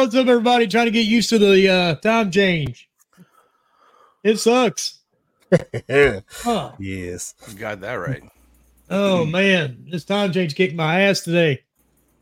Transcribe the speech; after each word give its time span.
What's 0.00 0.14
up, 0.14 0.28
everybody? 0.28 0.66
Trying 0.66 0.86
to 0.86 0.90
get 0.92 1.04
used 1.04 1.28
to 1.28 1.38
the 1.38 1.68
uh, 1.68 1.94
time 1.96 2.30
change. 2.30 2.88
It 4.24 4.38
sucks. 4.38 5.00
Huh. 6.30 6.72
yes. 6.78 7.34
You 7.46 7.54
got 7.54 7.82
that 7.82 7.94
right. 7.96 8.22
Oh 8.88 9.26
man, 9.26 9.84
this 9.90 10.06
time 10.06 10.32
change 10.32 10.54
kicked 10.54 10.74
my 10.74 11.02
ass 11.02 11.20
today. 11.20 11.64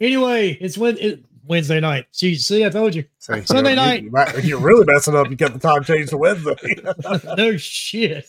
Anyway, 0.01 0.59
it's 0.61 0.77
when 0.77 0.99
it, 0.99 1.25
Wednesday 1.47 1.79
night. 1.79 2.07
See, 2.11 2.35
see, 2.35 2.65
I 2.67 2.71
told 2.71 2.97
you. 2.97 3.05
So, 3.19 3.41
Sunday 3.43 3.71
you 3.71 3.77
night. 3.77 4.03
You, 4.03 4.11
might- 4.11 4.43
you're 4.43 4.59
really 4.59 4.85
messing 4.85 5.15
up. 5.15 5.31
You 5.31 5.37
got 5.37 5.53
the 5.53 5.61
time 5.61 5.85
changed 5.85 6.09
to 6.11 6.17
Wednesday. 6.17 6.57
no 7.37 7.57
shit. 7.59 8.29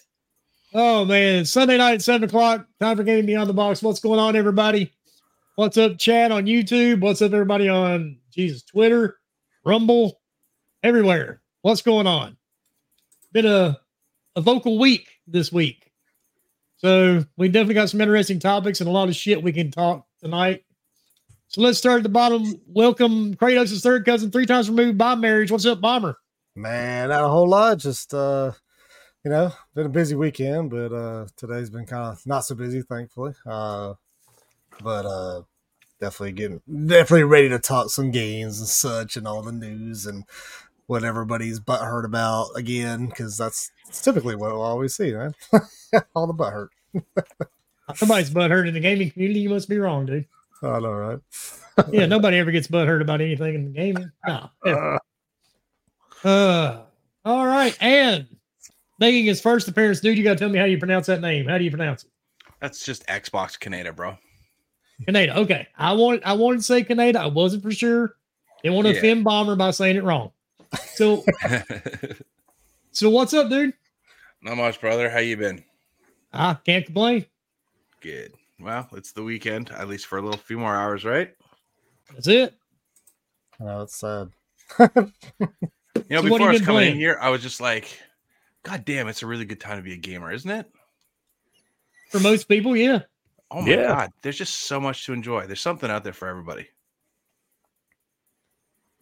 Oh 0.76 1.06
man, 1.06 1.44
Sunday 1.46 1.78
night 1.80 1.94
at 1.96 2.02
seven 2.04 2.26
o'clock. 2.30 2.68
Time 2.80 2.98
for 2.98 3.04
Gaming 3.04 3.26
Beyond 3.26 3.50
the 3.50 3.54
Box. 3.54 3.82
What's 3.82 4.00
going 4.00 4.20
on, 4.20 4.36
everybody? 4.36 4.94
What's 5.56 5.78
up, 5.78 5.98
chat 5.98 6.32
on 6.32 6.46
YouTube? 6.46 7.02
What's 7.02 7.24
up, 7.24 7.34
everybody 7.34 7.68
on 7.68 8.20
Jesus 8.32 8.62
Twitter, 8.62 9.19
Rumble, 9.70 10.20
everywhere? 10.82 11.44
What's 11.62 11.84
going 11.84 12.08
on? 12.08 12.38
Been 13.32 13.46
a 13.46 13.80
a 14.36 14.42
vocal 14.42 14.80
week 14.80 15.08
this 15.28 15.52
week, 15.52 15.92
so 16.78 17.24
we 17.38 17.50
definitely 17.50 17.76
got 17.76 17.92
some 17.92 18.02
interesting 18.02 18.40
topics 18.40 18.82
and 18.82 18.90
a 18.90 18.92
lot 18.92 19.10
of 19.10 19.16
shit 19.16 19.44
we 19.44 19.54
can 19.54 19.70
talk 19.70 20.08
tonight. 20.20 20.64
So 21.50 21.62
let's 21.62 21.78
start 21.78 21.98
at 21.98 22.04
the 22.04 22.10
bottom. 22.10 22.60
Welcome, 22.66 23.36
Kratos' 23.36 23.84
third 23.84 24.06
cousin, 24.06 24.32
three 24.32 24.48
times 24.48 24.72
removed 24.72 24.98
by 24.98 25.14
marriage. 25.14 25.52
What's 25.52 25.68
up, 25.68 25.82
Bomber? 25.82 26.18
Man, 26.56 27.10
not 27.10 27.26
a 27.26 27.30
whole 27.30 27.48
lot. 27.48 27.78
Just 27.78 28.12
uh, 28.12 28.52
you 29.24 29.30
know, 29.30 29.52
been 29.76 29.86
a 29.86 29.90
busy 29.90 30.16
weekend, 30.16 30.72
but 30.72 30.92
uh, 30.92 31.28
today's 31.38 31.70
been 31.70 31.86
kind 31.86 32.12
of 32.12 32.26
not 32.26 32.44
so 32.44 32.56
busy, 32.56 32.82
thankfully. 32.82 33.34
Uh, 33.46 33.94
but 34.82 35.06
uh, 35.06 35.42
definitely 36.00 36.34
getting 36.34 36.62
definitely 36.68 37.24
ready 37.24 37.50
to 37.50 37.60
talk 37.60 37.90
some 37.90 38.12
games 38.12 38.60
and 38.60 38.68
such, 38.68 39.18
and 39.18 39.28
all 39.28 39.42
the 39.42 39.52
news 39.52 40.06
and 40.06 40.26
what 40.88 41.04
everybody's 41.04 41.60
butt 41.60 41.82
hurt 41.82 42.06
about 42.06 42.50
again, 42.56 43.08
because 43.08 43.38
that's 43.38 43.72
typically 43.92 44.36
what 44.36 44.52
we'll 44.52 44.62
always 44.62 44.96
see, 44.96 45.14
man. 45.14 45.36
all 46.16 46.26
the 46.26 46.34
butt 46.34 46.54
hurt. 46.54 46.72
Somebody's 47.96 48.30
butt 48.32 48.52
hurt 48.52 48.68
in 48.68 48.74
the 48.74 48.80
gaming 48.80 49.12
community. 49.12 49.42
You 49.42 49.50
must 49.50 49.70
be 49.70 49.78
wrong, 49.78 50.06
dude. 50.06 50.26
I 50.64 50.80
know, 50.80 50.92
right? 50.92 51.20
Yeah, 51.92 52.06
nobody 52.08 52.38
ever 52.38 52.52
gets 52.52 52.68
butt 52.68 52.88
hurt 52.88 53.02
about 53.02 53.22
anything 53.22 53.56
in 53.56 53.66
the 53.66 53.72
gaming. 53.72 54.12
No. 54.26 54.50
ever. 54.66 55.00
Uh, 56.24 56.82
all 57.24 57.46
right. 57.46 57.78
And 57.80 58.28
making 59.00 59.26
his 59.26 59.42
first 59.42 59.68
appearance, 59.68 60.02
dude, 60.02 60.18
you 60.18 60.24
got 60.24 60.34
to 60.34 60.40
tell 60.40 60.50
me 60.50 60.60
how 60.60 60.66
you 60.66 60.78
pronounce 60.78 61.08
that 61.08 61.22
name. 61.22 61.48
How 61.48 61.58
do 61.58 61.64
you 61.64 61.72
pronounce 61.72 62.04
it? 62.04 62.10
That's 62.60 62.84
just 62.84 63.06
Xbox 63.08 63.58
Canada, 63.60 63.94
bro. 63.94 64.18
Canada. 65.06 65.38
Okay. 65.40 65.68
I 65.78 65.94
wanted 65.94 66.24
I 66.24 66.34
wanted 66.34 66.58
to 66.58 66.64
say 66.64 66.84
Canada. 66.84 67.20
I 67.20 67.28
wasn't 67.28 67.64
for 67.64 67.72
sure. 67.72 68.16
Didn't 68.64 68.76
want 68.76 68.88
to 68.88 68.94
Yeah. 68.94 69.00
offend 69.00 69.24
Bomber 69.24 69.56
by 69.56 69.72
saying 69.72 69.96
it 69.96 70.04
wrong. 70.04 70.32
So 70.96 71.24
so 72.92 73.10
what's 73.10 73.34
up, 73.34 73.50
dude? 73.50 73.74
Not 74.42 74.58
much, 74.58 74.80
brother. 74.82 75.10
How 75.10 75.20
you 75.20 75.38
been? 75.38 75.64
I 76.34 76.56
can't 76.66 76.86
complain. 76.86 77.26
Good. 78.02 78.34
Well, 78.60 78.88
it's 78.94 79.12
the 79.14 79.24
weekend, 79.24 79.72
at 79.72 79.88
least 79.88 80.06
for 80.06 80.18
a 80.18 80.22
little 80.22 80.40
few 80.40 80.58
more 80.58 80.76
hours, 80.76 81.06
right? 81.06 81.34
That's 82.14 82.28
it. 82.28 82.54
I 83.60 83.64
know 83.64 83.82
it's 83.82 83.96
sad. 83.96 84.30
You 84.80 86.16
know, 86.16 86.22
So 86.22 86.24
before 86.24 86.40
you 86.40 86.46
I 86.46 86.50
was 86.50 86.60
been 86.60 86.66
coming 86.66 86.92
in 86.92 86.98
here, 86.98 87.18
I 87.22 87.30
was 87.30 87.42
just 87.42 87.60
like, 87.62 88.00
God 88.64 88.86
damn, 88.86 89.08
it's 89.08 89.24
a 89.24 89.28
really 89.28 89.46
good 89.46 89.60
time 89.60 89.78
to 89.78 89.84
be 89.84 89.94
a 89.94 89.98
gamer, 89.98 90.32
isn't 90.32 90.50
it? 90.50 90.70
For 92.10 92.20
most 92.20 92.46
people, 92.46 92.76
yeah. 92.76 93.00
Oh 93.52 93.62
my 93.62 93.70
Yeah. 93.72 93.88
god, 93.88 94.12
there's 94.22 94.38
just 94.38 94.54
so 94.62 94.80
much 94.80 95.06
to 95.06 95.14
enjoy. 95.14 95.46
There's 95.48 95.62
something 95.62 95.90
out 95.90 96.04
there 96.04 96.14
for 96.14 96.28
everybody. 96.28 96.68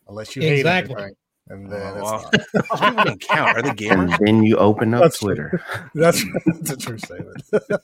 Unless 0.07 0.35
you 0.35 0.41
hate 0.41 0.59
Exactly. 0.59 0.93
everything. 0.95 1.15
And 1.49 1.71
then 1.71 1.93
it's 1.97 2.03
Well, 2.03 2.31
not. 2.71 3.05
Those 3.05 3.17
count. 3.21 3.57
Are 3.57 3.61
they 3.61 3.87
And 3.89 4.13
then 4.19 4.43
you 4.43 4.57
open 4.57 4.93
up 4.93 5.01
That's 5.03 5.19
true. 5.19 5.27
Twitter. 5.35 5.63
That's, 5.95 6.23
that's 6.45 6.69
a 6.71 6.77
true 6.77 6.97
statement. 6.97 7.43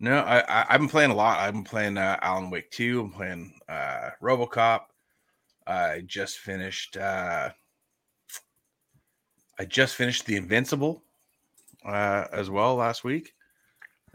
No, 0.00 0.18
I, 0.18 0.40
I 0.40 0.66
I've 0.70 0.80
been 0.80 0.88
playing 0.88 1.10
a 1.10 1.14
lot. 1.14 1.38
I've 1.38 1.54
been 1.54 1.64
playing 1.64 1.96
uh, 1.96 2.18
Alan 2.20 2.50
Wake 2.50 2.70
2. 2.70 3.00
I'm 3.00 3.10
playing 3.10 3.54
uh 3.68 4.10
RoboCop. 4.22 4.80
I 5.66 6.02
just 6.06 6.38
finished 6.38 6.96
uh 6.98 7.50
I 9.58 9.64
just 9.64 9.94
finished 9.94 10.26
The 10.26 10.36
Invincible 10.36 11.02
uh 11.86 12.26
as 12.32 12.50
well 12.50 12.74
last 12.76 13.02
week. 13.04 13.32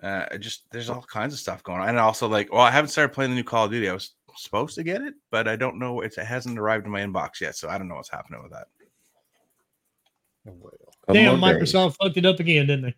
Uh 0.04 0.38
just 0.38 0.64
there's 0.72 0.90
all 0.90 1.02
kinds 1.04 1.34
of 1.34 1.40
stuff 1.40 1.64
going 1.64 1.82
on. 1.82 1.90
And 1.90 2.00
also 2.00 2.28
like 2.28 2.52
well, 2.52 2.62
I 2.62 2.72
haven't 2.72 2.90
started 2.90 3.14
playing 3.14 3.32
the 3.32 3.36
new 3.38 3.44
Call 3.44 3.66
of 3.66 3.72
Duty. 3.72 3.90
I 3.90 3.94
was 3.94 4.12
supposed 4.36 4.76
to 4.76 4.84
get 4.84 5.02
it, 5.02 5.14
but 5.32 5.48
I 5.48 5.56
don't 5.56 5.78
know 5.80 6.02
it's, 6.02 6.18
it 6.18 6.26
hasn't 6.26 6.58
arrived 6.58 6.86
in 6.86 6.92
my 6.92 7.02
inbox 7.02 7.42
yet, 7.42 7.56
so 7.56 7.68
I 7.70 7.78
don't 7.78 7.88
know 7.88 7.96
what's 7.96 8.10
happening 8.10 8.42
with 8.44 8.52
that. 8.54 8.68
Damn, 11.12 11.40
more 11.40 11.54
days. 11.54 11.74
Microsoft 11.74 11.96
fucked 12.02 12.18
it 12.18 12.26
up 12.26 12.40
again, 12.40 12.68
didn't 12.68 12.84
they? 12.84 12.96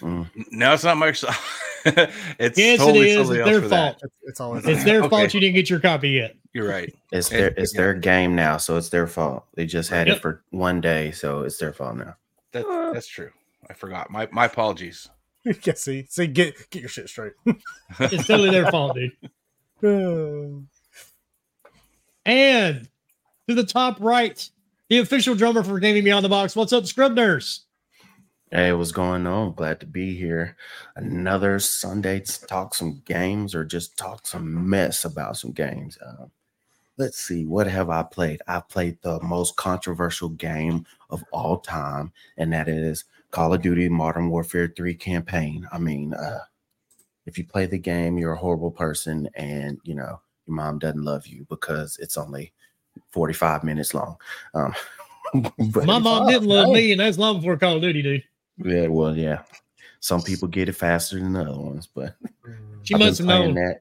Mm. 0.00 0.28
No, 0.50 0.72
it's 0.72 0.84
not 0.84 0.96
Microsoft. 0.96 1.38
it's 2.38 2.58
Yes, 2.58 2.78
totally 2.78 3.10
it 3.10 3.18
is. 3.18 3.26
somebody 3.28 3.40
It's 3.40 3.48
their 3.50 3.60
for 3.62 3.68
that. 3.68 3.76
fault. 3.92 4.02
It's, 4.02 4.14
it's 4.24 4.40
always 4.40 4.66
It's 4.66 4.84
their 4.84 5.00
Okay. 5.00 5.08
fault 5.08 5.34
you 5.34 5.40
didn't 5.40 5.54
get 5.54 5.68
your 5.70 5.80
copy 5.80 6.10
yet. 6.10 6.34
You're 6.54 6.68
right. 6.68 6.92
It's 7.12 7.28
their 7.28 7.48
it's 7.56 7.72
their 7.72 7.94
game 7.94 8.34
now, 8.36 8.56
so 8.56 8.76
it's 8.76 8.88
their 8.88 9.06
fault. 9.06 9.46
They 9.54 9.66
just 9.66 9.90
had 9.90 10.06
Yep. 10.06 10.16
it 10.16 10.20
for 10.20 10.42
one 10.50 10.80
day, 10.80 11.10
so 11.12 11.42
it's 11.42 11.58
their 11.58 11.72
fault 11.72 11.96
now. 11.96 12.14
That, 12.52 12.66
that's 12.92 13.06
true. 13.06 13.30
I 13.70 13.74
forgot. 13.74 14.10
My 14.10 14.28
my 14.32 14.44
apologies. 14.46 15.08
yeah, 15.64 15.74
see, 15.74 16.06
see, 16.08 16.26
get 16.26 16.70
get 16.70 16.80
your 16.80 16.88
shit 16.88 17.08
straight. 17.08 17.32
It's 18.00 18.26
totally 18.26 18.50
their 18.50 18.70
fault, 18.70 18.96
dude. 18.96 19.12
And 22.24 22.88
to 23.48 23.54
the 23.56 23.64
top 23.64 23.96
right, 23.98 24.48
the 24.88 24.98
official 24.98 25.34
drummer 25.34 25.64
for 25.64 25.80
Gaming 25.80 26.04
Beyond 26.04 26.24
the 26.24 26.28
Box. 26.28 26.54
What's 26.54 26.72
up, 26.72 26.84
Scribners? 26.84 27.62
Hey, 28.52 28.72
what's 28.74 28.92
going 28.92 29.26
on? 29.26 29.54
Glad 29.54 29.80
to 29.80 29.86
be 29.86 30.14
here. 30.14 30.56
Another 30.94 31.58
Sunday 31.58 32.20
to 32.20 32.46
talk 32.46 32.76
some 32.76 33.02
games 33.04 33.56
or 33.56 33.64
just 33.64 33.96
talk 33.96 34.24
some 34.24 34.68
mess 34.70 35.04
about 35.04 35.36
some 35.36 35.50
games. 35.50 35.98
Um, 36.06 36.30
let's 36.96 37.18
see, 37.18 37.44
what 37.44 37.66
have 37.66 37.90
I 37.90 38.04
played? 38.04 38.40
I 38.46 38.60
played 38.60 38.98
the 39.02 39.20
most 39.22 39.56
controversial 39.56 40.28
game 40.28 40.86
of 41.10 41.24
all 41.32 41.58
time, 41.58 42.12
and 42.36 42.52
that 42.52 42.68
is 42.68 43.04
Call 43.32 43.52
of 43.54 43.62
Duty 43.62 43.88
Modern 43.88 44.30
Warfare 44.30 44.72
3 44.76 44.94
campaign. 44.94 45.66
I 45.72 45.78
mean, 45.78 46.14
uh, 46.14 46.38
if 47.26 47.36
you 47.38 47.44
play 47.44 47.66
the 47.66 47.78
game, 47.78 48.16
you're 48.18 48.34
a 48.34 48.38
horrible 48.38 48.70
person, 48.70 49.28
and 49.34 49.78
you 49.84 49.94
know, 49.96 50.20
your 50.46 50.54
mom 50.56 50.78
doesn't 50.78 51.02
love 51.04 51.26
you 51.26 51.44
because 51.48 51.96
it's 52.00 52.16
only 52.16 52.52
45 53.10 53.64
minutes 53.64 53.94
long. 53.94 54.16
Um, 54.54 54.74
My 55.86 55.98
mom 55.98 56.28
didn't 56.28 56.48
love 56.48 56.66
hey. 56.68 56.72
me, 56.74 56.92
and 56.92 57.00
that's 57.00 57.18
long 57.18 57.36
before 57.38 57.56
Call 57.56 57.76
of 57.76 57.82
Duty, 57.82 58.02
dude. 58.02 58.22
yeah, 58.58 58.86
well, 58.86 59.16
yeah. 59.16 59.42
Some 60.00 60.20
people 60.20 60.48
get 60.48 60.68
it 60.68 60.72
faster 60.74 61.18
than 61.18 61.34
other 61.36 61.56
ones, 61.58 61.86
but 61.92 62.14
She 62.82 62.94
I've 62.94 63.00
must 63.00 63.18
have 63.18 63.26
known. 63.28 63.54
that. 63.54 63.80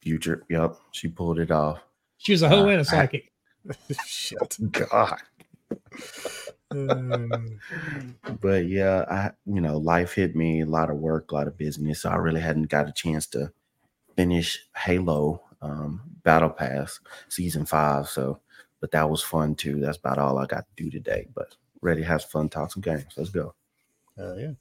Future, 0.00 0.44
yep, 0.48 0.76
she 0.92 1.08
pulled 1.08 1.38
it 1.40 1.50
off. 1.50 1.80
She 2.18 2.32
was 2.32 2.42
a 2.42 2.48
hoe 2.48 2.64
Uh, 2.66 2.68
and 2.68 2.78
I- 2.78 2.82
a 2.82 2.84
psychic. 2.84 3.32
Shit. 4.06 4.56
God, 4.70 5.18
but 6.70 8.66
yeah, 8.66 9.04
I 9.10 9.30
you 9.46 9.60
know, 9.60 9.78
life 9.78 10.12
hit 10.12 10.36
me, 10.36 10.60
a 10.60 10.66
lot 10.66 10.90
of 10.90 10.96
work, 10.96 11.30
a 11.30 11.34
lot 11.34 11.46
of 11.46 11.56
business. 11.56 12.02
So 12.02 12.10
I 12.10 12.16
really 12.16 12.40
hadn't 12.40 12.68
got 12.68 12.88
a 12.88 12.92
chance 12.92 13.26
to 13.28 13.50
finish 14.16 14.66
Halo 14.76 15.42
um, 15.62 16.02
Battle 16.24 16.50
Pass 16.50 17.00
season 17.28 17.64
five. 17.64 18.08
So, 18.08 18.40
but 18.80 18.90
that 18.90 19.08
was 19.08 19.22
fun 19.22 19.54
too. 19.54 19.80
That's 19.80 19.96
about 19.96 20.18
all 20.18 20.38
I 20.38 20.46
got 20.46 20.66
to 20.66 20.84
do 20.84 20.90
today. 20.90 21.26
But 21.34 21.56
ready 21.80 22.02
to 22.02 22.06
have 22.06 22.24
fun, 22.24 22.48
talk 22.48 22.72
some 22.72 22.82
games. 22.82 23.14
Let's 23.16 23.30
go. 23.30 23.54
hell 24.16 24.38
yeah. 24.38 24.52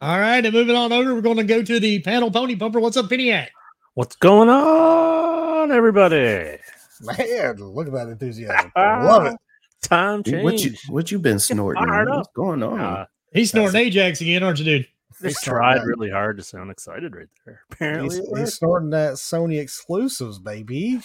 All 0.00 0.18
right, 0.18 0.44
and 0.44 0.52
moving 0.52 0.76
on 0.76 0.92
over, 0.92 1.14
we're 1.14 1.22
going 1.22 1.38
to 1.38 1.44
go 1.44 1.62
to 1.62 1.80
the 1.80 2.00
panel 2.00 2.30
pony 2.30 2.56
pumper. 2.56 2.78
What's 2.78 2.98
up, 2.98 3.06
Piniac? 3.06 3.48
What's 3.94 4.16
going 4.16 4.50
on, 4.50 5.72
everybody? 5.72 6.58
Man, 7.00 7.56
look 7.56 7.86
at 7.86 7.92
that 7.94 8.08
enthusiasm. 8.08 8.70
Love 8.76 9.26
it. 9.26 9.36
Time 9.84 10.22
Dude, 10.22 10.34
change. 10.34 10.44
What 10.44 10.64
you 10.64 10.74
what 10.88 11.10
you 11.10 11.18
been 11.18 11.38
snorting? 11.38 11.84
fired 11.86 12.08
man? 12.08 12.12
up. 12.12 12.16
What's 12.18 12.28
going 12.34 12.62
on? 12.62 12.80
Uh, 12.80 13.06
He's 13.32 13.50
snorting 13.50 13.80
Ajax 13.80 14.20
again, 14.20 14.42
aren't 14.42 14.58
you, 14.58 14.64
dude? 14.64 14.88
just 15.10 15.24
He's 15.24 15.42
tried 15.42 15.74
snorting 15.76 15.88
really 15.88 16.10
hard 16.10 16.36
to 16.38 16.42
sound 16.42 16.70
excited 16.70 17.14
right 17.14 17.28
there. 17.46 17.60
Apparently, 17.70 18.16
He's, 18.18 18.38
he's 18.38 18.54
snorting 18.54 18.90
that 18.90 19.14
Sony 19.14 19.60
exclusives, 19.60 20.38
baby. 20.38 21.00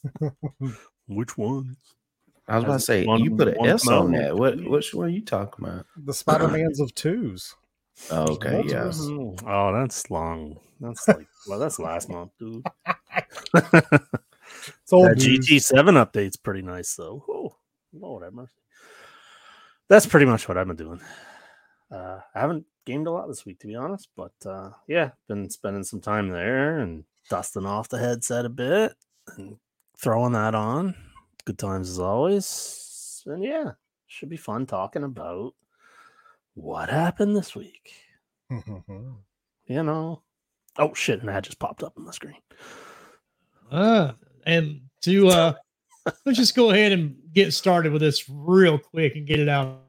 which 1.08 1.36
ones? 1.36 1.76
I 2.48 2.56
was 2.56 2.64
about 2.64 2.72
to 2.74 2.80
say 2.80 3.06
one- 3.06 3.22
you 3.22 3.36
put 3.36 3.48
an 3.48 3.54
one 3.56 3.68
S 3.68 3.86
on 3.86 4.12
come 4.12 4.14
out? 4.14 4.20
that. 4.22 4.36
What 4.36 4.64
which 4.64 4.94
one 4.94 5.06
are 5.06 5.10
you 5.10 5.22
talking 5.24 5.64
about? 5.64 5.86
The 5.96 6.14
Spider 6.14 6.48
Mans 6.48 6.80
of 6.80 6.94
twos. 6.94 7.54
Oh, 8.10 8.32
okay, 8.34 8.62
yeah. 8.66 8.84
Multiples. 8.84 9.40
Oh, 9.46 9.72
that's 9.74 10.10
long. 10.10 10.58
That's 10.80 11.06
like 11.06 11.26
well, 11.46 11.58
that's 11.58 11.78
last 11.78 12.08
month, 12.08 12.30
dude. 12.38 12.64
It's 14.82 14.92
old 14.92 15.10
that. 15.10 15.16
GT7 15.18 15.72
update's 15.72 16.36
pretty 16.36 16.62
nice 16.62 16.94
though. 16.96 17.24
Oh, 17.28 17.54
Lord 17.92 18.24
have 18.24 18.34
mercy. 18.34 18.54
That's 19.88 20.06
pretty 20.06 20.26
much 20.26 20.48
what 20.48 20.56
I've 20.56 20.66
been 20.66 20.76
doing. 20.76 21.00
Uh, 21.90 22.20
I 22.34 22.40
haven't 22.40 22.64
gamed 22.86 23.06
a 23.06 23.10
lot 23.10 23.26
this 23.26 23.44
week, 23.44 23.58
to 23.60 23.66
be 23.66 23.74
honest, 23.74 24.08
but 24.16 24.32
uh, 24.46 24.70
yeah, 24.86 25.10
been 25.28 25.50
spending 25.50 25.82
some 25.82 26.00
time 26.00 26.28
there 26.28 26.78
and 26.78 27.04
dusting 27.28 27.66
off 27.66 27.88
the 27.88 27.98
headset 27.98 28.44
a 28.44 28.48
bit 28.48 28.94
and 29.36 29.56
throwing 29.98 30.32
that 30.32 30.54
on. 30.54 30.94
Good 31.44 31.58
times 31.58 31.90
as 31.90 31.98
always. 31.98 33.22
And 33.26 33.42
yeah, 33.42 33.72
should 34.06 34.28
be 34.28 34.36
fun 34.36 34.66
talking 34.66 35.02
about 35.02 35.54
what 36.54 36.88
happened 36.88 37.36
this 37.36 37.54
week. 37.54 37.92
You 39.66 39.84
know. 39.84 40.22
Oh 40.78 40.94
shit, 40.94 41.20
and 41.20 41.28
that 41.28 41.44
just 41.44 41.60
popped 41.60 41.84
up 41.84 41.92
on 41.96 42.04
the 42.04 42.12
screen. 42.12 42.34
Uh, 43.70 44.12
and 44.44 44.80
to 45.02 45.28
uh, 45.28 45.54
let's 46.24 46.38
just 46.38 46.54
go 46.54 46.70
ahead 46.70 46.92
and 46.92 47.16
get 47.32 47.52
started 47.52 47.92
with 47.92 48.02
this 48.02 48.28
real 48.28 48.78
quick 48.78 49.16
and 49.16 49.26
get 49.26 49.40
it 49.40 49.48
out. 49.48 49.80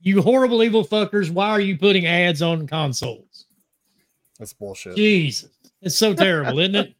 You 0.00 0.22
horrible 0.22 0.62
evil 0.62 0.84
fuckers, 0.84 1.30
why 1.30 1.50
are 1.50 1.60
you 1.60 1.76
putting 1.76 2.06
ads 2.06 2.40
on 2.40 2.66
consoles? 2.66 3.46
That's 4.38 4.52
bullshit. 4.52 4.96
Jesus. 4.96 5.50
It's 5.82 5.96
so 5.96 6.14
terrible, 6.14 6.58
isn't 6.60 6.76
it? 6.76 6.94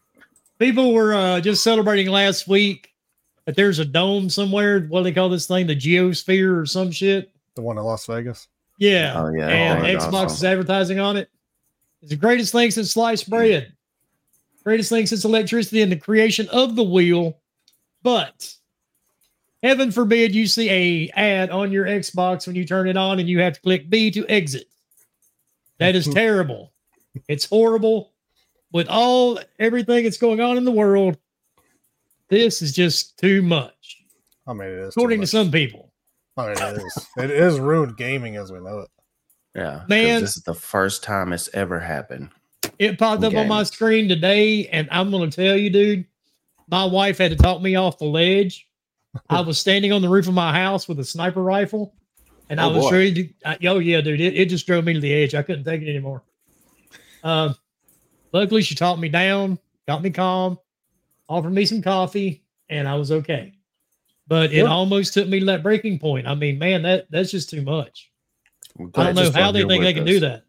People 0.58 0.94
were 0.94 1.14
uh, 1.14 1.40
just 1.40 1.62
celebrating 1.62 2.08
last 2.08 2.48
week 2.48 2.94
that 3.44 3.56
there's 3.56 3.78
a 3.78 3.84
dome 3.84 4.30
somewhere. 4.30 4.80
What 4.80 5.00
do 5.00 5.04
they 5.04 5.12
call 5.12 5.28
this 5.28 5.46
thing? 5.46 5.66
The 5.66 5.76
geosphere 5.76 6.58
or 6.58 6.66
some 6.66 6.90
shit. 6.90 7.30
The 7.56 7.62
one 7.62 7.78
in 7.78 7.84
Las 7.84 8.06
Vegas. 8.06 8.48
Yeah. 8.78 9.14
Oh, 9.16 9.30
yeah, 9.30 9.48
And 9.48 9.82
was 9.82 10.04
Xbox 10.04 10.32
is 10.32 10.44
advertising 10.44 10.98
on 11.00 11.16
it. 11.16 11.30
It's 12.02 12.10
the 12.10 12.16
greatest 12.16 12.52
thing 12.52 12.70
since 12.70 12.92
sliced 12.92 13.28
bread. 13.30 13.72
Greatest 14.64 14.90
thing 14.90 15.06
since 15.06 15.24
electricity 15.24 15.82
and 15.82 15.90
the 15.90 15.96
creation 15.96 16.48
of 16.50 16.76
the 16.76 16.82
wheel. 16.82 17.38
But 18.02 18.52
heaven 19.62 19.90
forbid 19.90 20.34
you 20.34 20.46
see 20.46 20.70
a 20.70 21.08
ad 21.16 21.50
on 21.50 21.72
your 21.72 21.86
Xbox 21.86 22.46
when 22.46 22.56
you 22.56 22.64
turn 22.64 22.88
it 22.88 22.96
on 22.96 23.18
and 23.18 23.28
you 23.28 23.40
have 23.40 23.54
to 23.54 23.60
click 23.60 23.88
B 23.88 24.10
to 24.10 24.26
exit. 24.28 24.66
That 25.78 25.94
is 25.96 26.06
terrible. 26.14 26.72
It's 27.28 27.44
horrible. 27.46 28.12
With 28.72 28.88
all 28.88 29.38
everything 29.58 30.04
that's 30.04 30.18
going 30.18 30.40
on 30.40 30.58
in 30.58 30.64
the 30.64 30.72
world, 30.72 31.16
this 32.28 32.60
is 32.60 32.72
just 32.72 33.16
too 33.18 33.40
much, 33.40 34.02
I 34.46 34.52
mean, 34.52 34.68
it 34.68 34.78
is. 34.80 34.88
according 34.96 35.20
to 35.20 35.26
some 35.26 35.50
people. 35.50 35.85
I 36.36 36.52
it 36.52 36.60
is. 36.60 37.06
It 37.16 37.30
is 37.30 37.58
ruined 37.58 37.96
gaming 37.96 38.36
as 38.36 38.52
we 38.52 38.60
know 38.60 38.80
it. 38.80 38.88
Yeah, 39.54 39.84
Man. 39.88 40.20
this 40.20 40.36
is 40.36 40.42
the 40.42 40.54
first 40.54 41.02
time 41.02 41.32
it's 41.32 41.48
ever 41.54 41.80
happened. 41.80 42.28
It 42.78 42.98
popped 42.98 43.24
up 43.24 43.34
on 43.34 43.48
my 43.48 43.62
screen 43.62 44.06
today, 44.06 44.66
and 44.68 44.86
I'm 44.90 45.10
going 45.10 45.30
to 45.30 45.34
tell 45.34 45.56
you, 45.56 45.70
dude, 45.70 46.04
my 46.68 46.84
wife 46.84 47.16
had 47.18 47.30
to 47.30 47.36
talk 47.36 47.62
me 47.62 47.74
off 47.74 47.96
the 47.98 48.04
ledge. 48.04 48.68
I 49.30 49.40
was 49.40 49.58
standing 49.58 49.92
on 49.94 50.02
the 50.02 50.10
roof 50.10 50.28
of 50.28 50.34
my 50.34 50.52
house 50.52 50.86
with 50.86 50.98
a 51.00 51.04
sniper 51.04 51.42
rifle, 51.42 51.94
and 52.50 52.60
I 52.60 52.64
Oh, 52.66 52.74
was 52.74 52.84
boy. 52.84 52.92
ready 52.92 53.14
to. 53.14 53.34
I, 53.46 53.58
oh 53.66 53.78
yeah, 53.78 54.02
dude, 54.02 54.20
it, 54.20 54.36
it 54.36 54.50
just 54.50 54.66
drove 54.66 54.84
me 54.84 54.92
to 54.92 55.00
the 55.00 55.12
edge. 55.14 55.34
I 55.34 55.42
couldn't 55.42 55.64
take 55.64 55.80
it 55.80 55.88
anymore. 55.88 56.22
Um, 57.22 57.54
luckily, 58.34 58.60
she 58.60 58.74
talked 58.74 59.00
me 59.00 59.08
down, 59.08 59.58
got 59.88 60.02
me 60.02 60.10
calm, 60.10 60.58
offered 61.30 61.52
me 61.54 61.64
some 61.64 61.80
coffee, 61.80 62.44
and 62.68 62.86
I 62.86 62.96
was 62.96 63.10
okay. 63.10 63.54
But 64.28 64.52
it 64.52 64.58
Yeah. 64.58 64.64
almost 64.64 65.14
took 65.14 65.28
me 65.28 65.38
to 65.40 65.46
that 65.46 65.62
breaking 65.62 65.98
point. 65.98 66.26
I 66.26 66.34
mean, 66.34 66.58
man, 66.58 66.82
that 66.82 67.06
that's 67.10 67.30
just 67.30 67.48
too 67.50 67.62
much. 67.62 68.10
I 68.78 68.82
don't 69.12 69.14
know 69.14 69.30
how 69.30 69.52
they 69.52 69.64
think 69.64 69.82
they 69.82 69.94
can 69.94 70.02
us. 70.02 70.08
do 70.08 70.20
that. 70.20 70.42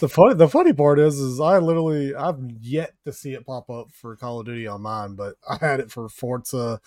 The 0.00 0.08
funny, 0.08 0.34
the 0.34 0.48
funny 0.48 0.72
part 0.72 0.98
is, 0.98 1.18
is 1.18 1.38
I 1.40 1.58
literally 1.58 2.14
I've 2.14 2.38
yet 2.60 2.94
to 3.04 3.12
see 3.12 3.34
it 3.34 3.44
pop 3.46 3.68
up 3.68 3.88
for 3.92 4.16
Call 4.16 4.40
of 4.40 4.46
Duty 4.46 4.66
on 4.66 4.80
mine, 4.82 5.14
but 5.14 5.34
I 5.48 5.56
had 5.60 5.80
it 5.80 5.90
for 5.90 6.08
Forza 6.08 6.80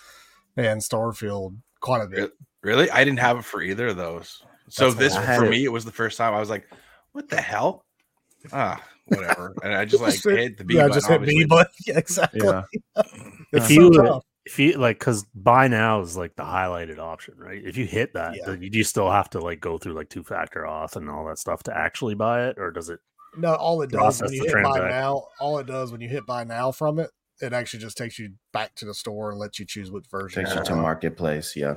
and 0.56 0.80
Starfield 0.80 1.56
quite 1.80 2.02
a 2.02 2.06
bit. 2.08 2.32
Really? 2.62 2.90
I 2.90 3.04
didn't 3.04 3.20
have 3.20 3.38
it 3.38 3.44
for 3.44 3.62
either 3.62 3.88
of 3.88 3.96
those. 3.96 4.42
So 4.68 4.90
That's 4.90 5.14
this 5.14 5.36
for 5.36 5.44
it- 5.44 5.50
me, 5.50 5.64
it 5.64 5.72
was 5.72 5.84
the 5.84 5.92
first 5.92 6.18
time 6.18 6.34
I 6.34 6.40
was 6.40 6.50
like, 6.50 6.66
"What 7.12 7.28
the 7.28 7.40
hell?" 7.40 7.84
Ah, 8.52 8.82
whatever. 9.06 9.54
And 9.62 9.74
I 9.74 9.84
just 9.84 10.02
like 10.02 10.12
Just 10.14 10.24
hit- 10.24 10.38
hit 10.38 10.58
the 10.58 10.64
B 10.64 10.74
yeah, 10.74 10.82
button. 10.88 10.94
just 10.94 11.06
hit 11.08 11.20
B 11.20 11.24
obviously. 11.24 11.44
button. 11.46 11.72
Yeah, 11.86 11.98
exactly. 11.98 12.40
Yeah. 12.44 12.62
It's 12.96 13.06
If 13.52 13.64
so 13.66 13.72
you- 13.72 13.90
tough. 13.92 14.24
If 14.46 14.58
you 14.58 14.72
like, 14.78 14.98
because 14.98 15.24
buy 15.34 15.68
now 15.68 16.00
is 16.00 16.16
like 16.16 16.34
the 16.36 16.42
highlighted 16.44 16.98
option, 16.98 17.34
right? 17.36 17.62
If 17.62 17.76
you 17.76 17.84
hit 17.86 18.14
that, 18.14 18.34
Yeah. 18.36 18.46
then 18.46 18.62
you 18.62 18.70
do 18.70 18.82
still 18.82 19.10
have 19.10 19.28
to 19.30 19.38
like 19.40 19.60
go 19.60 19.76
through 19.76 19.92
like 19.92 20.08
two 20.08 20.24
factor 20.24 20.62
auth 20.62 20.96
and 20.96 21.10
all 21.10 21.26
that 21.26 21.38
stuff 21.38 21.62
to 21.64 21.76
actually 21.76 22.14
buy 22.14 22.46
it, 22.48 22.56
or 22.58 22.70
does 22.70 22.88
it? 22.88 23.00
No, 23.36 23.54
all 23.54 23.82
it 23.82 23.90
does 23.90 23.98
Process 24.18 24.22
when 24.28 24.32
you 24.32 24.42
the 24.44 24.56
hit 24.56 24.64
buy 24.64 24.88
now, 24.88 25.24
all 25.38 25.58
it 25.58 25.66
does 25.66 25.92
when 25.92 26.00
you 26.00 26.08
hit 26.08 26.26
buy 26.26 26.42
now 26.44 26.72
from 26.72 26.98
it, 26.98 27.10
it 27.40 27.52
actually 27.52 27.80
just 27.80 27.96
takes 27.98 28.18
you 28.18 28.32
back 28.52 28.74
to 28.76 28.84
the 28.86 28.94
store 28.94 29.30
and 29.30 29.38
lets 29.38 29.58
you 29.58 29.66
choose 29.66 29.90
what 29.92 30.06
version. 30.10 30.42
Takes 30.42 30.54
you 30.54 30.60
you 30.60 30.64
to 30.66 30.74
marketplace. 30.76 31.54
Yeah. 31.54 31.74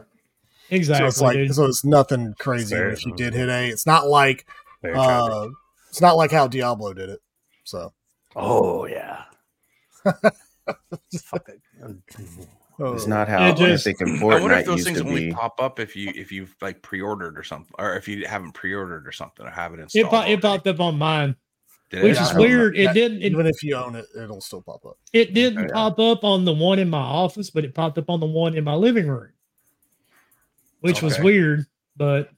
Exactly. 0.69 1.03
So 1.03 1.07
it's 1.07 1.21
like 1.21 1.35
dude. 1.35 1.53
so 1.53 1.65
it's 1.65 1.83
nothing 1.83 2.33
crazy 2.39 2.73
fair, 2.75 2.89
if 2.91 3.05
you 3.05 3.13
did 3.15 3.33
hit 3.33 3.49
A. 3.49 3.67
It's 3.67 3.85
not 3.85 4.07
like 4.07 4.47
Fair 4.81 4.93
traffic? 4.93 5.33
uh 5.33 5.47
it's 5.89 6.01
not 6.01 6.15
like 6.15 6.31
how 6.31 6.47
Diablo 6.47 6.93
did 6.93 7.09
it. 7.09 7.19
So 7.65 7.93
oh 8.35 8.85
yeah. 8.85 9.25
Fuck 12.83 12.93
it. 12.93 12.95
It's 12.97 13.07
not 13.07 13.27
how 13.27 13.47
It 13.47 13.57
just- 13.57 13.87
Epic 13.87 14.01
and 14.01 14.19
I 14.19 14.23
wonder 14.23 14.51
if 14.53 14.65
those 14.65 14.83
things 14.83 14.99
to 15.01 15.07
only 15.07 15.27
be. 15.27 15.31
pop 15.31 15.59
up 15.61 15.79
if 15.79 15.95
you 15.95 16.11
if 16.15 16.31
you've 16.31 16.55
like 16.61 16.81
pre-ordered 16.81 17.37
or 17.37 17.43
something, 17.43 17.73
or 17.79 17.95
if 17.95 18.07
you 18.07 18.25
haven't 18.27 18.51
pre-ordered 18.53 19.07
or 19.07 19.11
something, 19.11 19.45
or 19.45 19.49
have 19.49 19.73
it 19.73 19.79
it, 19.79 19.83
installed. 19.83 20.09
po- 20.09 20.17
it 20.17 20.19
already. 20.25 20.37
popped 20.41 20.67
up 20.67 20.79
on 20.79 20.97
mine, 20.97 21.35
Did 21.89 22.03
which 22.03 22.11
it? 22.13 22.15
Yeah, 22.15 22.21
is 22.23 22.29
I 22.29 22.33
don't 22.33 22.41
know. 22.41 22.47
weird. 22.47 22.77
It 22.77 22.85
That- 22.85 22.93
didn't. 22.93 23.21
It, 23.21 23.31
even 23.31 23.45
if 23.47 23.63
you 23.63 23.75
own 23.75 23.95
it, 23.95 24.05
it'll 24.15 24.41
still 24.41 24.61
pop 24.61 24.85
up. 24.85 24.97
it 25.13 25.33
didn't 25.33 25.65
Okay. 25.65 25.73
pop 25.73 25.99
up 25.99 26.23
on 26.23 26.45
the 26.45 26.53
one 26.53 26.79
in 26.79 26.89
my 26.89 26.97
office, 26.99 27.49
but 27.49 27.63
it 27.63 27.73
popped 27.73 27.97
up 27.97 28.09
on 28.09 28.19
the 28.19 28.25
one 28.25 28.55
in 28.55 28.63
my 28.63 28.75
living 28.75 29.07
room, 29.07 29.29
which 30.81 31.01
was 31.01 31.19
weird. 31.19 31.65
But 31.95 32.29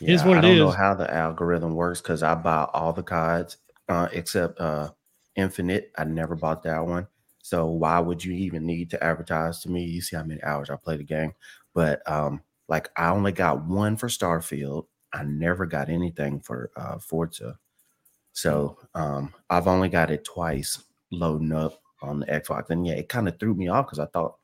Yeah, 0.00 0.14
is 0.14 0.22
what 0.24 0.36
I 0.36 0.38
it 0.38 0.42
don't 0.42 0.56
know 0.58 0.70
how 0.70 0.94
the 0.94 1.12
algorithm 1.12 1.74
works 1.74 2.00
because 2.00 2.22
I 2.22 2.34
buy 2.34 2.66
all 2.74 2.92
the 2.92 3.02
cards 3.02 3.56
uh, 3.88 4.08
except 4.12 4.60
uh, 4.60 4.90
Infinite. 5.36 5.90
I 5.96 6.04
never 6.04 6.34
bought 6.36 6.62
that 6.64 6.84
one. 6.86 7.06
So 7.44 7.66
why 7.66 8.00
would 8.00 8.24
you 8.24 8.32
even 8.32 8.64
need 8.64 8.88
to 8.88 9.04
advertise 9.04 9.60
to 9.60 9.70
me? 9.70 9.84
You 9.84 10.00
see 10.00 10.16
how 10.16 10.24
many 10.24 10.42
hours 10.42 10.70
I 10.70 10.76
play 10.76 10.96
the 10.96 11.04
game. 11.04 11.34
But 11.74 12.00
um, 12.10 12.40
like 12.68 12.88
I 12.96 13.10
only 13.10 13.32
got 13.32 13.66
one 13.66 13.98
for 13.98 14.08
Starfield. 14.08 14.86
I 15.12 15.24
never 15.24 15.66
got 15.66 15.90
anything 15.90 16.40
for 16.40 16.70
uh, 16.74 16.98
Forza. 16.98 17.58
So 18.32 18.78
um, 18.94 19.34
I've 19.50 19.68
only 19.68 19.90
got 19.90 20.10
it 20.10 20.24
twice 20.24 20.82
loading 21.10 21.52
up 21.52 21.82
on 22.00 22.20
the 22.20 22.26
Xbox. 22.26 22.70
And 22.70 22.86
yeah, 22.86 22.94
it 22.94 23.10
kind 23.10 23.28
of 23.28 23.38
threw 23.38 23.52
me 23.52 23.68
off 23.68 23.88
because 23.88 23.98
I 23.98 24.06
thought, 24.06 24.36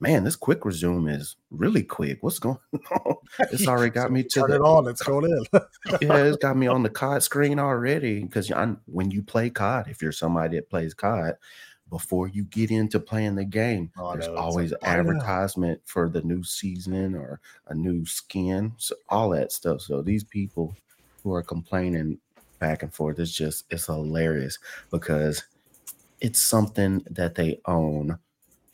man, 0.00 0.24
this 0.24 0.34
quick 0.34 0.64
resume 0.64 1.08
is 1.08 1.36
really 1.50 1.82
quick. 1.82 2.22
What's 2.22 2.38
going 2.38 2.56
on? 2.90 3.16
It's 3.52 3.68
already 3.68 3.90
got 3.90 4.10
me 4.10 4.22
to 4.22 4.40
Turn 4.40 4.48
the 4.48 4.56
it 4.56 4.62
on. 4.62 4.88
It's 4.88 5.02
going 5.02 5.30
in. 5.30 5.44
yeah, 6.00 6.24
it's 6.24 6.38
got 6.38 6.56
me 6.56 6.68
on 6.68 6.82
the 6.82 6.88
COD 6.88 7.22
screen 7.22 7.58
already. 7.58 8.20
Because 8.20 8.50
when 8.86 9.10
you 9.10 9.22
play 9.22 9.50
COD, 9.50 9.88
if 9.88 10.00
you're 10.00 10.10
somebody 10.10 10.56
that 10.56 10.70
plays 10.70 10.94
COD, 10.94 11.34
before 11.90 12.28
you 12.28 12.44
get 12.44 12.70
into 12.70 12.98
playing 13.00 13.36
the 13.36 13.44
game, 13.44 13.90
Oh, 13.98 14.12
there's 14.12 14.26
it's 14.26 14.36
always 14.36 14.72
like, 14.72 14.84
advertisement 14.84 15.80
for 15.84 16.08
the 16.08 16.22
new 16.22 16.42
season 16.42 17.14
or 17.14 17.40
a 17.68 17.74
new 17.74 18.04
skin, 18.06 18.72
so 18.76 18.94
all 19.08 19.30
that 19.30 19.52
stuff. 19.52 19.80
So 19.82 20.02
these 20.02 20.24
people 20.24 20.76
who 21.22 21.32
are 21.32 21.42
complaining 21.42 22.18
back 22.58 22.82
and 22.82 22.92
forth, 22.92 23.18
it's 23.18 23.32
just 23.32 23.64
it's 23.70 23.86
hilarious 23.86 24.58
because 24.90 25.44
it's 26.20 26.40
something 26.40 27.04
that 27.10 27.34
they 27.34 27.60
own 27.66 28.18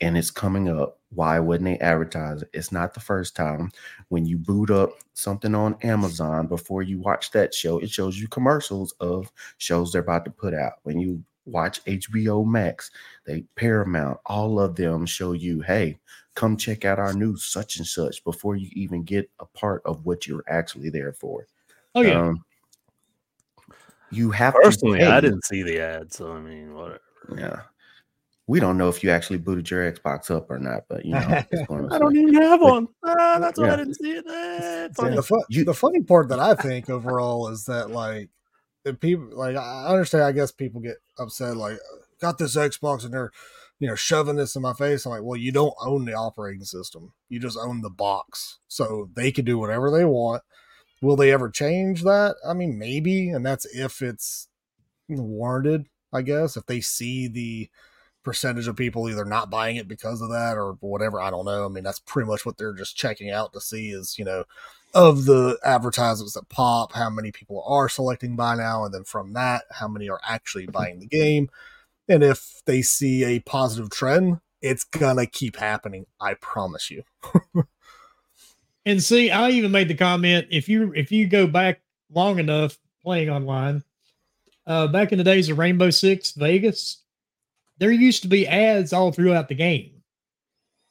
and 0.01 0.17
it's 0.17 0.31
coming 0.31 0.69
up. 0.69 0.99
Why 1.11 1.39
wouldn't 1.39 1.65
they 1.65 1.77
advertise 1.85 2.41
it? 2.41 2.49
It's 2.53 2.71
not 2.71 2.93
the 2.93 2.99
first 2.99 3.35
time. 3.35 3.71
When 4.09 4.25
you 4.25 4.37
boot 4.37 4.71
up 4.71 4.91
something 5.13 5.53
on 5.53 5.77
Amazon 5.83 6.47
before 6.47 6.81
you 6.81 6.99
watch 6.99 7.31
that 7.31 7.53
show, 7.53 7.77
it 7.79 7.89
shows 7.91 8.17
you 8.19 8.27
commercials 8.27 8.93
of 8.99 9.31
shows 9.57 9.91
they're 9.91 10.01
about 10.01 10.25
to 10.25 10.31
put 10.31 10.53
out. 10.53 10.73
When 10.83 10.99
you 10.99 11.23
watch 11.45 11.83
HBO 11.85 12.45
Max, 12.45 12.91
they 13.25 13.43
Paramount, 13.55 14.19
all 14.25 14.59
of 14.59 14.75
them 14.75 15.05
show 15.05 15.33
you, 15.33 15.61
hey, 15.61 15.97
come 16.35 16.57
check 16.57 16.85
out 16.85 16.99
our 16.99 17.13
new 17.13 17.35
such 17.37 17.77
and 17.77 17.85
such 17.87 18.23
before 18.23 18.55
you 18.55 18.69
even 18.73 19.03
get 19.03 19.29
a 19.39 19.45
part 19.45 19.81
of 19.85 20.05
what 20.05 20.25
you're 20.27 20.43
actually 20.47 20.89
there 20.89 21.13
for. 21.13 21.47
oh 21.95 22.01
yeah, 22.01 22.19
Um, 22.21 22.43
you 24.11 24.31
have 24.31 24.53
Personally, 24.53 24.99
to 24.99 25.11
I 25.11 25.19
didn't 25.21 25.43
see 25.45 25.63
the 25.63 25.79
ad, 25.79 26.13
so 26.13 26.31
I 26.33 26.39
mean, 26.39 26.73
whatever. 26.73 26.99
Yeah. 27.35 27.61
We 28.45 28.59
don't 28.59 28.77
know 28.77 28.89
if 28.89 29.03
you 29.03 29.09
actually 29.09 29.37
booted 29.37 29.69
your 29.71 29.89
Xbox 29.89 30.29
up 30.29 30.51
or 30.51 30.59
not, 30.59 30.83
but 30.89 31.05
you 31.05 31.13
know, 31.13 31.43
it's 31.51 31.65
going 31.67 31.87
to 31.87 31.95
I 31.95 31.97
don't 31.97 32.15
even 32.15 32.33
have 32.35 32.61
one. 32.61 32.87
Ah, 33.03 33.37
that's 33.39 33.57
why 33.59 33.69
I 33.71 33.75
didn't 33.77 33.95
see 33.95 34.11
it. 34.11 34.25
Eh, 34.27 34.89
funny. 34.95 35.15
the, 35.15 35.23
fu- 35.23 35.43
You- 35.49 35.63
the 35.63 35.73
funny 35.73 36.01
part 36.01 36.27
that 36.29 36.39
I 36.39 36.53
think 36.55 36.89
overall 36.89 37.47
is 37.49 37.65
that 37.65 37.89
like 37.91 38.29
people 38.99 39.29
like 39.33 39.55
I 39.55 39.87
understand. 39.87 40.23
I 40.23 40.31
guess 40.31 40.51
people 40.51 40.81
get 40.81 40.97
upset 41.17 41.57
like 41.57 41.77
got 42.19 42.37
this 42.37 42.55
Xbox 42.55 43.03
and 43.03 43.13
they're 43.13 43.31
you 43.79 43.87
know 43.87 43.95
shoving 43.95 44.35
this 44.35 44.55
in 44.55 44.61
my 44.61 44.73
face. 44.73 45.05
I'm 45.05 45.11
like, 45.11 45.23
well, 45.23 45.39
you 45.39 45.51
don't 45.51 45.75
own 45.81 46.05
the 46.05 46.13
operating 46.13 46.63
system. 46.63 47.13
You 47.29 47.39
just 47.39 47.57
own 47.57 47.81
the 47.81 47.89
box, 47.89 48.59
so 48.67 49.09
they 49.15 49.31
can 49.31 49.45
do 49.45 49.57
whatever 49.57 49.91
they 49.91 50.05
want. 50.05 50.43
Will 51.01 51.15
they 51.15 51.31
ever 51.31 51.49
change 51.49 52.03
that? 52.03 52.35
I 52.47 52.53
mean, 52.53 52.77
maybe, 52.77 53.29
and 53.29 53.45
that's 53.45 53.65
if 53.75 54.01
it's 54.01 54.47
warranted. 55.09 55.85
I 56.11 56.21
guess 56.21 56.55
if 56.55 56.65
they 56.65 56.79
see 56.79 57.27
the 57.27 57.69
percentage 58.23 58.67
of 58.67 58.75
people 58.75 59.09
either 59.09 59.25
not 59.25 59.49
buying 59.49 59.75
it 59.75 59.87
because 59.87 60.21
of 60.21 60.29
that 60.29 60.57
or 60.57 60.77
whatever. 60.79 61.19
I 61.19 61.29
don't 61.29 61.45
know. 61.45 61.65
I 61.65 61.67
mean, 61.67 61.83
that's 61.83 61.99
pretty 61.99 62.27
much 62.27 62.45
what 62.45 62.57
they're 62.57 62.73
just 62.73 62.95
checking 62.95 63.29
out 63.29 63.53
to 63.53 63.61
see 63.61 63.89
is, 63.89 64.17
you 64.17 64.25
know, 64.25 64.45
of 64.93 65.25
the 65.25 65.57
advertisements 65.63 66.33
that 66.33 66.49
pop, 66.49 66.93
how 66.93 67.09
many 67.09 67.31
people 67.31 67.63
are 67.67 67.89
selecting 67.89 68.35
buy 68.35 68.55
now, 68.55 68.85
and 68.85 68.93
then 68.93 69.03
from 69.03 69.33
that, 69.33 69.63
how 69.71 69.87
many 69.87 70.09
are 70.09 70.21
actually 70.27 70.67
buying 70.67 70.99
the 70.99 71.07
game. 71.07 71.49
And 72.07 72.23
if 72.23 72.61
they 72.65 72.81
see 72.81 73.23
a 73.23 73.39
positive 73.39 73.89
trend, 73.89 74.39
it's 74.61 74.83
gonna 74.83 75.25
keep 75.25 75.55
happening. 75.57 76.05
I 76.21 76.35
promise 76.35 76.91
you. 76.91 77.03
And 78.85 79.01
see, 79.01 79.31
I 79.31 79.49
even 79.51 79.71
made 79.71 79.87
the 79.87 79.95
comment 79.95 80.47
if 80.51 80.67
you 80.67 80.91
if 80.93 81.11
you 81.11 81.27
go 81.27 81.47
back 81.47 81.81
long 82.11 82.39
enough 82.39 82.77
playing 83.01 83.29
online, 83.29 83.83
uh, 84.67 84.87
back 84.87 85.11
in 85.11 85.17
the 85.17 85.23
days 85.23 85.49
of 85.49 85.57
Rainbow 85.57 85.89
Six 85.89 86.33
Vegas, 86.33 87.03
there 87.77 87.91
used 87.91 88.23
to 88.23 88.27
be 88.27 88.47
ads 88.47 88.91
all 88.93 89.11
throughout 89.11 89.47
the 89.47 89.55
game. 89.55 90.03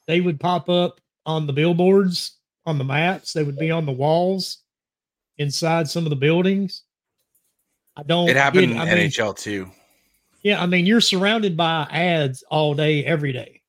They 0.06 0.20
would 0.20 0.40
pop 0.40 0.68
up 0.68 1.00
on 1.26 1.46
the 1.46 1.52
billboards, 1.52 2.38
on 2.66 2.78
the 2.78 2.84
maps. 2.84 3.32
They 3.32 3.42
would 3.42 3.58
be 3.58 3.70
on 3.70 3.86
the 3.86 3.92
walls, 3.92 4.58
inside 5.38 5.88
some 5.88 6.04
of 6.04 6.10
the 6.10 6.16
buildings. 6.16 6.82
I 7.96 8.02
don't. 8.02 8.28
It 8.28 8.36
happened 8.36 8.68
get- 8.68 8.76
in 8.76 8.78
I 8.78 8.84
mean, 8.94 9.08
NHL 9.10 9.36
too. 9.36 9.70
Yeah, 10.42 10.60
I 10.62 10.66
mean, 10.66 10.86
you're 10.86 11.00
surrounded 11.00 11.56
by 11.56 11.86
ads 11.90 12.42
all 12.50 12.74
day, 12.74 13.04
every 13.04 13.32
day. 13.32 13.60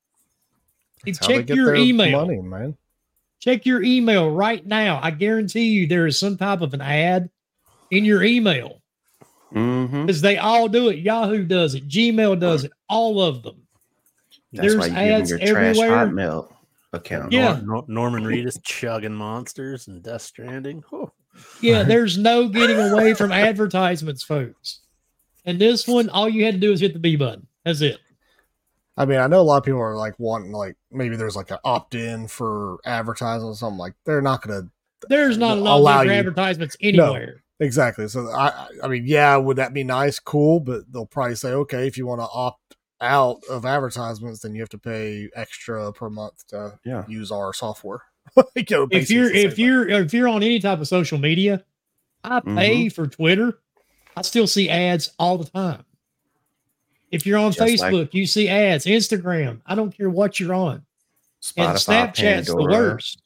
That's 1.06 1.18
how 1.18 1.28
they 1.28 1.34
Check 1.38 1.46
get 1.46 1.56
your 1.56 1.66
their 1.66 1.74
email. 1.76 2.26
money, 2.26 2.40
man. 2.40 2.76
Check 3.38 3.64
your 3.66 3.82
email 3.82 4.30
right 4.30 4.64
now. 4.66 4.98
I 5.02 5.10
guarantee 5.10 5.66
you 5.66 5.86
there 5.86 6.06
is 6.06 6.18
some 6.18 6.36
type 6.36 6.62
of 6.62 6.74
an 6.74 6.80
ad 6.80 7.30
in 7.90 8.04
your 8.04 8.22
email 8.24 8.80
Mm-hmm. 9.54 10.06
because 10.06 10.20
they 10.20 10.36
all 10.36 10.66
do 10.66 10.88
it. 10.88 10.98
Yahoo 10.98 11.44
does 11.44 11.76
it, 11.76 11.86
Gmail 11.88 12.40
does 12.40 12.64
it, 12.64 12.72
all 12.88 13.20
of 13.22 13.44
them. 13.44 13.54
That's 14.52 14.74
There's 14.74 14.78
why 14.78 14.86
you 14.86 14.90
give 14.90 14.98
them 14.98 15.20
ads 15.20 15.30
your 15.30 15.38
trash 15.38 15.52
everywhere. 15.78 15.90
Hotmail 16.06 16.48
account. 16.94 17.32
Yeah. 17.32 17.60
Nor- 17.64 17.84
Norman 17.88 18.24
Reedus 18.24 18.62
chugging 18.62 19.14
monsters 19.14 19.88
and 19.88 20.02
Death 20.02 20.22
Stranding. 20.22 20.82
Whew. 20.90 21.10
Yeah, 21.60 21.82
there's 21.82 22.16
no 22.16 22.48
getting 22.48 22.78
away 22.78 23.14
from 23.14 23.32
advertisements, 23.32 24.22
folks. 24.22 24.80
And 25.44 25.58
this 25.60 25.86
one, 25.88 26.08
all 26.08 26.28
you 26.28 26.44
had 26.44 26.54
to 26.54 26.60
do 26.60 26.72
is 26.72 26.80
hit 26.80 26.92
the 26.92 26.98
B 27.00 27.16
button. 27.16 27.46
That's 27.64 27.80
it. 27.80 27.98
I 28.96 29.04
mean, 29.04 29.18
I 29.18 29.26
know 29.26 29.40
a 29.40 29.42
lot 29.42 29.56
of 29.58 29.64
people 29.64 29.80
are 29.80 29.96
like 29.96 30.14
wanting 30.18 30.52
like 30.52 30.76
maybe 30.92 31.16
there's 31.16 31.34
like 31.36 31.50
an 31.50 31.58
opt 31.64 31.96
in 31.96 32.28
for 32.28 32.78
advertising 32.84 33.48
or 33.48 33.54
something 33.56 33.78
like 33.78 33.94
they're 34.06 34.22
not 34.22 34.42
gonna 34.42 34.68
There's 35.08 35.36
not 35.36 35.58
a 35.58 35.60
lot 35.60 35.78
Allow 35.78 36.00
of 36.02 36.06
you- 36.06 36.12
advertisements 36.12 36.76
anywhere. 36.80 37.42
exactly. 37.58 38.06
So 38.06 38.28
I 38.30 38.48
I- 38.50 38.68
I 38.84 38.88
mean, 38.88 39.02
yeah, 39.04 39.36
would 39.36 39.56
that 39.56 39.74
be 39.74 39.82
nice? 39.82 40.20
Cool, 40.20 40.60
but 40.60 40.82
they'll 40.92 41.06
probably 41.06 41.34
say, 41.34 41.50
okay, 41.52 41.88
if 41.88 41.98
you 41.98 42.06
want 42.06 42.20
to 42.20 42.28
opt 42.32 42.76
out 43.00 43.42
of 43.50 43.64
advertisements, 43.64 44.40
then 44.40 44.54
you 44.54 44.60
have 44.60 44.68
to 44.70 44.78
pay 44.78 45.28
extra 45.34 45.92
per 45.92 46.10
month 46.10 46.46
to 46.48 46.78
Yeah. 46.84 47.04
use 47.08 47.30
our 47.30 47.52
software. 47.52 48.00
You 48.56 48.64
know, 48.70 48.88
if 48.90 49.10
you're 49.10 49.30
if 49.30 49.58
you're 49.58 49.86
if 49.86 50.14
you're 50.14 50.28
on 50.28 50.42
any 50.42 50.58
type 50.58 50.80
of 50.80 50.88
social 50.88 51.18
media, 51.18 51.62
I 52.24 52.40
pay 52.40 52.86
mm-hmm. 52.86 52.88
for 52.88 53.06
Twitter. 53.06 53.58
I 54.16 54.22
still 54.22 54.46
see 54.46 54.70
ads 54.70 55.12
all 55.18 55.36
the 55.36 55.44
time. 55.44 55.84
If 57.10 57.26
you're 57.26 57.38
on 57.38 57.52
Just 57.52 57.60
like- 57.60 57.92
Facebook, 57.92 58.14
you 58.14 58.26
see 58.26 58.48
ads. 58.48 58.86
Instagram, 58.86 59.60
I 59.66 59.74
don't 59.74 59.94
care 59.94 60.08
what 60.08 60.40
you're 60.40 60.54
on. 60.54 60.86
And 61.56 61.76
Spotify, 61.76 62.12
Snapchat's 62.14 62.46
the 62.46 62.56
worst. 62.56 63.22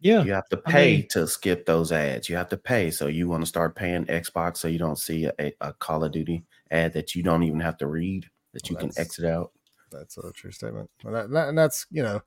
Yeah. 0.00 0.24
You 0.24 0.32
have 0.32 0.48
to 0.48 0.62
I 0.64 0.72
pay 0.72 0.96
mean- 0.96 1.06
to 1.10 1.28
skip 1.28 1.66
those 1.66 1.92
ads. 1.92 2.28
You 2.28 2.36
have 2.36 2.48
to 2.48 2.56
pay. 2.56 2.90
So 2.90 3.08
you 3.08 3.28
want 3.28 3.42
to 3.42 3.46
start 3.46 3.76
paying 3.76 4.06
Xbox 4.06 4.56
so 4.56 4.68
you 4.68 4.78
don't 4.78 4.98
see 4.98 5.26
a, 5.26 5.52
a 5.60 5.74
Call 5.74 6.02
of 6.02 6.12
Duty 6.12 6.42
ad 6.70 6.92
that 6.94 7.14
you 7.14 7.22
don't 7.22 7.42
even 7.42 7.60
have 7.60 7.78
to 7.78 7.86
read, 7.86 8.26
that 8.52 8.68
you 8.68 8.76
Well, 8.76 8.88
can 8.88 8.98
exit 8.98 9.24
out. 9.24 9.52
that's 9.90 10.16
a 10.18 10.30
true 10.32 10.52
statement 10.52 10.88
and, 11.04 11.14
that, 11.14 11.30
that- 11.30 11.48
and 11.48 11.58
that's 11.58 11.84
you 11.90 12.00
know 12.02 12.22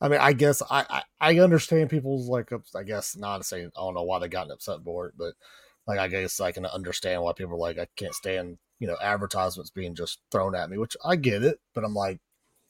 i 0.00 0.08
mean 0.08 0.18
i 0.18 0.32
guess 0.32 0.62
I, 0.70 0.86
I 0.88 1.02
i 1.20 1.38
understand 1.40 1.90
people's 1.90 2.26
like 2.26 2.50
i 2.74 2.82
guess 2.82 3.14
not 3.16 3.44
saying 3.44 3.70
i 3.76 3.80
don't 3.80 3.92
know 3.92 4.02
why 4.02 4.18
they 4.18 4.28
gotten 4.28 4.50
upset 4.50 4.78
for 4.82 5.08
it 5.08 5.14
but 5.18 5.34
like 5.86 5.98
i 5.98 6.08
guess 6.08 6.40
i 6.40 6.52
can 6.52 6.64
understand 6.64 7.22
why 7.22 7.34
people 7.34 7.52
are 7.54 7.58
like 7.58 7.78
i 7.78 7.86
can't 7.96 8.14
stand 8.14 8.56
you 8.78 8.86
know 8.86 8.96
advertisements 9.02 9.68
being 9.70 9.94
just 9.94 10.20
thrown 10.30 10.54
at 10.54 10.70
me 10.70 10.78
which 10.78 10.96
i 11.04 11.14
get 11.14 11.42
it 11.42 11.60
but 11.74 11.84
i'm 11.84 11.92
like 11.94 12.18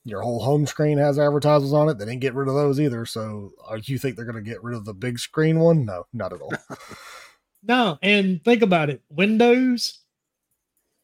your 0.04 0.22
whole 0.22 0.42
home 0.42 0.66
screen 0.66 0.98
has 0.98 1.20
advertisements 1.20 1.72
on 1.72 1.88
it 1.88 1.96
they 1.98 2.04
didn't 2.04 2.18
get 2.20 2.34
rid 2.34 2.48
of 2.48 2.54
those 2.54 2.80
either 2.80 3.06
so 3.06 3.52
are 3.68 3.78
you 3.78 3.96
think 3.96 4.16
they're 4.16 4.24
going 4.24 4.34
to 4.44 4.50
get 4.50 4.60
rid 4.64 4.74
of 4.76 4.84
the 4.84 4.92
big 4.94 5.20
screen 5.20 5.60
one 5.60 5.84
no 5.84 6.04
not 6.12 6.32
at 6.32 6.40
all 6.40 6.52
No, 7.64 7.96
and 8.02 8.42
think 8.44 8.62
about 8.62 8.90
it. 8.90 9.02
Windows. 9.08 10.00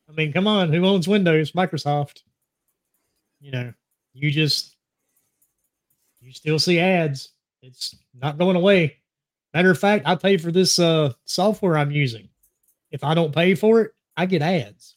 I 0.08 0.12
mean, 0.12 0.32
come 0.32 0.46
on, 0.46 0.72
who 0.72 0.84
owns 0.86 1.06
Windows? 1.06 1.52
Microsoft. 1.52 2.22
You 3.40 3.50
know, 3.52 3.72
you 4.14 4.30
just 4.30 4.74
you 6.20 6.32
still 6.32 6.58
see 6.58 6.80
ads. 6.80 7.30
It's 7.62 7.94
not 8.14 8.38
going 8.38 8.56
away. 8.56 8.96
Matter 9.54 9.70
of 9.70 9.78
fact, 9.78 10.06
I 10.06 10.14
pay 10.14 10.36
for 10.36 10.50
this 10.50 10.78
uh 10.78 11.12
software 11.24 11.76
I'm 11.76 11.90
using. 11.90 12.28
If 12.90 13.04
I 13.04 13.14
don't 13.14 13.34
pay 13.34 13.54
for 13.54 13.82
it, 13.82 13.92
I 14.16 14.26
get 14.26 14.42
ads. 14.42 14.94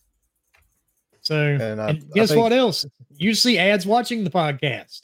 So 1.22 1.36
And, 1.36 1.80
uh, 1.80 1.88
and 1.88 2.04
I 2.04 2.14
guess 2.16 2.30
think- 2.30 2.42
what 2.42 2.54
else? 2.54 2.86
You 3.18 3.36
see 3.36 3.60
ads 3.60 3.86
watching 3.86 4.24
the 4.24 4.32
podcast. 4.32 5.02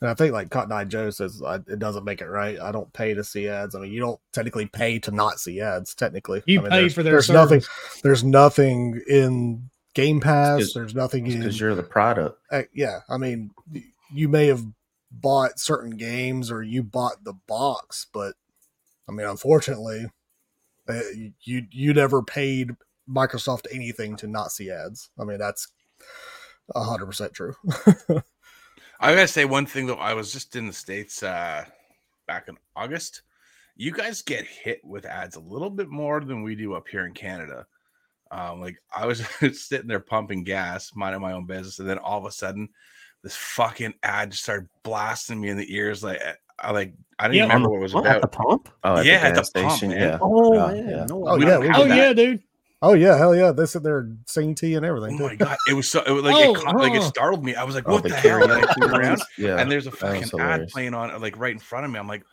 And 0.00 0.08
I 0.08 0.14
think 0.14 0.32
like 0.32 0.50
Cotton 0.50 0.72
Eye 0.72 0.84
Joe 0.84 1.10
says, 1.10 1.42
I, 1.44 1.56
it 1.56 1.78
doesn't 1.78 2.04
make 2.04 2.22
it 2.22 2.28
right. 2.28 2.58
I 2.58 2.72
don't 2.72 2.90
pay 2.92 3.12
to 3.12 3.22
see 3.22 3.48
ads. 3.48 3.74
I 3.74 3.80
mean, 3.80 3.92
you 3.92 4.00
don't 4.00 4.20
technically 4.32 4.66
pay 4.66 4.98
to 5.00 5.10
not 5.10 5.38
see 5.38 5.60
ads. 5.60 5.94
Technically, 5.94 6.42
You 6.46 6.60
I 6.60 6.62
mean, 6.62 6.70
pay 6.70 6.88
for 6.88 7.02
their 7.02 7.14
There's 7.14 7.28
nothing. 7.28 7.62
There's 8.02 8.24
nothing 8.24 9.02
in 9.06 9.68
Game 9.94 10.20
Pass. 10.20 10.72
There's 10.72 10.94
nothing 10.94 11.26
in. 11.26 11.40
Because 11.40 11.60
you're 11.60 11.74
the 11.74 11.82
product. 11.82 12.38
uh, 12.50 12.62
yeah, 12.72 13.00
I 13.10 13.18
mean, 13.18 13.50
you 14.12 14.28
may 14.28 14.46
have 14.46 14.64
bought 15.10 15.58
certain 15.58 15.96
games 15.96 16.50
or 16.50 16.62
you 16.62 16.82
bought 16.82 17.22
the 17.24 17.34
box, 17.46 18.06
but 18.12 18.34
I 19.08 19.12
mean, 19.12 19.26
unfortunately, 19.26 20.06
uh, 20.88 21.00
you 21.42 21.66
you 21.70 21.92
never 21.92 22.22
paid 22.22 22.70
Microsoft 23.08 23.66
anything 23.72 24.16
to 24.16 24.26
not 24.26 24.52
see 24.52 24.70
ads. 24.70 25.10
I 25.18 25.24
mean, 25.24 25.38
that's 25.38 25.68
hundred 26.74 27.06
percent 27.06 27.34
true. 27.34 27.54
I 29.00 29.14
gotta 29.14 29.26
say 29.28 29.44
one 29.46 29.66
thing 29.66 29.86
though. 29.86 29.94
I 29.94 30.14
was 30.14 30.32
just 30.32 30.56
in 30.56 30.66
the 30.66 30.72
states 30.72 31.22
uh, 31.22 31.64
back 32.26 32.48
in 32.48 32.56
August. 32.76 33.22
You 33.76 33.92
guys 33.92 34.20
get 34.20 34.44
hit 34.46 34.80
with 34.84 35.06
ads 35.06 35.36
a 35.36 35.40
little 35.40 35.70
bit 35.70 35.88
more 35.88 36.20
than 36.20 36.42
we 36.42 36.54
do 36.54 36.74
up 36.74 36.86
here 36.86 37.06
in 37.06 37.14
Canada. 37.14 37.66
Um, 38.30 38.60
like 38.60 38.76
I 38.94 39.06
was 39.06 39.26
sitting 39.58 39.88
there 39.88 40.00
pumping 40.00 40.44
gas, 40.44 40.90
minding 40.94 41.22
my 41.22 41.32
own 41.32 41.46
business, 41.46 41.78
and 41.78 41.88
then 41.88 41.98
all 41.98 42.18
of 42.18 42.26
a 42.26 42.30
sudden, 42.30 42.68
this 43.22 43.34
fucking 43.36 43.94
ad 44.02 44.32
just 44.32 44.42
started 44.42 44.68
blasting 44.82 45.40
me 45.40 45.48
in 45.48 45.56
the 45.56 45.74
ears. 45.74 46.04
Like 46.04 46.20
I 46.58 46.70
like 46.72 46.92
I 47.18 47.24
didn't 47.28 47.38
Yeah, 47.38 47.42
remember 47.44 47.70
what 47.70 47.78
it 47.78 47.82
was 47.82 47.94
What, 47.94 48.06
at 48.06 48.20
the 48.20 48.28
about. 48.28 48.32
pump? 48.32 48.68
Oh, 48.84 48.96
at 48.96 49.06
Yeah, 49.06 49.14
the 49.14 49.26
at 49.26 49.34
the 49.34 49.40
gas 49.40 49.50
pump, 49.50 49.82
man. 49.82 50.00
yeah. 50.00 50.18
Oh, 50.20 50.52
Yeah, 50.54 50.66
man. 50.68 50.90
yeah. 50.90 51.04
No, 51.06 51.24
Oh, 51.26 51.36
yeah, 51.36 51.44
don't 51.46 51.60
we 51.60 51.66
have 51.68 51.76
Oh 51.78 51.84
yeah, 51.86 52.12
dude. 52.12 52.42
Oh 52.82 52.94
yeah, 52.94 53.16
hell 53.16 53.34
yeah, 53.36 53.52
they 53.52 53.66
sit 53.66 53.82
there 53.82 54.08
singing 54.26 54.54
tea 54.54 54.74
and 54.74 54.84
Oh 54.84 54.88
everything. 54.88 55.18
too. 55.18 55.24
my 55.24 55.36
god! 55.36 55.56
It 55.68 55.74
was 55.74 55.88
so 55.88 56.02
it 56.06 56.10
was 56.10 56.22
like 56.24 56.34
Oh, 56.34 56.52
it, 56.52 56.56
caught- 56.58 56.76
like 56.76 56.92
it 56.94 56.98
oh. 57.02 57.08
startled 57.08 57.44
me. 57.44 57.54
I 57.54 57.64
was 57.64 57.74
like, 57.74 57.84
Oh, 57.88 57.92
"What 57.92 58.02
the 58.02 58.08
the, 58.10 58.16
hell?" 58.16 58.42
And 58.42 58.52
I 58.52 58.60
karaoke 58.62 58.98
around. 58.98 59.22
Yeah. 59.38 59.56
and 59.60 59.70
there's 59.70 59.86
a 59.86 59.90
fucking 59.90 60.40
ad 60.40 60.68
playing 60.68 60.94
on 60.94 61.20
like 61.20 61.38
right 61.38 61.52
in 61.52 61.58
front 61.58 61.84
of 61.86 61.92
me. 61.92 61.98
I'm 61.98 62.08
like, 62.08 62.24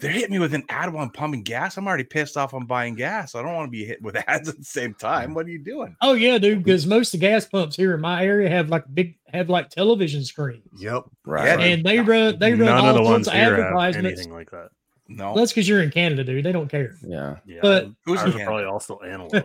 they're 0.00 0.10
hitting 0.10 0.30
me 0.30 0.38
with 0.38 0.54
an 0.54 0.64
ad 0.68 0.92
while 0.92 1.02
I'm 1.02 1.10
pumping 1.10 1.42
gas. 1.42 1.76
I'm 1.76 1.86
already 1.86 2.04
pissed 2.04 2.36
off 2.36 2.54
on 2.54 2.66
buying 2.66 2.94
gas. 2.94 3.34
I 3.34 3.42
don't 3.42 3.54
want 3.54 3.66
to 3.66 3.70
be 3.70 3.84
hit 3.84 4.00
with 4.02 4.16
ads 4.28 4.48
at 4.48 4.56
the 4.58 4.64
same 4.64 4.94
time. 4.94 5.34
What 5.34 5.46
are 5.46 5.50
you 5.50 5.58
doing? 5.62 5.96
Oh 6.00 6.14
yeah, 6.14 6.38
dude. 6.38 6.62
Because 6.64 6.86
most 6.86 7.12
of 7.14 7.20
the 7.20 7.26
gas 7.26 7.46
pumps 7.46 7.76
here 7.76 7.94
in 7.94 8.00
my 8.00 8.24
area 8.24 8.48
have 8.48 8.68
like 8.68 8.84
big 8.94 9.16
have 9.32 9.48
like 9.48 9.70
television 9.70 10.24
screens. 10.24 10.66
Yep. 10.78 11.04
Right. 11.24 11.46
Yeah, 11.46 11.64
and 11.66 11.84
they 11.84 12.00
run 12.00 12.38
they 12.38 12.50
run 12.52 12.60
None 12.66 12.78
all 12.84 12.88
of 12.90 12.94
the 12.96 13.02
ones 13.02 13.26
of 13.28 13.34
here 13.34 13.56
have 13.56 13.64
advertisements. 13.66 14.18
anything 14.20 14.32
like 14.34 14.50
that. 14.50 14.68
No, 15.12 15.26
Well, 15.26 15.34
that's 15.36 15.50
because 15.50 15.68
you're 15.68 15.82
in 15.82 15.90
Canada, 15.90 16.22
dude. 16.22 16.44
They 16.44 16.52
don't 16.52 16.68
care. 16.68 16.94
yeah. 17.04 17.38
Yeah, 17.44 17.58
But- 17.62 17.88
Who's 18.04 18.20
in 18.22 18.26
ours 18.28 18.36
are 18.36 18.44
probably 18.44 18.64
also 18.64 18.98
analog. 19.00 19.42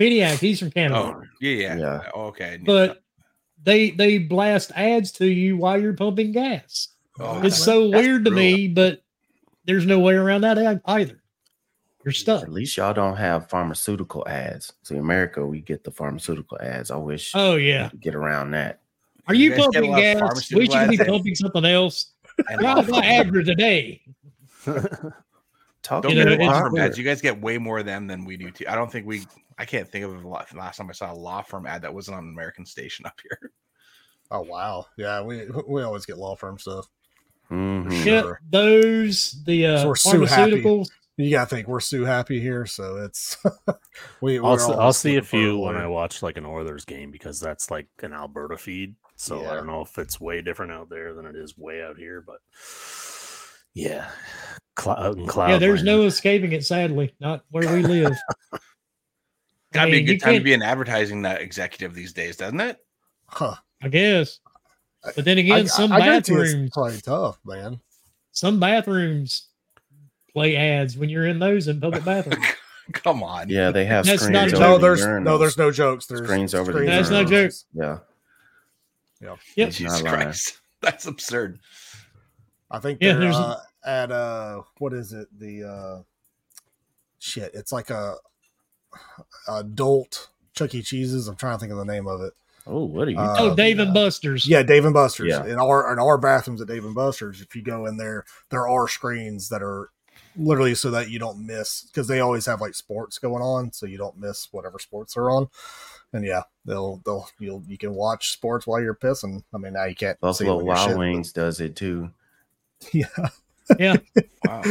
Piniac, 0.00 0.38
he's 0.38 0.58
from 0.58 0.70
Canada, 0.70 0.98
oh 1.00 1.22
yeah, 1.40 1.50
yeah, 1.56 1.76
Yeah. 1.76 2.00
Oh, 2.14 2.22
okay. 2.26 2.54
I 2.54 2.56
knew 2.58 2.64
but 2.64 3.02
they 3.62 3.90
they 3.92 4.18
blast 4.18 4.72
ads 4.74 5.10
to 5.12 5.26
you 5.26 5.56
while 5.56 5.80
you're 5.80 5.92
pumping 5.94 6.32
gas. 6.32 6.88
Oh, 7.20 7.40
It's 7.42 7.56
so 7.56 7.90
that's 7.90 8.02
weird 8.04 8.24
to 8.24 8.30
brutal. 8.30 8.56
me, 8.58 8.68
but 8.68 9.02
there's 9.64 9.86
no 9.86 10.00
way 10.00 10.14
around 10.14 10.40
that 10.42 10.80
either. 10.86 11.20
You're 12.04 12.12
stuck. 12.12 12.42
At 12.42 12.52
least 12.52 12.76
y'all 12.76 12.92
don't 12.92 13.16
have 13.16 13.48
pharmaceutical 13.48 14.26
ads. 14.28 14.72
See, 14.82 14.96
America, 14.96 15.46
we 15.46 15.60
get 15.62 15.84
the 15.84 15.90
pharmaceutical 15.90 16.58
ads. 16.60 16.90
I 16.90 16.96
wish 16.96 17.30
Oh 17.34 17.54
we 17.56 17.68
yeah. 17.68 17.88
could 17.88 18.00
get 18.00 18.14
around 18.14 18.50
that. 18.50 18.80
Are 19.26 19.34
you 19.34 19.50
guys 19.50 19.68
get 19.72 19.84
a 19.84 19.86
pumping 19.86 19.96
gas? 19.96 20.52
We 20.52 20.66
should 20.68 20.90
be 20.90 20.98
pumping 20.98 21.34
something 21.34 21.64
else. 21.64 22.10
And 22.48 22.60
Drive 22.60 22.88
law 22.90 23.00
firm- 23.00 23.04
Viagra 23.04 23.44
today. 23.46 24.02
Talk 25.84 26.02
Don't 26.02 26.16
You 26.16 26.24
get 26.24 26.38
know, 26.40 26.46
law 26.46 26.60
firm 26.60 26.76
ads. 26.78 26.98
You 26.98 27.04
guys 27.04 27.20
get 27.20 27.40
way 27.40 27.58
more 27.58 27.78
of 27.78 27.86
them 27.86 28.06
than 28.08 28.24
we 28.24 28.36
do 28.36 28.50
too. 28.50 28.64
I 28.68 28.74
don't 28.74 28.90
think 28.90 29.06
we. 29.06 29.24
I 29.58 29.64
can't 29.66 29.88
think 29.88 30.04
of 30.04 30.20
the 30.20 30.26
la- 30.26 30.44
last 30.56 30.78
time 30.78 30.88
I 30.90 30.92
saw 30.92 31.12
a 31.12 31.14
law 31.14 31.42
firm 31.42 31.66
ad 31.66 31.82
that 31.82 31.94
wasn't 31.94 32.16
on 32.16 32.24
an 32.24 32.30
American 32.30 32.66
station 32.66 33.06
up 33.06 33.20
here. 33.22 33.52
Oh 34.30 34.40
wow. 34.40 34.86
Yeah, 34.96 35.22
we 35.22 35.46
we 35.68 35.82
always 35.82 36.06
get 36.06 36.18
law 36.18 36.34
firm 36.34 36.58
stuff. 36.58 36.88
Mhm. 37.50 37.92
Yeah, 38.04 38.22
Sure. 38.22 38.40
those 38.50 39.42
the 39.44 39.66
uh, 39.66 39.78
So 39.82 39.88
we're 39.88 39.94
so 39.96 40.10
pharmaceuticals. 40.20 40.88
You 41.16 41.30
gotta 41.30 41.48
think 41.54 41.68
we're 41.68 41.78
so 41.78 42.04
happy 42.04 42.40
here, 42.40 42.66
so 42.66 42.96
it's 42.96 43.36
we. 44.20 44.38
I'll, 44.38 44.44
we're 44.52 44.58
see, 44.58 44.72
I'll 44.72 44.92
see 44.92 45.16
a 45.16 45.22
few 45.22 45.58
when 45.58 45.76
I 45.76 45.86
watch 45.86 46.22
like 46.22 46.38
an 46.38 46.46
Oilers 46.46 46.84
game 46.84 47.10
because 47.12 47.38
that's 47.38 47.70
like 47.70 47.86
an 48.02 48.12
Alberta 48.12 48.56
feed. 48.56 48.96
So 49.16 49.42
Yeah. 49.42 49.50
I 49.52 49.54
don't 49.54 49.68
know 49.68 49.82
if 49.82 49.96
it's 49.98 50.20
way 50.20 50.42
different 50.42 50.72
out 50.72 50.88
there 50.88 51.12
than 51.14 51.26
it 51.26 51.36
is 51.36 51.56
way 51.56 51.82
out 51.84 51.96
here, 51.98 52.20
but 52.26 52.38
Yeah. 53.74 54.08
Cloud 54.76 55.18
and 55.18 55.28
cloud. 55.28 55.50
yeah, 55.50 55.58
there's 55.58 55.82
no 55.82 56.02
escaping 56.02 56.52
it. 56.52 56.64
Sadly, 56.64 57.14
not 57.20 57.44
where 57.50 57.72
we 57.72 57.82
live. 57.82 58.16
Gotta 59.72 59.90
be 59.90 59.98
a 59.98 60.02
good 60.02 60.20
time 60.20 60.28
to 60.30 60.34
can't- 60.34 60.44
be 60.44 60.54
an 60.54 60.62
advertising 60.62 61.24
executive 61.24 61.94
these 61.94 62.12
days, 62.12 62.36
doesn't 62.36 62.60
it? 62.60 62.78
Huh. 63.26 63.54
I 63.82 63.88
guess. 63.88 64.38
But 65.16 65.24
then 65.24 65.38
again, 65.38 65.52
I, 65.52 65.64
some 65.64 65.92
I, 65.92 65.96
I 65.96 66.00
guarantee 66.00 66.32
bathrooms, 66.34 66.70
probably 66.72 67.00
tough, 67.00 67.38
man. 67.44 67.80
some 68.32 68.58
bathrooms 68.58 69.48
play 70.32 70.56
ads 70.56 70.96
when 70.96 71.08
you're 71.10 71.26
in 71.26 71.38
those 71.38 71.68
in 71.68 71.80
public 71.80 72.04
bathrooms. 72.04 72.44
Come 72.92 73.22
on. 73.22 73.48
Yeah, 73.48 73.70
they 73.70 73.84
have 73.84 74.04
That's 74.06 74.22
screens 74.22 74.52
not 74.52 74.52
a 74.52 74.56
over 74.56 74.58
joke. 74.58 74.60
No, 74.60 74.78
the 74.78 74.82
there's 74.86 75.00
urinals. 75.06 75.22
no, 75.24 75.38
there's 75.38 75.58
no 75.58 75.70
jokes. 75.70 76.06
There's 76.06 76.22
Screens 76.22 76.54
over 76.54 76.72
the 76.72 76.80
That's 76.86 77.10
no 77.10 77.20
over 77.20 77.30
joke. 77.30 77.52
the- 77.74 78.02
Yeah. 79.20 79.36
Yep. 79.56 79.70
Jesus 79.70 80.02
Christ. 80.02 80.60
That's 80.82 81.06
absurd. 81.06 81.60
I 82.74 82.80
think 82.80 82.98
Yeah, 83.00 83.12
they're 83.12 83.20
there's- 83.20 83.36
uh, 83.36 83.60
at 83.84 84.10
uh 84.10 84.62
what 84.78 84.92
is 84.92 85.12
it? 85.12 85.28
The 85.38 85.64
uh 85.64 86.02
shit. 87.18 87.52
It's 87.54 87.72
like 87.72 87.90
a 87.90 88.16
adult 89.48 90.28
Chuck 90.54 90.74
E. 90.74 90.82
Cheese's. 90.82 91.28
I'm 91.28 91.36
trying 91.36 91.56
to 91.56 91.60
think 91.60 91.72
of 91.72 91.78
the 91.78 91.84
name 91.84 92.06
of 92.06 92.20
it. 92.20 92.32
Oh, 92.66 92.84
what 92.84 93.08
are 93.08 93.10
you? 93.10 93.18
Uh, 93.18 93.36
oh, 93.38 93.54
Dave 93.54 93.78
and 93.78 93.90
about? 93.90 94.04
Buster's. 94.06 94.46
Yeah, 94.46 94.62
Dave 94.62 94.84
and 94.84 94.94
Buster's. 94.94 95.28
Yeah. 95.28 95.44
In 95.44 95.58
our 95.58 95.92
in 95.92 95.98
our 95.98 96.16
bathrooms 96.16 96.60
at 96.60 96.68
Dave 96.68 96.84
and 96.84 96.94
Buster's, 96.94 97.40
if 97.42 97.54
you 97.54 97.62
go 97.62 97.86
in 97.86 97.96
there, 97.98 98.24
there 98.50 98.66
are 98.66 98.88
screens 98.88 99.48
that 99.50 99.62
are 99.62 99.90
literally 100.36 100.74
so 100.74 100.90
that 100.90 101.10
you 101.10 101.18
don't 101.18 101.46
miss 101.46 101.82
because 101.82 102.08
they 102.08 102.20
always 102.20 102.46
have 102.46 102.60
like 102.60 102.74
sports 102.74 103.18
going 103.18 103.42
on, 103.42 103.72
so 103.72 103.84
you 103.86 103.98
don't 103.98 104.18
miss 104.18 104.48
whatever 104.50 104.78
sports 104.78 105.16
are 105.16 105.30
on. 105.30 105.48
And 106.14 106.24
yeah, 106.24 106.42
they'll 106.64 107.02
they'll 107.04 107.28
you'll 107.38 107.62
you 107.68 107.76
can 107.76 107.94
watch 107.94 108.30
sports 108.32 108.66
while 108.66 108.80
you're 108.80 108.94
pissing. 108.94 109.44
I 109.52 109.58
mean, 109.58 109.74
now 109.74 109.84
you 109.84 109.94
can't. 109.94 110.16
see 110.16 110.16
it 110.16 110.20
Buffalo 110.22 110.56
when 110.56 110.66
Wild 110.66 110.90
shitting, 110.90 110.98
Wings 110.98 111.32
does 111.32 111.60
it 111.60 111.76
too. 111.76 112.10
But- 112.84 112.94
Yeah, 112.94 113.28
Yeah. 113.78 113.96
Wow. 114.46 114.62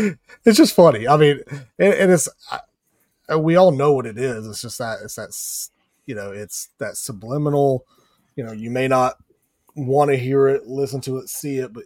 it's 0.45 0.58
just 0.58 0.76
funny. 0.76 1.08
I 1.08 1.17
mean, 1.17 1.39
it, 1.80 1.93
it 1.95 2.10
is. 2.12 2.30
I, 3.28 3.36
we 3.38 3.56
all 3.56 3.71
know 3.71 3.93
what 3.93 4.06
it 4.06 4.17
is. 4.17 4.45
It's 4.47 4.62
just 4.62 4.78
that 4.78 4.99
it's 5.04 5.15
that 5.15 5.30
you 6.06 6.13
know 6.15 6.32
it's 6.32 6.69
that 6.80 6.95
subliminal. 6.97 7.86
You 8.36 8.43
know, 8.43 8.52
you 8.52 8.69
may 8.69 8.88
not 8.88 9.15
want 9.76 10.12
to 10.12 10.17
hear 10.17 10.47
it, 10.47 10.67
listen 10.67 11.02
to 11.02 11.17
it, 11.17 11.30
see 11.30 11.58
it, 11.58 11.73
but 11.73 11.84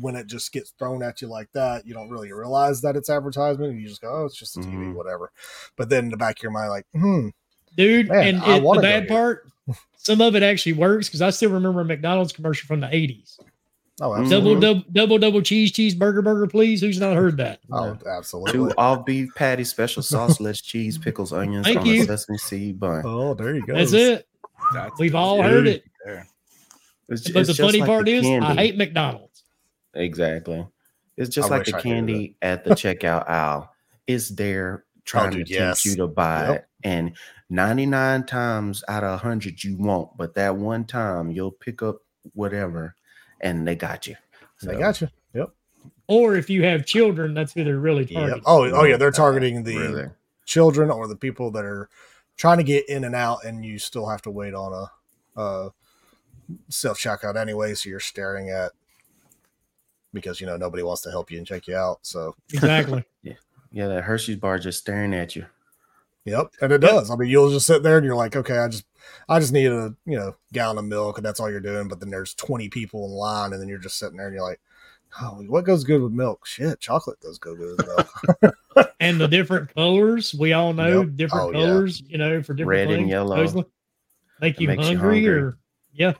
when 0.00 0.14
it 0.16 0.26
just 0.26 0.52
gets 0.52 0.70
thrown 0.78 1.02
at 1.02 1.22
you 1.22 1.28
like 1.28 1.50
that, 1.52 1.86
you 1.86 1.94
don't 1.94 2.10
really 2.10 2.30
realize 2.32 2.82
that 2.82 2.96
it's 2.96 3.08
advertisement. 3.08 3.70
And 3.72 3.80
you 3.80 3.88
just 3.88 4.02
go, 4.02 4.10
"Oh, 4.12 4.24
it's 4.26 4.36
just 4.36 4.56
a 4.58 4.60
TV, 4.60 4.74
Mhm. 4.74 4.94
whatever." 4.94 5.30
But 5.76 5.88
then 5.88 6.04
in 6.04 6.10
the 6.10 6.16
back 6.18 6.38
of 6.38 6.42
your 6.42 6.52
mind, 6.52 6.68
like, 6.70 6.86
hmm, 6.92 7.28
dude. 7.76 8.08
Man, 8.08 8.34
and 8.34 8.42
I 8.42 8.56
it, 8.58 8.62
the 8.62 8.80
bad 8.82 9.08
part, 9.08 9.48
some 9.96 10.20
of 10.20 10.34
it 10.36 10.42
actually 10.42 10.74
works 10.74 11.08
because 11.08 11.22
I 11.22 11.30
still 11.30 11.50
remember 11.52 11.80
a 11.80 11.84
McDonald's 11.86 12.32
commercial 12.34 12.66
from 12.66 12.80
the 12.80 12.88
'80s. 12.88 13.38
Oh, 14.00 14.10
Mhm. 14.10 14.20
absolutely, 14.22 14.28
Double, 14.30 14.60
double, 14.60 14.84
double, 14.92 15.18
double 15.18 15.42
cheese, 15.42 15.72
cheeseburger, 15.72 16.22
burger, 16.24 16.46
please. 16.46 16.80
Who's 16.80 16.98
not 17.00 17.14
heard 17.16 17.36
that? 17.38 17.60
Oh, 17.72 17.96
absolutely. 18.06 18.52
Two 18.52 18.72
all 18.76 18.96
beef 19.02 19.30
patty, 19.34 19.64
special 19.64 20.02
sauce, 20.02 20.40
less 20.40 20.60
cheese, 20.60 20.98
pickles, 20.98 21.32
onions 21.32 21.66
Thank 21.66 21.80
on 21.80 21.86
you. 21.86 22.02
a 22.02 22.06
sesame 22.06 22.38
seed 22.38 22.80
bun. 22.80 23.02
Oh, 23.04 23.34
there 23.34 23.54
you 23.54 23.64
go. 23.66 23.74
That's 23.74 23.92
it. 23.92 24.26
That's 24.72 24.98
We've 24.98 25.14
all 25.14 25.36
good 25.42 25.50
heard 25.50 25.66
it. 25.66 25.84
there. 26.04 26.26
It's, 27.08 27.30
But 27.30 27.40
it's 27.40 27.48
the 27.48 27.54
just 27.54 27.60
funny 27.60 27.80
like 27.80 27.86
part 27.88 28.06
the 28.06 28.14
is, 28.14 28.24
I 28.26 28.54
hate 28.54 28.76
McDonald's. 28.78 29.44
Exactly. 29.94 30.66
It's 31.16 31.32
just 31.34 31.50
I 31.50 31.56
like 31.58 31.66
the 31.66 31.76
I 31.76 31.80
candy 31.80 32.36
at 32.42 32.64
the 32.64 32.70
checkout 32.70 33.28
aisle. 33.28 33.70
It's 34.06 34.30
there 34.30 34.84
trying 35.04 35.30
dude, 35.30 35.46
to 35.46 35.54
tempt 35.54 35.84
yes. 35.84 35.86
you 35.86 35.96
to 35.96 36.06
buy 36.08 36.48
Yep. 36.48 36.54
it. 36.56 36.64
And 36.88 37.12
99 37.50 38.24
times 38.24 38.82
out 38.88 39.04
of 39.04 39.10
100, 39.20 39.62
you 39.62 39.76
won't. 39.76 40.16
But 40.16 40.34
that 40.34 40.56
one 40.56 40.84
time, 40.84 41.30
you'll 41.30 41.50
pick 41.52 41.82
up 41.82 41.98
whatever 42.32 42.96
and 43.44 43.66
they 43.68 43.76
got 43.76 44.08
you. 44.08 44.16
They 44.62 44.76
got 44.76 45.00
you. 45.00 45.08
Yep. 45.34 45.50
Or 46.08 46.34
if 46.34 46.50
you 46.50 46.64
have 46.64 46.84
children, 46.86 47.34
that's 47.34 47.52
who 47.52 47.62
they're 47.62 47.78
really 47.78 48.04
Yeah. 48.04 48.20
targeting. 48.20 48.42
Oh, 48.46 48.64
oh 48.70 48.84
yeah. 48.84 48.96
They're 48.96 49.10
targeting 49.12 49.62
the 49.62 49.76
Really. 49.76 50.08
children 50.46 50.90
or 50.90 51.06
the 51.06 51.16
people 51.16 51.50
that 51.52 51.64
are 51.64 51.88
trying 52.36 52.58
to 52.58 52.64
get 52.64 52.88
in 52.88 53.04
and 53.04 53.14
out, 53.14 53.44
and 53.44 53.64
you 53.64 53.78
still 53.78 54.08
have 54.08 54.22
to 54.22 54.30
wait 54.30 54.54
on 54.54 54.72
a, 54.72 55.40
a 55.40 55.70
self 56.70 56.98
checkout 56.98 57.36
anyway. 57.36 57.74
So 57.74 57.88
you're 57.90 58.00
staring 58.00 58.50
at 58.50 58.72
because 60.12 60.40
you 60.40 60.46
know 60.46 60.56
nobody 60.56 60.82
wants 60.82 61.02
to 61.02 61.10
help 61.10 61.30
you 61.30 61.38
and 61.38 61.46
check 61.46 61.66
you 61.68 61.76
out. 61.76 61.98
So 62.02 62.34
Exactly. 62.52 63.04
Yeah, 63.72 63.88
that 63.88 64.04
Hershey's 64.04 64.36
bar 64.36 64.60
just 64.60 64.78
staring 64.78 65.12
at 65.14 65.34
you. 65.34 65.46
Yep, 66.24 66.52
and 66.60 66.72
it 66.72 66.78
does. 66.78 67.10
I 67.10 67.16
mean, 67.16 67.28
you'll 67.28 67.50
just 67.50 67.66
sit 67.66 67.82
there 67.82 67.96
and 67.96 68.04
you're 68.06 68.16
like, 68.16 68.36
okay, 68.36 68.58
I 68.58 68.68
just 68.68 68.84
I 69.28 69.40
just 69.40 69.52
need 69.52 69.66
a 69.70 69.94
you 70.06 70.16
know 70.18 70.34
gallon 70.52 70.78
of 70.78 70.84
milk, 70.84 71.18
and 71.18 71.24
that's 71.26 71.40
all 71.40 71.50
you're 71.50 71.60
doing. 71.60 71.88
But 71.88 72.00
then 72.00 72.10
there's 72.10 72.34
20 72.34 72.68
people 72.68 73.04
in 73.06 73.12
line, 73.12 73.52
and 73.52 73.60
then 73.60 73.68
you're 73.68 73.78
just 73.78 73.98
sitting 73.98 74.16
there 74.16 74.26
and 74.26 74.34
you're 74.34 74.44
like. 74.44 74.60
Oh, 75.22 75.44
what 75.46 75.64
goes 75.64 75.84
good 75.84 76.02
with 76.02 76.10
milk? 76.10 76.44
Shit, 76.44 76.80
chocolate 76.80 77.20
does 77.20 77.38
go 77.38 77.54
good 77.54 77.78
with 77.78 77.86
milk. 78.42 78.88
and 79.00 79.20
the 79.20 79.28
different 79.28 79.72
colors, 79.72 80.34
we 80.34 80.52
all 80.54 80.72
know 80.72 81.02
Yep. 81.02 81.10
different 81.14 81.44
Oh, 81.44 81.50
yeah. 81.60 81.66
colors, 81.66 82.02
you 82.08 82.18
know, 82.18 82.42
for 82.42 82.52
different 82.52 82.68
Red 82.68 82.88
and 82.88 82.96
things, 83.02 83.10
yellow. 83.10 83.36
supposedly. 83.36 83.64
Make 84.40 84.58
you 84.58 84.66
makes 84.66 84.88
you 84.88 84.98
hungry, 84.98 85.22
hungry. 85.24 85.40
or 85.40 85.58
yeah. 85.92 86.14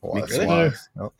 Well, 0.00 0.14
that's, 0.14 0.38
why, 0.38 0.72
yep. 0.98 1.12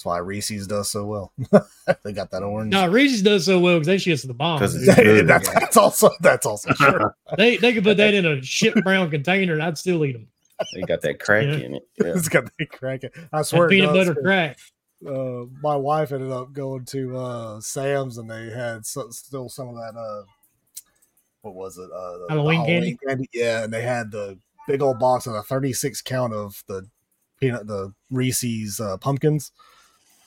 That's 0.00 0.06
why 0.06 0.16
Reese's 0.16 0.66
does 0.66 0.90
so 0.90 1.04
well. 1.04 1.32
they 2.04 2.14
got 2.14 2.30
that 2.30 2.42
orange. 2.42 2.72
No, 2.72 2.88
Reese's 2.88 3.20
does 3.20 3.44
so 3.44 3.60
well 3.60 3.74
because 3.74 3.86
they 3.86 3.98
shit's 3.98 4.22
the 4.22 4.32
bomb. 4.32 4.58
dude. 4.58 4.96
good. 4.96 5.26
that's, 5.26 5.46
that's 5.50 5.76
also 5.76 6.08
that's 6.22 6.46
also 6.46 6.72
true. 6.74 7.10
They 7.36 7.58
they 7.58 7.74
could 7.74 7.84
put 7.84 7.98
that 7.98 8.14
in 8.14 8.24
a 8.24 8.40
shit 8.40 8.74
brown 8.82 9.10
container 9.10 9.52
and 9.52 9.62
I'd 9.62 9.76
still 9.76 10.02
eat 10.06 10.12
them. 10.12 10.28
They 10.74 10.80
got 10.82 11.02
that 11.02 11.20
crack 11.20 11.44
Yeah. 11.44 11.52
in 11.52 11.74
it. 11.74 11.82
Yeah. 12.02 12.12
it's 12.16 12.30
got 12.30 12.44
the 12.58 12.64
crack. 12.64 13.04
it. 13.04 13.12
I 13.30 13.42
swear, 13.42 13.66
it 13.66 13.70
peanut 13.70 13.94
does. 13.94 14.08
butter 14.08 14.22
crack. 14.22 14.58
Uh, 15.06 15.44
my 15.62 15.76
wife 15.76 16.12
ended 16.12 16.32
up 16.32 16.54
going 16.54 16.86
to 16.86 17.18
uh, 17.18 17.60
Sam's, 17.60 18.16
and 18.16 18.30
they 18.30 18.48
had 18.48 18.86
so, 18.86 19.10
still 19.10 19.50
some 19.50 19.68
of 19.68 19.74
that. 19.74 19.98
Uh, 19.98 20.24
what 21.42 21.54
was 21.54 21.76
it? 21.76 21.90
Uh, 21.94 22.12
the, 22.12 22.26
the 22.28 22.34
Halloween 22.34 22.66
candy? 22.66 23.28
Yeah, 23.34 23.64
and 23.64 23.72
they 23.72 23.82
had 23.82 24.10
the 24.10 24.38
big 24.66 24.80
old 24.80 24.98
box 24.98 25.26
of 25.26 25.34
a 25.34 25.42
36 25.42 26.00
count 26.02 26.32
of 26.34 26.62
the 26.68 26.86
peanut, 27.38 27.66
the 27.66 27.92
Reese's 28.10 28.78
uh, 28.80 28.96
pumpkins, 28.98 29.52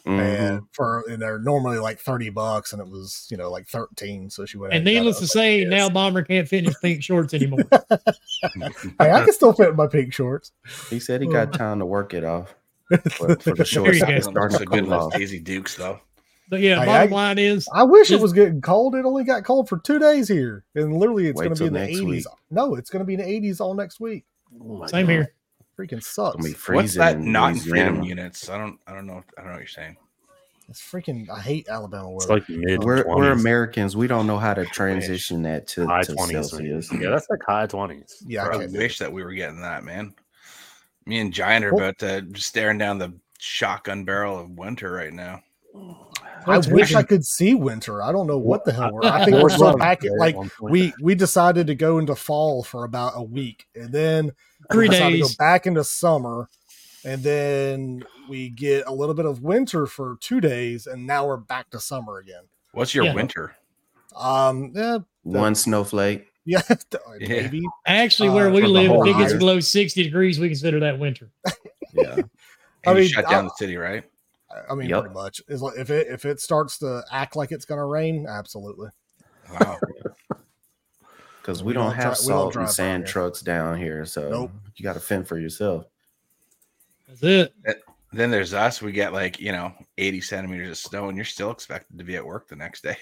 Mhm. 0.05 0.19
and 0.19 0.61
for 0.73 1.03
and 1.09 1.21
they're 1.21 1.39
normally 1.39 1.77
like 1.77 1.97
30 1.99 2.29
bucks, 2.29 2.73
and 2.73 2.81
it 2.81 2.87
was 2.89 3.25
you 3.31 3.37
know 3.37 3.49
like 3.49 3.67
13. 3.67 4.29
So 4.29 4.45
she 4.45 4.57
went. 4.57 4.73
And 4.73 4.83
needless 4.83 5.17
to 5.17 5.21
was 5.23 5.35
like, 5.35 5.41
say, 5.43 5.59
yes. 5.61 5.69
now 5.69 5.89
Bomber 5.89 6.23
can't 6.23 6.47
fit 6.47 6.59
in 6.59 6.65
his 6.65 6.77
pink 6.81 7.01
shorts 7.03 7.33
anymore. 7.33 7.63
hey, 7.71 9.11
I 9.11 9.23
can 9.23 9.31
still 9.33 9.53
fit 9.53 9.69
in 9.69 9.75
my 9.75 9.87
pink 9.87 10.13
shorts. 10.13 10.51
He 10.89 10.99
said 10.99 11.21
he 11.21 11.27
got 11.27 11.53
time 11.53 11.79
to 11.79 11.85
work 11.85 12.13
it 12.13 12.23
off. 12.23 12.53
For, 13.11 13.35
for 13.37 13.55
the 13.55 13.65
shorts 13.65 13.99
you 13.99 14.05
go. 14.05 14.11
it's 14.11 14.27
starting 14.27 14.57
to 14.59 14.65
good 14.65 14.79
in 14.79 14.85
cool 14.85 14.93
off. 14.93 15.13
Daisy 15.13 15.39
Dukes, 15.39 15.75
though. 15.75 15.99
But 16.49 16.59
yeah, 16.59 16.79
Hey, 16.81 16.85
bottom 16.85 17.13
I- 17.13 17.15
line 17.15 17.39
is 17.39 17.67
I 17.73 17.83
wish 17.83 18.11
it 18.11 18.19
was 18.19 18.33
getting 18.33 18.61
cold. 18.61 18.93
It 18.93 19.05
only 19.05 19.23
got 19.23 19.45
cold 19.45 19.69
for 19.69 19.79
two 19.79 19.97
days 19.97 20.27
here, 20.27 20.65
and 20.75 20.97
literally 20.97 21.27
it's 21.27 21.41
going 21.41 21.55
to 21.55 21.59
be 21.59 21.67
in 21.67 21.73
the 21.73 21.79
80s. 21.79 22.25
No, 22.51 22.75
it's 22.75 22.89
going 22.91 22.99
to 22.99 23.05
be 23.05 23.13
in 23.13 23.21
the 23.21 23.25
80s 23.25 23.61
all 23.61 23.73
next 23.73 23.99
week. 24.01 24.25
Oh 24.61 24.85
same 24.87 25.07
God. 25.07 25.11
here. 25.13 25.33
Freaking 25.77 26.03
sucks. 26.03 26.35
Gonna 26.35 26.49
be 26.49 26.53
freezing. 26.53 26.75
What's 26.75 26.95
that 26.95 27.15
in 27.17 27.31
not 27.31 27.53
in 27.53 27.59
freedom 27.59 27.95
Louisiana. 27.99 28.21
units? 28.21 28.49
I 28.49 28.57
don't. 28.57 28.79
I 28.87 28.93
don't 28.93 29.07
know. 29.07 29.23
I 29.37 29.41
don't 29.41 29.45
know 29.47 29.51
what 29.53 29.59
you're 29.59 29.67
saying. 29.67 29.97
It's 30.69 30.81
freaking. 30.81 31.29
I 31.29 31.39
hate 31.41 31.67
Alabama 31.67 32.15
It's 32.15 32.27
weather. 32.27 32.39
like 32.41 32.49
mid 32.49 32.83
We're, 32.83 33.03
we're 33.05 33.31
Americans. 33.31 33.97
We 33.97 34.07
don't 34.07 34.27
know 34.27 34.37
how 34.37 34.53
to 34.53 34.65
transition 34.65 35.41
that 35.43 35.67
to, 35.69 35.85
high 35.85 36.03
to 36.03 36.13
20s. 36.13 36.31
Celsius. 36.31 36.93
Yeah, 36.93 37.09
that's 37.09 37.27
like 37.29 37.41
high 37.45 37.67
20s. 37.67 38.23
Yeah, 38.25 38.45
I 38.45 38.49
I 38.49 38.57
can't 38.59 38.71
do 38.71 38.77
wish 38.77 38.99
that 38.99 39.11
we 39.11 39.23
were 39.23 39.33
getting 39.33 39.61
that, 39.61 39.83
man. 39.83 40.13
Me 41.05 41.19
and 41.19 41.33
Giant 41.33 41.65
are 41.65 41.73
Well- 41.73 41.89
about 41.89 41.99
to 41.99 42.25
staring 42.39 42.77
down 42.77 42.97
the 42.97 43.13
shotgun 43.39 44.05
barrel 44.05 44.39
of 44.39 44.51
winter 44.51 44.89
right 44.91 45.11
now. 45.11 45.41
I 46.45 46.55
That's 46.55 46.67
wish 46.67 46.91
wicked. 46.91 46.95
I 46.95 47.03
could 47.03 47.25
see 47.25 47.55
winter. 47.55 48.01
I 48.01 48.11
don't 48.11 48.27
know 48.27 48.37
what 48.37 48.63
the 48.63 48.71
hell. 48.73 48.91
We're, 48.93 49.03
I 49.05 49.21
I- 49.21 49.25
think 49.25 49.41
we're 49.43 49.49
still 49.49 49.65
Running 49.77 49.79
back. 49.79 50.05
at 50.05 50.11
Like 50.13 50.35
we 50.61 50.93
we 51.01 51.13
decided 51.15 51.67
to 51.67 51.75
go 51.75 51.97
into 51.97 52.15
fall 52.15 52.63
for 52.63 52.83
about 52.85 53.13
a 53.15 53.23
week, 53.23 53.65
and 53.75 53.91
then 53.91 54.31
Three 54.71 54.87
we 54.87 54.91
decided 54.95 55.17
to 55.17 55.21
days. 55.23 55.35
go 55.35 55.43
back 55.43 55.65
into 55.67 55.83
summer, 55.83 56.49
and 57.05 57.21
then 57.23 58.03
we 58.29 58.49
get 58.49 58.85
a 58.87 58.91
little 58.93 59.15
bit 59.15 59.25
of 59.25 59.41
winter 59.43 59.85
for 59.87 60.17
two 60.21 60.39
days, 60.41 60.87
and 60.87 61.05
now 61.05 61.25
we're 61.27 61.37
back 61.37 61.69
to 61.71 61.79
summer 61.79 62.17
again. 62.19 62.43
What's 62.71 62.93
your 62.95 63.05
Yeah. 63.05 63.13
winter? 63.13 63.55
Um, 64.15 64.71
yeah, 64.75 64.99
One 65.23 65.55
snowflake. 65.55 66.27
yeah, 66.45 66.61
Yeah. 67.19 67.41
maybe. 67.41 67.61
Actually, 67.85 68.29
Uh, 68.29 68.33
where 68.35 68.49
we 68.51 68.61
live, 68.63 68.91
if 68.91 69.07
it 69.15 69.17
gets 69.19 69.33
below 69.33 69.59
60 69.59 70.03
degrees, 70.03 70.39
we 70.39 70.47
consider 70.49 70.79
that 70.81 70.99
winter. 70.99 71.29
Yeah. 71.95 72.15
I 72.85 72.89
And 72.89 72.97
you 72.97 73.03
mean, 73.03 73.07
shut 73.11 73.29
down 73.29 73.45
I- 73.45 73.47
the 73.49 73.53
city, 73.57 73.77
right? 73.77 74.03
I 74.69 74.73
mean, 74.75 74.89
Yep. 74.89 74.99
pretty 75.01 75.13
much. 75.13 75.41
Is 75.47 75.61
like 75.61 75.77
if 75.77 75.89
it 75.91 76.07
if 76.07 76.25
it 76.25 76.39
starts 76.39 76.77
to 76.79 77.03
act 77.11 77.35
like 77.35 77.51
it's 77.51 77.65
gonna 77.65 77.85
rain, 77.85 78.25
absolutely. 78.27 78.89
Wow. 79.59 79.77
Because 81.43 81.61
we, 81.61 81.67
We 81.67 81.73
don't, 81.73 81.87
don't 81.87 81.95
have 81.95 82.03
dri- 82.15 82.25
we 82.25 82.31
don't 82.31 82.53
salt 82.53 82.55
and 82.55 82.69
sand 82.69 83.03
here. 83.03 83.11
trucks 83.11 83.41
down 83.41 83.77
here. 83.77 84.05
So 84.05 84.29
Nope. 84.29 84.51
you 84.77 84.83
got 84.83 84.93
to 84.93 85.01
fend 85.01 85.27
for 85.27 85.37
yourself. 85.37 85.85
That's 87.09 87.21
it. 87.21 87.53
then 88.13 88.31
there's 88.31 88.53
us. 88.53 88.81
We 88.81 88.93
get 88.93 89.11
like 89.11 89.39
you 89.41 89.51
know 89.51 89.73
80 89.97 90.21
centimeters 90.21 90.69
of 90.69 90.77
snow, 90.77 91.09
and 91.09 91.17
you're 91.17 91.25
still 91.25 91.51
expected 91.51 91.97
to 91.97 92.03
be 92.05 92.15
at 92.15 92.25
work 92.25 92.47
the 92.47 92.55
next 92.55 92.81
day. 92.83 92.95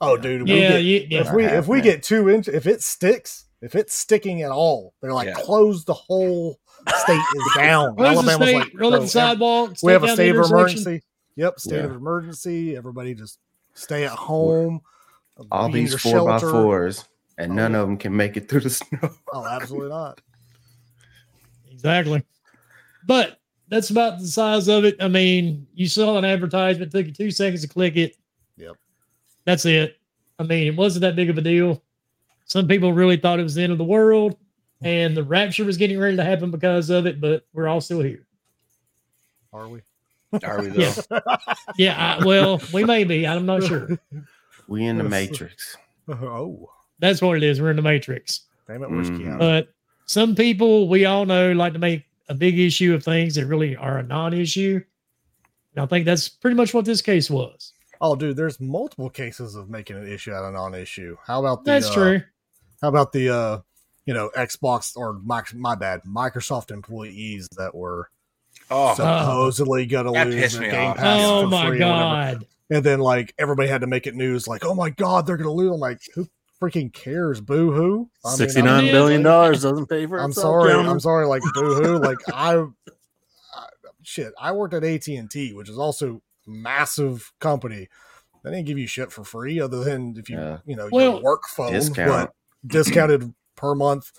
Oh, 0.00 0.16
dude, 0.16 0.42
we 0.42 0.60
Yeah, 0.60 0.68
get, 0.70 0.82
you, 0.84 1.06
yeah. 1.08 1.20
if 1.22 1.32
we 1.32 1.42
Half 1.44 1.52
if 1.54 1.66
we 1.68 1.80
get 1.80 2.02
two 2.02 2.28
inches, 2.30 2.52
if 2.54 2.66
it 2.66 2.82
sticks, 2.82 3.46
if 3.62 3.74
it's 3.74 3.94
sticking 3.94 4.42
at 4.42 4.50
all, 4.50 4.92
they're 5.00 5.12
like 5.12 5.28
Yeah. 5.28 5.34
close 5.34 5.84
the 5.84 5.94
whole 5.94 6.58
state 7.04 7.20
is 7.36 7.44
down. 7.56 7.96
Close 7.96 8.14
the 8.14 8.30
Alabama's 8.30 8.48
state, 8.48 8.54
like, 8.58 8.72
roll 8.74 8.90
no, 8.92 9.00
the 9.00 9.08
sidewalk. 9.08 9.76
we 9.82 9.92
have 9.92 10.04
a 10.04 10.08
state 10.12 10.34
of 10.36 10.44
emergency. 10.46 11.02
Yep, 11.36 11.58
state 11.58 11.76
Yeah. 11.76 11.82
of 11.84 11.92
emergency. 11.92 12.76
Everybody 12.76 13.14
just 13.14 13.38
stay 13.74 14.04
at 14.04 14.12
home. 14.12 14.80
All 15.50 15.68
these 15.70 15.90
your 15.90 15.98
four 15.98 16.26
by 16.26 16.38
fours, 16.38 17.04
and 17.38 17.52
Oh, 17.52 17.54
none 17.54 17.72
yeah. 17.72 17.78
of 17.78 17.86
them 17.88 17.96
can 17.96 18.16
make 18.16 18.36
it 18.36 18.48
through 18.48 18.60
the 18.60 18.70
snow. 18.70 19.10
Oh, 19.32 19.46
absolutely 19.46 19.90
not. 19.90 20.20
Exactly. 21.70 22.22
But 23.06 23.40
that's 23.68 23.90
about 23.90 24.18
the 24.20 24.26
size 24.26 24.68
of 24.68 24.84
it. 24.84 24.96
I 25.00 25.08
mean, 25.08 25.66
you 25.74 25.86
saw 25.88 26.16
an 26.18 26.24
advertisement, 26.24 26.92
took 26.92 27.06
you 27.06 27.12
two 27.12 27.30
seconds 27.30 27.62
to 27.62 27.68
click 27.68 27.96
it. 27.96 28.16
Yep. 28.56 28.76
That's 29.44 29.64
it. 29.64 29.98
I 30.38 30.42
mean, 30.44 30.66
it 30.66 30.76
wasn't 30.76 31.02
that 31.02 31.16
big 31.16 31.30
of 31.30 31.38
a 31.38 31.42
deal. 31.42 31.82
Some 32.46 32.68
people 32.68 32.92
really 32.92 33.16
thought 33.16 33.40
it 33.40 33.42
was 33.44 33.54
the 33.54 33.62
end 33.62 33.72
of 33.72 33.78
the 33.78 33.84
world 33.84 34.36
and 34.82 35.16
the 35.16 35.22
rapture 35.22 35.64
was 35.64 35.76
getting 35.76 35.98
ready 35.98 36.16
to 36.16 36.24
happen 36.24 36.50
because 36.50 36.90
of 36.90 37.06
it, 37.06 37.20
but 37.20 37.46
we're 37.52 37.68
all 37.68 37.80
still 37.80 38.00
here. 38.00 38.26
Are 39.52 39.68
we? 39.68 39.80
Are 40.42 40.60
we 40.60 40.68
though? 40.68 40.80
Yeah. 41.10 41.20
Yeah. 41.76 42.16
I, 42.20 42.24
well, 42.24 42.60
we 42.72 42.84
may 42.84 43.04
be. 43.04 43.26
I'm 43.26 43.46
not 43.46 43.62
sure. 43.64 43.98
We 44.66 44.86
in 44.86 44.96
the 44.96 45.04
matrix. 45.04 45.76
Oh, 46.08 46.70
That's 47.04 47.20
what 47.20 47.36
it 47.36 47.42
is. 47.42 47.60
We're 47.60 47.70
in 47.70 47.76
the 47.76 47.82
matrix. 47.82 48.40
damn 48.66 48.82
it! 48.82 48.90
Where's 48.90 49.10
Mhm. 49.10 49.20
Keanu? 49.20 49.38
But 49.38 49.68
some 50.06 50.34
people 50.34 50.88
we 50.88 51.04
all 51.04 51.26
know 51.26 51.52
like 51.52 51.74
to 51.74 51.78
make 51.78 52.04
a 52.30 52.34
big 52.34 52.58
issue 52.58 52.94
of 52.94 53.04
things 53.04 53.34
that 53.34 53.44
really 53.46 53.76
are 53.76 53.98
a 53.98 54.02
non-issue. 54.02 54.80
And 55.74 55.82
I 55.82 55.86
think 55.86 56.06
that's 56.06 56.28
pretty 56.30 56.56
much 56.56 56.72
what 56.72 56.86
this 56.86 57.02
case 57.02 57.28
was. 57.30 57.72
Oh, 58.00 58.16
dude, 58.16 58.36
there's 58.36 58.58
multiple 58.60 59.10
cases 59.10 59.54
of 59.54 59.68
making 59.68 59.96
an 59.96 60.10
issue 60.10 60.32
out 60.32 60.44
of 60.44 60.54
non-issue. 60.54 61.16
How 61.26 61.40
about 61.40 61.64
the? 61.64 61.72
That's 61.72 61.88
uh, 61.88 61.94
true. 61.94 62.22
How 62.80 62.88
about 62.88 63.12
the? 63.12 63.28
uh 63.28 63.58
You 64.06 64.14
know, 64.14 64.30
Xbox 64.36 64.96
or 64.96 65.14
my, 65.24 65.42
my 65.54 65.74
bad, 65.74 66.02
Microsoft 66.04 66.70
employees 66.70 67.48
that 67.58 67.74
were 67.74 68.10
Oh, 68.70 68.94
supposedly 68.94 69.84
gonna 69.84 70.10
lose 70.12 70.58
their 70.58 70.70
Game 70.70 70.90
off. 70.90 70.96
Pass 70.96 71.20
Oh 71.22 71.42
for 71.42 71.48
my 71.48 71.68
free 71.68 71.78
god. 71.78 72.46
And 72.70 72.82
then 72.82 73.00
like 73.00 73.34
everybody 73.38 73.68
had 73.68 73.82
to 73.82 73.86
make 73.86 74.06
it 74.06 74.14
news, 74.14 74.48
like, 74.48 74.64
oh 74.64 74.74
my 74.74 74.88
god, 74.90 75.26
they're 75.26 75.36
gonna 75.36 75.52
lose. 75.52 75.70
I'm 75.72 75.80
like, 75.80 76.00
who 76.14 76.26
freaking 76.64 76.92
cares? 76.92 77.40
Boo 77.40 77.72
hoo. 77.72 78.10
Sixty 78.34 78.62
nine 78.62 78.90
dollars 79.22 79.62
doesn't 79.62 79.86
pay 79.86 80.06
for 80.06 80.18
I'm 80.18 80.30
itself. 80.30 80.44
sorry. 80.44 80.70
gentlemen. 80.70 80.92
I'm 80.92 81.00
sorry. 81.00 81.26
Like 81.26 81.42
boo 81.54 81.74
hoo. 81.74 81.98
like 82.02 82.18
I, 82.32 82.56
I, 83.54 83.66
shit. 84.02 84.32
I 84.40 84.52
worked 84.52 84.74
at 84.74 84.84
AT 84.84 85.06
and 85.08 85.30
T, 85.30 85.52
which 85.52 85.68
is 85.68 85.78
also 85.78 86.22
massive 86.46 87.32
company. 87.40 87.88
They 88.42 88.50
didn't 88.50 88.66
give 88.66 88.78
you 88.78 88.86
shit 88.86 89.10
for 89.10 89.24
free, 89.24 89.60
other 89.60 89.82
than 89.84 90.14
if 90.18 90.28
you 90.28 90.36
Yeah. 90.38 90.58
you 90.66 90.76
know 90.76 90.88
Well, 90.92 91.12
your 91.14 91.22
work 91.22 91.42
phone, 91.48 91.72
Discount. 91.72 92.08
but 92.28 92.34
discounted 92.66 93.32
per 93.56 93.74
month 93.74 94.12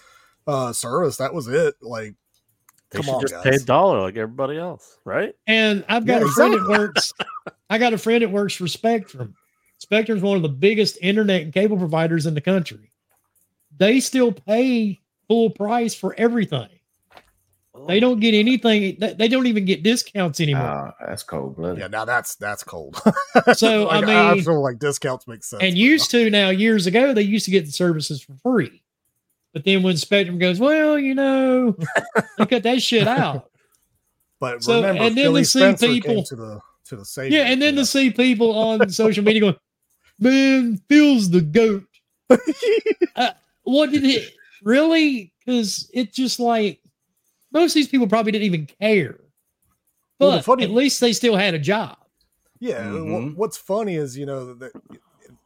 uh 0.48 0.74
service. 0.74 1.18
That 1.18 1.34
was 1.34 1.48
it. 1.48 1.76
Like 1.82 2.16
They 2.90 2.98
come 2.98 3.06
should 3.06 3.14
on, 3.16 3.22
just 3.22 3.34
guys. 3.36 3.44
pay 3.44 3.56
a 3.56 3.60
dollar 3.60 4.02
like 4.02 4.18
everybody 4.18 4.58
else, 4.58 4.98
right? 5.06 5.34
And 5.48 5.86
I've 5.88 6.06
got 6.06 6.22
Yeah, 6.22 6.28
a 6.28 6.32
friend 6.32 6.54
that 6.54 6.68
works. 6.68 7.14
I 7.70 7.78
got 7.78 7.94
a 7.94 7.98
friend 7.98 8.24
that 8.24 8.32
works 8.32 8.60
respect 8.60 9.06
for 9.12 9.18
Spectrum. 9.18 9.36
Spectrum's 9.78 10.22
one 10.24 10.38
of 10.38 10.42
the 10.44 10.50
biggest 10.50 10.98
internet 11.02 11.42
and 11.44 11.54
cable 11.54 11.78
providers 11.78 12.26
in 12.26 12.34
the 12.34 12.42
country. 12.42 12.92
They 13.78 14.00
still 14.00 14.32
pay 14.32 15.02
full 15.28 15.50
price 15.50 15.94
for 15.94 16.16
everything. 16.18 16.70
They 17.88 18.00
don't 18.00 18.22
get 18.22 18.34
anything. 18.34 18.96
they- 19.00 19.14
They 19.14 19.28
don't 19.28 19.48
even 19.48 19.66
get 19.66 19.84
discounts 19.84 20.40
anymore. 20.40 20.64
Ah, 20.64 20.94
that's 21.06 21.24
cold 21.24 21.58
blooded. 21.58 21.80
yeah, 21.80 21.88
now 21.88 22.06
that's 22.06 22.36
that's 22.36 22.64
cold. 22.64 22.96
So, 23.54 23.88
I 23.90 24.00
Like, 24.00 24.36
mean- 24.38 24.44
feel 24.46 24.64
like 24.64 24.80
discounts 24.80 25.28
make 25.28 25.44
sense. 25.44 25.62
and 25.62 25.78
used 25.78 26.10
to 26.12 26.30
now 26.30 26.50
years 26.50 26.88
ago 26.88 27.14
they 27.14 27.22
used 27.22 27.46
to 27.46 27.52
get 27.52 27.66
the 27.66 27.72
services 27.72 28.22
for 28.22 28.34
free 28.36 28.82
but 29.54 29.64
then 29.66 29.84
when 29.84 29.96
spectrum 29.98 30.38
goes 30.40 30.60
well 30.60 30.98
you 30.98 31.14
know 31.14 31.76
they 32.38 32.46
cut 32.46 32.64
that 32.64 32.82
shit 32.82 33.08
out 33.08 33.50
But 34.40 34.64
So, 34.64 34.78
remember, 34.78 35.02
and 35.04 35.18
then 35.18 35.26
Philly 35.26 35.42
to 35.42 35.46
see 35.46 35.60
Spencer 35.60 35.88
people- 35.88 36.24
to 36.24 36.36
the 36.36 36.60
to 36.86 36.96
the 36.96 37.06
savior. 37.06 37.40
yeah 37.40 37.46
and 37.46 37.62
then 37.62 37.74
you 37.76 37.82
to 37.82 37.86
see 37.86 38.10
people 38.10 38.58
on 38.58 38.90
social 38.90 39.24
media 39.24 39.42
going 39.42 39.56
man 40.20 40.80
phil's 40.90 41.30
the 41.30 41.42
goat 41.42 41.84
know. 43.18 43.30
what 43.64 43.92
did 43.92 44.04
it 44.04 44.32
really 44.64 45.34
because 45.46 45.90
it 45.94 46.14
just 46.14 46.40
like 46.40 46.80
most 47.52 47.72
of 47.72 47.76
these 47.76 47.88
people 47.88 48.08
probably 48.08 48.32
didn't 48.32 48.46
even 48.46 48.66
care 48.80 49.20
Well, 50.20 50.32
but 50.32 50.46
funny- 50.46 50.64
at 50.64 50.72
least 50.72 51.00
they 51.02 51.14
still 51.14 51.36
had 51.36 51.54
a 51.54 51.60
job 51.60 51.98
Yeah, 52.60 52.84
Mhm. 52.86 53.34
wh- 53.34 53.38
what's 53.38 53.58
funny 53.58 53.96
is 53.96 54.18
you 54.18 54.26
know 54.26 54.54
that 54.56 54.72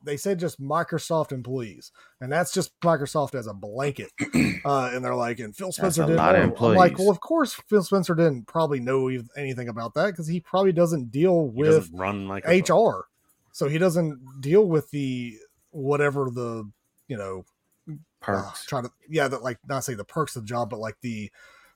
they 0.05 0.15
said 0.15 0.39
just 0.39 0.61
Microsoft 0.61 1.33
employees, 1.33 1.91
and 2.21 2.31
that's 2.31 2.53
just 2.53 2.71
Microsoft 2.79 3.35
as 3.35 3.47
a 3.47 3.53
blanket. 3.53 4.11
Uh, 4.65 4.91
and 4.93 5.03
they're 5.03 5.15
like, 5.15 5.39
and 5.39 5.55
Phil 5.55 5.71
Spencer 5.71 6.03
a 6.03 6.05
didn't 6.05 6.17
lot 6.17 6.35
of 6.35 6.49
know. 6.59 6.67
I'm 6.69 6.75
like, 6.75 6.97
well, 6.99 7.09
of 7.09 7.21
course 7.21 7.53
Phil 7.69 7.81
Spencer 7.81 8.13
didn't 8.13 8.45
probably 8.47 8.79
know 8.81 9.09
anything 9.37 9.69
about 9.69 9.93
that 9.93 10.07
because 10.07 10.27
he 10.27 10.41
probably 10.41 10.73
doesn't 10.73 11.11
deal 11.11 11.49
He 11.53 11.59
with 11.61 11.71
doesn't 11.71 11.95
run 11.97 12.27
Microsoft. 12.27 12.69
HR, 12.69 13.05
so 13.51 13.67
he 13.67 13.77
doesn't 13.77 14.19
deal 14.41 14.65
with 14.67 14.89
the 14.91 15.35
whatever 15.71 16.29
the 16.29 16.69
you 17.07 17.17
know 17.17 17.43
uh, 17.89 17.93
Perks. 18.21 18.65
trying 18.65 18.83
to 18.83 18.91
yeah 19.09 19.27
that 19.27 19.41
like 19.43 19.57
not 19.67 19.83
say 19.83 19.93
the 19.93 20.03
perks 20.03 20.35
of 20.35 20.43
the 20.43 20.47
job, 20.47 20.69
but 20.69 20.79
like 20.79 20.95
the 21.01 21.31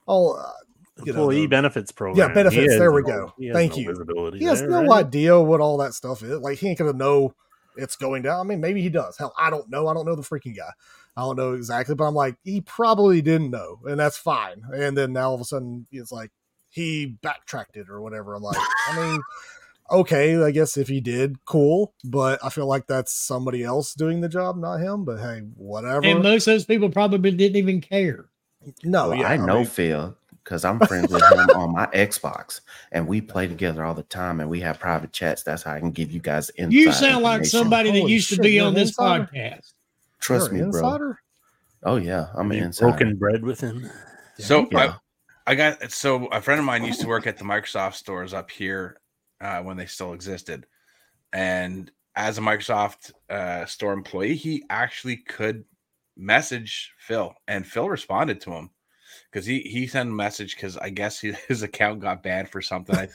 all 0.06 0.38
uh, 0.38 0.52
you 1.04 1.14
know, 1.14 1.20
employee 1.22 1.42
the- 1.42 1.48
benefits 1.48 1.92
program. 1.92 2.18
Yeah, 2.30 2.34
benefits, 2.34 2.64
He 2.64 2.70
has 2.70 2.78
there 2.80 2.92
we 2.92 3.02
no- 3.02 3.08
go. 3.08 3.54
Thank 3.54 3.72
no 3.74 3.78
you. 3.78 4.32
He 4.38 4.46
has 4.46 4.60
there, 4.60 4.70
no 4.70 4.82
right? 4.84 5.06
idea 5.06 5.40
what 5.40 5.62
all 5.62 5.78
that 5.78 5.94
stuff 5.94 6.22
is. 6.24 6.40
Like 6.40 6.60
he 6.60 6.68
ain't 6.70 6.78
gonna 6.80 6.94
know 6.94 7.34
it's 7.78 7.96
going 7.96 8.22
down. 8.22 8.40
I 8.40 8.44
mean, 8.44 8.60
maybe 8.62 8.82
he 8.82 8.90
does. 8.90 9.18
Hell, 9.18 9.34
I 9.40 9.50
don't 9.50 9.70
know. 9.70 9.88
I 9.88 9.94
don't 9.94 10.06
know 10.06 10.16
the 10.16 10.22
freaking 10.22 10.56
guy. 10.56 10.70
I 11.16 11.22
don't 11.22 11.36
know 11.38 11.54
exactly, 11.54 11.96
but 11.96 12.06
I'm 12.06 12.14
like, 12.16 12.36
he 12.44 12.62
probably 12.62 13.22
didn't 13.22 13.50
know, 13.52 13.80
and 13.86 14.00
that's 14.00 14.18
fine. 14.18 14.62
And 14.74 14.98
then 14.98 15.14
now 15.14 15.30
all 15.30 15.36
of 15.36 15.42
a 15.42 15.46
sudden 15.46 15.88
it's 15.92 16.12
like 16.12 16.32
he 16.70 17.06
backtracked 17.22 17.78
it 17.78 17.88
or 17.90 18.02
whatever. 18.02 18.34
I'm 18.36 18.42
like, 18.44 18.58
I 18.90 18.96
mean, 19.00 19.22
okay, 19.92 20.42
I 20.44 20.52
guess 20.52 20.78
if 20.78 20.88
he 20.88 21.02
did, 21.02 21.44
cool. 21.46 21.94
But 22.04 22.44
I 22.44 22.50
feel 22.50 22.68
like 22.68 22.88
that's 22.88 23.14
somebody 23.14 23.64
else 23.64 23.94
doing 23.94 24.22
the 24.22 24.30
job, 24.30 24.58
not 24.58 24.78
him. 24.78 25.06
But 25.06 25.20
hey, 25.20 25.40
whatever. 25.56 26.06
and 26.06 26.24
most 26.24 26.48
of 26.48 26.54
those 26.54 26.66
people 26.66 26.90
probably 26.90 27.32
didn't 27.32 27.58
even 27.58 27.82
care 27.82 28.30
no, 28.84 29.10
Well, 29.10 29.18
yeah, 29.18 29.28
I 29.30 29.38
know 29.38 29.58
mean, 29.58 29.66
Phil 29.66 30.18
because 30.44 30.66
I'm 30.66 30.80
friends 30.80 31.12
with 31.12 31.24
him 31.32 31.50
on 31.56 31.72
my 31.74 31.86
Xbox, 31.88 32.62
and 32.92 33.08
we 33.08 33.22
play 33.22 33.48
together 33.48 33.86
all 33.86 33.94
the 33.94 34.04
time, 34.04 34.40
and 34.42 34.50
we 34.50 34.60
have 34.62 34.80
private 34.80 35.14
chats. 35.14 35.44
That's 35.44 35.64
how 35.64 35.74
I 35.74 35.80
can 35.80 35.92
give 35.92 36.12
you 36.12 36.20
guys 36.20 36.52
insight. 36.58 36.74
you 36.74 36.92
sound 36.92 37.24
like 37.24 37.40
information. 37.40 37.60
somebody 37.60 37.92
that 37.92 38.00
Holy 38.00 38.12
used 38.14 38.30
to 38.30 38.42
be 38.42 38.60
on 38.60 38.74
this 38.74 38.90
insider? 38.90 39.30
podcast 39.34 39.74
Trust 40.20 40.48
you're 40.52 40.54
me, 40.60 40.60
an 40.66 40.72
bro. 40.72 40.80
insider? 40.80 41.20
Oh 41.84 41.96
yeah, 41.98 42.28
I'm 42.36 42.52
an 42.52 42.58
insider. 42.60 42.92
broken 42.92 43.16
bread 43.18 43.44
with 43.44 43.60
him. 43.62 43.90
So 44.38 44.68
Yeah. 44.72 44.96
I, 45.46 45.52
I 45.52 45.56
got 45.56 45.92
so 45.92 46.26
a 46.28 46.42
friend 46.42 46.60
of 46.60 46.66
mine 46.66 46.86
used 46.86 47.02
to 47.02 47.08
work 47.08 47.28
at 47.28 47.38
the 47.38 47.44
Microsoft 47.44 47.96
stores 47.96 48.34
up 48.34 48.50
here 48.50 48.98
uh, 49.44 49.62
when 49.62 49.78
they 49.78 49.86
still 49.86 50.14
existed, 50.14 50.66
and 51.34 51.92
as 52.16 52.38
a 52.38 52.42
Microsoft 52.42 53.12
uh, 53.30 53.66
store 53.66 53.94
employee, 53.94 54.36
he 54.36 54.64
actually 54.70 55.18
could 55.18 55.66
message 56.16 56.94
Phil, 56.98 57.34
and 57.48 57.66
Phil 57.66 57.90
responded 57.90 58.40
to 58.42 58.52
him 58.52 58.70
because 59.32 59.46
he 59.46 59.62
he 59.62 59.88
sent 59.88 60.10
a 60.10 60.14
message 60.14 60.56
because 60.56 60.78
I 60.78 60.90
guess 60.90 61.20
he, 61.20 61.34
his 61.48 61.64
account 61.64 62.00
got 62.00 62.24
banned 62.24 62.50
for 62.50 62.62
something. 62.62 62.96
I, 62.96 63.10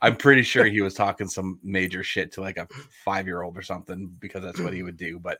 I'm 0.00 0.16
pretty 0.16 0.42
sure 0.42 0.64
he 0.64 0.80
was 0.80 0.94
talking 0.94 1.28
some 1.28 1.58
major 1.62 2.02
shit 2.02 2.32
to 2.32 2.40
like 2.40 2.56
a 2.56 2.68
five 3.04 3.26
year 3.26 3.42
old 3.42 3.56
or 3.56 3.62
something 3.62 4.14
because 4.20 4.42
that's 4.42 4.60
what 4.60 4.72
he 4.72 4.82
would 4.82 4.96
do. 4.96 5.18
But 5.18 5.38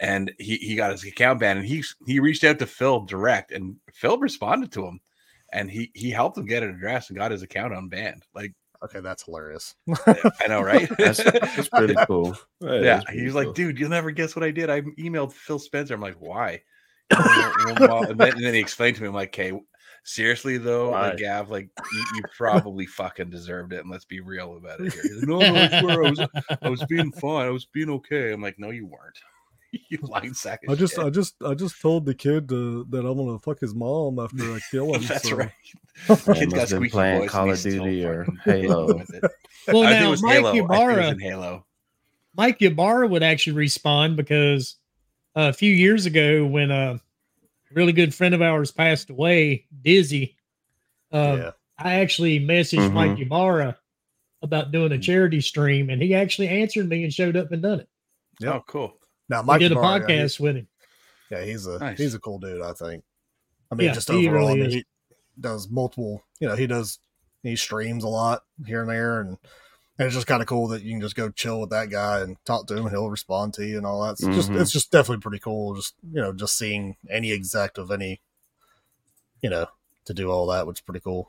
and 0.00 0.32
he 0.38 0.56
he 0.56 0.74
got 0.74 0.92
his 0.92 1.04
account 1.04 1.40
banned, 1.40 1.58
and 1.58 1.68
he 1.68 1.84
he 2.06 2.20
reached 2.20 2.44
out 2.44 2.58
to 2.58 2.66
Phil 2.66 3.00
direct, 3.00 3.52
and 3.52 3.76
Phil 3.92 4.18
responded 4.18 4.72
to 4.72 4.86
him, 4.86 5.00
and 5.52 5.70
he 5.70 5.90
he 5.94 6.10
helped 6.10 6.38
him 6.38 6.46
get 6.46 6.62
an 6.62 6.70
address 6.70 7.10
and 7.10 7.18
got 7.18 7.30
his 7.30 7.42
account 7.42 7.74
unbanned. 7.74 8.22
Like 8.34 8.54
Okay, 8.84 9.00
that's 9.00 9.24
hilarious. 9.24 9.74
I 10.06 10.46
know, 10.48 10.60
right? 10.60 10.88
That's, 10.98 11.22
that's 11.22 11.68
pretty 11.68 11.96
cool. 12.06 12.36
That 12.60 12.82
yeah, 12.82 12.98
is 12.98 13.04
pretty 13.04 13.18
he 13.18 13.24
was 13.24 13.34
like, 13.34 13.54
dude, 13.54 13.78
you'll 13.78 13.90
never 13.90 14.12
guess 14.12 14.36
what 14.36 14.44
I 14.44 14.52
did. 14.52 14.70
I 14.70 14.82
emailed 14.82 15.32
Phil 15.32 15.58
Spencer. 15.58 15.94
I'm 15.94 16.00
like, 16.00 16.16
why? 16.20 16.62
And, 17.10 17.76
then, 17.76 18.32
and 18.34 18.44
then 18.44 18.54
he 18.54 18.60
explained 18.60 18.96
to 18.96 19.02
me, 19.02 19.08
I'm 19.08 19.14
like, 19.14 19.30
okay, 19.30 19.58
seriously 20.04 20.58
though, 20.58 20.90
Why? 20.90 21.08
like 21.08 21.18
Gav, 21.18 21.50
like 21.50 21.70
you, 21.92 22.04
you 22.14 22.22
probably 22.36 22.86
fucking 22.86 23.30
deserved 23.30 23.72
it, 23.72 23.80
and 23.80 23.90
let's 23.90 24.04
be 24.04 24.20
real 24.20 24.56
about 24.56 24.80
it 24.80 24.92
here. 24.92 25.02
Like, 25.16 25.28
no, 25.28 25.38
no, 25.38 25.54
I 25.54 25.80
swear, 25.80 26.04
I 26.04 26.10
was, 26.10 26.20
I 26.62 26.68
was 26.68 26.84
being 26.84 27.12
fine. 27.12 27.46
I 27.46 27.50
was 27.50 27.66
being 27.66 27.90
okay. 27.90 28.32
I'm 28.32 28.42
like, 28.42 28.58
no, 28.58 28.70
you 28.70 28.86
weren't. 28.86 29.18
you 29.88 29.98
lying 30.02 30.34
sack 30.34 30.60
of 30.64 30.70
I 30.70 30.74
just, 30.74 30.94
shit. 30.94 31.04
I 31.04 31.10
just, 31.10 31.34
I 31.44 31.54
just 31.54 31.80
told 31.80 32.06
the 32.06 32.14
kid 32.14 32.44
uh, 32.52 32.84
that 32.90 33.04
I'm 33.06 33.16
gonna 33.16 33.38
fuck 33.38 33.60
his 33.60 33.74
mom 33.74 34.18
after 34.18 34.42
I 34.42 34.58
kill 34.70 34.94
him. 34.94 35.02
That's 35.02 35.28
so- 35.28 35.36
right. 35.36 35.50
Man 36.08 36.16
Kid's 36.36 36.54
must 36.54 36.70
got 36.72 36.80
been 36.80 36.90
playing 36.90 37.20
voice, 37.22 37.30
Call 37.30 37.50
of 37.50 37.60
Duty 37.60 38.04
or 38.04 38.24
Halo. 38.44 38.86
with 38.98 39.12
it. 39.14 39.24
well 39.66 39.82
I 39.82 39.86
think 39.90 40.00
it 40.00 40.04
now 40.04 40.10
was 40.10 40.22
mike 40.22 40.32
Halo. 40.34 40.48
I 40.48 40.52
think 40.52 40.58
it 40.58 40.68
was 40.68 40.76
Ybarra 40.78 41.08
in 41.08 41.18
Halo. 41.20 41.66
Mike 42.36 42.62
Ybarra 42.62 43.08
would 43.08 43.22
actually 43.24 43.54
respond 43.56 44.16
because 44.16 44.76
uh, 45.36 45.48
a 45.48 45.52
few 45.52 45.72
years 45.72 46.06
ago, 46.06 46.46
when 46.46 46.70
a 46.70 47.00
really 47.72 47.92
good 47.92 48.14
friend 48.14 48.32
of 48.34 48.40
ours 48.42 48.70
passed 48.70 49.10
away, 49.10 49.66
Dizzy, 49.82 50.36
uh, 51.12 51.36
yeah. 51.38 51.50
I 51.78 51.94
actually 51.94 52.38
messaged 52.38 52.88
Mhm. 52.90 52.92
Mike 52.92 53.18
Ybarra 53.18 53.76
about 54.42 54.70
doing 54.70 54.92
a 54.92 54.98
charity 54.98 55.40
stream, 55.40 55.90
and 55.90 56.00
he 56.00 56.14
actually 56.14 56.48
answered 56.48 56.88
me 56.88 57.02
and 57.02 57.12
showed 57.12 57.36
up 57.36 57.50
and 57.50 57.60
done 57.60 57.80
it. 57.80 57.88
Yeah, 58.38 58.52
Oh, 58.54 58.64
cool. 58.68 58.97
Now, 59.28 59.40
I 59.40 59.42
Mike 59.42 59.60
did 59.60 59.72
a 59.72 59.74
Ybarra, 59.78 60.00
yeah, 60.00 60.06
he- 60.06 60.12
podcast 60.22 60.40
with 60.40 60.56
him. 60.56 60.68
Yeah, 61.30 61.44
he's 61.44 61.66
a 61.66 61.78
Nice. 61.78 61.98
he's 61.98 62.14
a 62.14 62.18
cool 62.18 62.38
dude. 62.38 62.62
I 62.62 62.72
think. 62.72 63.04
I 63.70 63.74
mean, 63.74 63.88
Yeah, 63.88 63.92
just 63.94 64.10
he 64.10 64.26
overall, 64.28 64.48
really 64.48 64.60
I 64.60 64.66
mean, 64.66 64.70
he 64.78 64.84
does 65.38 65.68
multiple. 65.68 66.22
You 66.40 66.48
know, 66.48 66.56
he 66.56 66.66
does 66.66 66.98
he 67.42 67.54
streams 67.56 68.02
a 68.04 68.08
lot 68.08 68.42
here 68.66 68.80
and 68.82 68.90
there, 68.90 69.20
and 69.20 69.36
And 70.00 70.06
it's 70.06 70.14
just 70.14 70.28
kind 70.28 70.40
of 70.40 70.46
cool 70.46 70.68
that 70.68 70.82
you 70.82 70.92
can 70.92 71.00
just 71.00 71.16
go 71.16 71.28
chill 71.28 71.60
with 71.60 71.70
that 71.70 71.90
guy 71.90 72.20
and 72.20 72.36
talk 72.44 72.68
to 72.68 72.74
him, 72.76 72.84
and 72.86 72.90
he'll 72.90 73.10
respond 73.10 73.52
to 73.54 73.66
you 73.66 73.78
and 73.78 73.84
all 73.84 74.02
that. 74.04 74.12
It's 74.12 74.22
just 74.36 74.48
Mhm. 74.48 74.60
it's 74.60 74.70
just 74.70 74.92
definitely 74.92 75.20
pretty 75.22 75.40
cool. 75.40 75.74
Just 75.74 75.94
you 76.12 76.20
know, 76.20 76.32
just 76.32 76.56
seeing 76.56 76.96
any 77.10 77.32
exec 77.32 77.78
of 77.78 77.90
any, 77.90 78.20
you 79.42 79.50
know, 79.50 79.66
to 80.04 80.14
do 80.14 80.30
all 80.30 80.46
that, 80.46 80.66
which 80.68 80.78
is 80.78 80.82
pretty 80.82 81.00
cool. 81.00 81.28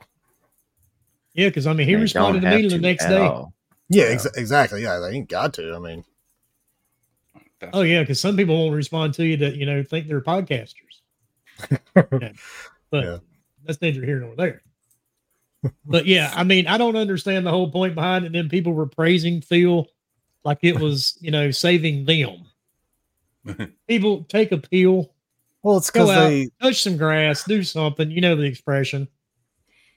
Yeah, 1.34 1.48
because 1.48 1.66
I 1.66 1.72
mean, 1.72 1.86
he 1.88 1.94
They 1.94 2.00
responded 2.00 2.42
don't 2.42 2.50
to 2.52 2.56
me 2.62 2.68
the 2.68 2.78
next 2.78 3.06
day. 3.06 3.18
all. 3.26 3.54
Yeah, 3.88 4.04
Yeah. 4.08 4.14
exa- 4.14 4.36
exactly. 4.36 4.82
Yeah, 4.82 4.98
they 5.00 5.10
ain't 5.16 5.28
got 5.28 5.52
to. 5.54 5.74
I 5.74 5.78
mean, 5.80 6.04
Oh 7.72 7.82
yeah, 7.82 8.00
because 8.00 8.20
some 8.20 8.36
people 8.36 8.56
won't 8.56 8.74
respond 8.74 9.14
to 9.14 9.26
you 9.26 9.36
that 9.38 9.56
you 9.56 9.66
know 9.66 9.82
think 9.82 10.08
they're 10.08 10.20
podcasters. 10.20 10.74
Yeah. 11.96 12.32
But 12.90 13.04
Yeah. 13.04 13.18
that's 13.64 13.80
neither 13.82 14.04
here 14.04 14.20
nor 14.20 14.34
there. 14.34 14.62
but 15.84 16.06
yeah, 16.06 16.32
I 16.34 16.42
mean, 16.44 16.66
I 16.66 16.78
don't 16.78 16.96
understand 16.96 17.46
the 17.46 17.50
whole 17.50 17.70
point 17.70 17.94
behind 17.94 18.24
it. 18.24 18.28
And 18.28 18.34
then 18.34 18.48
people 18.48 18.72
were 18.72 18.86
praising 18.86 19.40
Phil 19.42 19.86
like 20.44 20.58
it 20.62 20.78
was, 20.80 21.18
you 21.20 21.30
know, 21.30 21.50
saving 21.50 22.06
them. 22.06 22.46
people 23.88 24.24
take 24.24 24.52
a 24.52 24.58
pill, 24.58 25.12
well, 25.62 25.76
it's 25.76 25.90
go 25.90 26.04
because 26.06 26.16
out, 26.16 26.28
they 26.28 26.48
touch 26.62 26.82
some 26.82 26.96
grass, 26.96 27.44
do 27.44 27.62
something. 27.62 28.10
You 28.10 28.22
know 28.22 28.34
the 28.36 28.44
expression. 28.44 29.06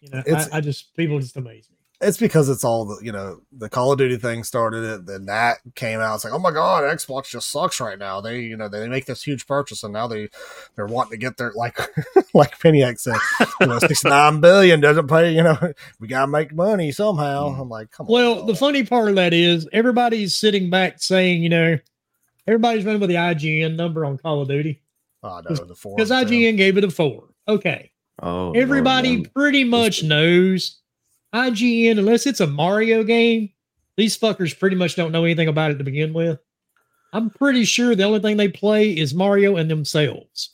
You 0.01 0.09
know, 0.11 0.19
It's- 0.27 0.49
I, 0.51 0.57
I 0.57 0.61
just 0.61 0.93
people 0.95 1.19
just 1.19 1.37
amaze 1.37 1.69
me. 1.69 1.77
It's 2.01 2.17
because 2.17 2.49
it's 2.49 2.63
all 2.63 2.85
the 2.85 3.03
you 3.03 3.11
know 3.11 3.41
the 3.51 3.69
Call 3.69 3.91
of 3.91 3.97
Duty 3.97 4.17
thing 4.17 4.43
started 4.43 4.83
it. 4.83 5.05
Then 5.05 5.25
that 5.25 5.59
came 5.75 5.99
out. 5.99 6.15
It's 6.15 6.23
like, 6.23 6.33
oh 6.33 6.39
my 6.39 6.51
god, 6.51 6.83
Xbox 6.83 7.29
just 7.29 7.49
sucks 7.49 7.79
right 7.79 7.97
now. 7.97 8.21
They 8.21 8.41
you 8.41 8.57
know 8.57 8.67
they 8.67 8.87
make 8.87 9.05
this 9.05 9.23
huge 9.23 9.47
purchase 9.47 9.83
and 9.83 9.93
now 9.93 10.07
they 10.07 10.29
they're 10.75 10.85
wanting 10.85 11.11
to 11.11 11.17
get 11.17 11.37
their 11.37 11.51
like 11.53 11.77
like 12.33 12.59
Peniac 12.59 12.99
said, 12.99 13.17
you 13.61 13.67
know, 13.67 13.79
sixty 13.79 14.09
nine 14.09 14.41
billion 14.41 14.79
doesn't 14.79 15.07
pay. 15.07 15.31
You 15.33 15.43
know, 15.43 15.57
we 15.99 16.07
gotta 16.07 16.27
make 16.27 16.53
money 16.53 16.91
somehow. 16.91 17.49
Hmm. 17.49 17.61
I'm 17.61 17.69
like, 17.69 17.91
come 17.91 18.07
on. 18.07 18.11
Well, 18.11 18.45
the 18.45 18.55
funny 18.55 18.83
part 18.83 19.09
of 19.09 19.15
that 19.15 19.33
is 19.33 19.67
everybody's 19.71 20.35
sitting 20.35 20.69
back 20.69 21.01
saying, 21.01 21.43
you 21.43 21.49
know, 21.49 21.77
everybody's 22.47 22.85
running 22.85 23.01
with 23.01 23.09
the 23.09 23.15
IGN 23.15 23.75
number 23.75 24.05
on 24.05 24.17
Call 24.17 24.41
of 24.41 24.47
Duty 24.47 24.81
oh, 25.23 25.41
no, 25.49 25.55
the 25.55 25.75
four 25.75 25.95
because 25.95 26.11
IGN 26.11 26.57
gave 26.57 26.77
it 26.77 26.83
a 26.83 26.91
four. 26.91 27.29
Okay. 27.47 27.91
Oh, 28.21 28.45
Lord, 28.45 28.57
Everybody 28.57 29.15
them- 29.17 29.31
pretty 29.35 29.63
much 29.63 30.03
knows 30.03 30.79
IGN, 31.33 31.97
unless 31.97 32.25
it's 32.27 32.39
a 32.39 32.47
Mario 32.47 33.03
game, 33.03 33.49
these 33.97 34.17
fuckers 34.17 34.57
pretty 34.57 34.75
much 34.75 34.95
don't 34.95 35.11
know 35.11 35.23
anything 35.23 35.47
about 35.47 35.71
it 35.71 35.77
to 35.79 35.83
begin 35.83 36.13
with. 36.13 36.39
I'm 37.11 37.29
pretty 37.29 37.63
sure 37.65 37.95
the 37.95 38.03
only 38.03 38.19
thing 38.19 38.37
they 38.37 38.47
play 38.49 38.91
is 38.91 39.13
Mario 39.13 39.57
and 39.57 39.69
themselves. 39.69 40.51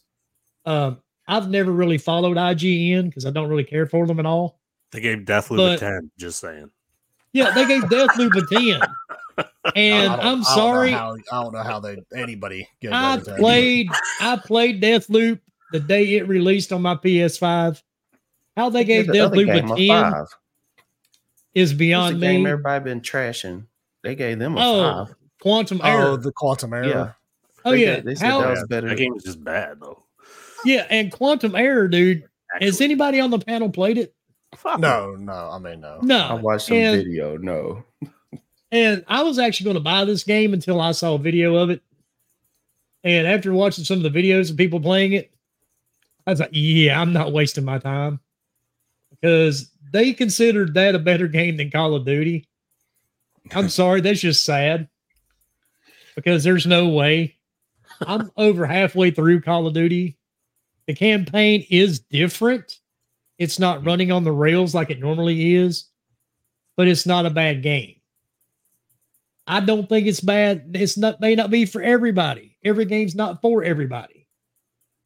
Um, 0.65 0.99
I've 1.27 1.49
never 1.49 1.71
really 1.71 1.97
followed 1.97 2.37
IGN 2.37 3.05
because 3.05 3.25
I 3.25 3.31
don't 3.31 3.49
really 3.49 3.63
care 3.63 3.85
for 3.85 4.05
them 4.07 4.19
at 4.19 4.25
all. 4.25 4.59
They 4.91 4.99
gave 5.01 5.19
Deathloop 5.19 5.57
But- 5.57 5.75
a 5.75 5.79
10, 5.79 6.11
just 6.17 6.39
saying. 6.39 6.69
Yeah, 7.31 7.51
they 7.51 7.65
gave 7.67 7.83
Deathloop 7.83 8.35
a 8.35 8.55
10. 8.55 8.81
And 9.75 10.11
I 10.11 10.15
don't- 10.15 10.25
I 10.25 10.29
I'm 10.31 10.35
don't 10.37 10.43
sorry, 10.45 10.91
how- 10.91 11.15
I 11.31 11.43
don't 11.43 11.53
know 11.53 11.63
how 11.63 11.79
they 11.79 11.97
anybody. 12.13 12.67
Give 12.81 12.91
I 12.91 13.17
that 13.17 13.37
played 13.37 13.89
I 14.19 14.35
played 14.37 14.81
Deathloop 14.81 15.39
the 15.71 15.79
day 15.79 16.15
it 16.15 16.27
released 16.27 16.73
on 16.73 16.81
my 16.81 16.95
PS5. 16.95 17.81
How 18.57 18.69
they 18.69 18.83
gave 18.83 19.07
the 19.07 19.19
other 19.19 19.37
Deathloop 19.37 19.69
a 19.69 19.73
a 19.73 19.77
10 19.77 19.87
five. 19.87 20.25
Is 21.53 21.69
What's 21.69 21.71
the 21.71 21.77
beyond 21.77 22.21
game 22.21 22.43
me. 22.43 22.49
everybody 22.51 22.83
been 22.83 23.01
trashing. 23.01 23.65
They 24.03 24.15
gave 24.15 24.39
them 24.39 24.57
a 24.57 24.59
Oh, 24.61 25.05
five. 25.05 25.15
Quantum 25.41 25.81
oh, 25.83 25.87
Error. 25.87 26.01
Oh, 26.09 26.17
the 26.17 26.31
Quantum 26.31 26.73
Error. 26.73 26.85
Yeah. 26.87 27.11
Oh 27.65 27.71
They 27.71 27.81
yeah, 27.85 27.95
got- 27.95 28.05
they 28.05 28.15
said 28.15 28.27
How- 28.29 28.41
that 28.41 28.49
was 28.51 28.65
better. 28.69 28.89
That 28.89 28.97
game 28.97 29.13
was 29.13 29.23
just 29.23 29.43
bad, 29.43 29.79
though. 29.81 30.03
yeah, 30.65 30.85
and 30.89 31.11
Quantum 31.11 31.55
Error, 31.55 31.87
dude. 31.87 32.23
Has 32.61 32.81
anybody 32.81 33.19
on 33.19 33.29
the 33.29 33.39
panel 33.39 33.69
played 33.69 33.97
it? 33.97 34.13
No, 34.79 35.15
no, 35.15 35.31
I 35.51 35.59
mean 35.59 35.81
no. 35.81 35.99
No. 36.01 36.17
I 36.19 36.33
watched 36.33 36.67
some 36.67 36.77
and, 36.77 36.97
video. 37.03 37.37
No. 37.37 37.83
and 38.71 39.03
I 39.07 39.21
was 39.23 39.37
actually 39.37 39.65
going 39.65 39.75
to 39.75 39.79
buy 39.81 40.05
this 40.05 40.23
game 40.23 40.53
until 40.53 40.81
I 40.81 40.91
saw 40.93 41.13
a 41.13 41.19
video 41.19 41.55
of 41.57 41.69
it. 41.69 41.81
And 43.03 43.27
after 43.27 43.53
watching 43.53 43.83
some 43.85 44.03
of 44.03 44.11
the 44.11 44.19
videos 44.19 44.49
of 44.49 44.57
people 44.57 44.79
playing 44.79 45.13
it, 45.13 45.31
I 46.25 46.31
was 46.31 46.39
like, 46.39 46.49
yeah, 46.51 46.99
I'm 46.99 47.13
not 47.13 47.31
wasting 47.31 47.63
my 47.65 47.77
time 47.77 48.19
because 49.11 49.69
they 49.91 50.13
considered 50.13 50.73
that 50.75 50.95
a 50.95 50.99
better 50.99 51.27
game 51.27 51.57
than 51.57 51.71
Call 51.71 51.95
of 51.95 52.05
Duty. 52.05 52.47
I'm 53.51 53.69
sorry, 53.69 54.01
that's 54.01 54.21
just 54.21 54.45
sad 54.45 54.87
because 56.15 56.43
there's 56.43 56.65
no 56.67 56.89
way. 56.89 57.35
I'm 58.01 58.31
over 58.37 58.65
halfway 58.65 59.11
through 59.11 59.41
Call 59.41 59.67
of 59.67 59.73
Duty. 59.73 60.17
The 60.87 60.95
campaign 60.95 61.65
is 61.69 61.99
different. 61.99 62.79
It's 63.37 63.59
not 63.59 63.85
running 63.85 64.11
on 64.11 64.23
the 64.23 64.31
rails 64.31 64.73
like 64.75 64.89
it 64.89 64.99
normally 64.99 65.55
is, 65.55 65.85
but 66.75 66.87
it's 66.87 67.05
not 67.05 67.25
a 67.25 67.29
bad 67.29 67.61
game. 67.63 67.95
I 69.47 69.61
don't 69.61 69.87
think 69.89 70.07
it's 70.07 70.19
bad. 70.19 70.71
It's 70.75 70.97
not 70.97 71.19
may 71.21 71.35
not 71.35 71.49
be 71.49 71.65
for 71.65 71.81
everybody. 71.81 72.57
Every 72.63 72.85
game's 72.85 73.15
not 73.15 73.41
for 73.41 73.63
everybody. 73.63 74.27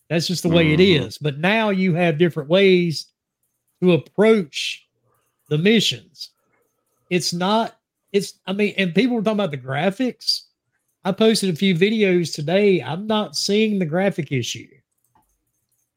That's 0.10 0.28
just 0.28 0.44
the 0.44 0.50
way 0.50 0.74
it 0.74 0.80
Mhm. 0.80 1.06
is. 1.08 1.18
But 1.18 1.38
now 1.40 1.70
you 1.70 1.94
have 1.94 2.18
different 2.18 2.50
ways 2.50 3.08
to 3.84 3.94
approach 3.94 4.88
the 5.50 5.58
missions. 5.58 6.30
It's 7.10 7.34
not, 7.34 7.78
it's, 8.12 8.36
I 8.48 8.54
mean, 8.54 8.74
and 8.78 8.96
people 8.96 9.16
were 9.16 9.22
talking 9.22 9.38
about 9.40 9.52
the 9.52 9.58
graphics. 9.58 10.44
I 11.04 11.12
posted 11.12 11.50
a 11.54 11.56
few 11.58 11.76
videos 11.76 12.34
today. 12.34 12.82
I'm 12.82 13.08
not 13.08 13.36
seeing 13.36 13.78
the 13.78 13.86
graphic 13.86 14.32
issue. 14.32 14.68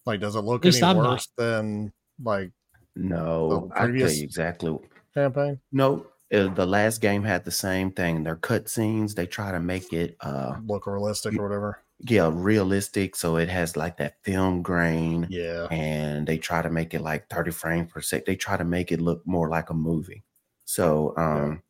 Like, 0.05 0.21
does 0.21 0.35
it 0.37 0.41
look 0.41 0.63
At 0.65 0.73
least 0.73 0.83
any 0.83 0.91
I'm 0.91 0.97
not. 0.99 1.11
worse 1.11 1.29
than 1.39 1.93
like 2.23 2.51
No. 2.97 3.71
I 3.75 3.87
tell 3.87 3.95
you 3.95 4.05
exactly. 4.25 4.77
campaign? 5.15 5.61
No. 5.73 6.07
uh, 6.35 6.49
The 6.55 6.67
last 6.67 7.01
game 7.01 7.23
had 7.23 7.45
the 7.45 7.51
same 7.53 7.93
thing. 7.93 8.25
Their 8.25 8.37
cutscenes, 8.37 9.15
they 9.15 9.27
try 9.27 9.53
to 9.53 9.61
make 9.61 9.93
it 9.93 10.17
uh 10.21 10.57
Look 10.67 10.87
realistic 10.87 11.39
or 11.39 11.43
whatever. 11.49 11.83
Yeah, 12.01 12.31
realistic. 12.33 13.17
So 13.17 13.37
it 13.37 13.49
has 13.49 13.77
like 13.77 13.97
that 13.99 14.23
film 14.23 14.63
grain. 14.63 15.27
Yeah. 15.31 15.67
and 15.71 16.27
they 16.27 16.39
try 16.39 16.63
to 16.63 16.71
make 16.71 16.95
it 16.95 17.01
like 17.01 17.29
30 17.29 17.51
frames 17.53 17.93
per 17.93 18.01
second. 18.01 18.25
They 18.27 18.37
try 18.37 18.57
to 18.57 18.65
make 18.65 18.93
it 18.93 19.01
look 19.01 19.27
more 19.27 19.49
like 19.49 19.71
a 19.71 19.75
movie. 19.75 20.23
So 20.65 21.15
um 21.17 21.63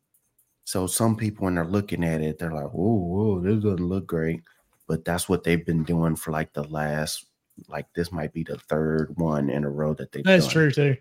so 0.65 0.85
some 0.87 1.15
people 1.15 1.45
when 1.45 1.55
they're 1.55 1.65
looking 1.65 2.03
at 2.03 2.21
it, 2.21 2.39
they're 2.39 2.51
like, 2.51 2.71
whoa, 2.73 2.93
whoa, 2.93 3.39
this 3.39 3.63
doesn't 3.63 3.87
look 3.87 4.05
great. 4.07 4.41
But 4.87 5.05
that's 5.05 5.29
what 5.29 5.43
they've 5.43 5.65
been 5.65 5.83
doing 5.83 6.15
for 6.15 6.31
like 6.31 6.53
the 6.53 6.63
last 6.63 7.25
like 7.69 7.87
this 7.95 8.11
might 8.11 8.33
be 8.33 8.43
the 8.43 8.57
third 8.57 9.13
one 9.17 9.49
in 9.49 9.63
a 9.63 9.69
row 9.69 9.93
that 9.95 10.11
they've 10.11 10.23
That's 10.23 10.45
done. 10.45 10.53
true 10.53 10.71
too. 10.71 10.97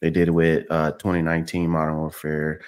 They 0.00 0.10
did 0.10 0.28
it 0.28 0.32
with 0.32 0.66
uh 0.70 0.92
2019 0.92 1.70
Modern 1.70 1.96
Warfare 1.98 2.60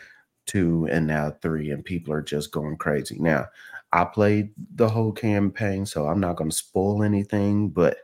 2 0.47 0.88
and 0.90 1.07
now 1.07 1.31
3 1.42 1.70
and 1.70 1.85
people 1.85 2.12
are 2.12 2.23
just 2.23 2.53
going 2.53 2.77
crazy. 2.77 3.16
Now, 3.18 3.47
I 3.94 4.04
played 4.04 4.50
the 4.74 4.88
whole 4.88 5.12
campaign, 5.12 5.87
so 5.87 6.09
I'm 6.09 6.18
not 6.18 6.35
going 6.35 6.50
to 6.50 6.57
spoil 6.57 7.04
anything, 7.04 7.68
but 7.68 7.96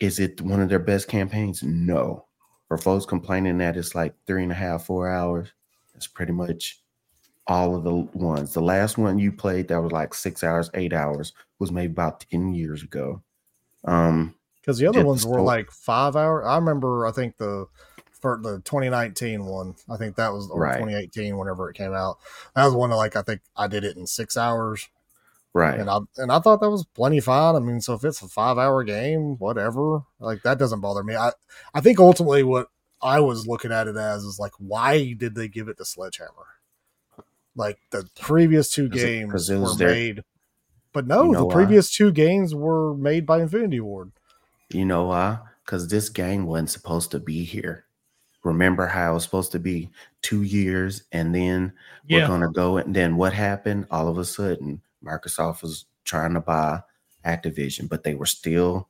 is 0.00 0.18
it 0.18 0.38
one 0.42 0.60
of 0.60 0.68
their 0.68 0.78
best 0.78 1.08
campaigns? 1.08 1.62
No. 1.62 2.26
For 2.68 2.76
folks 2.76 3.06
complaining 3.06 3.56
that 3.58 3.78
it's 3.78 3.94
like 3.94 4.14
three 4.26 4.42
and 4.42 4.52
a 4.52 4.54
half, 4.54 4.84
four 4.84 5.08
hours, 5.08 5.48
it's 5.94 6.06
pretty 6.06 6.32
much 6.32 6.82
all 7.46 7.74
of 7.74 7.84
the 7.84 7.94
ones. 7.94 8.52
The 8.52 8.60
last 8.60 8.98
one 8.98 9.18
you 9.18 9.32
played 9.32 9.68
that 9.68 9.80
was 9.80 9.92
like 9.92 10.12
six 10.12 10.44
hours, 10.44 10.70
eight 10.74 10.92
hours 10.92 11.32
was 11.58 11.72
made 11.72 11.92
about 11.92 12.20
10 12.30 12.52
years 12.52 12.82
ago. 12.82 13.22
Um, 13.86 14.34
Because 14.60 14.76
the 14.76 14.86
other 14.86 15.00
the 15.00 15.06
ones 15.06 15.24
were 15.24 15.40
like 15.40 15.70
five 15.70 16.16
hours. 16.16 16.44
I 16.46 16.56
remember. 16.56 17.06
I 17.06 17.12
think 17.12 17.38
the 17.38 17.66
for 18.20 18.38
the 18.42 18.60
2019 18.60 19.44
one. 19.46 19.74
I 19.88 19.96
think 19.96 20.16
that 20.16 20.32
was 20.32 20.48
or 20.50 20.60
Right. 20.60 20.74
2018. 20.78 21.36
Whenever 21.38 21.70
it 21.70 21.76
came 21.76 21.92
out, 21.94 22.18
that 22.54 22.64
was 22.64 22.74
one 22.74 22.90
that 22.90 22.96
like 22.96 23.16
I 23.16 23.22
think 23.22 23.40
I 23.56 23.66
did 23.66 23.84
it 23.84 23.96
in 23.96 24.06
six 24.06 24.36
hours, 24.36 24.88
right. 25.52 25.78
and 25.80 25.88
I 25.90 25.98
and 26.16 26.30
I 26.30 26.38
thought 26.40 26.60
that 26.60 26.70
was 26.70 26.84
plenty 26.94 27.20
fine. 27.20 27.56
I 27.56 27.60
mean, 27.60 27.80
so 27.80 27.94
if 27.94 28.04
it's 28.04 28.22
a 28.22 28.28
five 28.28 28.58
hour 28.58 28.84
game, 28.84 29.36
whatever, 29.38 30.02
like 30.18 30.42
that 30.42 30.58
doesn't 30.58 30.80
bother 30.80 31.02
me. 31.02 31.16
I 31.16 31.32
I 31.74 31.80
think 31.80 31.98
ultimately 31.98 32.42
what 32.42 32.68
I 33.02 33.20
was 33.20 33.46
looking 33.46 33.72
at 33.72 33.88
it 33.88 33.96
as 33.96 34.24
is 34.24 34.38
like, 34.38 34.52
why 34.58 35.12
did 35.14 35.34
they 35.34 35.48
give 35.48 35.68
it 35.68 35.78
to 35.78 35.84
Sledgehammer? 35.84 36.46
Like 37.56 37.78
the 37.90 38.08
previous 38.20 38.70
two 38.70 38.88
games 38.88 39.50
were 39.50 39.74
made, 39.76 40.22
but 40.92 41.06
no, 41.06 41.24
You 41.24 41.32
know 41.32 41.38
the 41.40 41.46
why? 41.46 41.54
previous 41.54 41.90
two 41.90 42.12
games 42.12 42.54
were 42.54 42.94
made 42.94 43.26
by 43.26 43.40
Infinity 43.40 43.80
Ward. 43.80 44.12
You 44.70 44.84
know 44.84 45.06
why? 45.06 45.38
Because 45.64 45.88
this 45.88 46.08
game 46.08 46.46
wasn't 46.46 46.70
supposed 46.70 47.10
to 47.10 47.18
be 47.18 47.42
here. 47.44 47.86
Remember 48.42 48.86
how 48.86 49.10
it 49.10 49.14
was 49.14 49.24
supposed 49.24 49.52
to 49.52 49.58
be 49.58 49.90
two 50.22 50.42
years 50.42 51.04
and 51.12 51.34
then 51.34 51.72
we're 52.08 52.26
going 52.26 52.40
to 52.40 52.48
go. 52.48 52.78
And 52.78 52.94
then 52.94 53.16
what 53.16 53.32
happened? 53.32 53.86
All 53.90 54.08
of 54.08 54.18
a 54.18 54.24
sudden, 54.24 54.80
Microsoft 55.04 55.62
was 55.62 55.86
trying 56.04 56.34
to 56.34 56.40
buy 56.40 56.80
Activision, 57.24 57.88
but 57.88 58.02
they 58.02 58.14
were 58.14 58.26
still 58.26 58.88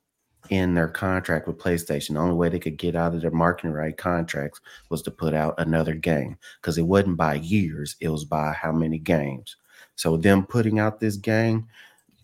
in 0.48 0.74
their 0.74 0.88
contract 0.88 1.46
with 1.46 1.58
PlayStation. 1.58 2.14
The 2.14 2.20
only 2.20 2.34
way 2.34 2.48
they 2.48 2.58
could 2.58 2.76
get 2.76 2.96
out 2.96 3.14
of 3.14 3.20
their 3.20 3.30
marketing 3.30 3.72
right 3.72 3.96
contracts 3.96 4.60
was 4.88 5.02
to 5.02 5.10
put 5.10 5.34
out 5.34 5.54
another 5.58 5.94
game 5.94 6.38
because 6.60 6.78
it 6.78 6.82
wasn't 6.82 7.16
by 7.16 7.34
years, 7.34 7.96
it 8.00 8.08
was 8.08 8.24
by 8.24 8.52
how 8.52 8.72
many 8.72 8.98
games. 8.98 9.56
So 9.96 10.16
them 10.16 10.46
putting 10.46 10.78
out 10.78 10.98
this 10.98 11.16
game, 11.16 11.68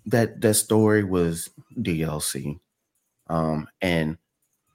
that 0.07 0.41
that 0.41 0.55
story 0.55 1.05
was 1.05 1.51
DLC. 1.81 2.59
Um, 3.29 3.69
and 3.83 4.17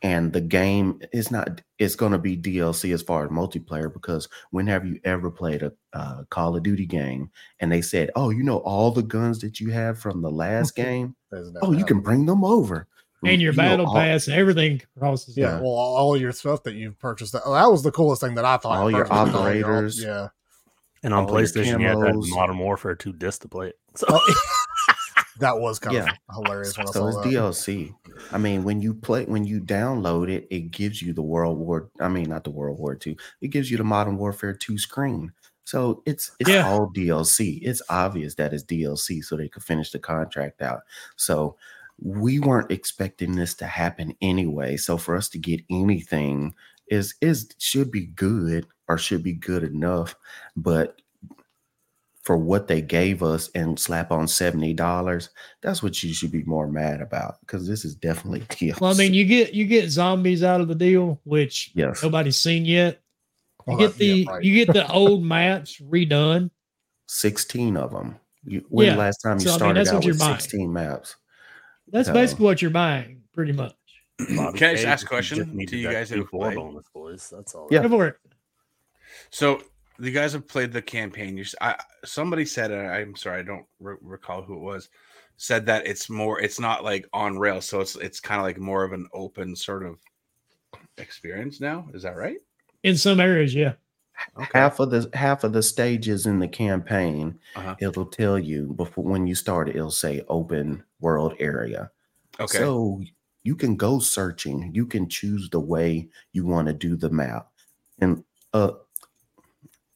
and 0.03 0.33
the 0.33 0.41
game 0.41 0.99
is 1.13 1.29
not 1.31 1.61
it's 1.77 1.95
going 1.95 2.11
to 2.11 2.17
be 2.17 2.35
DLC 2.37 2.93
as 2.93 3.01
far 3.01 3.23
as 3.25 3.29
multiplayer 3.31 3.91
because 3.91 4.27
when 4.51 4.67
have 4.67 4.85
you 4.85 4.99
ever 5.03 5.29
played 5.31 5.63
a 5.63 5.71
uh, 5.93 6.23
Call 6.29 6.55
of 6.55 6.63
Duty 6.63 6.85
game 6.85 7.29
and 7.59 7.71
they 7.71 7.81
said, 7.81 8.09
"Oh, 8.15 8.29
you 8.29 8.43
know 8.43 8.57
all 8.57 8.91
the 8.91 9.03
guns 9.03 9.39
that 9.39 9.59
you 9.59 9.71
have 9.71 9.99
from 9.99 10.21
the 10.21 10.31
last 10.31 10.75
game? 10.75 11.15
There's 11.31 11.51
no 11.51 11.59
Oh, 11.63 11.71
you 11.73 11.85
can 11.85 11.99
bring 12.01 12.25
them 12.25 12.43
over." 12.43 12.87
and 13.23 13.39
your 13.39 13.51
You 13.53 13.57
battle 13.57 13.85
all- 13.85 13.93
pass 13.93 14.27
and 14.27 14.35
everything 14.35 14.81
crosses. 14.97 15.37
Yeah, 15.37 15.51
Yeah. 15.57 15.59
well, 15.59 15.67
all 15.73 16.17
your 16.17 16.31
stuff 16.31 16.63
that 16.63 16.73
you've 16.73 16.97
purchased. 16.97 17.33
That, 17.33 17.43
that 17.45 17.71
was 17.71 17.83
the 17.83 17.91
coolest 17.91 18.21
thing 18.21 18.33
that 18.33 18.45
I 18.45 18.57
thought. 18.57 18.79
All 18.79 18.89
your 18.89 19.05
personally, 19.05 19.61
operators. 19.61 20.01
yeah. 20.03 20.29
And 21.03 21.13
on 21.13 21.25
All 21.25 21.29
PlayStation, 21.29 21.79
you 21.81 21.87
had 21.87 21.97
to. 21.99 22.13
Modern 22.35 22.57
Warfare 22.57 22.95
2 22.95 23.13
disc 23.13 23.41
to 23.43 23.47
play 23.47 23.67
it. 23.67 23.79
So 23.95 24.07
That 25.41 25.60
was 25.60 25.80
kind 25.80 25.97
Yeah. 25.97 26.13
of 26.30 26.36
hilarious 26.36 26.77
when 26.77 26.88
I 26.88 26.91
So 26.91 27.08
saw 27.10 27.10
it's. 27.10 27.21
DLC. 27.21 27.95
I 28.32 28.38
mean, 28.38 28.63
when 28.63 28.82
you 28.82 28.93
play, 28.93 29.25
when 29.25 29.45
you 29.45 29.62
download 29.62 30.30
it, 30.30 30.47
it 30.51 30.71
gives 30.71 31.01
you 31.01 31.13
the 31.13 31.21
World 31.23 31.58
War. 31.60 31.91
I 31.99 32.10
mean, 32.10 32.30
not 32.30 32.43
the 32.45 32.51
World 32.51 32.80
War 32.80 32.95
Two. 32.95 33.15
It 33.41 33.49
gives 33.49 33.71
you 33.71 33.77
the 33.77 33.84
Modern 33.84 34.17
Warfare 34.17 34.54
Two 34.56 34.77
screen. 34.77 35.34
So 35.65 36.04
it's 36.06 36.32
it's 36.39 36.56
Yeah. 36.56 36.63
all 36.63 36.89
DLC. 36.93 37.60
It's 37.63 37.82
obvious 37.89 38.36
that 38.36 38.54
it's 38.54 38.63
DLC, 38.63 39.21
so 39.21 39.38
they 39.38 39.49
could 39.49 39.63
finish 39.63 39.91
the 39.91 39.99
contract 39.99 40.62
out. 40.62 40.82
So 41.17 41.58
we 41.99 42.39
weren't 42.39 42.71
expecting 42.71 43.36
this 43.36 43.54
to 43.56 43.65
happen 43.67 44.15
anyway. 44.21 44.77
So 44.77 44.97
for 44.97 45.15
us 45.15 45.30
to 45.30 45.39
get 45.39 45.62
anything 45.69 46.56
is 46.88 47.15
is 47.21 47.49
should 47.60 47.91
be 47.91 48.06
good 48.08 48.67
or 48.88 48.97
should 48.97 49.23
be 49.23 49.34
good 49.34 49.63
enough, 49.63 50.15
but 50.56 51.01
for 52.23 52.38
what 52.38 52.67
they 52.67 52.81
gave 52.81 53.23
us 53.23 53.49
and 53.55 53.79
slap 53.79 54.12
on 54.12 54.27
seventy 54.27 54.73
dollars, 54.73 55.29
that's 55.62 55.81
what 55.81 56.01
you 56.03 56.13
should 56.13 56.31
be 56.31 56.43
more 56.43 56.67
mad 56.67 57.01
about 57.01 57.39
because 57.41 57.67
this 57.67 57.84
is 57.86 57.95
definitely 57.95 58.41
DLC. 58.49 58.79
Well, 58.79 58.91
I 58.91 58.95
mean, 58.95 59.13
you 59.13 59.25
get 59.25 59.53
you 59.53 59.65
get 59.65 59.89
zombies 59.89 60.43
out 60.43 60.62
of 60.62 60.67
the 60.67 60.75
deal, 60.75 61.19
which 61.23 61.71
yes, 61.73 62.03
nobody's 62.03 62.38
seen 62.38 62.65
yet. 62.65 63.01
You 63.67 63.73
oh, 63.73 63.77
get 63.77 63.95
the 63.95 64.05
yeah, 64.05 64.31
right. 64.31 64.43
you 64.43 64.53
get 64.53 64.73
the 64.73 64.91
old 64.91 65.23
maps 65.23 65.79
redone. 65.81 66.49
sixteen 67.07 67.77
of 67.77 67.91
them. 67.91 68.17
You, 68.43 68.65
when 68.69 68.88
Yeah. 68.88 68.95
last 68.95 69.17
time 69.17 69.38
you 69.38 69.45
So, 69.45 69.49
I 69.49 69.53
mean, 69.53 69.57
started 69.60 69.77
that's 69.79 69.89
out 69.89 69.95
what 69.95 70.05
you're 70.05 70.13
with 70.13 70.19
buying. 70.19 70.39
sixteen 70.39 70.73
maps? 70.73 71.15
That's 71.91 72.07
So- 72.07 72.13
basically 72.13 72.45
what 72.45 72.62
you're 72.62 72.71
buying, 72.71 73.21
pretty 73.34 73.51
much. 73.51 73.73
Bobby 74.36 74.57
Can 74.60 74.69
I 74.69 74.73
just 74.73 74.86
ask 74.86 75.05
a 75.05 75.10
question 75.10 75.38
just 75.60 75.69
to 75.71 75.77
you 75.77 75.91
guys 75.91 76.10
that 76.10 76.19
have 76.19 76.29
played? 76.29 76.55
bonus, 76.55 76.86
boys. 76.93 77.27
That's 77.36 77.55
all. 77.55 77.67
Yeah. 77.71 77.81
Go 77.84 77.89
for 77.89 78.07
it. 78.07 78.17
So 79.31 79.63
the 80.01 80.11
guys 80.11 80.33
have 80.33 80.47
played 80.47 80.71
the 80.73 80.81
campaign. 80.81 81.37
You, 81.37 81.43
s- 81.43 81.55
I, 81.61 81.75
somebody 82.03 82.45
said, 82.45 82.71
and 82.71 82.87
I'm 82.87 83.15
sorry, 83.15 83.39
I 83.39 83.43
don't 83.43 83.65
re- 83.79 83.95
recall 84.01 84.41
who 84.41 84.55
it 84.55 84.61
was, 84.61 84.89
said 85.37 85.65
that 85.67 85.85
it's 85.87 86.09
more. 86.09 86.39
It's 86.41 86.59
not 86.59 86.83
like 86.83 87.07
on 87.13 87.37
rails, 87.37 87.65
so 87.65 87.79
it's 87.81 87.95
it's 87.97 88.19
kind 88.19 88.39
of 88.39 88.45
like 88.45 88.57
more 88.59 88.83
of 88.83 88.93
an 88.93 89.07
open 89.13 89.55
sort 89.55 89.85
of 89.85 89.97
experience 90.97 91.59
now. 91.61 91.87
Is 91.93 92.03
that 92.03 92.15
right? 92.15 92.37
In 92.83 92.97
some 92.97 93.19
areas, 93.19 93.53
yeah. 93.53 93.73
Half 94.53 94.79
of 94.79 94.91
the 94.91 95.09
half 95.13 95.43
of 95.43 95.51
the 95.53 95.63
stages 95.63 96.25
in 96.27 96.37
the 96.39 96.47
campaign, 96.47 97.39
Uh-huh. 97.55 97.75
it'll 97.79 98.05
tell 98.05 98.37
you 98.37 98.73
before 98.73 99.03
when 99.03 99.25
you 99.25 99.33
start. 99.35 99.69
It'll 99.69 99.89
say 99.91 100.21
open 100.27 100.83
world 100.99 101.33
area. 101.39 101.89
Okay. 102.39 102.59
So 102.59 103.01
you 103.43 103.55
can 103.55 103.75
go 103.75 103.97
searching. 103.99 104.69
You 104.73 104.85
can 104.85 105.09
choose 105.09 105.49
the 105.49 105.59
way 105.59 106.09
you 106.33 106.45
want 106.45 106.67
to 106.67 106.73
do 106.73 106.95
the 106.95 107.09
map. 107.09 107.49
And 107.99 108.23
uh 108.53 108.71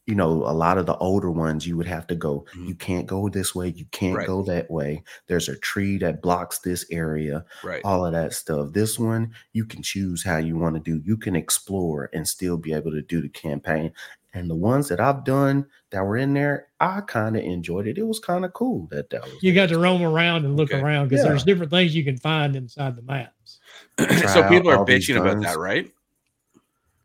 you 0.05 0.13
know, 0.15 0.29
a 0.29 0.53
lot 0.53 0.77
of 0.77 0.85
the 0.85 0.95
older 0.97 1.31
ones 1.31 1.65
you 1.65 1.75
would 1.75 1.87
have 1.87 2.05
to 2.07 2.15
go, 2.15 2.45
Mhm. 2.55 2.67
you 2.67 2.75
can't 2.75 3.07
go 3.07 3.27
this 3.27 3.55
way, 3.55 3.69
you 3.69 3.85
can't 3.91 4.17
Right. 4.17 4.27
go 4.27 4.43
that 4.43 4.69
way. 4.69 5.03
There's 5.27 5.49
a 5.49 5.57
tree 5.57 5.97
that 5.97 6.21
blocks 6.21 6.59
this 6.59 6.85
area, 6.91 7.43
right. 7.63 7.81
all 7.83 8.05
of 8.05 8.13
that 8.13 8.33
stuff. 8.33 8.71
This 8.73 8.99
one, 8.99 9.31
you 9.53 9.65
can 9.65 9.81
choose 9.81 10.23
how 10.23 10.37
you 10.37 10.57
want 10.57 10.75
to 10.75 10.81
do. 10.81 11.01
You 11.05 11.17
can 11.17 11.35
explore 11.35 12.09
and 12.13 12.27
still 12.27 12.57
be 12.57 12.73
able 12.73 12.91
to 12.91 13.01
do 13.01 13.21
the 13.21 13.29
campaign. 13.29 13.91
And 14.33 14.49
the 14.49 14.55
ones 14.55 14.89
that 14.89 14.99
I've 14.99 15.23
done 15.23 15.65
that 15.91 16.03
were 16.05 16.17
in 16.17 16.33
there, 16.33 16.67
I 16.81 17.01
kind 17.01 17.37
of 17.37 17.43
enjoyed 17.43 17.87
it. 17.87 17.97
It 17.97 18.05
was 18.05 18.19
kind 18.19 18.43
of 18.45 18.51
cool 18.53 18.87
that 18.91 19.09
that 19.11 19.23
was 19.23 19.41
You 19.41 19.53
got 19.53 19.69
to 19.69 19.79
roam 19.79 20.03
around 20.03 20.43
and 20.45 20.57
look 20.57 20.71
Okay. 20.71 20.81
around 20.81 21.07
because 21.07 21.23
Yeah. 21.23 21.29
there's 21.29 21.43
different 21.45 21.71
things 21.71 21.95
you 21.95 22.03
can 22.03 22.17
find 22.17 22.55
inside 22.55 22.95
the 22.95 23.01
maps. 23.01 23.59
so 24.27 24.47
people 24.49 24.69
are 24.69 24.85
bitching 24.85 25.15
about 25.19 25.41
that, 25.41 25.57
right? 25.57 25.89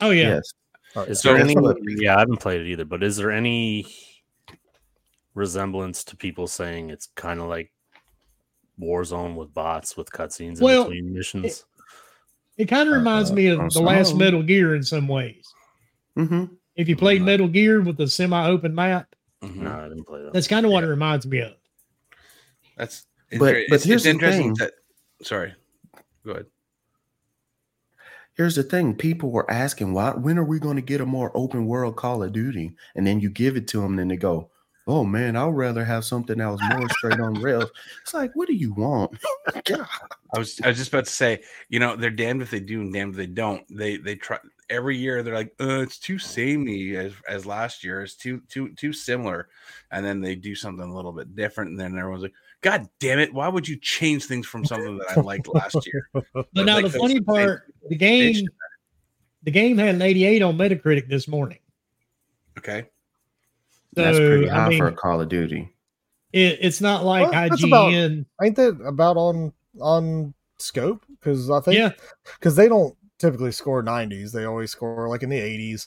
Oh 0.01 0.11
yeah. 0.11 0.35
Yes. 0.35 0.53
Oh, 0.97 1.03
yeah. 1.05 1.11
Is 1.11 1.23
there 1.23 1.37
that's 1.39 1.51
any? 1.51 1.77
Yeah, 2.03 2.17
I 2.17 2.21
haven't 2.21 2.39
played 2.41 2.61
it 2.63 2.67
either. 2.69 2.85
But 2.85 3.03
is 3.03 3.17
there 3.17 3.31
any 3.31 3.87
resemblance 5.35 6.05
to 6.05 6.17
people 6.17 6.47
saying 6.47 6.91
it's 6.91 7.07
kind 7.15 7.41
of 7.41 7.47
like 7.49 7.73
Warzone 8.81 9.35
with 9.37 9.53
bots 9.55 9.97
with 9.97 10.11
cutscenes 10.11 10.59
in 10.59 10.65
Well, 10.65 10.85
between 10.85 11.13
missions? 11.13 11.65
It 12.57 12.67
kind 12.67 12.89
of 12.89 12.95
Uh, 12.95 12.99
reminds 12.99 13.33
me 13.33 13.47
of 13.49 13.61
on 13.61 13.69
the 13.73 13.81
last. 13.81 14.17
Metal 14.17 14.43
Gear 14.43 14.75
in 14.75 14.83
some 14.83 15.07
ways. 15.09 15.45
hmm 16.17 16.45
If 16.77 16.89
you 16.89 16.97
played 16.97 17.21
Right. 17.21 17.27
Metal 17.27 17.49
Gear 17.49 17.81
with 17.83 17.97
the 17.97 18.07
semi-open 18.09 18.75
map, 18.75 19.15
Mhm. 19.43 19.57
no, 19.57 19.71
I 19.73 19.89
didn't 19.89 20.05
play 20.05 20.23
that. 20.23 20.33
that's 20.33 20.49
kind 20.49 20.65
of 20.67 20.73
what 20.73 20.83
Yeah. 20.83 20.89
it 20.89 20.91
reminds 20.91 21.27
me 21.27 21.41
of. 21.41 21.53
That's 22.77 23.07
But- 23.31 23.39
but, 23.39 23.55
but 23.69 23.83
here's 23.83 23.87
it's 23.87 24.05
the 24.05 24.11
interesting 24.11 24.55
thing. 24.57 24.67
that. 24.67 24.73
Sorry. 25.23 25.55
Go 26.25 26.33
ahead. 26.33 26.47
Here's 28.35 28.57
the 28.57 28.63
thing: 28.63 28.95
people 28.95 29.31
were 29.31 29.51
asking, 29.51 29.93
"Why? 29.93 30.11
When 30.13 30.39
are 30.39 30.45
we 30.45 30.59
going 30.59 30.77
to 30.77 30.83
get 30.83 31.01
a 31.01 31.07
more 31.07 31.31
open 31.35 31.67
world 31.67 31.97
Call 31.97 32.23
of 32.23 32.33
Duty?" 32.33 32.73
And 32.95 33.07
then 33.07 33.21
you 33.21 33.31
give 33.31 33.57
it 33.57 33.69
to 33.69 33.81
them, 33.81 33.99
and 33.99 34.11
they 34.11 34.17
go, 34.17 34.51
"Oh 34.87 35.05
man, 35.05 35.37
I'd 35.37 35.49
rather 35.49 35.85
have 35.85 36.05
something 36.05 36.39
that 36.39 36.47
was 36.49 36.61
more 36.75 36.89
straight 36.91 37.21
on 37.21 37.35
rails." 37.43 37.71
It's 38.03 38.15
like, 38.15 38.31
what 38.35 38.49
do 38.49 38.55
you 38.55 38.73
want? 38.75 39.19
God. 39.65 39.87
I 40.35 40.39
was 40.39 40.61
I 40.63 40.69
was 40.69 40.79
just 40.79 40.93
about 40.93 41.07
to 41.07 41.11
say, 41.11 41.43
you 41.69 41.81
know, 41.81 41.97
they're 41.97 42.11
damned 42.11 42.43
if 42.43 42.51
they 42.51 42.61
do 42.61 42.81
and 42.81 42.93
damned 42.93 43.13
if 43.13 43.17
they 43.17 43.27
don't. 43.27 43.65
They 43.69 43.97
they 43.97 44.15
try 44.15 44.39
every 44.71 44.97
year. 44.97 45.23
They're 45.23 45.35
like, 45.35 45.55
uh, 45.61 45.81
it's 45.81 45.99
too 45.99 46.19
samey 46.19 46.97
as 46.97 47.13
as 47.29 47.47
last 47.47 47.83
year. 47.85 48.03
It's 48.03 48.15
too 48.15 48.41
too 48.49 48.73
too 48.75 48.93
similar, 48.93 49.49
and 49.91 50.05
then 50.05 50.21
they 50.21 50.37
do 50.37 50.55
something 50.55 50.89
a 50.89 50.95
little 50.95 51.13
bit 51.13 51.35
different, 51.35 51.71
and 51.73 51.81
then 51.81 51.99
everyone's 51.99 52.23
like, 52.23 52.35
God 52.63 52.89
damn 52.99 53.19
it! 53.19 53.33
Why 53.33 53.49
would 53.49 53.67
you 53.67 53.77
change 53.81 54.27
things 54.27 54.47
from 54.47 54.65
something 54.65 54.99
that 54.99 55.17
I 55.17 55.21
liked 55.23 55.49
last 55.49 55.87
year? 55.87 56.07
But 56.13 56.47
now 56.55 56.75
Like 56.77 56.85
the 56.93 56.99
funny 56.99 57.21
part, 57.27 57.73
the 57.89 57.97
game, 57.97 58.47
the 59.43 59.51
game 59.51 59.79
had 59.79 59.95
an 59.95 60.03
88 60.03 60.43
on 60.43 60.59
Metacritic 60.59 61.09
this 61.09 61.27
morning. 61.27 61.59
Okay, 62.59 62.87
So 63.95 64.03
That's 64.03 64.19
pretty 64.19 64.49
high 64.49 64.67
I 64.67 64.69
mean, 64.69 64.79
for 64.79 64.89
a 64.89 64.93
Call 64.93 65.21
of 65.23 65.29
Duty. 65.31 65.73
it, 66.33 66.59
it's 66.61 66.81
not 66.83 67.05
like 67.05 67.31
Well, 67.31 67.49
that's 67.49 67.65
about- 67.65 67.93
IGN. 67.93 68.27
Ain't 68.43 68.57
that 68.57 68.79
about 68.85 69.17
on 69.17 69.53
on 69.81 70.35
scope? 70.59 71.03
Because 71.09 71.49
I 71.51 71.61
think 71.61 71.79
Yeah, 71.79 71.93
because 72.39 72.57
they 72.57 72.69
don't 72.69 72.95
typically 73.19 73.53
score 73.53 73.83
90s, 73.83 74.33
they 74.33 74.45
always 74.45 74.71
score 74.73 75.09
like 75.09 75.23
in 75.23 75.31
the 75.31 75.39
80s. 75.39 75.87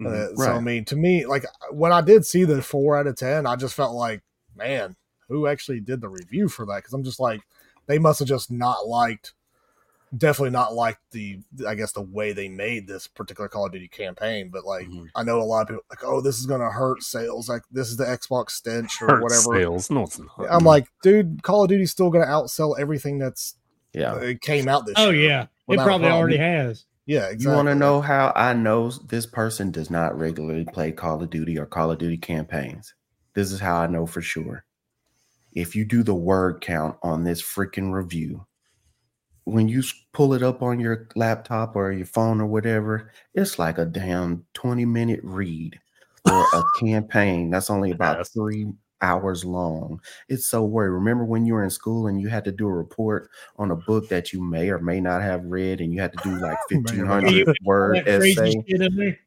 Mhm. 0.00 0.06
Uh, 0.06 0.36
So 0.36 0.52
I 0.52 0.60
mean, 0.60 0.84
to 0.86 0.96
me, 0.96 1.24
like 1.24 1.44
when 1.70 1.92
I 1.92 2.02
did 2.02 2.26
see 2.26 2.44
the 2.44 2.60
four 2.60 2.98
out 2.98 3.06
of 3.06 3.16
ten, 3.16 3.46
I 3.46 3.56
just 3.56 3.74
felt 3.74 3.94
like, 3.94 4.22
man, 4.54 4.96
who 5.30 5.46
actually 5.46 5.80
did 5.80 6.02
the 6.02 6.08
review 6.10 6.48
for 6.48 6.66
that? 6.66 6.76
Because 6.76 6.92
I'm 6.92 7.04
just 7.04 7.20
like, 7.20 7.40
they 7.86 7.98
must 7.98 8.18
have 8.18 8.28
just 8.28 8.50
not 8.50 8.86
liked, 8.86 9.32
definitely 10.16 10.50
not 10.50 10.74
liked 10.74 11.00
the, 11.12 11.38
I 11.66 11.74
guess 11.74 11.92
the 11.92 12.02
way 12.02 12.32
they 12.32 12.48
made 12.48 12.86
this 12.86 13.06
particular 13.06 13.48
Call 13.48 13.66
of 13.66 13.72
Duty 13.72 13.88
campaign. 13.88 14.50
But 14.52 14.64
like, 14.64 14.86
Mhm. 14.88 15.08
I 15.14 15.22
know 15.22 15.40
a 15.40 15.42
lot 15.44 15.62
of 15.62 15.68
people 15.68 15.84
like, 15.88 16.04
oh, 16.04 16.20
this 16.20 16.38
is 16.38 16.46
gonna 16.46 16.70
hurt 16.70 17.02
sales. 17.02 17.48
Like 17.48 17.62
this 17.70 17.88
is 17.88 17.96
the 17.96 18.04
Xbox 18.04 18.50
stench 18.50 19.00
or 19.00 19.06
Hurt 19.06 19.22
whatever. 19.22 19.42
sales. 19.54 19.90
No, 19.90 20.02
it's 20.02 20.18
not. 20.18 20.28
I'm 20.50 20.64
like, 20.64 20.86
dude, 21.02 21.42
Call 21.42 21.62
of 21.62 21.68
Duty's 21.68 21.90
still 21.92 22.10
gonna 22.10 22.26
outsell 22.26 22.78
everything 22.78 23.18
that's 23.18 23.54
Yeah. 23.92 24.16
it 24.16 24.40
came 24.40 24.68
out 24.68 24.84
this 24.86 24.94
oh 24.98 25.10
year. 25.10 25.28
yeah, 25.28 25.46
it 25.68 25.78
probably 25.78 26.08
already 26.08 26.36
has. 26.38 26.84
Yeah, 27.06 27.30
You 27.36 27.48
want 27.50 27.66
to 27.66 27.74
know 27.74 28.00
how 28.02 28.32
I 28.36 28.52
know 28.52 28.90
this 28.90 29.26
person 29.26 29.72
does 29.72 29.90
not 29.90 30.16
regularly 30.16 30.64
play 30.64 30.92
Call 30.92 31.20
of 31.20 31.28
Duty 31.30 31.58
or 31.58 31.66
Call 31.66 31.90
of 31.90 31.98
Duty 31.98 32.16
campaigns? 32.18 32.94
This 33.34 33.50
is 33.50 33.58
how 33.58 33.78
I 33.78 33.88
know 33.88 34.06
for 34.06 34.20
sure. 34.20 34.64
If 35.52 35.74
you 35.74 35.84
do 35.84 36.02
the 36.02 36.14
word 36.14 36.60
count 36.60 36.96
on 37.02 37.24
this 37.24 37.42
freaking 37.42 37.92
review, 37.92 38.46
when 39.44 39.68
you 39.68 39.82
pull 40.12 40.34
it 40.34 40.42
up 40.42 40.62
on 40.62 40.78
your 40.80 41.08
laptop 41.16 41.74
or 41.74 41.90
your 41.92 42.06
phone 42.06 42.40
or 42.40 42.46
whatever, 42.46 43.10
it's 43.34 43.58
like 43.58 43.78
a 43.78 43.84
damn 43.84 44.44
20 44.54 44.84
minute 44.84 45.20
read 45.22 45.78
for 46.24 46.42
a 46.54 46.62
campaign 46.80 47.50
that's 47.50 47.70
only 47.70 47.90
about 47.90 48.18
Yes. 48.18 48.28
three 48.28 48.72
hours 49.02 49.44
long. 49.44 49.98
It's 50.28 50.46
so 50.46 50.62
weird. 50.62 50.92
Remember 50.92 51.24
when 51.24 51.46
you 51.46 51.54
were 51.54 51.64
in 51.64 51.70
school 51.70 52.06
and 52.06 52.20
you 52.20 52.28
had 52.28 52.44
to 52.44 52.52
do 52.52 52.66
a 52.68 52.72
report 52.72 53.30
on 53.56 53.70
a 53.70 53.76
book 53.76 54.08
that 54.10 54.32
you 54.32 54.42
may 54.42 54.68
or 54.68 54.78
may 54.78 55.00
not 55.00 55.22
have 55.22 55.44
read 55.46 55.80
and 55.80 55.92
you 55.92 56.00
had 56.00 56.12
to 56.12 56.18
do 56.22 56.30
like 56.38 56.58
or 56.70 56.76
not. 56.82 56.84
1500 56.84 57.56
word 57.64 57.96
essay 58.06 58.52
shit 58.68 58.82
in 58.82 58.96
there. 58.96 59.18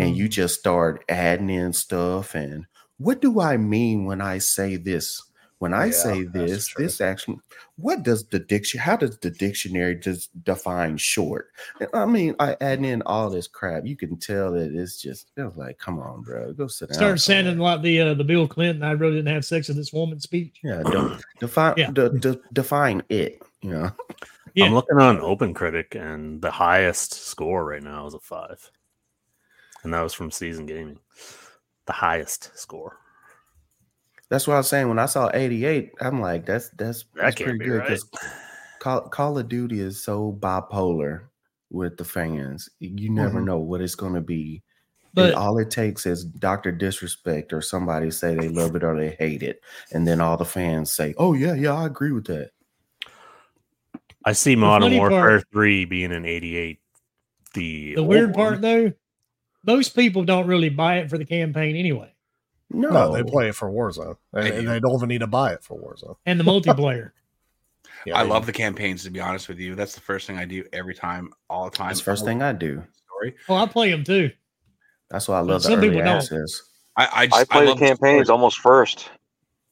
and 0.00 0.16
you 0.16 0.28
just 0.28 0.58
start 0.58 1.04
adding 1.08 1.50
in 1.50 1.72
stuff 1.72 2.34
and 2.34 2.66
what 2.98 3.20
do 3.22 3.40
I 3.40 3.56
mean 3.56 4.04
when 4.04 4.20
I 4.20 4.38
say 4.38 4.76
this? 4.76 5.22
When 5.62 5.72
I 5.74 5.84
Yeah, 5.86 5.92
say 5.92 6.22
this, 6.24 6.74
this 6.74 7.00
actually, 7.00 7.38
what 7.76 8.02
does 8.02 8.24
the 8.26 8.40
dictionary, 8.40 8.84
How 8.84 8.96
does 8.96 9.16
the 9.18 9.30
dictionary 9.30 9.94
just 9.94 10.30
define 10.42 10.96
short? 10.96 11.50
I 11.94 12.04
mean, 12.04 12.34
I 12.40 12.56
add 12.60 12.84
in 12.84 13.00
all 13.02 13.30
this 13.30 13.46
crap. 13.46 13.86
You 13.86 13.94
can 13.96 14.16
tell 14.18 14.50
that 14.54 14.74
it's 14.74 15.00
just 15.00 15.30
it 15.36 15.42
was 15.42 15.56
like, 15.56 15.78
come 15.78 16.00
on, 16.00 16.22
bro, 16.22 16.52
go 16.52 16.66
sit 16.66 16.88
down. 16.88 16.94
Start 16.96 17.20
somewhere. 17.20 17.44
sounding 17.44 17.58
like 17.60 17.80
the 17.82 18.00
uh, 18.00 18.14
the 18.14 18.24
Bill 18.24 18.48
Clinton. 18.48 18.82
I 18.82 18.90
really 18.90 19.14
didn't 19.18 19.32
have 19.32 19.44
sex 19.44 19.68
with 19.68 19.76
this 19.76 19.92
woman 19.92 20.18
speech. 20.18 20.58
Yeah, 20.64 20.82
de- 20.82 21.20
define 21.38 21.74
Yeah. 21.76 21.92
de- 21.92 22.18
de- 22.18 22.40
define 22.52 23.04
it. 23.08 23.40
You 23.60 23.70
know, 23.70 23.90
Yeah. 24.54 24.64
I'm 24.64 24.74
looking 24.74 24.98
on 24.98 25.20
Open 25.20 25.54
Critic, 25.54 25.94
and 25.94 26.42
the 26.42 26.50
highest 26.50 27.12
score 27.14 27.64
right 27.64 27.84
now 27.84 28.08
is 28.08 28.14
a 28.14 28.18
five, 28.18 28.68
and 29.84 29.94
that 29.94 30.02
was 30.02 30.12
from 30.12 30.32
Seasoned 30.32 30.66
Gaming. 30.66 30.98
The 31.86 31.92
highest 31.92 32.50
score. 32.58 32.96
That's 34.32 34.46
what 34.48 34.54
I 34.54 34.56
was 34.56 34.68
saying. 34.68 34.88
When 34.88 34.98
I 34.98 35.04
saw 35.04 35.30
88, 35.34 35.92
I'm 36.00 36.18
like, 36.22 36.46
that's 36.46 36.70
that's, 36.70 37.04
that's 37.14 37.36
can't 37.36 37.48
pretty 37.50 37.58
be 37.58 37.64
good 37.66 37.78
right. 37.80 37.88
because 37.88 38.08
Call, 38.78 39.02
Call 39.02 39.36
of 39.36 39.46
Duty 39.46 39.78
is 39.80 40.02
so 40.02 40.32
bipolar 40.40 41.24
with 41.68 41.98
the 41.98 42.04
fans. 42.04 42.70
You 42.78 43.10
never 43.10 43.40
Mhm. 43.42 43.44
know 43.44 43.58
what 43.58 43.82
it's 43.82 43.94
going 43.94 44.14
to 44.14 44.22
be. 44.22 44.62
But 45.12 45.26
and 45.26 45.34
all 45.34 45.58
it 45.58 45.70
takes 45.70 46.06
is 46.06 46.24
Doctor 46.24 46.72
Disrespect 46.72 47.52
or 47.52 47.60
somebody 47.60 48.10
say 48.10 48.34
they 48.34 48.48
love 48.48 48.74
it 48.74 48.82
or 48.82 48.96
they 48.96 49.10
hate 49.18 49.42
it, 49.42 49.60
and 49.92 50.08
then 50.08 50.22
all 50.22 50.38
the 50.38 50.46
fans 50.46 50.90
say, 50.92 51.12
"Oh 51.18 51.34
yeah, 51.34 51.52
yeah, 51.52 51.74
I 51.74 51.84
agree 51.84 52.12
with 52.12 52.24
that." 52.28 52.52
I 54.24 54.32
see 54.32 54.56
Modern 54.56 54.96
Warfare 54.96 55.20
part- 55.40 55.44
3 55.52 55.84
being 55.84 56.12
an 56.12 56.24
88. 56.24 56.80
The, 57.52 57.96
the 57.96 58.02
weird 58.02 58.32
part 58.32 58.52
one. 58.52 58.60
though, 58.62 58.92
most 59.66 59.94
people 59.94 60.24
don't 60.24 60.46
really 60.46 60.70
buy 60.70 61.00
it 61.00 61.10
for 61.10 61.18
the 61.18 61.26
campaign 61.26 61.76
anyway, 61.76 62.10
No, 62.72 62.88
No, 62.90 63.12
they 63.14 63.22
play 63.22 63.48
it 63.48 63.54
for 63.54 63.68
Warzone, 63.70 64.16
and, 64.32 64.44
They 64.46 64.50
and 64.56 64.60
do. 64.62 64.68
they 64.68 64.80
don't 64.80 64.94
even 64.96 65.08
need 65.08 65.18
to 65.20 65.26
buy 65.26 65.52
it 65.52 65.62
for 65.62 65.78
Warzone. 65.78 66.16
and 66.26 66.38
the 66.40 66.44
multiplayer. 66.44 67.10
Yeah, 68.04 68.18
I 68.18 68.24
they- 68.24 68.30
love 68.30 68.46
the 68.46 68.52
campaigns. 68.52 69.04
To 69.04 69.10
be 69.10 69.20
honest 69.20 69.48
with 69.48 69.60
you, 69.60 69.76
that's 69.76 69.94
the 69.94 70.00
first 70.00 70.26
thing 70.26 70.36
I 70.36 70.44
do 70.44 70.64
every 70.72 70.94
time, 70.94 71.30
all 71.48 71.66
the 71.66 71.76
time. 71.76 71.88
That's 71.88 72.00
the 72.00 72.04
first 72.04 72.24
thing 72.24 72.42
I 72.42 72.52
do. 72.52 72.82
Story. 73.06 73.34
Oh, 73.48 73.54
I 73.54 73.66
play 73.66 73.92
them 73.92 74.02
too. 74.02 74.30
That's 75.08 75.28
why 75.28 75.36
I 75.36 75.40
love 75.40 75.62
the 75.62 75.68
some 75.68 75.74
early 75.78 75.90
people 75.90 76.02
don't. 76.04 76.16
access. 76.16 76.62
I 76.96 77.08
I, 77.12 77.26
just, 77.26 77.40
I 77.40 77.44
play 77.44 77.60
the 77.60 77.68
love 77.68 77.76
story. 77.78 77.88
campaigns 77.90 78.28
almost 78.30 78.58
first. 78.58 79.08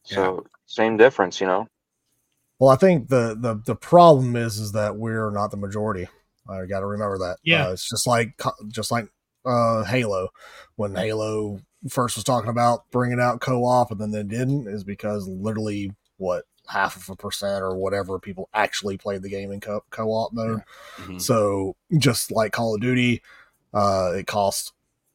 Yeah. 0.06 0.14
So 0.16 0.46
same 0.66 0.96
difference, 0.96 1.40
you 1.40 1.48
know. 1.48 1.66
Well, 2.60 2.70
I 2.70 2.76
think 2.76 3.08
the 3.08 3.36
the 3.40 3.60
the 3.66 3.74
problem 3.74 4.36
is 4.36 4.58
is 4.58 4.70
that 4.72 4.94
we're 4.96 5.30
not 5.32 5.50
the 5.50 5.56
majority. 5.56 6.06
I 6.48 6.66
got 6.66 6.80
to 6.80 6.86
remember 6.86 7.18
that. 7.18 7.38
Yeah. 7.42 7.66
uh, 7.66 7.72
it's 7.72 7.88
just 7.88 8.06
like 8.06 8.40
just 8.68 8.92
like 8.92 9.08
uh, 9.44 9.82
Halo. 9.82 10.28
When 10.76 10.94
Halo 10.94 11.60
first 11.88 12.16
was 12.16 12.24
talking 12.24 12.50
about 12.50 12.90
bringing 12.90 13.20
out 13.20 13.40
co-op 13.40 13.90
and 13.90 14.00
then 14.00 14.10
they 14.10 14.22
didn't, 14.22 14.68
is 14.68 14.84
because 14.84 15.26
literally 15.26 15.92
what 16.18 16.44
half 16.68 16.96
of 16.96 17.08
a 17.08 17.16
percent 17.16 17.62
or 17.62 17.74
whatever 17.74 18.18
people 18.18 18.48
actually 18.54 18.96
played 18.96 19.22
the 19.22 19.30
game 19.30 19.50
in 19.50 19.60
co- 19.60 19.84
co-op 19.90 20.32
mode. 20.32 20.62
Mhm. 20.98 21.20
So 21.20 21.76
just 21.98 22.30
like 22.30 22.52
Call 22.52 22.74
of 22.74 22.80
Duty, 22.80 23.22
uh, 23.72 24.12
it 24.16 24.26
costs 24.26 24.72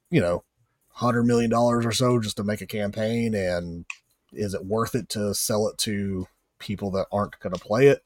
you 0.10 0.22
know 0.22 0.44
hundred 0.90 1.24
million 1.24 1.50
dollars 1.50 1.86
or 1.86 1.92
so 1.92 2.20
just 2.20 2.38
to 2.38 2.44
make 2.44 2.62
a 2.62 2.68
campaign, 2.68 3.36
and 3.36 3.86
is 4.34 4.54
it 4.54 4.66
worth 4.66 4.96
it 4.96 5.10
to 5.10 5.34
sell 5.34 5.68
it 5.68 5.78
to 5.80 6.28
people 6.60 6.90
that 6.92 7.08
aren't 7.12 7.40
going 7.40 7.54
to 7.54 7.60
play 7.60 7.88
it? 7.88 8.02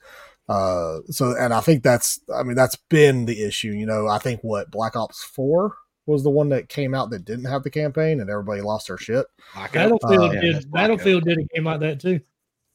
Uh, 0.47 0.99
so 1.10 1.36
and 1.38 1.53
I 1.53 1.62
think 1.62 1.84
that's 1.84 2.20
I 2.34 2.43
mean 2.43 2.55
that's 2.55 2.76
been 2.89 3.26
the 3.26 3.43
issue. 3.43 3.72
You 3.72 3.86
know, 3.86 4.07
I 4.07 4.18
think 4.18 4.41
what 4.41 4.72
Black 4.72 4.95
Ops 4.95 5.24
Four 5.24 5.76
was 6.10 6.24
the 6.24 6.30
one 6.30 6.49
that 6.49 6.70
came 6.70 6.93
out 6.93 7.10
that 7.12 7.26
didn't 7.26 7.45
have 7.45 7.64
the 7.64 7.70
campaign, 7.70 8.20
and 8.20 8.30
everybody 8.30 8.62
lost 8.62 8.88
their 8.88 8.97
shit. 8.97 9.26
Battlefield 9.72 10.03
Uh, 10.36 10.41
did 10.41 10.55
that's 10.55 10.66
Battlefield 10.66 11.24
did 11.24 11.38
a 11.38 11.43
game 11.55 11.64
like 11.66 11.80
that 11.82 11.99
too. 11.99 12.20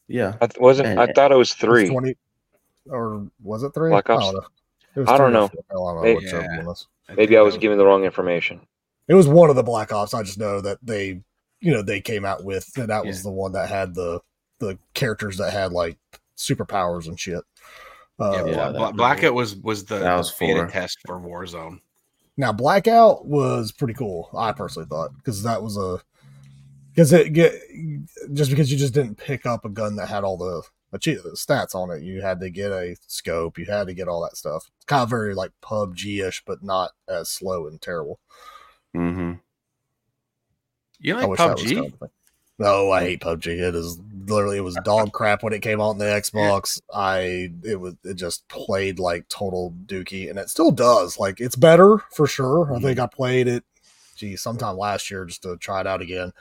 Yeah, 0.08 0.36
I 0.40 0.46
th- 0.46 0.60
wasn't. 0.60 0.88
And- 0.88 1.00
I 1.00 1.12
thought 1.12 1.32
it 1.32 1.36
was 1.36 1.50
It's 1.50 1.60
three. 1.60 1.88
twenty 1.88 2.16
or 2.88 3.26
was 3.42 3.62
it 3.62 3.72
three? 3.74 3.90
Black 3.90 4.08
I 4.10 4.14
Ops? 4.14 4.24
don't 4.24 4.34
know. 4.34 5.12
I 5.12 5.18
don't 5.18 5.32
know. 5.32 5.44
I 5.70 5.72
don't 5.74 5.96
know 5.96 6.02
Hey- 6.02 6.14
whichever 6.14 6.42
Yeah. 6.42 6.64
one. 6.64 6.76
Maybe 7.16 7.36
I 7.36 7.42
was 7.42 7.56
giving 7.58 7.78
the 7.78 7.84
wrong 7.84 8.04
information. 8.04 8.60
It 9.08 9.14
was 9.14 9.26
one 9.28 9.50
of 9.50 9.56
the 9.56 9.62
Black 9.62 9.92
Ops. 9.92 10.14
I 10.14 10.22
just 10.22 10.38
know 10.38 10.60
that 10.60 10.78
they, 10.82 11.20
you 11.60 11.72
know, 11.72 11.82
they 11.82 12.00
came 12.00 12.24
out 12.24 12.44
with 12.44 12.70
and 12.76 12.88
that 12.88 13.04
was 13.04 13.18
Yeah. 13.18 13.22
the 13.24 13.30
one 13.30 13.52
that 13.52 13.68
had 13.68 13.94
the 13.94 14.20
the 14.60 14.78
characters 14.94 15.36
that 15.38 15.52
had 15.52 15.72
like 15.72 15.98
superpowers 16.36 17.08
and 17.08 17.18
shit. 17.18 17.42
Uh, 18.20 18.30
Yeah, 18.30 18.36
Yeah, 18.36 18.42
Bla- 18.44 18.54
that- 18.72 18.78
Bla- 18.78 18.92
Blackout 18.92 19.34
was 19.34 19.56
was 19.56 19.84
the, 19.84 19.96
That 19.98 20.12
the 20.12 20.16
was 20.18 20.32
beta 20.38 20.60
four. 20.60 20.66
test 20.68 20.98
for 21.06 21.18
Warzone. 21.18 21.80
Now 22.36 22.52
Blackout 22.52 23.26
was 23.26 23.72
pretty 23.72 23.94
cool. 23.94 24.30
I 24.36 24.52
personally 24.52 24.88
thought 24.88 25.16
because 25.16 25.42
that 25.42 25.62
was 25.62 25.76
a 25.76 26.00
because 26.90 27.12
it 27.12 27.32
get 27.32 27.54
just 28.32 28.50
because 28.50 28.70
you 28.70 28.78
just 28.78 28.94
didn't 28.94 29.16
pick 29.16 29.46
up 29.46 29.64
a 29.64 29.68
gun 29.68 29.96
that 29.96 30.08
had 30.08 30.24
all 30.24 30.36
the 30.36 30.62
the 30.90 30.98
stats 31.34 31.74
on 31.74 31.90
it. 31.90 32.02
You 32.02 32.22
had 32.22 32.40
to 32.40 32.50
get 32.50 32.70
a 32.70 32.96
scope. 33.08 33.58
You 33.58 33.64
had 33.64 33.88
to 33.88 33.94
get 33.94 34.06
all 34.06 34.22
that 34.22 34.36
stuff. 34.36 34.70
It's 34.76 34.84
kind 34.84 35.02
of 35.02 35.10
very 35.10 35.34
like 35.34 35.50
PUBG 35.60 36.26
ish, 36.26 36.44
but 36.44 36.62
not 36.62 36.92
as 37.08 37.28
slow 37.28 37.66
and 37.66 37.80
terrible. 37.80 38.20
Mm-hmm. 38.96 39.32
You 41.00 41.14
like 41.14 41.28
wish 41.28 41.38
that 41.38 41.56
was 41.56 41.64
PUBG? 41.64 41.74
kind 41.74 41.92
of. 42.00 42.10
No, 42.58 42.92
I 42.92 43.00
hate 43.00 43.20
PUBG. 43.20 43.46
It 43.46 43.74
is 43.74 43.98
literally 44.26 44.56
it 44.58 44.62
was 44.64 44.76
dog 44.84 45.12
crap 45.12 45.42
when 45.42 45.52
it 45.52 45.62
came 45.62 45.80
out 45.80 45.90
on 45.90 45.98
the 45.98 46.04
Xbox. 46.04 46.80
I 46.92 47.50
it 47.64 47.80
was 47.80 47.94
it 48.04 48.14
just 48.14 48.46
played 48.48 48.98
like 48.98 49.28
total 49.28 49.74
dookie, 49.86 50.28
and 50.30 50.38
it 50.38 50.48
still 50.50 50.70
does. 50.70 51.18
Like 51.18 51.40
it's 51.40 51.56
better 51.56 51.98
for 52.12 52.26
sure. 52.26 52.72
I 52.74 52.80
think 52.80 52.98
I 52.98 53.06
played 53.06 53.48
it, 53.48 53.64
gee, 54.16 54.36
sometime 54.36 54.76
last 54.76 55.10
year 55.10 55.24
just 55.24 55.42
to 55.42 55.56
try 55.56 55.80
it 55.80 55.86
out 55.86 56.02
again. 56.02 56.32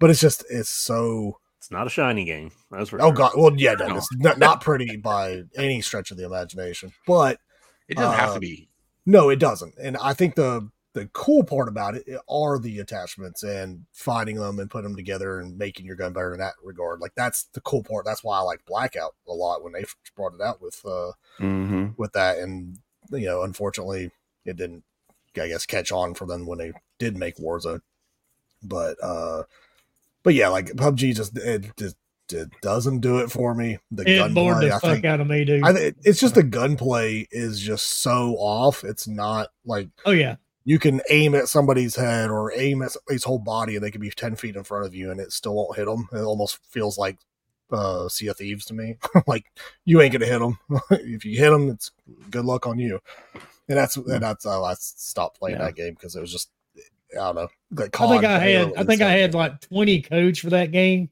But 0.00 0.10
it's 0.10 0.20
just 0.20 0.44
it's 0.50 0.68
so 0.70 1.38
It's 1.58 1.70
not 1.70 1.86
a 1.86 1.90
shiny 1.90 2.24
game. 2.24 2.50
That's 2.70 2.90
for 2.90 3.00
oh 3.00 3.06
sure. 3.08 3.14
god. 3.14 3.32
Well, 3.36 3.54
yeah, 3.56 3.74
no, 3.74 3.88
No. 3.88 3.96
it's 3.96 4.08
not, 4.16 4.38
not 4.38 4.60
pretty 4.60 4.96
by 4.96 5.42
any 5.56 5.80
stretch 5.80 6.10
of 6.10 6.16
the 6.16 6.24
imagination. 6.26 6.92
But 7.06 7.38
It 7.88 7.96
doesn't 7.96 8.18
have 8.18 8.30
Uh, 8.30 8.34
to 8.34 8.40
be. 8.40 8.68
no, 9.06 9.30
it 9.30 9.38
doesn't. 9.38 9.74
And 9.80 9.96
I 9.98 10.12
think 10.14 10.34
the 10.34 10.68
the 10.94 11.06
cool 11.12 11.42
part 11.44 11.68
about 11.68 11.96
it 11.96 12.06
are 12.28 12.58
the 12.58 12.78
attachments 12.78 13.42
and 13.42 13.84
finding 13.92 14.36
them 14.36 14.58
and 14.60 14.70
putting 14.70 14.88
them 14.88 14.96
together 14.96 15.40
and 15.40 15.58
making 15.58 15.84
your 15.84 15.96
gun 15.96 16.12
better 16.12 16.32
in 16.32 16.38
that 16.38 16.54
regard. 16.62 17.00
Like 17.00 17.14
that's 17.16 17.44
the 17.52 17.60
cool 17.60 17.82
part. 17.82 18.04
That's 18.04 18.22
why 18.24 18.38
I 18.38 18.42
like 18.42 18.64
Blackout 18.64 19.14
a 19.28 19.32
lot 19.32 19.62
when 19.62 19.72
they 19.72 19.84
brought 20.16 20.34
it 20.34 20.40
out 20.40 20.62
with 20.62 20.80
uh 20.86 21.12
hmm 21.38 21.88
with 21.96 22.12
that. 22.12 22.38
And 22.38 22.78
you 23.10 23.26
know, 23.26 23.42
unfortunately, 23.42 24.12
it 24.44 24.56
didn't, 24.56 24.84
I 25.36 25.48
guess, 25.48 25.66
catch 25.66 25.92
on 25.92 26.14
for 26.14 26.26
them 26.26 26.46
when 26.46 26.58
they 26.58 26.72
did 26.98 27.16
make 27.16 27.36
Warzone. 27.36 27.80
But 28.62 28.96
uh, 29.02 29.42
but 30.22 30.34
yeah, 30.34 30.48
like 30.48 30.68
PUBG 30.68 31.14
just 31.14 31.36
it 31.36 31.76
just 31.76 31.96
it 32.32 32.50
doesn't 32.62 33.00
do 33.00 33.18
it 33.18 33.30
for 33.30 33.54
me. 33.54 33.78
The 33.90 34.08
It 34.08 34.34
bored 34.34 34.54
gunplay, 34.54 34.68
the 34.68 34.74
I 34.74 34.78
fuck 34.78 34.92
think. 34.92 35.04
out 35.04 35.20
of 35.20 35.26
me, 35.26 35.44
dude. 35.44 35.64
I 35.64 35.72
think 35.72 35.96
it's 36.04 36.20
just 36.20 36.34
the 36.34 36.42
gunplay 36.42 37.26
is 37.30 37.60
just 37.60 38.00
so 38.00 38.36
off. 38.38 38.84
It's 38.84 39.06
not 39.08 39.48
like 39.66 39.88
oh 40.06 40.12
yeah, 40.12 40.36
you 40.64 40.78
can 40.78 41.00
aim 41.10 41.34
at 41.34 41.48
somebody's 41.48 41.96
head 41.96 42.30
or 42.30 42.52
aim 42.52 42.82
at 42.82 42.92
somebody's 42.92 43.24
whole 43.24 43.38
body 43.38 43.76
and 43.76 43.84
they 43.84 43.90
could 43.90 44.00
be 44.00 44.10
10 44.10 44.36
feet 44.36 44.56
in 44.56 44.64
front 44.64 44.86
of 44.86 44.94
you 44.94 45.10
and 45.10 45.20
it 45.20 45.32
still 45.32 45.54
won't 45.54 45.76
hit 45.76 45.84
them. 45.86 46.08
It 46.12 46.20
almost 46.22 46.58
feels 46.70 46.96
like 46.96 47.18
uh, 47.70 48.08
Sea 48.08 48.28
of 48.28 48.36
Thieves 48.38 48.64
to 48.66 48.74
me. 48.74 48.96
like 49.26 49.44
you 49.84 50.00
ain't 50.00 50.12
going 50.12 50.20
to 50.22 50.26
hit 50.26 50.38
them. 50.38 50.58
if 50.90 51.24
you 51.24 51.38
hit 51.38 51.50
them, 51.50 51.68
it's 51.68 51.90
good 52.30 52.44
luck 52.44 52.66
on 52.66 52.78
you. 52.78 52.98
And 53.68 53.76
that's, 53.78 53.96
and 53.96 54.22
that's 54.22 54.44
how 54.44 54.64
I 54.64 54.74
stopped 54.74 55.38
playing 55.38 55.56
Yeah. 55.58 55.64
that 55.64 55.74
game 55.76 55.94
because 55.94 56.16
it 56.16 56.20
was 56.20 56.32
just, 56.32 56.50
I 57.12 57.16
don't 57.16 57.34
know. 57.36 57.48
Like 57.70 58.00
I 58.00 58.08
think 58.08 58.24
I 58.24 58.38
had 58.38 58.72
I 58.76 58.84
think 58.84 59.00
I 59.02 59.12
was 59.12 59.20
had 59.20 59.34
like 59.34 59.60
twenty 59.60 60.02
codes 60.02 60.40
for 60.40 60.50
that 60.50 60.72
game, 60.72 61.10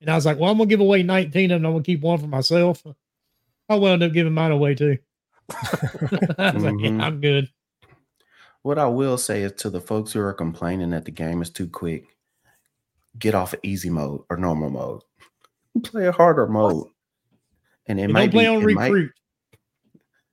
and 0.00 0.08
I 0.08 0.14
was 0.14 0.24
like, 0.24 0.38
well, 0.38 0.50
I'm 0.50 0.56
gonna 0.56 0.66
give 0.68 0.80
away 0.80 1.02
nineteen 1.02 1.50
of 1.50 1.60
them. 1.60 1.66
I'm 1.66 1.72
gonna 1.74 1.84
keep 1.84 2.00
one 2.00 2.18
for 2.18 2.26
myself. 2.26 2.82
I 3.68 3.74
wound 3.74 4.02
up 4.02 4.12
giving 4.12 4.32
mine 4.32 4.50
away 4.50 4.74
too. 4.74 4.96
I 5.50 6.52
was 6.54 6.64
like, 6.64 6.74
Mhm. 6.74 6.98
yeah, 6.98 7.04
I'm 7.04 7.20
good. 7.20 7.50
What 8.62 8.78
I 8.78 8.86
will 8.86 9.18
say 9.18 9.42
is 9.42 9.52
to 9.58 9.70
the 9.70 9.80
folks 9.80 10.12
who 10.12 10.20
are 10.20 10.32
complaining 10.32 10.90
that 10.90 11.04
the 11.04 11.10
game 11.10 11.42
is 11.42 11.50
too 11.50 11.68
quick, 11.68 12.04
get 13.18 13.34
off 13.34 13.52
of 13.54 13.60
easy 13.62 13.90
mode 13.90 14.22
or 14.30 14.36
normal 14.36 14.70
mode. 14.70 15.02
Play 15.84 16.06
a 16.06 16.12
harder 16.12 16.46
mode. 16.46 16.86
And 17.86 17.98
it 17.98 18.04
And 18.04 18.12
might 18.12 18.30
don't 18.30 18.32
play 18.32 18.44
be, 18.44 18.48
on 18.48 18.70
it 18.70 18.74
might- 18.74 19.10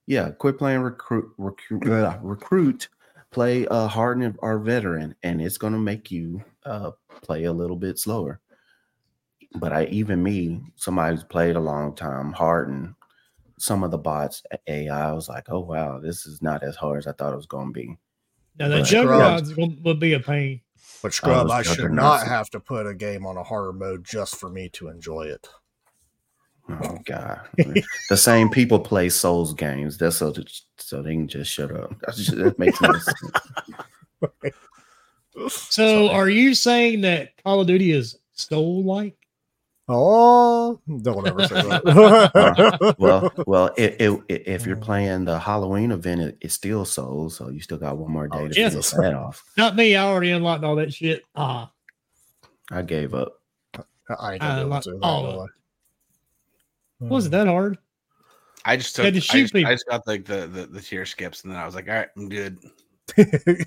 yeah, 0.06 0.32
quit 0.32 0.58
playing 0.58 0.82
recruit 0.82 1.32
recruit 1.38 1.88
uh, 1.88 2.18
recruit. 2.22 2.90
Play 3.32 3.68
a 3.70 3.88
hardened 3.88 4.38
or 4.40 4.58
veteran, 4.58 5.14
and 5.22 5.40
it's 5.40 5.58
gonna 5.60 5.78
make 5.78 6.10
you 6.10 6.44
uh 6.66 6.92
play 7.22 7.44
a 7.44 7.54
little 7.54 7.76
bit 7.76 8.00
slower. 8.00 8.40
But 9.56 9.72
I 9.72 9.86
even 9.86 10.24
me, 10.24 10.62
somebody 10.76 11.16
who's 11.16 11.24
played 11.24 11.56
a 11.56 11.60
long 11.60 11.96
time, 11.96 12.32
hardened, 12.34 12.96
some 13.60 13.84
of 13.84 13.92
the 13.92 14.00
bots 14.00 14.42
AI, 14.68 15.10
I 15.10 15.14
was 15.14 15.30
like, 15.30 15.46
oh 15.50 15.60
wow, 15.60 16.00
this 16.00 16.26
is 16.26 16.42
not 16.42 16.64
as 16.64 16.76
hard 16.76 16.98
as 17.00 17.08
I 17.08 17.12
thought 17.12 17.34
it 17.34 17.38
was 17.38 17.46
gonna 17.46 17.72
be. 17.72 17.96
Now 18.60 18.68
the 18.68 18.78
But- 18.80 18.86
juggernauts 18.88 19.52
gonna- 19.52 19.76
would 19.84 20.00
be 20.00 20.14
a 20.14 20.20
pain. 20.20 20.62
But 21.02 21.08
oh, 21.08 21.12
Scrub, 21.12 21.48
those 21.48 21.52
I 21.52 21.62
should 21.64 21.92
not 21.94 22.28
have 22.28 22.50
to 22.50 22.60
put 22.60 22.86
a 22.86 22.94
game 22.94 23.26
on 23.26 23.38
a 23.38 23.44
harder 23.44 23.72
mode 23.72 24.04
just 24.04 24.36
for 24.36 24.50
me 24.50 24.68
to 24.74 24.90
enjoy 24.90 25.24
it. 25.28 25.48
Oh 26.70 26.98
god, 27.06 27.40
the 28.10 28.18
same 28.18 28.50
people 28.50 28.80
play 28.80 29.10
Souls 29.10 29.54
games. 29.56 29.98
That's 29.98 30.18
so 30.18 30.30
that, 30.32 30.52
so 30.78 31.02
they 31.02 31.14
can 31.14 31.28
just 31.28 31.52
shut 31.52 31.72
up. 31.72 31.94
That's 32.02 32.18
just, 32.18 32.36
that 32.38 32.60
makes 32.60 32.80
no 32.82 32.92
sense. 32.94 34.54
So, 35.48 36.10
are 36.10 36.30
you 36.30 36.54
saying 36.54 37.02
that 37.02 37.32
Call 37.44 37.62
of 37.62 37.68
Duty 37.68 37.92
is 37.92 38.18
soul 38.34 38.84
like? 38.84 39.16
Oh, 39.92 40.80
don't 41.02 41.28
ever 41.28 41.42
say 41.48 41.56
that. 41.56 42.94
well, 43.00 43.34
well, 43.48 43.72
it, 43.76 43.96
it, 44.00 44.22
it- 44.30 44.48
if 44.48 44.66
you're 44.68 44.76
playing 44.76 45.26
the 45.26 45.40
Halloween 45.40 45.92
event, 45.92 46.22
it, 46.22 46.38
it's 46.42 46.54
still 46.54 46.86
sold, 46.86 47.34
so 47.34 47.50
you 47.50 47.60
still 47.60 47.80
got 47.80 47.98
one 47.98 48.12
more 48.12 48.28
day 48.28 48.38
Oh, 48.38 48.48
to 48.48 48.54
Jesus. 48.54 48.92
finish 48.92 49.08
that 49.10 49.16
off. 49.16 49.44
Not 49.58 49.76
me. 49.76 49.96
I 49.96 50.04
already 50.06 50.30
unlocked 50.32 50.64
all 50.64 50.76
that 50.76 50.94
shit. 50.94 51.24
Ah, 51.36 51.72
I 52.72 52.84
gave 52.84 53.16
up. 53.16 53.34
I 54.20 54.34
ain't 54.34 54.44
I 54.44 54.48
gonna 54.48 54.56
be 54.56 54.60
able 54.62 54.70
like 54.70 54.84
to. 54.84 55.00
all 55.02 55.26
of 55.26 55.50
gonna 57.00 57.12
wasn't 57.12 57.32
that 57.32 57.48
hard? 57.48 57.78
I 58.66 58.78
just 58.78 58.96
took. 58.96 59.06
Had 59.06 59.14
to 59.16 59.20
I 59.20 59.22
shoot 59.22 59.42
just, 59.52 59.56
I 59.56 59.74
just 59.74 59.88
got 59.88 60.06
like 60.06 60.26
the, 60.26 60.46
the 60.48 60.66
the 60.68 60.82
tier 60.82 61.06
skips, 61.06 61.44
and 61.44 61.52
then 61.52 61.60
I 61.60 61.66
was 61.66 61.74
like, 61.74 61.88
all 61.88 61.96
right, 61.96 62.10
I'm 62.16 62.30
good. 62.30 62.60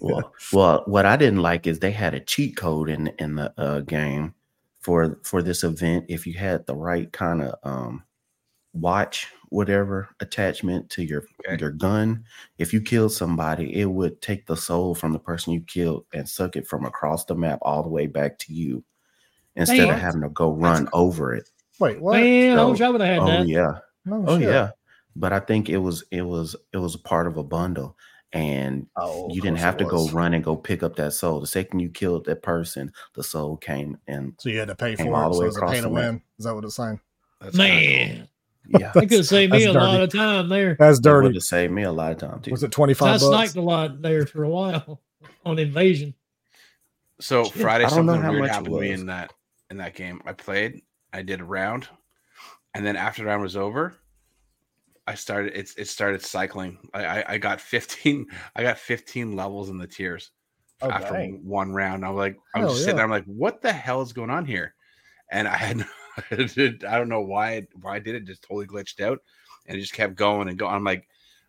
well, 0.01 0.33
well, 0.53 0.83
what 0.87 1.05
I 1.07 1.17
didn't 1.17 1.41
like 1.43 1.67
is 1.67 1.81
they 1.81 1.91
had 1.91 2.15
a 2.15 2.21
cheat 2.21 2.57
code 2.57 2.89
in 2.91 3.09
in 3.19 3.35
the 3.35 3.53
uh, 3.59 3.81
game 3.81 4.35
for 4.83 5.19
for 5.25 5.43
this 5.43 5.65
event. 5.65 6.05
If 6.09 6.27
you 6.27 6.35
had 6.35 6.67
the 6.67 6.77
right 6.77 7.11
kind 7.13 7.41
of 7.43 7.55
um, 7.63 8.05
watch, 8.75 9.29
whatever 9.49 10.09
attachment 10.21 10.91
to 10.91 11.03
your 11.03 11.25
Okay. 11.49 11.59
your 11.61 11.71
gun, 11.71 12.25
if 12.59 12.73
you 12.73 12.81
killed 12.81 13.13
somebody, 13.13 13.81
it 13.81 13.87
would 13.87 14.21
take 14.21 14.47
the 14.47 14.57
soul 14.57 14.95
from 14.95 15.13
the 15.13 15.19
person 15.19 15.53
you 15.53 15.61
killed 15.63 16.07
and 16.13 16.29
suck 16.29 16.57
it 16.57 16.67
from 16.67 16.85
across 16.85 17.25
the 17.25 17.35
map 17.35 17.59
all 17.63 17.83
the 17.83 17.89
way 17.89 18.07
back 18.07 18.39
to 18.41 18.53
you, 18.53 18.85
instead 19.57 19.87
Damn. 19.87 19.95
of 19.95 20.01
having 20.01 20.23
to 20.23 20.29
go 20.29 20.53
run 20.53 20.89
over 20.93 21.35
it. 21.35 21.49
Wait, 21.81 22.01
what? 22.01 22.21
Man, 22.21 22.59
I 22.59 22.65
wish 22.65 22.81
I 22.81 22.89
would 22.91 23.01
have 23.01 23.11
had 23.11 23.23
that? 23.23 23.41
Oh 23.41 23.41
that. 23.41 23.49
yeah. 23.49 23.73
No 24.05 24.25
Oh 24.27 24.39
shit. 24.39 24.49
yeah. 24.49 24.71
But 25.17 25.33
I 25.33 25.41
think 25.41 25.69
it 25.69 25.79
was 25.79 26.05
it 26.11 26.23
was 26.23 26.57
it 26.73 26.79
was 26.79 26.95
a 26.95 26.99
part 27.01 27.27
of 27.27 27.37
a 27.37 27.43
bundle. 27.45 27.97
And 28.35 28.87
Oh, 28.97 29.29
you 29.31 29.43
didn't 29.43 29.59
have 29.59 29.75
it 29.75 29.79
to 29.81 29.85
go 29.85 30.09
run 30.09 30.33
and 30.35 30.43
go 30.43 30.57
pick 30.57 30.83
up 30.83 30.97
that 30.97 31.13
soul. 31.13 31.41
The 31.41 31.47
second 31.47 31.81
you 31.81 31.91
killed 31.91 32.25
that 32.25 32.43
person, 32.43 32.91
the 33.15 33.23
soul 33.23 33.57
came 33.59 33.99
and 34.07 34.35
So 34.39 34.49
you 34.49 34.59
had 34.59 34.69
to 34.69 34.75
pay 34.75 34.97
Came 34.97 35.09
for 35.09 35.15
all 35.15 35.31
it. 35.31 35.35
the 35.35 35.39
way 35.41 35.45
it 35.45 35.49
was 35.49 35.57
a 35.57 35.59
across 35.59 35.73
pain 35.73 35.83
to 35.83 35.89
the 35.89 35.95
map. 35.95 36.05
win. 36.05 36.23
Is 36.39 36.45
that 36.47 36.55
what 36.55 36.65
it's 36.65 36.75
saying? 36.77 37.01
That's 37.41 37.57
kinda 37.57 38.17
Man, 38.17 38.29
yeah, 38.81 38.93
that 38.95 39.09
could 39.09 39.27
save 39.27 39.51
me 39.51 39.65
That's 39.65 39.75
a 39.77 39.79
lot 39.79 40.01
of 40.01 40.11
time 40.13 40.49
there. 40.49 40.77
That's 40.79 40.99
it 40.99 41.01
would 41.01 41.23
dirty. 41.23 41.35
have 41.35 41.43
saved 41.43 41.73
me 41.73 41.83
a 41.83 41.93
lot 41.93 42.13
of 42.13 42.19
time 42.19 42.41
too. 42.41 42.53
Was 42.53 42.63
it 42.63 42.71
twenty 42.71 42.95
five? 42.95 43.15
I 43.15 43.17
sniped 43.19 43.57
a 43.57 43.61
lot 43.61 44.01
there 44.01 44.25
for 44.27 44.45
a 44.45 44.49
while 44.49 45.01
on 45.45 45.59
invasion. 45.59 46.15
So 47.21 47.45
Shit, 47.45 47.55
Friday, 47.55 47.85
I 47.85 47.91
don't 47.91 48.07
know 48.07 48.15
something 48.15 48.31
weird 48.31 48.41
much 48.43 48.51
happened 48.51 48.75
to 48.75 48.81
me 48.81 48.91
in 48.93 49.07
that 49.07 49.33
in 49.71 49.77
that 49.79 49.95
game. 49.95 50.23
I 50.25 50.33
played, 50.33 50.83
I 51.13 51.23
did 51.23 51.41
a 51.41 51.45
round, 51.45 51.89
and 52.75 52.87
then 52.87 52.97
after 52.97 53.23
the 53.23 53.29
round 53.29 53.43
was 53.43 53.57
over, 53.57 53.95
I 55.07 55.15
started. 55.15 55.53
It's 55.59 55.75
it 55.77 55.89
started 55.89 56.23
cycling. 56.23 56.79
I 56.95 57.05
I, 57.05 57.25
I 57.35 57.39
got 57.39 57.61
fifteen. 57.61 58.27
I 58.57 58.63
got 58.63 58.79
fifteen 58.79 59.37
levels 59.37 59.69
in 59.71 59.79
the 59.79 59.87
tiers 59.87 60.31
Oh, 60.83 60.91
after 60.91 61.13
dang. 61.15 61.41
one 61.45 61.73
round. 61.73 62.05
I 62.05 62.11
was 62.11 62.19
like, 62.19 62.39
I 62.55 62.59
Hell 62.59 62.69
was 62.69 62.75
just 62.75 62.85
sitting 62.85 62.97
there. 62.97 63.05
I'm 63.05 63.11
like, 63.11 63.25
what 63.25 63.63
the 63.63 63.73
hell 63.73 64.03
is 64.03 64.13
going 64.13 64.31
on 64.31 64.45
here? 64.45 64.75
And 65.31 65.47
I 65.47 65.57
had, 65.57 65.87
I 66.33 66.99
don't 66.99 67.09
know 67.09 67.21
why 67.21 67.53
it, 67.53 67.69
why 67.81 67.95
I 67.95 67.99
did 68.01 68.17
it. 68.17 68.25
Just 68.25 68.43
totally 68.43 68.67
glitched 68.67 69.01
out, 69.01 69.21
and 69.67 69.79
it 69.79 69.81
just 69.81 69.95
kept 69.95 70.17
going 70.17 70.49
and 70.49 70.59
going. 70.59 70.75
I'm 70.75 70.85
like, 70.85 71.09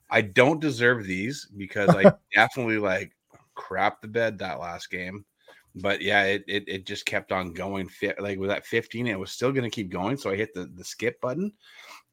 I 0.09 0.21
don't 0.21 0.61
deserve 0.61 1.05
these 1.05 1.47
because 1.57 1.89
I 1.89 2.13
definitely 2.33 2.77
like 2.77 3.11
crap 3.55 4.01
the 4.01 4.07
bed 4.07 4.37
that 4.39 4.59
last 4.59 4.91
game. 4.91 5.25
But 5.75 6.01
yeah, 6.01 6.23
it, 6.25 6.43
it 6.47 6.63
it 6.67 6.85
just 6.85 7.07
kept 7.07 7.31
on 7.31 7.53
going. 7.53 7.89
Like 8.19 8.37
with 8.37 8.49
that 8.49 8.67
15, 8.67 9.07
it 9.07 9.19
was 9.19 9.31
still 9.31 9.51
going 9.51 9.63
to 9.63 9.73
keep 9.75 9.89
going. 9.89 10.17
So 10.17 10.29
I 10.29 10.35
hit 10.35 10.53
the 10.53 10.65
the 10.75 10.83
skip 10.83 11.19
button, 11.19 11.51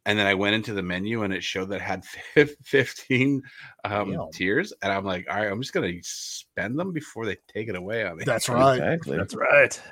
and 0.06 0.18
then 0.18 0.26
I 0.26 0.34
went 0.34 0.54
into 0.54 0.72
the 0.72 0.82
menu 0.82 1.22
and 1.22 1.32
it 1.32 1.44
showed 1.44 1.68
that 1.70 1.76
it 1.76 1.82
had 1.82 2.04
fif- 2.04 2.56
15 2.64 3.42
um, 3.84 4.10
Damn. 4.10 4.30
tiers, 4.32 4.72
and 4.82 4.92
I'm 4.92 5.04
like, 5.04 5.26
all 5.30 5.36
right, 5.36 5.50
I'm 5.50 5.60
just 5.60 5.72
gonna 5.72 5.92
spend 6.02 6.78
them 6.78 6.92
before 6.92 7.26
they 7.26 7.36
take 7.48 7.68
it 7.68 7.76
away 7.76 8.04
on 8.04 8.16
me. 8.16 8.24
That's 8.24 8.48
right. 8.48 8.76
Exactly. 8.76 9.16
That's 9.16 9.34
right. 9.34 9.82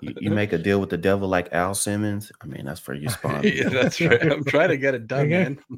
You, 0.00 0.14
you 0.20 0.30
make 0.30 0.52
a 0.52 0.58
deal 0.58 0.80
with 0.80 0.90
the 0.90 0.98
devil 0.98 1.28
like 1.28 1.52
Al 1.52 1.74
Simmons. 1.74 2.32
I 2.40 2.46
mean, 2.46 2.64
that's 2.64 2.80
for 2.80 2.94
you 2.94 3.08
spawn. 3.10 3.42
yeah, 3.44 3.68
that's 3.68 4.00
right. 4.00 4.32
I'm 4.32 4.44
trying 4.44 4.70
to 4.70 4.76
get 4.76 4.94
it 4.94 5.06
done, 5.06 5.28
man. 5.30 5.58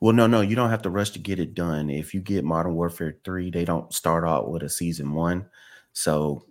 Well, 0.00 0.14
no, 0.14 0.28
no, 0.28 0.42
you 0.42 0.54
don't 0.54 0.70
have 0.70 0.82
to 0.82 0.90
rush 0.90 1.10
to 1.10 1.18
get 1.18 1.40
it 1.40 1.54
done. 1.54 1.90
If 1.90 2.14
you 2.14 2.20
get 2.20 2.44
Modern 2.44 2.74
Warfare 2.74 3.18
3, 3.24 3.50
they 3.50 3.64
don't 3.64 3.92
start 3.92 4.24
out 4.24 4.48
with 4.48 4.62
a 4.62 4.68
season 4.68 5.12
one. 5.12 5.46
So 5.92 6.46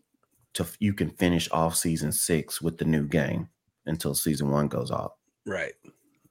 to 0.55 0.65
you 0.79 0.93
can 0.93 1.11
finish 1.11 1.49
off 1.51 1.75
season 1.75 2.11
six 2.11 2.61
with 2.61 2.77
the 2.77 2.83
new 2.83 3.07
game 3.07 3.47
until 3.85 4.13
season 4.13 4.49
one 4.49 4.67
goes 4.67 4.91
off. 4.91 5.13
Right. 5.47 5.73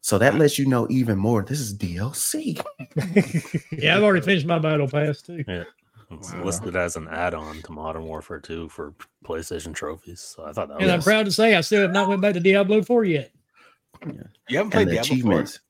So 0.03 0.19
that 0.19 0.37
lets 0.37 0.57
you 0.59 0.67
know 0.67 0.87
even 0.91 1.19
more. 1.19 1.43
This 1.43 1.59
is 1.59 1.75
DLC. 1.77 2.62
Yeah, 3.73 3.97
I've 3.97 4.03
already 4.05 4.25
finished 4.25 4.47
my 4.47 4.59
battle 4.59 4.87
pass 4.89 5.21
too. 5.23 5.43
It's 6.12 6.33
Wow. 6.33 6.45
listed 6.45 6.77
as 6.77 6.95
an 6.95 7.09
add-on 7.09 7.62
to 7.62 7.73
Modern 7.73 8.05
Warfare 8.05 8.39
2 8.39 8.69
for 8.69 8.95
PlayStation 9.25 9.75
trophies. 9.75 10.21
So 10.21 10.45
I 10.47 10.53
thought 10.53 10.69
that 10.69 10.81
And 10.81 10.91
I'm 10.93 11.03
proud 11.03 11.25
to 11.27 11.33
say 11.33 11.57
I 11.57 11.61
still 11.62 11.83
have 11.83 11.91
not 11.93 12.09
went 12.09 12.21
back 12.23 12.35
to 12.35 12.41
Diablo 12.41 12.83
4 12.83 13.05
yet. 13.05 13.33
Yeah. 14.07 14.12
You 14.49 14.59
haven't 14.59 14.61
And 14.61 14.73
played 14.73 14.89
the 14.89 14.93
Diablo 14.93 15.03
4? 15.09 15.12
achievements. 15.17 15.61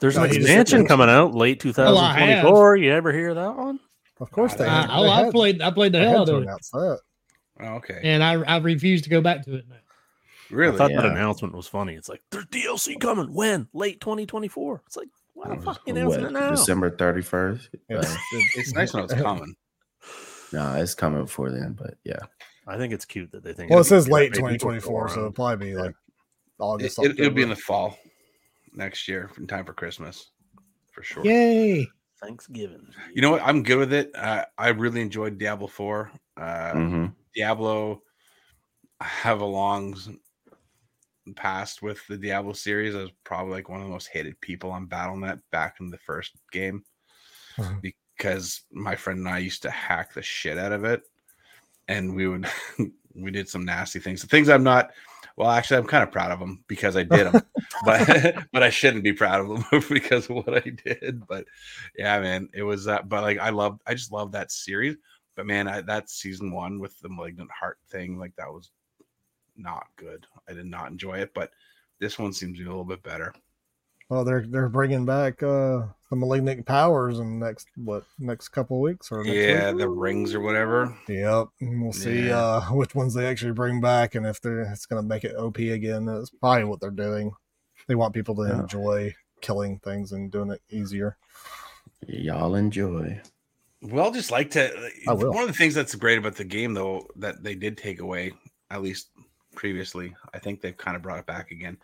There's 0.00 0.16
No, 0.16 0.24
an 0.24 0.34
expansion 0.36 0.86
coming 0.86 1.08
out 1.08 1.34
late 1.34 1.64
Oh, 1.64 1.70
I 1.96 2.12
have. 2.12 2.42
2024. 2.42 2.76
you 2.76 2.92
ever 2.92 3.12
hear 3.12 3.32
that 3.32 3.56
one? 3.56 3.80
of 4.20 4.30
course 4.30 4.54
they. 4.54 4.66
I, 4.66 4.82
had- 4.82 4.90
oh, 4.92 5.02
they 5.04 5.08
I 5.10 5.24
had- 5.24 5.32
played 5.32 5.62
I 5.62 5.70
played 5.70 5.92
the 5.92 5.98
they 6.00 6.08
hell 6.08 6.22
out 6.22 6.28
of 6.28 6.36
it. 6.38 6.42
announce 6.42 6.68
that. 6.70 7.00
Oh, 7.60 7.64
okay. 7.76 8.00
And 8.02 8.22
I 8.22 8.34
I 8.42 8.58
refuse 8.58 9.00
to 9.02 9.08
go 9.08 9.22
back 9.22 9.42
to 9.46 9.54
it 9.56 9.64
now. 9.68 9.76
Really? 10.50 10.74
I 10.74 10.78
thought 10.78 10.90
that 10.92 11.04
announcement 11.06 11.54
was 11.54 11.66
funny. 11.66 11.94
It's 11.94 12.08
like 12.08 12.22
there's 12.30 12.46
DLC 12.46 12.98
coming. 13.00 13.32
When? 13.34 13.68
Late 13.72 14.00
2024. 14.00 14.82
It's 14.86 14.96
like 14.96 15.08
why 15.34 15.54
the 15.54 15.60
fuck 15.62 15.80
you 15.86 15.94
What, 15.94 16.00
announcing 16.02 16.24
it 16.26 16.32
now? 16.32 16.50
December 16.50 16.90
31st. 16.90 17.68
Yeah. 17.90 17.96
Uh, 17.98 18.16
it's 18.56 18.72
nice 18.72 18.92
when 18.94 19.04
it's 19.04 19.14
coming. 19.22 19.54
no, 20.52 20.74
it's 20.76 20.94
coming 20.94 21.22
before 21.22 21.50
then, 21.50 21.72
but 21.72 21.94
yeah. 22.04 22.18
I 22.66 22.76
think 22.76 22.92
it's 22.92 23.04
cute 23.04 23.30
that 23.32 23.44
they 23.44 23.52
think. 23.52 23.70
Well, 23.70 23.80
it 23.80 23.84
says 23.84 24.08
late 24.08 24.32
2024, 24.34 25.08
so 25.10 25.18
it'll 25.18 25.32
probably 25.32 25.66
be 25.66 25.72
Yeah. 25.72 25.80
like 25.82 25.90
It, 25.90 25.94
August. 26.58 26.98
it, 27.00 27.18
will 27.18 27.30
be 27.30 27.42
in 27.42 27.48
the 27.48 27.56
fall 27.56 27.96
next 28.72 29.06
year 29.08 29.30
in 29.38 29.46
time 29.46 29.64
for 29.64 29.72
Christmas 29.72 30.30
for 30.92 31.02
sure. 31.02 31.24
Yay. 31.24 31.86
Thanksgiving. 32.20 32.86
You 33.14 33.20
know 33.22 33.30
what? 33.30 33.42
I'm 33.42 33.62
good 33.62 33.76
with 33.78 33.92
it. 33.92 34.10
Uh, 34.16 34.44
I 34.56 34.68
really 34.68 35.00
enjoyed 35.02 35.36
Diablo 35.38 35.66
4. 35.68 36.10
Uh, 36.38 36.72
Mhm. 36.72 37.14
Diablo, 37.34 38.02
have 39.02 39.42
a 39.42 39.44
long 39.44 39.92
s- 39.94 40.08
past 41.34 41.82
with 41.82 42.06
the 42.06 42.16
Diablo 42.16 42.52
series. 42.52 42.94
I 42.94 43.02
was 43.02 43.10
probably 43.24 43.54
like 43.54 43.68
one 43.68 43.80
of 43.80 43.86
the 43.86 43.92
most 43.92 44.08
hated 44.12 44.40
people 44.40 44.70
on 44.70 44.86
BattleNet 44.86 45.40
back 45.50 45.76
in 45.80 45.90
the 45.90 45.98
first 45.98 46.32
game 46.52 46.84
Mhm. 47.56 47.80
because 47.80 48.62
my 48.72 48.96
friend 48.96 49.20
and 49.20 49.28
I 49.28 49.38
used 49.38 49.62
to 49.62 49.70
hack 49.70 50.12
the 50.14 50.22
shit 50.22 50.58
out 50.58 50.72
of 50.72 50.84
it, 50.84 51.02
and 51.88 52.14
we 52.14 52.26
would 52.28 52.46
we 53.14 53.30
did 53.30 53.48
some 53.48 53.64
nasty 53.64 53.98
things. 53.98 54.22
The 54.22 54.28
things 54.28 54.48
I'm 54.48 54.64
not. 54.64 54.90
Well, 55.36 55.50
actually, 55.50 55.78
I'm 55.78 55.86
kind 55.86 56.02
of 56.02 56.12
proud 56.12 56.30
of 56.30 56.38
them 56.40 56.64
because 56.66 56.96
I 56.96 57.02
did 57.02 57.26
them, 57.26 57.42
but 57.84 58.36
but 58.52 58.62
I 58.62 58.70
shouldn't 58.70 59.04
be 59.04 59.12
proud 59.12 59.40
of 59.40 59.48
them 59.70 59.82
because 59.90 60.30
of 60.30 60.36
what 60.36 60.66
I 60.66 60.70
did. 60.70 61.26
But 61.26 61.44
yeah, 61.96 62.18
man, 62.20 62.48
it 62.54 62.62
was 62.62 62.84
that. 62.84 63.08
But 63.08 63.22
like, 63.22 63.38
I 63.38 63.50
love, 63.50 63.78
I 63.86 63.94
just 63.94 64.12
love 64.12 64.32
that 64.32 64.50
series. 64.50 64.96
But 65.34 65.46
man, 65.46 65.68
I, 65.68 65.82
that 65.82 66.08
season 66.08 66.50
one 66.52 66.78
with 66.78 66.98
the 67.00 67.10
malignant 67.10 67.50
heart 67.50 67.76
thing, 67.90 68.18
like 68.18 68.34
that 68.36 68.50
was 68.50 68.70
not 69.58 69.86
good. 69.96 70.26
I 70.48 70.52
did 70.52 70.66
not 70.66 70.90
enjoy 70.90 71.18
it. 71.18 71.32
But 71.34 71.50
this 72.00 72.18
one 72.18 72.32
seems 72.32 72.58
to 72.58 72.64
be 72.64 72.66
a 72.66 72.70
little 72.70 72.84
bit 72.84 73.02
better. 73.02 73.34
Well, 74.08 74.24
they're 74.24 74.46
they're 74.46 74.68
bringing 74.68 75.04
back 75.04 75.42
uh 75.42 75.86
the 76.10 76.16
malignant 76.16 76.64
powers 76.64 77.18
in 77.18 77.40
next 77.40 77.66
what 77.76 78.04
next 78.20 78.50
couple 78.50 78.80
weeks 78.80 79.10
or 79.10 79.24
next 79.24 79.36
Yeah, 79.36 79.70
week? 79.72 79.80
the 79.80 79.88
rings 79.88 80.32
or 80.32 80.40
whatever. 80.40 80.96
Yep, 81.08 81.48
and 81.60 81.82
we'll 81.82 81.92
see 81.92 82.28
Yeah. 82.28 82.38
uh 82.38 82.60
which 82.70 82.94
ones 82.94 83.14
they 83.14 83.26
actually 83.26 83.52
bring 83.52 83.80
back 83.80 84.14
and 84.14 84.24
if 84.24 84.40
they're 84.40 84.60
it's 84.62 84.86
gonna 84.86 85.02
make 85.02 85.24
it 85.24 85.34
OP 85.36 85.58
again. 85.58 86.06
That's 86.06 86.30
probably 86.30 86.64
what 86.64 86.80
they're 86.80 86.90
doing. 86.90 87.32
They 87.88 87.96
want 87.96 88.14
people 88.14 88.36
to 88.36 88.42
Yeah. 88.42 88.60
enjoy 88.60 89.14
killing 89.40 89.80
things 89.80 90.12
and 90.12 90.30
doing 90.30 90.50
it 90.52 90.62
easier. 90.70 91.16
Y'all 92.06 92.54
enjoy. 92.54 93.20
Well, 93.82 94.12
just 94.12 94.30
like 94.30 94.50
to. 94.52 94.90
One 95.06 95.42
of 95.42 95.48
the 95.48 95.52
things 95.52 95.74
that's 95.74 95.94
great 95.94 96.18
about 96.18 96.36
the 96.36 96.44
game, 96.44 96.74
though, 96.74 97.08
that 97.16 97.42
they 97.42 97.54
did 97.54 97.76
take 97.76 98.00
away, 98.00 98.32
at 98.70 98.82
least 98.82 99.10
previously, 99.56 100.14
I 100.32 100.38
think 100.38 100.60
they've 100.60 100.76
kind 100.76 100.96
of 100.96 101.02
brought 101.02 101.18
it 101.18 101.26
back 101.26 101.50
again, 101.50 101.76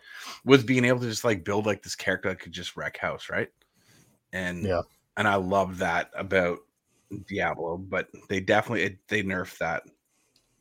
was 0.45 0.63
being 0.63 0.85
able 0.85 0.99
to 0.99 1.09
just 1.09 1.25
like 1.25 1.43
build 1.43 1.65
like 1.65 1.83
this 1.83 1.95
character 1.95 2.29
that 2.29 2.39
could 2.39 2.51
just 2.53 2.77
wreck 2.77 2.97
house, 2.97 3.29
right? 3.29 3.49
And 4.31 4.63
Yeah. 4.65 4.81
and 5.17 5.27
I 5.27 5.35
love 5.35 5.77
that 5.79 6.09
about 6.15 6.59
Diablo, 7.27 7.77
but 7.77 8.07
they 8.29 8.39
definitely 8.39 8.83
it, 8.83 8.97
they 9.07 9.23
nerfed 9.23 9.57
that 9.57 9.83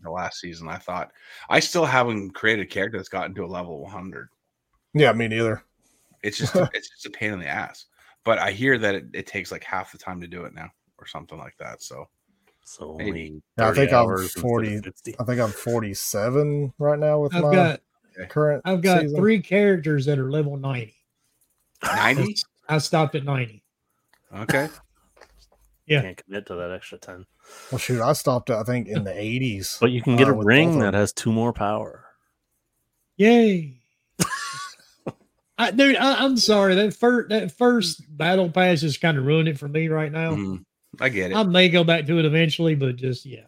the 0.03 0.11
last 0.11 0.41
season. 0.41 0.69
I 0.69 0.79
thought 0.79 1.13
I 1.49 1.61
still 1.61 1.85
haven't 1.85 2.33
created 2.33 2.67
a 2.67 2.69
character 2.69 2.99
that's 2.99 3.09
gotten 3.09 3.35
to 3.37 3.45
a 3.45 3.47
level 3.47 3.81
100. 3.83 4.29
Yeah, 4.95 5.13
me 5.13 5.29
neither. 5.29 5.63
It's 6.23 6.39
just 6.39 6.55
it's 6.75 6.91
just 6.91 7.07
a 7.07 7.11
pain 7.11 7.33
in 7.33 7.39
the 7.39 7.47
ass. 7.47 7.87
But 8.25 8.39
I 8.39 8.53
hear 8.53 8.79
that 8.79 8.95
it, 8.95 9.05
it 9.15 9.27
takes 9.27 9.51
like 9.51 9.65
half 9.65 9.93
the 9.93 9.99
time 9.99 10.21
to 10.21 10.29
do 10.29 10.45
it 10.45 10.55
now, 10.55 10.71
or 10.99 11.07
something 11.07 11.39
like 11.39 11.57
that. 11.59 11.83
So 11.83 12.09
So 12.65 12.95
Maybe. 12.99 13.11
only 13.11 13.43
Yeah, 13.59 13.69
I 13.69 13.75
think 13.75 13.93
I'm 13.93 13.99
hours 13.99 14.23
instead 14.23 14.39
of 14.39 14.43
40 14.43 14.81
I 15.19 15.25
think 15.25 15.41
I'm 15.41 15.51
47 15.51 16.73
right 16.79 16.99
now 16.99 17.19
with 17.21 17.35
I've 17.35 17.43
my 17.43 17.53
got 17.55 17.81
current. 18.29 18.63
I've 18.65 18.83
got 18.83 19.03
season. 19.03 19.17
three 19.17 19.41
characters 19.41 20.07
that 20.07 20.19
are 20.19 20.31
level 20.31 20.57
90. 20.57 20.95
90. 21.85 22.37
I 22.69 22.79
stopped 22.79 23.15
at 23.15 23.25
90. 23.25 23.63
Okay. 24.35 24.69
Yeah. 25.87 26.03
Can't 26.03 26.25
commit 26.25 26.47
to 26.47 26.55
that 26.55 26.71
extra 26.71 26.99
10. 26.99 27.27
Well, 27.71 27.79
shoot, 27.79 28.01
I 28.01 28.13
stopped. 28.13 28.51
I 28.51 28.63
think 28.63 28.87
in 28.89 29.03
the 29.05 29.11
80s. 29.11 29.81
But 29.81 29.91
you 29.91 30.01
can 30.01 30.17
get 30.17 30.29
Uh, 30.29 30.35
a 30.35 30.45
ring 30.45 30.79
that 30.79 30.95
has 30.95 31.13
two 31.13 31.33
more 31.33 31.53
power. 31.53 32.05
Yay. 33.17 33.81
I, 35.59 35.71
dude, 35.73 35.97
I, 35.97 36.25
I'm 36.25 36.37
sorry. 36.37 36.75
That 36.77 36.95
first 36.95 37.29
that 37.29 37.53
first 37.53 38.03
battle 38.17 38.49
pass 38.51 38.83
is 38.83 38.97
kind 38.97 39.19
of 39.19 39.27
ruined 39.27 39.49
it 39.49 39.59
for 39.59 39.69
me 39.69 39.89
right 39.89 40.11
now. 40.11 40.33
Mhm. 40.37 40.65
I 41.01 41.09
get 41.09 41.31
it. 41.31 41.37
I 41.37 41.43
may 41.43 41.69
go 41.69 41.85
back 41.85 42.07
to 42.07 42.19
it 42.19 42.25
eventually, 42.25 42.75
but 42.75 42.97
just 42.97 43.25
yeah. 43.25 43.45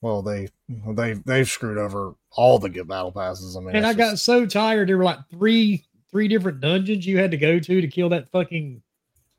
Well, 0.00 0.22
they 0.22 0.48
they 0.68 1.14
they've 1.14 1.48
screwed 1.48 1.78
over 1.78 2.14
all 2.32 2.58
the 2.58 2.68
good 2.68 2.88
battle 2.88 3.12
passes. 3.12 3.56
I 3.56 3.60
mean, 3.60 3.74
And 3.76 3.86
I 3.86 3.90
it's 3.90 3.98
got 3.98 4.18
so 4.18 4.46
tired. 4.46 4.88
There 4.88 4.98
were 4.98 5.04
like 5.04 5.28
three 5.30 5.84
three 6.10 6.28
different 6.28 6.60
dungeons 6.60 7.06
you 7.06 7.18
had 7.18 7.30
to 7.30 7.36
go 7.36 7.58
to 7.58 7.80
to 7.80 7.88
kill 7.88 8.08
that 8.10 8.30
fucking 8.30 8.82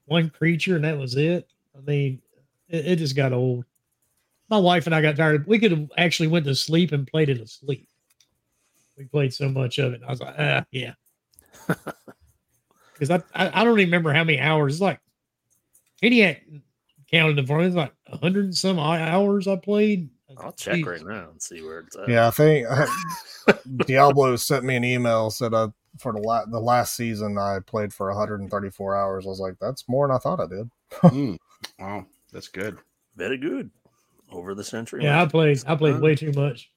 one 0.05 0.29
creature, 0.29 0.75
and 0.75 0.85
that 0.85 0.97
was 0.97 1.15
it. 1.15 1.47
I 1.75 1.81
mean, 1.81 2.21
it, 2.69 2.85
it 2.87 2.95
just 2.97 3.15
got 3.15 3.33
old. 3.33 3.65
My 4.49 4.57
wife 4.57 4.85
and 4.85 4.95
I 4.95 5.01
got 5.01 5.17
tired. 5.17 5.45
We 5.47 5.59
could 5.59 5.71
have 5.71 5.91
actually 5.97 6.27
went 6.27 6.45
to 6.45 6.55
sleep 6.55 6.91
and 6.91 7.05
played 7.05 7.29
it 7.29 7.41
asleep. 7.41 7.87
We 8.97 9.05
played 9.05 9.33
so 9.33 9.49
much 9.49 9.77
of 9.77 9.93
it. 9.93 10.01
I 10.07 10.09
was 10.09 10.21
like, 10.21 10.35
ah, 10.39 10.65
yeah. 10.71 10.93
Because 12.99 13.11
I, 13.11 13.21
I 13.35 13.61
I 13.61 13.63
don't 13.63 13.79
even 13.79 13.89
remember 13.89 14.11
how 14.11 14.23
many 14.23 14.39
hours. 14.39 14.73
It's 14.73 14.81
like 14.81 14.99
Maniac 16.01 16.41
counted 17.11 17.39
it 17.39 17.47
for 17.47 17.59
me. 17.59 17.65
It's 17.65 17.75
like 17.75 17.93
a 18.07 18.17
hundred 18.17 18.45
and 18.45 18.55
some 18.57 18.79
hours 18.79 19.47
I 19.47 19.55
played. 19.55 20.09
I'll 20.37 20.51
check 20.51 20.75
Jesus. 20.75 20.87
right 20.87 21.05
now 21.05 21.29
and 21.31 21.41
see 21.41 21.61
where 21.61 21.79
it's 21.79 21.95
at. 21.95 22.09
Yeah, 22.09 22.27
I 22.27 22.31
think 22.31 22.67
Diablo 23.87 24.35
sent 24.35 24.65
me 24.65 24.75
an 24.75 24.83
email 24.83 25.29
said 25.29 25.53
uh, 25.53 25.69
for 25.97 26.11
the 26.13 26.19
la- 26.19 26.45
the 26.45 26.59
last 26.59 26.95
season 26.95 27.37
I 27.37 27.59
played 27.65 27.93
for 27.93 28.07
134 28.09 28.95
hours. 28.95 29.25
I 29.25 29.29
was 29.29 29.39
like, 29.39 29.55
that's 29.59 29.87
more 29.87 30.07
than 30.07 30.15
I 30.15 30.19
thought 30.19 30.39
I 30.41 30.47
did. 30.47 30.69
Mm. 31.01 31.37
Wow, 31.79 32.05
that's 32.31 32.47
good. 32.47 32.77
Very 33.15 33.37
good. 33.37 33.69
Over 34.31 34.53
the 34.55 34.63
century. 34.63 35.03
Yeah, 35.03 35.21
I 35.21 35.25
played. 35.25 35.61
I 35.67 35.75
played 35.75 35.95
Huh? 35.95 35.99
way 36.01 36.15
too 36.15 36.31
much 36.33 36.71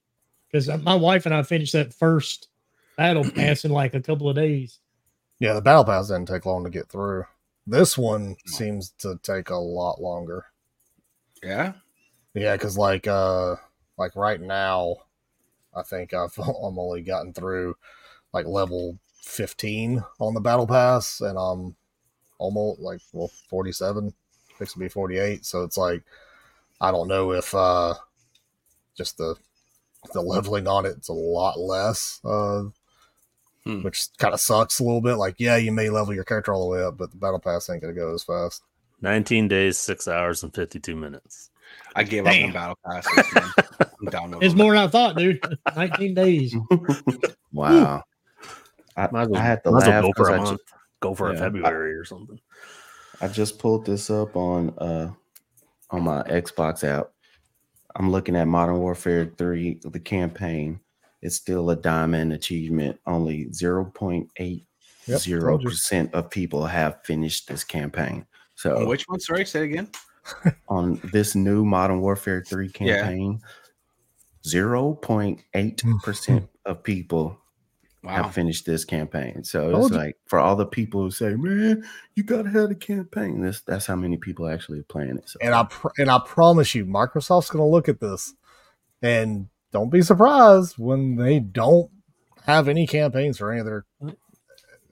because 0.50 0.68
my 0.82 0.94
wife 0.94 1.26
and 1.26 1.34
I 1.34 1.42
finished 1.42 1.72
that 1.74 1.92
first 1.94 2.48
battle 2.96 3.24
pass 3.34 3.64
in 3.64 3.70
like 3.72 3.94
a 3.94 4.00
couple 4.00 4.28
of 4.28 4.36
days. 4.36 4.78
Yeah, 5.38 5.52
the 5.54 5.60
battle 5.62 5.84
pass 5.84 6.08
didn't 6.08 6.26
take 6.28 6.44
long 6.46 6.64
to 6.64 6.70
get 6.70 6.88
through. 6.88 7.24
This 7.70 7.96
one 7.96 8.34
seems 8.46 8.90
to 8.98 9.20
take 9.22 9.48
a 9.48 9.54
lot 9.54 10.00
longer. 10.00 10.46
Yeah. 11.40 11.74
Yeah, 12.34 12.56
because 12.56 12.76
like 12.76 13.06
uh 13.06 13.54
like 13.96 14.16
right 14.16 14.40
now, 14.40 14.96
I 15.72 15.82
think 15.82 16.12
I've 16.12 16.36
I'm 16.38 16.78
only 16.80 17.02
gotten 17.02 17.32
through 17.32 17.76
like 18.32 18.46
level 18.46 18.98
15 19.22 20.02
on 20.18 20.34
the 20.34 20.40
battle 20.40 20.66
pass, 20.66 21.20
and 21.20 21.38
I'm 21.38 21.76
almost 22.38 22.80
like 22.80 23.02
well 23.12 23.30
47, 23.48 24.14
fixing 24.58 24.80
to 24.80 24.84
be 24.86 24.88
48. 24.88 25.46
So 25.46 25.62
it's 25.62 25.78
like 25.78 26.02
I 26.80 26.90
don't 26.90 27.06
know 27.06 27.30
if 27.30 27.54
uh 27.54 27.94
just 28.96 29.16
the 29.16 29.36
the 30.12 30.20
leveling 30.20 30.66
on 30.66 30.86
it's 30.86 31.08
a 31.08 31.12
lot 31.12 31.56
less, 31.56 32.20
uh, 32.24 32.64
Hmm. 33.66 33.82
which 33.82 34.06
kind 34.18 34.32
of 34.32 34.40
sucks 34.40 34.80
a 34.80 34.84
little 34.84 35.02
bit. 35.02 35.16
Like 35.16 35.34
yeah, 35.38 35.56
you 35.56 35.70
may 35.72 35.90
level 35.90 36.14
your 36.14 36.24
character 36.24 36.52
all 36.54 36.62
the 36.62 36.74
way 36.76 36.82
up, 36.82 36.96
but 36.96 37.10
the 37.10 37.16
battle 37.18 37.38
pass 37.38 37.68
ain't 37.68 37.82
gonna 37.82 37.92
go 37.92 38.14
as 38.14 38.22
fast. 38.22 38.62
19 39.02 39.48
days, 39.48 39.76
six 39.78 40.08
hours, 40.08 40.42
and 40.42 40.54
52 40.54 40.94
minutes. 40.96 41.50
I 41.96 42.02
gave 42.04 42.24
Damn. 42.24 42.42
up 42.42 42.46
on 42.46 42.52
battle 42.52 42.78
passes. 42.86 43.34
man. 43.34 43.52
I'm 44.00 44.06
down 44.10 44.30
with 44.32 44.42
It's 44.42 44.52
them. 44.54 44.58
more 44.62 44.72
than 44.74 44.82
I 44.84 44.88
thought, 44.88 45.16
dude. 45.16 45.42
19 45.76 46.14
days. 46.14 46.54
Wow. 47.52 48.04
I, 48.96 49.08
Might 49.10 49.22
as 49.22 49.28
well, 49.28 49.40
I 49.40 49.44
had 49.44 49.64
to 49.64 49.70
might 49.72 49.78
well 49.86 49.90
laugh 49.90 50.02
go 50.04 50.12
for 50.16 50.24
'cause 50.24 50.28
a 50.28 50.32
I, 50.32 50.36
month. 50.36 50.48
ju- 50.50 50.74
go 51.00 51.14
for 51.14 51.30
a 51.30 51.32
Yeah. 51.34 51.38
February 51.40 51.94
or 51.94 52.04
something. 52.04 52.38
I 53.20 53.28
just 53.28 53.58
pulled 53.58 53.84
this 53.86 54.08
up 54.10 54.36
on 54.36 54.70
uh 54.78 55.10
on 55.90 56.02
my 56.02 56.22
Xbox 56.24 56.84
app. 56.84 57.10
I'm 57.96 58.10
looking 58.12 58.36
at 58.36 58.46
Modern 58.46 58.78
Warfare 58.78 59.32
3, 59.36 59.80
the 59.84 59.98
campaign. 59.98 60.78
It's 61.22 61.36
still 61.36 61.70
a 61.70 61.76
diamond 61.76 62.32
achievement. 62.32 62.98
Only 63.06 63.46
0.80% 63.46 66.12
of 66.12 66.30
people 66.30 66.66
have 66.66 67.04
finished 67.04 67.48
this 67.48 67.64
campaign. 67.64 68.26
So 68.54 68.76
On 68.78 68.86
which 68.86 69.04
one? 69.08 69.20
Sorry, 69.20 69.44
say 69.44 69.60
it 69.60 69.64
again. 69.64 69.88
on 70.68 71.00
this 71.12 71.34
new 71.34 71.64
Modern 71.64 72.00
Warfare 72.00 72.42
3 72.46 72.70
Yeah. 72.80 73.02
campaign, 73.02 73.40
0.8% 74.44 76.26
hmm. 76.26 76.38
of 76.66 76.82
people 76.82 77.38
Wow. 78.02 78.22
have 78.22 78.34
finished 78.34 78.64
this 78.64 78.86
campaign. 78.86 79.44
So 79.44 79.76
it's 79.76 79.90
like 79.90 80.16
for 80.24 80.38
all 80.38 80.56
the 80.56 80.64
people 80.64 81.02
who 81.02 81.10
say, 81.10 81.34
"Man, 81.34 81.84
you 82.14 82.22
gotta 82.22 82.48
have 82.48 82.70
a 82.70 82.74
campaign." 82.74 83.42
This 83.42 83.60
that's 83.60 83.84
how 83.84 83.94
many 83.94 84.16
people 84.16 84.48
actually 84.48 84.80
are 84.80 84.84
playing 84.84 85.18
it. 85.18 85.28
So 85.28 85.38
And 85.42 85.54
I 85.54 85.64
pr- 85.64 85.88
and 85.98 86.10
I 86.10 86.18
promise 86.24 86.74
you, 86.74 86.86
Microsoft's 86.86 87.50
going 87.50 87.62
to 87.62 87.70
look 87.70 87.90
at 87.90 88.00
this, 88.00 88.32
and 89.02 89.50
don't 89.72 89.90
be 89.90 90.02
surprised 90.02 90.78
when 90.78 91.16
they 91.16 91.38
don't 91.38 91.90
have 92.46 92.68
any 92.68 92.86
campaigns 92.86 93.38
for 93.38 93.50
any 93.52 93.60
of 93.60 93.66
their 93.66 93.84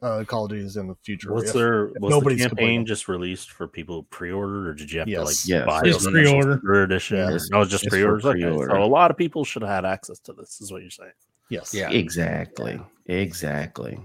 uh, 0.00 0.22
Call 0.24 0.44
of 0.44 0.50
Duties 0.50 0.76
in 0.76 0.86
the 0.86 0.94
future. 1.04 1.32
What's 1.32 1.48
If- 1.48 1.54
their 1.54 1.86
was 1.86 1.94
the 1.94 2.08
nobody's 2.10 2.38
campaign 2.40 2.48
complaining. 2.56 2.86
just 2.86 3.08
released 3.08 3.50
for 3.50 3.66
people 3.66 4.04
pre-ordered, 4.04 4.68
or 4.68 4.74
did 4.74 4.92
you 4.92 5.00
have 5.00 5.08
to 5.08 5.22
like 5.24 5.34
Yes. 5.44 5.66
buy 5.66 5.82
Just 5.82 6.06
a 6.06 6.10
pre-order. 6.12 6.52
Super 6.54 6.82
edition? 6.84 7.16
Yeah. 7.16 7.30
or- 7.30 7.38
no, 7.50 7.62
it's 7.62 7.70
just 7.70 7.84
It's 7.84 7.90
pre-orders. 7.90 8.24
Okay, 8.24 8.40
pre-order. 8.42 8.70
So 8.74 8.82
a 8.82 8.86
lot 8.86 9.10
of 9.10 9.16
people 9.16 9.44
should 9.44 9.62
have 9.62 9.70
had 9.72 9.84
access 9.84 10.20
to 10.20 10.32
this. 10.34 10.60
Is 10.60 10.70
what 10.70 10.82
you're 10.82 10.90
saying? 10.90 11.10
yes, 11.50 11.74
Yeah. 11.74 11.90
exactly, 11.90 12.80
exactly. 13.06 13.98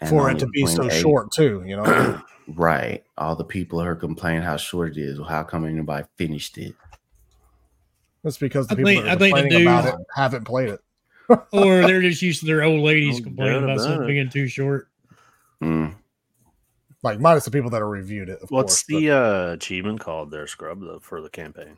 And 0.00 0.08
for 0.08 0.30
it 0.30 0.38
to 0.38 0.46
be 0.46 0.64
so 0.66 0.84
0.8 0.84 1.00
short 1.00 1.32
too. 1.32 1.62
You 1.66 1.76
know, 1.78 2.22
right? 2.54 3.02
All 3.18 3.34
the 3.34 3.44
people 3.44 3.80
who 3.80 3.86
are 3.86 3.96
complaining 3.96 4.42
how 4.42 4.56
short 4.56 4.96
it 4.96 5.00
is. 5.00 5.18
Well, 5.18 5.28
how 5.28 5.42
come 5.42 5.64
anybody 5.66 6.06
finished 6.16 6.56
it? 6.58 6.74
It's 8.24 8.38
because 8.38 8.66
the 8.66 8.74
I 8.74 8.76
people 8.76 8.92
think- 8.92 9.04
that 9.04 9.16
are 9.16 9.18
think 9.18 9.36
the 9.36 9.42
complaining 9.42 9.66
about 9.66 10.00
it 10.00 10.06
haven't 10.14 10.44
played 10.44 10.70
it. 10.70 10.80
or 11.52 11.82
they're 11.86 12.02
just 12.02 12.22
used 12.22 12.40
to 12.40 12.46
their 12.46 12.62
old 12.62 12.80
ladies 12.80 13.18
No 13.18 13.24
complaining 13.24 13.64
about 13.64 13.76
about 13.76 13.84
something 13.84 14.06
being 14.06 14.28
too 14.30 14.48
short. 14.48 14.88
Mm. 15.62 15.94
Like 17.02 17.20
minus 17.20 17.44
the 17.44 17.50
people 17.50 17.70
that 17.70 17.78
have 17.80 17.88
reviewed 17.88 18.28
it. 18.28 18.40
Of 18.42 18.50
What's 18.50 18.82
course, 18.82 19.00
the 19.00 19.10
uh, 19.10 19.52
achievement 19.52 20.00
called 20.00 20.30
there, 20.30 20.46
Scrub, 20.46 20.80
the, 20.80 21.00
for 21.00 21.22
the 21.22 21.30
campaign? 21.30 21.76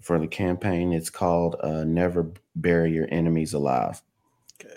For 0.00 0.18
the 0.18 0.28
campaign, 0.28 0.92
it's 0.92 1.10
called 1.10 1.56
uh, 1.60 1.84
"Never 1.84 2.32
Bury 2.54 2.92
Your 2.92 3.08
Enemies 3.10 3.52
Alive." 3.54 4.00
Okay. 4.62 4.76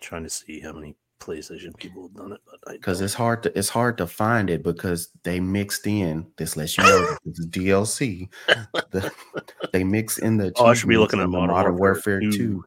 Trying 0.00 0.22
to 0.24 0.30
see 0.30 0.60
how 0.60 0.72
many 0.72 0.94
PlayStation 1.20 1.76
people 1.76 2.02
have 2.08 2.14
done 2.16 2.32
it, 2.32 2.40
but 2.46 2.72
because 2.72 3.00
it's 3.00 3.14
hard 3.14 3.42
to 3.44 3.58
it's 3.58 3.68
hard 3.68 3.96
to 3.98 4.06
find 4.06 4.50
it 4.50 4.62
because 4.62 5.10
they 5.22 5.38
mixed 5.38 5.86
in 5.86 6.26
this 6.36 6.56
lets 6.56 6.76
you 6.76 6.84
know 6.84 7.16
this 7.24 7.38
is 7.38 7.46
DLC. 7.46 8.28
The- 8.90 9.12
they 9.72 9.84
mix 9.84 10.18
in 10.18 10.38
the 10.38 10.52
Oh, 10.56 10.66
I 10.66 10.74
should 10.74 10.88
be 10.88 10.96
looking 10.96 11.20
at 11.20 11.24
the 11.24 11.28
Modern 11.28 11.54
Modern 11.54 11.76
Warfare 11.76 12.20
Warfare 12.20 12.30
2. 12.32 12.36
2. 12.38 12.64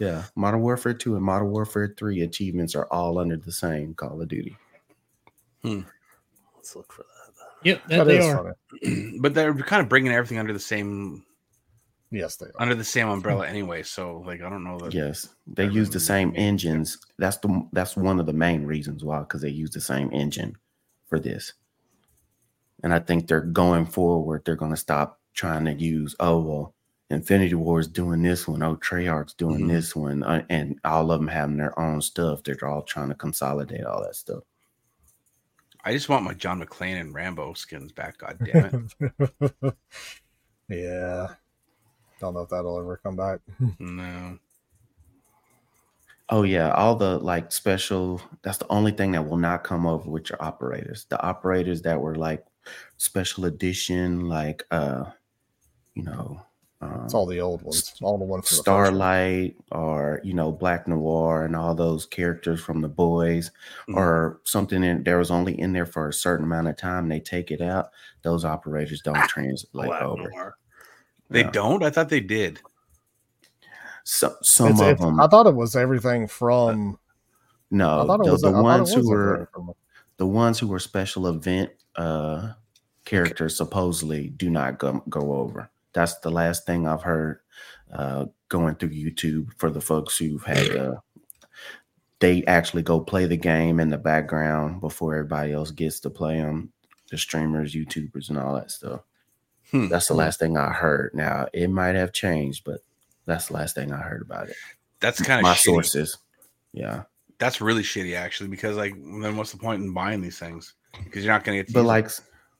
Yeah, 0.00 0.24
Modern 0.34 0.62
Warfare 0.62 0.94
2 0.94 1.14
and 1.16 1.24
Modern 1.24 1.50
Warfare 1.50 1.94
3 1.96 2.22
achievements 2.22 2.74
are 2.74 2.86
all 2.90 3.18
under 3.18 3.36
the 3.36 3.52
same 3.52 3.94
Call 3.94 4.20
of 4.20 4.26
Duty. 4.28 4.56
Hmm. 5.62 5.82
Let's 6.56 6.74
look 6.74 6.92
for 6.92 7.02
that. 7.02 7.08
Yep, 7.64 7.82
that, 7.88 7.96
that 7.98 8.04
they 8.06 8.18
is 8.18 8.24
are. 8.34 8.56
funny. 8.82 9.16
but 9.20 9.34
they're 9.34 9.54
kind 9.54 9.82
of 9.82 9.88
bringing 9.88 10.12
everything 10.12 10.38
under 10.38 10.52
the 10.52 10.58
same 10.58 11.24
Yes, 12.12 12.36
they 12.36 12.46
are. 12.46 12.52
under 12.60 12.74
the 12.74 12.84
same 12.84 13.08
umbrella 13.08 13.46
anyway. 13.48 13.82
So 13.82 14.22
like 14.26 14.42
I 14.42 14.50
don't 14.50 14.62
know 14.64 14.78
that. 14.80 14.92
Yes, 14.94 15.28
they 15.46 15.66
use 15.66 15.88
the 15.90 15.98
same 15.98 16.28
makes 16.28 16.38
sense. 16.38 16.48
engines. 16.48 16.98
That's 17.18 17.38
the 17.38 17.66
that's 17.72 17.96
one 17.96 18.20
of 18.20 18.26
the 18.26 18.32
main 18.34 18.64
reasons 18.64 19.02
why 19.02 19.20
because 19.20 19.40
they 19.40 19.48
use 19.48 19.70
the 19.70 19.80
same 19.80 20.12
engine 20.12 20.56
for 21.08 21.18
this. 21.18 21.54
And 22.84 22.92
I 22.92 22.98
think 22.98 23.26
they're 23.26 23.40
going 23.40 23.86
forward. 23.86 24.42
They're 24.44 24.56
going 24.56 24.72
to 24.72 24.76
stop 24.76 25.20
trying 25.34 25.64
to 25.64 25.72
use 25.72 26.14
oh 26.20 26.40
well, 26.40 26.74
Infinity 27.08 27.54
Ward 27.54 27.80
is 27.82 27.88
doing 27.88 28.22
this 28.22 28.46
one. 28.46 28.62
Oh, 28.62 28.76
Treyarch's 28.76 29.34
doing 29.34 29.64
Mhm. 29.64 29.68
this 29.68 29.96
one, 29.96 30.22
uh, 30.22 30.44
and 30.50 30.78
all 30.84 31.10
of 31.10 31.18
them 31.20 31.28
having 31.28 31.56
their 31.56 31.78
own 31.80 32.02
stuff. 32.02 32.42
They're 32.42 32.62
all 32.68 32.82
trying 32.82 33.08
to 33.08 33.14
consolidate 33.14 33.84
all 33.84 34.02
that 34.02 34.16
stuff. 34.16 34.42
I 35.84 35.92
just 35.92 36.08
want 36.08 36.24
my 36.24 36.34
John 36.34 36.62
McClane 36.62 37.00
and 37.00 37.14
Rambo 37.14 37.54
skins 37.54 37.90
back. 37.92 38.18
God 38.18 38.38
damn 38.44 38.90
it! 39.00 39.74
yeah. 40.68 41.28
Don't 42.22 42.34
know 42.34 42.42
if 42.42 42.50
that'll 42.50 42.78
ever 42.78 43.00
come 43.02 43.16
back. 43.16 43.40
no. 43.80 44.38
Oh 46.28 46.44
yeah, 46.44 46.70
all 46.70 46.94
the 46.94 47.18
like 47.18 47.50
special. 47.50 48.22
That's 48.42 48.58
the 48.58 48.68
only 48.70 48.92
thing 48.92 49.10
that 49.12 49.28
will 49.28 49.36
not 49.36 49.64
come 49.64 49.86
over 49.86 50.08
with 50.08 50.30
your 50.30 50.40
operators. 50.40 51.04
The 51.10 51.20
operators 51.20 51.82
that 51.82 52.00
were 52.00 52.14
like 52.14 52.44
special 52.96 53.46
edition, 53.46 54.28
like 54.28 54.62
uh, 54.70 55.06
you 55.94 56.04
know, 56.04 56.40
um, 56.80 57.02
It's 57.04 57.12
all 57.12 57.26
the 57.26 57.40
old 57.40 57.62
ones. 57.62 57.92
All 58.00 58.18
the 58.18 58.24
ones 58.24 58.48
from 58.48 58.54
the 58.54 58.58
one. 58.60 58.62
Starlight 58.62 59.56
or 59.72 60.20
you 60.22 60.32
know 60.32 60.52
Black 60.52 60.86
Noir 60.86 61.44
and 61.44 61.56
all 61.56 61.74
those 61.74 62.06
characters 62.06 62.60
from 62.62 62.80
the 62.82 62.88
boys 62.88 63.50
Mhm. 63.88 63.96
or 63.96 64.40
something 64.44 64.84
in 64.84 65.02
there 65.02 65.18
was 65.18 65.32
only 65.32 65.58
in 65.60 65.72
there 65.72 65.86
for 65.86 66.08
a 66.08 66.12
certain 66.12 66.46
amount 66.46 66.68
of 66.68 66.76
time. 66.76 67.08
They 67.08 67.18
take 67.20 67.50
it 67.50 67.60
out. 67.60 67.90
Those 68.22 68.44
operators 68.44 69.02
don't 69.02 69.28
translate 69.28 69.88
Black 69.88 70.02
over. 70.02 70.30
Noir. 70.30 70.56
They 71.32 71.40
Yeah. 71.42 71.50
don't. 71.50 71.82
I 71.82 71.90
thought 71.90 72.08
they 72.08 72.20
did. 72.20 72.60
So, 74.04 74.34
some 74.42 74.66
It's- 74.68 74.80
of 74.80 74.86
it's- 74.88 75.00
them. 75.00 75.20
I 75.20 75.26
thought 75.28 75.46
it 75.46 75.54
was 75.54 75.76
everything 75.76 76.26
from. 76.26 76.98
no, 77.70 78.02
I 78.02 78.06
thought 78.06 78.20
it 78.20 78.26
the, 78.26 78.32
was. 78.32 78.42
the 78.42 78.48
I 78.48 78.52
thought 78.52 78.58
it 78.58 78.62
ones 78.62 78.96
was 78.96 79.04
who 79.04 79.10
were 79.10 79.48
from- 79.54 79.72
the 80.18 80.26
ones 80.26 80.58
who 80.58 80.66
were 80.68 80.78
special 80.78 81.26
event 81.28 81.70
uh 81.96 82.52
characters 83.04 83.56
supposedly 83.56 84.28
do 84.28 84.48
not 84.48 84.78
go, 84.78 85.02
go 85.08 85.32
over 85.34 85.70
that's 85.92 86.18
the 86.20 86.30
last 86.30 86.64
thing 86.64 86.86
i've 86.86 87.02
heard 87.02 87.40
uh 87.92 88.24
going 88.48 88.74
through 88.76 88.88
youtube 88.90 89.48
for 89.58 89.68
the 89.70 89.80
folks 89.80 90.16
who've 90.16 90.44
had 90.44 90.74
uh 90.76 90.94
they 92.20 92.44
actually 92.44 92.82
go 92.82 93.00
play 93.00 93.26
the 93.26 93.36
game 93.36 93.78
in 93.80 93.88
the 93.90 93.98
background 93.98 94.80
before 94.80 95.14
everybody 95.16 95.52
else 95.52 95.70
gets 95.70 95.98
to 96.00 96.08
play 96.08 96.36
them 96.36 96.72
the 97.10 97.18
streamers 97.18 97.74
youtubers 97.74 98.28
and 98.30 98.38
all 98.38 98.54
that 98.54 98.70
stuff 98.70 99.00
Hmm. 99.72 99.88
that's 99.88 100.06
the 100.06 100.14
last 100.14 100.38
thing 100.38 100.56
i 100.56 100.70
heard 100.70 101.10
now 101.14 101.48
it 101.52 101.68
might 101.70 101.94
have 101.96 102.12
changed 102.12 102.62
but 102.64 102.78
that's 103.26 103.48
the 103.48 103.54
last 103.54 103.74
thing 103.74 103.92
i 103.92 103.98
heard 103.98 104.22
about 104.22 104.48
it 104.48 104.56
That's 105.00 105.20
kind 105.20 105.40
of 105.40 105.42
my 105.44 105.54
shitty. 105.54 105.64
sources 105.64 106.18
yeah 106.72 107.02
That's 107.38 107.60
really 107.60 107.82
shitty, 107.82 108.14
actually, 108.16 108.50
because 108.50 108.76
like 108.76 108.94
then 108.94 109.36
what's 109.36 109.50
the 109.52 109.58
point 109.58 109.82
in 109.82 109.92
buying 109.92 110.20
these 110.22 110.38
things? 110.38 110.74
Because 111.02 111.24
you're 111.24 111.32
not 111.34 111.42
going 111.42 111.58
to 111.58 111.64
get. 111.64 111.72
But 111.74 111.80
use 111.80 111.86
them. 111.86 111.86
like, 111.88 112.10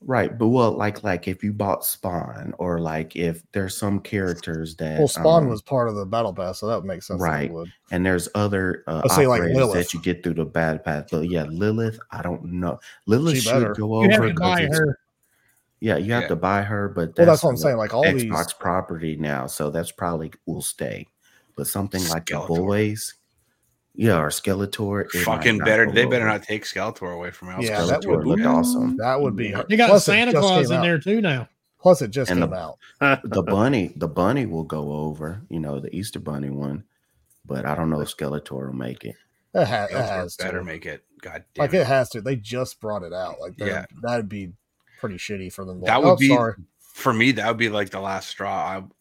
right? 0.00 0.36
But 0.36 0.48
well, 0.48 0.72
like, 0.72 1.04
like 1.04 1.28
if 1.28 1.44
you 1.44 1.52
bought 1.52 1.84
Spawn, 1.84 2.52
or 2.58 2.80
like 2.80 3.14
if 3.14 3.42
there's 3.52 3.76
some 3.76 4.00
characters 4.00 4.74
that 4.76 4.98
Well, 4.98 5.06
Spawn 5.06 5.44
um, 5.44 5.48
was 5.50 5.62
part 5.62 5.88
of 5.88 5.94
the 5.94 6.04
battle 6.04 6.34
pass, 6.34 6.58
so 6.58 6.66
that 6.66 6.74
would 6.76 6.84
make 6.84 7.02
sense. 7.04 7.20
Right. 7.22 7.52
would. 7.52 7.70
and 7.92 8.04
there's 8.04 8.28
other 8.34 8.82
uh, 8.88 9.06
say, 9.08 9.28
like, 9.28 9.42
Lilith. 9.42 9.74
that 9.74 9.94
you 9.94 10.00
get 10.02 10.24
through 10.24 10.34
the 10.34 10.44
bad 10.44 10.82
path. 10.84 11.06
But 11.12 11.30
yeah, 11.30 11.44
Lilith, 11.44 12.00
I 12.10 12.20
don't 12.22 12.42
know. 12.44 12.80
Lilith 13.06 13.36
She 13.36 13.40
should 13.42 13.52
better. 13.52 13.74
go 13.74 14.02
You 14.02 14.10
have 14.10 14.20
over 14.20 14.34
buy 14.34 14.62
her. 14.72 14.98
Yeah, 15.82 15.96
you 15.96 16.12
have 16.12 16.22
Yeah. 16.22 16.28
to 16.28 16.36
buy 16.36 16.62
her, 16.62 16.88
but 16.88 17.16
Well, 17.18 17.26
that's 17.26 17.42
what 17.42 17.50
I'm 17.50 17.56
saying. 17.56 17.76
Like 17.76 17.92
all 17.92 18.04
Xbox 18.04 18.44
these, 18.44 18.52
property 18.54 19.16
now, 19.16 19.48
so 19.48 19.68
that's 19.70 19.90
probably 19.90 20.32
will 20.46 20.62
stay. 20.62 21.08
But 21.56 21.66
something 21.66 22.00
like 22.08 22.26
the 22.26 22.38
boys, 22.46 23.14
yeah, 23.94 24.18
or 24.20 24.28
Skeletor, 24.28 25.10
fucking 25.10 25.58
better. 25.58 25.90
They 25.90 26.04
better 26.06 26.24
not 26.24 26.44
take 26.44 26.64
Skeletor 26.64 27.12
away 27.12 27.32
from 27.32 27.48
House. 27.48 27.64
Yeah, 27.64 27.84
that 27.86 28.06
would- 28.06 28.24
looked 28.26 28.44
awesome. 28.44 28.96
that 28.98 29.20
would 29.20 29.34
be. 29.34 29.48
You 29.68 29.76
got 29.76 29.88
plus 29.88 30.04
Santa 30.04 30.32
Claus 30.32 30.70
in 30.70 30.76
out. 30.76 30.82
there 30.82 30.98
too 31.00 31.20
now. 31.20 31.48
Plus, 31.80 32.00
it 32.00 32.12
just 32.12 32.30
And 32.30 32.40
came 32.40 32.50
the- 32.50 32.56
out. 32.56 32.78
The 33.24 33.42
bunny, 33.42 33.92
the 33.96 34.06
bunny 34.06 34.46
will 34.46 34.62
go 34.62 34.92
over. 34.92 35.42
You 35.48 35.58
know, 35.58 35.80
the 35.80 35.92
Easter 35.94 36.20
bunny 36.20 36.48
one, 36.50 36.84
but 37.44 37.66
I 37.66 37.74
don't 37.74 37.90
know 37.90 38.00
if 38.00 38.16
Skeletor 38.16 38.66
will 38.68 38.72
make 38.72 39.04
it. 39.04 39.16
It, 39.52 39.66
ha- 39.66 39.88
it 39.90 39.96
has 39.96 40.36
better 40.36 40.58
to. 40.60 40.64
make 40.64 40.86
it. 40.86 41.02
God 41.20 41.42
damn 41.54 41.64
Like 41.64 41.74
it. 41.74 41.78
it 41.78 41.86
has 41.88 42.08
to. 42.10 42.20
They 42.20 42.36
just 42.36 42.80
brought 42.80 43.02
it 43.02 43.12
out. 43.12 43.40
Like 43.40 43.54
Yeah. 43.58 43.66
yeah, 43.66 43.84
that'd 44.00 44.28
be 44.28 44.52
pretty 45.02 45.16
shitty 45.16 45.52
for 45.52 45.64
them. 45.66 45.80
to 45.80 45.84
That 45.86 45.96
like, 45.96 46.04
would 46.04 46.10
"Oh, 46.12 46.16
be 46.16 46.28
sorry. 46.28 46.54
for 46.80 47.12
me. 47.12 47.32
That 47.32 47.46
would 47.48 47.58
be 47.58 47.68
like 47.68 47.90
the 47.90 48.00
last 48.00 48.28
straw. 48.30 48.48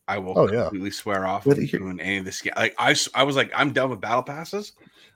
I 0.08 0.16
I 0.16 0.18
will 0.18 0.38
Oh, 0.38 0.52
yeah. 0.52 0.64
completely 0.64 0.92
swear 0.92 1.26
off 1.26 1.46
But 1.46 1.56
doing 1.58 2.00
any 2.02 2.18
of 2.18 2.26
the 2.26 2.32
skin. 2.34 2.52
Like 2.58 2.76
I 2.78 2.94
I 3.16 3.24
was 3.24 3.36
like, 3.38 3.52
I'm 3.56 3.72
done 3.72 3.90
with 3.90 4.02
battle 4.02 4.24
passes. 4.24 4.74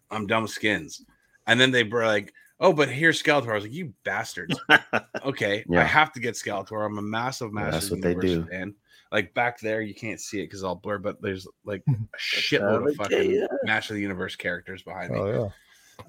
I'm 0.10 0.28
done 0.28 0.44
with 0.44 0.52
skins. 0.52 1.02
And 1.48 1.60
then 1.60 1.72
they 1.72 1.84
were 1.84 2.06
like, 2.06 2.34
oh, 2.60 2.72
but 2.72 2.88
here's 2.90 3.22
Skeletor. 3.22 3.52
I 3.52 3.56
was 3.56 3.64
like, 3.66 3.74
you 3.74 3.94
bastards. 4.06 4.58
okay, 5.26 5.66
I 5.76 5.84
have 5.84 6.14
to 6.14 6.20
get 6.22 6.36
Skeletor. 6.36 6.86
I'm 6.86 6.98
a 6.98 7.02
massive, 7.02 7.52
Yeah, 7.54 7.66
massive 7.66 7.74
that's 7.74 7.92
what 7.92 8.02
they 8.02 8.16
do. 8.16 8.46
fan. 8.46 8.76
Like 9.12 9.34
back 9.34 9.60
there, 9.60 9.82
you 9.82 9.94
can't 9.94 10.20
see 10.22 10.40
it 10.40 10.46
because 10.46 10.64
I'll 10.64 10.76
blur, 10.76 10.98
but 11.00 11.22
there's 11.22 11.48
like 11.66 11.84
a 11.88 11.92
how 11.92 11.98
shitload 12.18 12.90
of 12.90 12.96
fucking 12.96 13.18
do 13.32 13.44
it. 13.44 13.52
Master 13.66 13.94
of 13.94 13.96
the 13.96 14.02
Universe 14.02 14.36
characters 14.36 14.82
behind 14.84 15.12
me. 15.12 15.20
Oh 15.20 15.52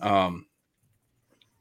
yeah. 0.00 0.24
Um, 0.26 0.46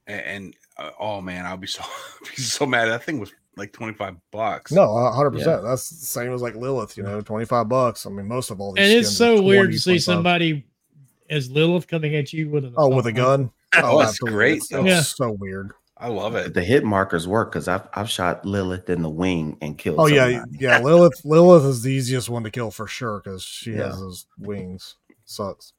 and, 0.07 0.21
and 0.21 0.55
uh, 0.77 0.91
oh 0.99 1.21
man, 1.21 1.45
I'll 1.45 1.57
be 1.57 1.67
so 1.67 1.83
be 2.21 2.41
so 2.41 2.65
mad. 2.65 2.85
That 2.87 3.03
thing 3.03 3.19
was 3.19 3.33
like 3.57 3.71
twenty 3.73 3.93
five 3.93 4.15
bucks. 4.31 4.71
No, 4.71 5.11
hundred 5.11 5.31
percent. 5.31 5.63
That's 5.63 5.89
the 5.89 5.95
same 6.05 6.33
as 6.33 6.41
like 6.41 6.55
Lilith. 6.55 6.97
You 6.97 7.03
know, 7.03 7.21
twenty 7.21 7.45
five 7.45 7.69
bucks. 7.69 8.05
I 8.05 8.09
mean, 8.09 8.27
most 8.27 8.51
of 8.51 8.59
all 8.59 8.73
these. 8.73 8.83
And 8.83 8.93
it's 8.99 9.09
skins 9.15 9.21
are 9.21 9.37
so 9.37 9.41
weird 9.43 9.71
to 9.71 9.79
see 9.79 9.91
25. 9.99 10.03
somebody 10.03 10.65
as 11.29 11.49
Lilith 11.49 11.87
coming 11.87 12.15
at 12.15 12.31
you 12.33 12.49
with 12.49 12.65
an 12.65 12.73
Oh, 12.77 12.89
with 12.89 13.07
a 13.07 13.11
gun. 13.13 13.51
Oh, 13.77 13.97
that's 13.99 14.11
absolutely. 14.11 14.35
great, 14.37 14.57
It's, 14.59 14.67
though. 14.69 14.85
Yeah. 14.85 15.01
so 15.01 15.31
weird. 15.31 15.71
I 15.97 16.07
love 16.07 16.35
it. 16.35 16.53
The 16.53 16.63
hit 16.63 16.85
markers 16.85 17.27
work 17.27 17.51
because 17.51 17.67
I've 17.67 17.85
I've 17.93 18.09
shot 18.09 18.45
Lilith 18.45 18.89
in 18.89 19.01
the 19.01 19.09
wing 19.09 19.57
and 19.61 19.77
killed. 19.77 19.99
Oh 19.99 20.05
yeah, 20.07 20.45
yeah. 20.59 20.79
Lilith, 20.79 21.19
Lilith 21.25 21.63
is 21.65 21.81
the 21.81 21.91
easiest 21.91 22.29
one 22.29 22.43
to 22.43 22.51
kill 22.51 22.71
for 22.71 22.87
sure 22.87 23.19
because 23.21 23.43
she 23.43 23.71
Yeah. 23.73 23.87
has 23.87 23.99
those 23.99 24.25
wings. 24.39 24.95
Sucks. 25.25 25.73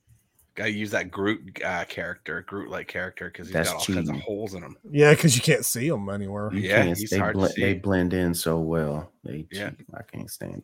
Gotta 0.56 0.72
use 0.72 0.90
that 0.92 1.10
Groot 1.10 1.60
uh, 1.62 1.84
character, 1.84 2.42
Groot 2.46 2.70
like 2.70 2.88
character, 2.88 3.26
because 3.30 3.48
he's 3.48 3.52
That's 3.54 3.68
got 3.70 3.88
all 3.88 3.94
kinds 3.94 4.08
of 4.08 4.16
holes 4.16 4.54
in 4.54 4.62
him. 4.62 4.76
Yeah, 4.90 5.10
because 5.12 5.36
you 5.36 5.42
can't 5.42 5.64
see 5.64 5.88
them 5.88 6.08
anywhere. 6.08 6.50
You 6.52 6.60
Yeah, 6.60 6.82
can't- 6.84 6.98
he's 6.98 7.10
they, 7.10 7.18
hard 7.18 7.34
to 7.34 7.38
blend, 7.40 7.54
they 7.58 7.74
blend 7.74 8.14
in 8.14 8.32
so 8.34 8.58
well. 8.60 9.12
They 9.22 9.46
Yeah. 9.52 9.70
cheat. 9.70 9.86
I 9.94 10.02
can't 10.02 10.30
stand. 10.30 10.62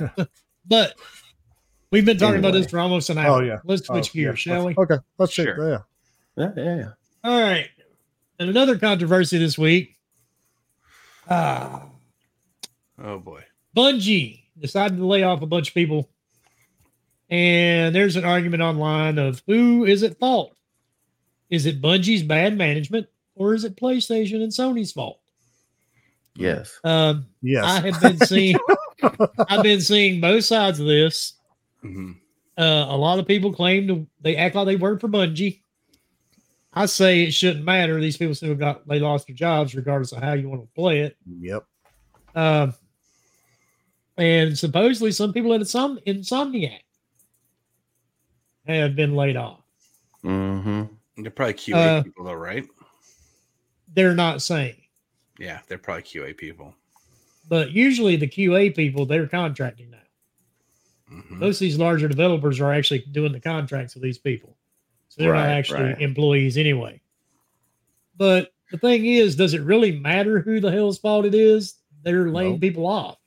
It. 0.00 0.28
But 0.66 0.94
we've 1.90 2.04
been 2.06 2.16
talking 2.18 2.38
about 2.38 2.52
this 2.52 2.70
for 2.70 2.78
almost 2.80 3.10
an 3.10 3.18
hour. 3.18 3.42
Oh, 3.42 3.44
yeah. 3.44 3.58
Let's 3.64 3.86
switch 3.86 4.10
Oh, 4.10 4.14
gears, 4.14 4.44
yeah. 4.46 4.54
shall 4.54 4.66
we? 4.66 4.74
Okay, 4.76 4.96
let's 5.18 5.32
check. 5.32 5.44
Sure. 5.46 5.70
Yeah. 5.70 5.78
Yeah, 6.36 6.52
yeah, 6.56 6.76
yeah. 6.76 6.88
All 7.22 7.40
right. 7.40 7.68
And 8.38 8.48
another 8.50 8.78
controversy 8.78 9.38
this 9.38 9.56
week. 9.58 9.96
Ah, 11.28 11.86
Oh 13.02 13.18
boy. 13.18 13.42
Bungie 13.76 14.44
decided 14.58 14.96
to 14.98 15.06
lay 15.06 15.22
off 15.22 15.42
a 15.42 15.46
bunch 15.46 15.68
of 15.68 15.74
people. 15.74 16.08
And 17.34 17.92
there's 17.92 18.14
an 18.14 18.24
argument 18.24 18.62
online 18.62 19.18
of 19.18 19.42
who 19.48 19.84
is 19.84 20.04
at 20.04 20.20
fault. 20.20 20.56
Is 21.50 21.66
it 21.66 21.82
Bungie's 21.82 22.22
bad 22.22 22.56
management 22.56 23.08
or 23.34 23.54
is 23.54 23.64
it 23.64 23.74
PlayStation 23.74 24.40
and 24.40 24.52
Sony's 24.52 24.92
fault? 24.92 25.18
Yes. 26.36 26.78
Um, 26.84 27.26
Yes. 27.42 27.64
I 27.64 27.80
have 27.80 28.00
been 28.00 28.18
seeing 28.18 28.56
I've 29.48 29.64
been 29.64 29.80
seeing 29.80 30.20
both 30.20 30.44
sides 30.44 30.78
of 30.78 30.86
this. 30.86 31.32
hmm 31.82 32.12
Uh, 32.56 32.86
a 32.88 32.96
lot 32.96 33.18
of 33.18 33.26
people 33.26 33.52
claim 33.52 33.88
to, 33.88 34.06
they 34.20 34.36
act 34.36 34.54
like 34.54 34.66
they 34.66 34.76
work 34.76 35.00
for 35.00 35.08
Bungie. 35.08 35.60
I 36.72 36.86
say 36.86 37.24
it 37.24 37.32
shouldn't 37.32 37.64
matter. 37.64 38.00
These 38.00 38.16
people 38.16 38.36
still 38.36 38.54
got 38.54 38.86
they 38.86 39.00
lost 39.00 39.26
their 39.26 39.34
jobs 39.34 39.74
regardless 39.74 40.12
of 40.12 40.22
how 40.22 40.34
you 40.34 40.48
want 40.48 40.62
to 40.62 40.68
play 40.76 41.00
it. 41.00 41.16
yep. 41.40 41.64
Um, 42.36 42.74
and 44.16 44.56
supposedly 44.56 45.10
some 45.10 45.32
people 45.32 45.52
at 45.52 45.66
some 45.66 45.98
Insomniac 46.06 46.82
have 48.66 48.96
been 48.96 49.14
laid 49.14 49.36
off. 49.36 49.60
Mm-hmm. 50.24 51.22
They're 51.22 51.30
probably 51.30 51.54
QA 51.54 51.74
Uh, 51.98 52.02
people 52.02 52.24
though, 52.24 52.32
right? 52.34 52.64
They're 53.94 54.14
not 54.14 54.42
saying, 54.42 54.76
Yeah, 55.38 55.60
they're 55.68 55.78
probably 55.78 56.02
QA 56.02 56.36
people. 56.36 56.74
but 57.48 57.70
usually 57.72 58.16
the 58.16 58.26
QA 58.28 58.74
people 58.74 59.04
they're 59.06 59.26
contracting 59.28 59.90
now. 59.90 59.98
Mhm. 61.12 61.30
Most 61.32 61.56
of 61.56 61.60
these 61.60 61.78
larger 61.78 62.08
developers 62.08 62.58
are 62.60 62.72
actually 62.72 63.00
doing 63.12 63.32
the 63.32 63.40
contracts 63.40 63.94
with 63.94 64.02
these 64.02 64.18
people. 64.18 64.56
So 65.08 65.22
they're 65.22 65.34
not 65.34 65.48
actually 65.48 65.82
right. 65.82 66.00
employees 66.00 66.56
anyway. 66.56 67.00
But 68.16 68.52
the 68.70 68.78
thing 68.78 69.04
is, 69.06 69.36
does 69.36 69.54
it 69.54 69.60
really 69.62 69.92
matter 69.92 70.40
who 70.40 70.58
the 70.60 70.72
hell's 70.72 70.98
fault 70.98 71.26
it 71.26 71.34
is? 71.34 71.74
They're 72.02 72.30
laying 72.30 72.54
No. 72.54 72.58
people 72.58 72.86
off. 72.86 73.18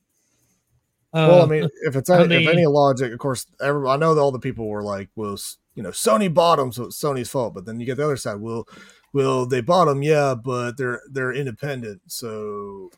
Well, 1.14 1.40
I 1.42 1.44
Uh, 1.44 1.48
mean, 1.48 1.70
if 1.86 1.96
it's 1.96 2.10
I 2.10 2.20
any, 2.20 2.28
mean- 2.38 2.48
if 2.48 2.54
any 2.54 2.66
logic, 2.66 3.12
of 3.14 3.20
course, 3.20 3.46
every, 3.62 3.88
I 3.88 3.96
know 3.98 4.14
that 4.14 4.22
all 4.22 4.32
the 4.32 4.40
people 4.40 4.68
were 4.68 4.84
like, 4.84 5.10
"Well, 5.16 5.38
you 5.74 5.82
know, 5.84 5.90
Sony 5.92 6.32
bought 6.34 6.58
them, 6.58 6.72
so 6.72 6.86
it's 6.86 7.02
Sony's 7.02 7.30
fault." 7.30 7.54
But 7.54 7.66
then 7.66 7.80
you 7.80 7.86
get 7.86 7.98
the 7.98 8.04
other 8.04 8.18
side. 8.18 8.42
Well, 8.42 8.68
well, 9.14 9.46
they 9.46 9.62
bought 9.62 9.86
them, 9.86 10.04
yeah, 10.04 10.36
but 10.36 10.78
they're 10.78 11.02
they're 11.10 11.32
independent, 11.34 12.02
so 12.08 12.92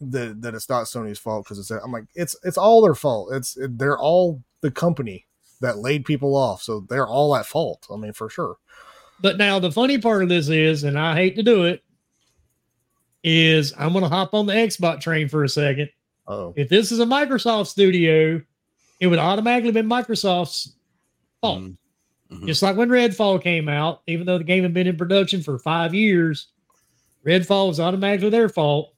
that 0.00 0.42
that 0.42 0.54
it's 0.54 0.68
not 0.68 0.86
Sony's 0.86 1.18
fault 1.20 1.44
because 1.44 1.58
it's. 1.58 1.70
I'm 1.70 1.92
like, 1.92 2.04
it's 2.14 2.36
it's 2.42 2.58
all 2.58 2.82
their 2.82 2.96
fault. 2.96 3.32
It's 3.32 3.56
it, 3.56 3.78
they're 3.78 3.98
all 3.98 4.42
the 4.60 4.70
company 4.72 5.26
that 5.60 5.78
laid 5.78 6.04
people 6.04 6.36
off, 6.36 6.62
so 6.62 6.80
they're 6.88 7.06
all 7.08 7.34
at 7.36 7.46
fault. 7.46 7.86
I 7.92 7.96
mean, 7.96 8.12
for 8.12 8.28
sure. 8.28 8.56
But 9.20 9.38
now 9.38 9.60
the 9.60 9.70
funny 9.72 9.98
part 9.98 10.24
of 10.24 10.28
this 10.28 10.48
is, 10.48 10.82
and 10.82 10.98
I 10.98 11.14
hate 11.14 11.36
to 11.36 11.42
do 11.44 11.64
it, 11.64 11.82
is 13.22 13.72
I'm 13.78 13.92
going 13.92 14.02
to 14.02 14.10
hop 14.10 14.34
on 14.34 14.46
the 14.46 14.52
Xbox 14.52 15.00
train 15.00 15.28
for 15.28 15.44
a 15.44 15.48
second. 15.48 15.88
Oh, 16.26 16.54
If 16.56 16.68
this 16.68 16.90
is 16.90 17.00
a 17.00 17.04
Microsoft 17.04 17.66
studio, 17.66 18.40
it 19.00 19.06
would 19.08 19.18
automatically 19.18 19.72
be 19.72 19.82
Microsoft's 19.82 20.74
fault. 21.40 21.60
Mhm. 21.62 21.76
Mhm. 22.30 22.46
Just 22.46 22.62
like 22.62 22.76
when 22.76 22.88
Redfall 22.88 23.42
came 23.42 23.68
out, 23.68 24.02
even 24.06 24.26
though 24.26 24.38
the 24.38 24.44
game 24.44 24.62
had 24.62 24.72
been 24.72 24.86
in 24.86 24.96
production 24.96 25.42
for 25.42 25.58
five 25.58 25.94
years, 25.94 26.48
Redfall 27.26 27.68
was 27.68 27.80
automatically 27.80 28.30
their 28.30 28.48
fault. 28.48 28.94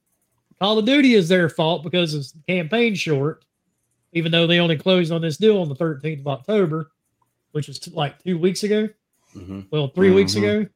Call 0.60 0.78
of 0.78 0.84
Duty 0.86 1.14
is 1.14 1.28
their 1.28 1.48
fault 1.48 1.82
because 1.82 2.14
of 2.14 2.22
the 2.32 2.38
campaign 2.46 2.94
short, 2.94 3.44
even 4.12 4.30
though 4.32 4.46
they 4.46 4.58
only 4.60 4.76
closed 4.76 5.12
on 5.12 5.20
this 5.20 5.36
deal 5.36 5.58
on 5.60 5.68
the 5.68 5.74
13th 5.74 6.20
of 6.20 6.28
October, 6.28 6.90
which 7.52 7.66
was 7.68 7.78
t- 7.78 7.90
like 7.90 8.22
two 8.22 8.38
weeks 8.38 8.62
ago. 8.62 8.88
Mhm. 9.34 9.66
Well, 9.70 9.88
3 9.88 10.12
weeks 10.12 10.34
Mhm. 10.34 10.38
ago. 10.38 10.66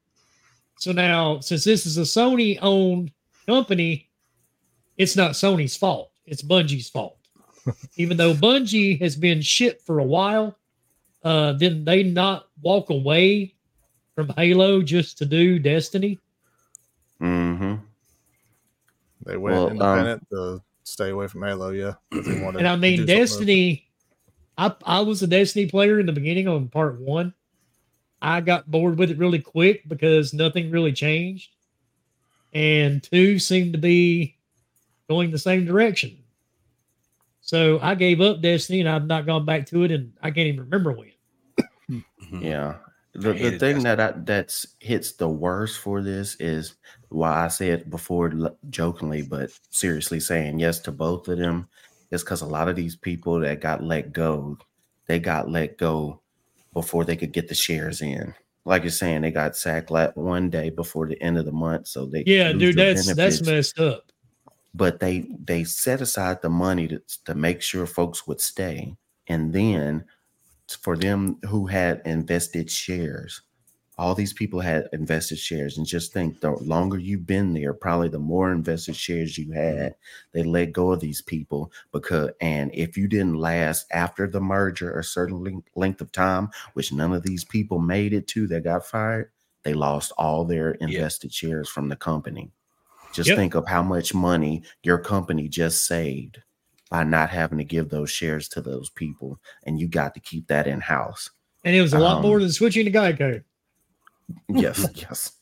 So 0.80 0.92
now, 0.92 1.40
since 1.40 1.62
this 1.64 1.86
is 1.86 1.96
a 1.96 2.02
Sony 2.02 2.58
owned 2.60 3.12
company, 3.46 4.10
it's 4.98 5.16
not 5.16 5.32
Sony's 5.32 5.76
fault. 5.76 6.09
It's 6.30 6.42
Bungie's 6.42 6.88
fault. 6.88 7.18
Even 7.96 8.16
though 8.16 8.32
Bungie 8.32 8.98
has 9.00 9.16
been 9.16 9.42
shit 9.42 9.82
for 9.82 9.98
a 9.98 10.04
while, 10.04 10.56
uh, 11.24 11.52
did 11.52 11.84
they 11.84 12.04
not 12.04 12.46
walk 12.62 12.88
away 12.88 13.54
from 14.14 14.28
Halo 14.36 14.80
just 14.80 15.18
to 15.18 15.26
do 15.26 15.58
Destiny? 15.58 16.18
Mm-hmm. 17.20 17.74
they 19.26 19.36
went 19.36 19.54
Well, 19.54 19.66
um, 19.66 19.72
independent 19.72 20.26
to 20.30 20.62
stay 20.84 21.10
away 21.10 21.26
from 21.26 21.42
Halo. 21.42 21.70
Yeah, 21.70 21.94
they 22.10 22.42
And 22.42 22.66
I 22.66 22.76
mean, 22.76 22.92
do 22.92 23.06
something 23.06 23.20
else. 23.20 23.30
Destiny, 23.30 23.88
I, 24.56 24.72
I 24.86 25.00
was 25.00 25.22
a 25.22 25.26
Destiny 25.26 25.66
player 25.66 25.98
in 25.98 26.06
the 26.06 26.12
beginning 26.12 26.46
on 26.48 26.68
part 26.68 27.00
one. 27.00 27.34
I 28.22 28.40
got 28.40 28.70
bored 28.70 28.98
with 28.98 29.10
it 29.10 29.18
really 29.18 29.40
quick 29.40 29.88
because 29.88 30.32
nothing 30.32 30.70
really 30.70 30.92
changed. 30.92 31.50
And 32.52 33.02
two 33.02 33.38
seemed 33.38 33.72
to 33.72 33.78
be 33.78 34.36
going 35.08 35.32
the 35.32 35.38
same 35.38 35.64
direction. 35.64 36.19
So 37.50 37.80
I 37.82 37.96
gave 37.96 38.20
up 38.20 38.40
Destiny 38.42 38.78
and 38.78 38.88
I've 38.88 39.08
not 39.08 39.26
gone 39.26 39.44
back 39.44 39.66
to 39.70 39.82
it. 39.82 39.90
And 39.90 40.12
I 40.22 40.30
can't 40.30 40.46
even 40.46 40.60
remember 40.60 40.92
when. 40.92 41.10
Mhm. 41.90 42.04
Yeah. 42.40 42.76
The, 43.12 43.32
the 43.32 43.34
hated 43.34 43.58
thing 43.58 43.82
that 43.82 43.98
I, 43.98 44.12
that's 44.18 44.76
hits 44.78 45.14
the 45.14 45.28
worst 45.28 45.80
for 45.80 46.00
this 46.00 46.36
is 46.36 46.76
why 47.08 47.44
I 47.44 47.48
said 47.48 47.90
before 47.90 48.32
jokingly, 48.68 49.22
but 49.22 49.50
seriously 49.70 50.20
saying 50.20 50.60
yes 50.60 50.78
to 50.82 50.92
both 50.92 51.26
of 51.26 51.38
them 51.38 51.66
is 52.12 52.22
because 52.22 52.42
a 52.42 52.46
lot 52.46 52.68
of 52.68 52.76
these 52.76 52.94
people 52.94 53.40
that 53.40 53.60
got 53.60 53.82
let 53.82 54.12
go, 54.12 54.56
they 55.06 55.18
got 55.18 55.50
let 55.50 55.76
go 55.76 56.20
before 56.72 57.04
they 57.04 57.16
could 57.16 57.32
get 57.32 57.48
the 57.48 57.54
shares 57.56 58.00
in. 58.00 58.32
Like 58.64 58.84
you're 58.84 58.90
saying, 58.90 59.22
they 59.22 59.32
got 59.32 59.56
sacked 59.56 59.90
like 59.90 60.16
one 60.16 60.50
day 60.50 60.70
before 60.70 61.08
the 61.08 61.20
end 61.20 61.36
of 61.36 61.46
the 61.46 61.52
month, 61.52 61.88
so 61.88 62.06
they 62.06 62.22
Yeah, 62.28 62.52
dude, 62.52 62.76
their 62.76 62.94
that's 62.94 63.12
that's 63.12 63.42
messed 63.42 63.80
up. 63.80 64.12
But 64.74 65.00
they 65.00 65.26
they 65.38 65.64
set 65.64 66.00
aside 66.00 66.42
the 66.42 66.48
money 66.50 66.88
to 66.88 67.02
to 67.24 67.34
make 67.34 67.62
sure 67.62 67.86
folks 67.86 68.26
would 68.26 68.40
stay, 68.40 68.96
and 69.26 69.52
then 69.52 70.04
for 70.68 70.96
them 70.96 71.38
who 71.48 71.66
had 71.66 72.02
invested 72.04 72.70
shares, 72.70 73.42
all 73.98 74.14
these 74.14 74.32
people 74.32 74.60
had 74.60 74.88
invested 74.92 75.38
shares, 75.38 75.76
and 75.76 75.86
just 75.86 76.12
think 76.12 76.40
the 76.40 76.52
longer 76.52 76.98
you've 76.98 77.26
been 77.26 77.52
there, 77.52 77.74
probably 77.74 78.08
the 78.08 78.18
more 78.18 78.50
invested 78.52 78.96
shares 78.96 79.36
you 79.36 79.52
had, 79.52 79.94
they 80.32 80.42
let 80.42 80.72
go 80.72 80.92
of 80.92 81.00
these 81.00 81.20
people 81.20 81.70
because 81.92 82.30
and 82.40 82.70
if 82.72 82.96
you 82.96 83.08
didn't 83.08 83.34
last 83.34 83.86
after 83.92 84.26
the 84.26 84.40
merger 84.40 84.98
a 84.98 85.04
certain 85.04 85.44
length, 85.44 85.68
length 85.76 86.00
of 86.00 86.12
time, 86.12 86.48
which 86.74 86.92
none 86.92 87.12
of 87.12 87.24
these 87.24 87.44
people 87.44 87.78
made 87.78 88.12
it 88.14 88.26
to 88.28 88.46
that 88.46 88.64
got 88.64 88.86
fired, 88.86 89.30
they 89.64 89.74
lost 89.74 90.12
all 90.16 90.44
their 90.44 90.72
invested 90.72 91.32
shares 91.32 91.68
from 91.68 91.88
the 91.88 91.96
company. 91.96 92.52
Just 93.12 93.28
Yep. 93.28 93.36
think 93.36 93.54
of 93.54 93.66
how 93.66 93.82
much 93.82 94.14
money 94.14 94.62
your 94.82 94.98
company 94.98 95.48
just 95.48 95.86
saved 95.86 96.40
by 96.90 97.04
not 97.04 97.30
having 97.30 97.58
to 97.58 97.64
give 97.64 97.88
those 97.88 98.10
shares 98.10 98.48
to 98.48 98.60
those 98.60 98.90
people, 98.90 99.38
and 99.64 99.78
you 99.80 99.88
got 99.88 100.14
to 100.14 100.20
keep 100.20 100.46
that 100.48 100.66
in 100.66 100.80
house. 100.80 101.30
And 101.64 101.74
it 101.76 101.82
was 101.82 101.92
a 101.92 101.98
lot 101.98 102.16
Um, 102.16 102.22
more 102.22 102.40
than 102.40 102.50
switching 102.52 102.84
to 102.84 102.90
Geico. 102.90 103.42
Yes, 104.48 104.86
yes. 104.94 105.32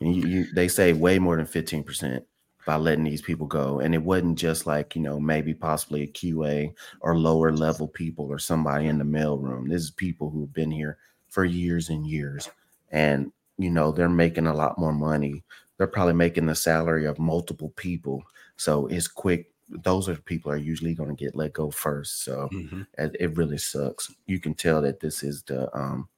You, 0.00 0.12
you, 0.12 0.46
they 0.54 0.68
say 0.68 0.92
way 0.92 1.18
more 1.18 1.36
than 1.36 1.46
fifteen 1.46 1.82
percent 1.82 2.24
by 2.66 2.76
letting 2.76 3.04
these 3.04 3.22
people 3.22 3.46
go, 3.46 3.80
and 3.80 3.94
it 3.94 4.02
wasn't 4.02 4.38
just 4.38 4.66
like 4.66 4.94
you 4.94 5.02
know 5.02 5.18
maybe 5.18 5.54
possibly 5.54 6.02
a 6.02 6.06
QA 6.06 6.72
or 7.00 7.16
lower 7.16 7.52
level 7.52 7.88
people 7.88 8.26
or 8.26 8.38
somebody 8.38 8.86
in 8.86 8.98
the 8.98 9.04
mailroom. 9.04 9.68
This 9.68 9.82
is 9.82 9.90
people 9.90 10.30
who've 10.30 10.52
been 10.52 10.70
here 10.70 10.98
for 11.28 11.44
years 11.44 11.88
and 11.88 12.06
years, 12.06 12.48
and 12.90 13.32
you 13.56 13.70
know 13.70 13.92
they're 13.92 14.08
making 14.08 14.46
a 14.46 14.54
lot 14.54 14.78
more 14.78 14.92
money. 14.92 15.42
They're 15.78 15.86
probably 15.86 16.14
making 16.14 16.46
the 16.46 16.54
salary 16.54 17.06
of 17.06 17.18
multiple 17.18 17.70
people, 17.76 18.22
so 18.56 18.86
it's 18.88 19.08
quick. 19.08 19.52
Those 19.70 20.08
are 20.08 20.14
the 20.14 20.22
people 20.22 20.50
are 20.50 20.56
usually 20.56 20.94
going 20.94 21.14
to 21.14 21.24
get 21.24 21.36
let 21.36 21.52
go 21.52 21.70
first. 21.70 22.24
So 22.24 22.48
Mhm. 22.52 22.86
it, 22.98 23.16
it 23.20 23.36
really 23.36 23.58
sucks. 23.58 24.12
You 24.26 24.40
can 24.40 24.54
tell 24.54 24.82
that 24.82 25.00
this 25.00 25.22
is 25.22 25.42
the 25.42 25.74
um 25.76 26.08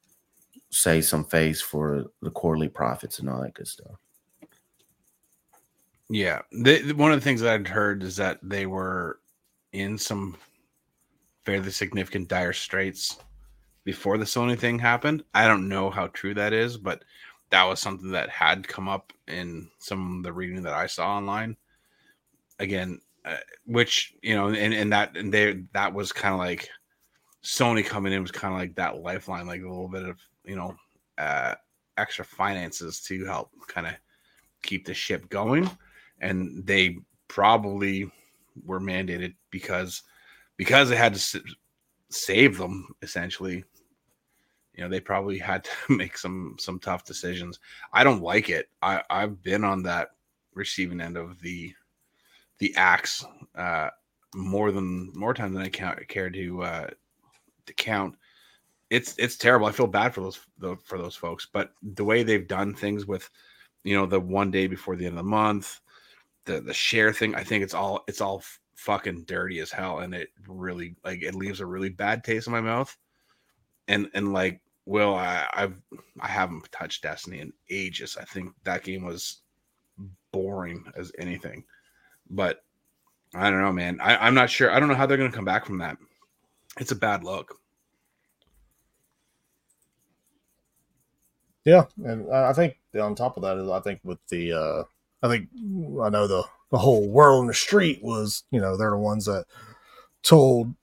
say 0.70 1.00
some 1.00 1.24
face 1.24 1.61
for 1.61 2.06
the 2.22 2.30
quarterly 2.30 2.68
profits 2.68 3.18
and 3.18 3.28
all 3.28 3.42
that 3.42 3.54
good 3.54 3.66
stuff. 3.68 3.98
Yeah, 6.08 6.42
they, 6.52 6.92
one 6.92 7.12
of 7.12 7.20
the 7.20 7.24
things 7.24 7.40
that 7.40 7.52
I'd 7.52 7.68
heard 7.68 8.02
is 8.02 8.16
that 8.16 8.38
they 8.42 8.66
were 8.66 9.20
in 9.72 9.96
some 9.98 10.36
fairly 11.44 11.70
significant 11.70 12.28
dire 12.28 12.52
straits 12.52 13.18
before 13.84 14.18
the 14.18 14.24
Sony 14.24 14.58
thing 14.58 14.78
happened. 14.78 15.24
I 15.34 15.46
don't 15.46 15.68
know 15.68 15.88
how 15.90 16.08
true 16.08 16.34
that 16.34 16.52
is, 16.52 16.76
but 16.76 17.04
that 17.51 17.64
was 17.64 17.80
something 17.80 18.11
that 18.12 18.30
had 18.30 18.66
come 18.66 18.88
up 18.88 19.12
in 19.28 19.68
some 19.78 20.18
of 20.18 20.22
the 20.22 20.32
reading 20.32 20.62
that 20.62 20.72
I 20.72 20.86
saw 20.86 21.16
online. 21.16 21.57
Again, 22.59 23.01
uh, 23.24 23.36
which 23.66 24.14
you 24.22 24.34
know, 24.34 24.48
and 24.48 24.74
and 24.74 24.92
that 24.92 25.16
and 25.16 25.32
they 25.32 25.62
that 25.72 25.92
was 25.92 26.12
kind 26.12 26.34
of 26.34 26.38
like 26.38 26.68
Sony 27.42 27.84
coming 27.84 28.12
in 28.12 28.22
was 28.22 28.30
kind 28.30 28.53
of 28.55 28.61
like 28.61 28.74
that 28.76 28.98
lifeline, 29.03 29.46
like 29.46 29.62
a 29.62 29.68
little 29.68 29.88
bit 29.88 30.05
of 30.05 30.18
you 30.44 30.57
know 30.57 30.74
uh, 31.18 31.55
extra 31.96 32.24
finances 32.24 33.01
to 33.03 33.24
help 33.24 33.51
kind 33.66 33.86
of 33.86 33.94
keep 34.62 34.84
the 34.86 34.94
ship 34.94 35.28
going 35.30 35.70
and 36.20 36.66
they 36.66 36.98
probably 37.28 38.11
were 38.64 38.80
mandated 38.80 39.34
because 39.51 40.03
because 40.57 40.88
they 40.88 40.96
had 40.96 41.14
to 41.14 41.18
s- 41.18 41.36
save 42.11 42.59
them 42.59 42.86
essentially 43.03 43.64
you 44.81 44.87
know 44.87 44.91
they 44.91 45.01
probably 45.01 45.37
had 45.37 45.64
to 45.64 45.70
make 45.91 46.16
some 46.16 46.57
some 46.59 46.78
tough 46.78 47.05
decisions. 47.05 47.61
I 47.93 48.03
don't 48.03 48.22
like 48.22 48.49
it. 48.49 48.70
I 48.81 49.03
i've 49.11 49.43
been 49.43 49.62
on 49.62 49.83
that 49.83 50.12
receiving 50.55 51.03
end 51.03 51.18
of 51.18 51.39
the 51.41 51.74
the 52.59 52.74
axe 52.76 53.24
uh 53.57 53.91
more 54.35 54.72
than 54.72 55.12
more 55.14 55.35
times 55.35 55.55
than 55.55 55.62
i 55.62 55.68
count 55.68 56.07
care 56.09 56.31
to 56.31 56.62
uh 56.62 56.89
to 57.66 57.74
count. 57.74 58.16
It's 58.89 59.14
it's 59.18 59.37
terrible. 59.37 59.66
I 59.66 59.72
feel 59.72 59.87
bad 59.87 60.14
for 60.14 60.22
those 60.22 60.41
tho- 60.59 60.78
for 60.83 60.97
those 60.97 61.14
folks 61.14 61.47
but 61.53 61.72
the 61.83 62.05
way 62.05 62.22
they've 62.22 62.49
done 62.49 62.74
things 62.74 63.05
with 63.05 63.28
you 63.85 63.95
know 63.95 64.07
the 64.07 64.18
one 64.18 64.51
day 64.51 64.66
before 64.66 64.97
the 64.97 65.05
end 65.05 65.18
of 65.18 65.24
the 65.24 65.31
month 65.31 65.81
the 66.47 66.61
the 66.61 66.74
share 66.74 67.12
thing 67.12 67.35
i 67.35 67.45
think 67.45 67.62
it's 67.62 67.74
all 67.74 68.03
it's 68.09 68.20
all 68.20 68.43
fucking 68.76 69.24
dirty 69.24 69.59
as 69.61 69.70
hell 69.70 69.99
and 69.99 70.14
it 70.14 70.31
really 70.49 70.97
like 71.05 71.22
it 71.22 71.35
leaves 71.35 71.61
a 71.61 71.66
really 71.66 71.91
bad 71.91 72.24
taste 72.24 72.47
in 72.47 72.53
my 72.53 72.62
mouth. 72.62 72.97
And 73.89 74.09
and 74.14 74.33
like 74.33 74.61
well 74.87 75.14
i 75.14 75.47
i've 75.55 75.81
i 76.20 76.28
haven't 76.28 76.70
touched 76.72 77.03
destiny 77.03 77.41
in 77.41 77.53
ages. 77.70 78.16
I 78.20 78.24
think 78.24 78.53
that 78.64 78.85
game 78.85 79.05
was 79.05 79.41
boring 80.33 80.85
as 80.97 81.12
anything. 81.18 81.64
But 82.28 82.62
i 83.35 83.51
don't 83.51 83.61
know 83.61 83.72
man. 83.72 84.01
I, 84.01 84.16
i'm 84.26 84.35
not 84.35 84.51
sure. 84.51 84.70
I 84.70 84.81
don't 84.81 84.89
know 84.89 84.95
how 84.95 85.07
they're 85.07 85.16
gonna 85.16 85.33
come 85.33 85.45
back 85.45 85.66
from 85.66 85.78
that. 85.78 85.97
It's 86.78 86.93
a 86.93 86.97
bad 86.97 87.24
look. 87.24 87.57
Yeah, 91.64 91.85
and 92.05 92.33
I 92.33 92.51
I 92.51 92.53
think 92.53 92.76
on 93.01 93.14
top 93.14 93.37
of 93.37 93.43
that 93.43 93.59
is 93.59 93.68
I 93.68 93.81
think 93.81 94.01
with 94.03 94.18
the 94.28 94.53
uh 94.53 94.85
I 95.22 95.28
think 95.28 95.49
I 96.03 96.09
know 96.09 96.26
the 96.26 96.45
the 96.70 96.78
whole 96.78 97.09
world 97.09 97.43
in 97.43 97.47
the 97.49 97.55
street 97.55 98.03
was 98.03 98.45
you 98.51 98.61
know 98.61 98.76
they're 98.76 98.91
the 98.91 98.97
ones 98.97 99.26
that 99.26 99.45
told 100.22 100.74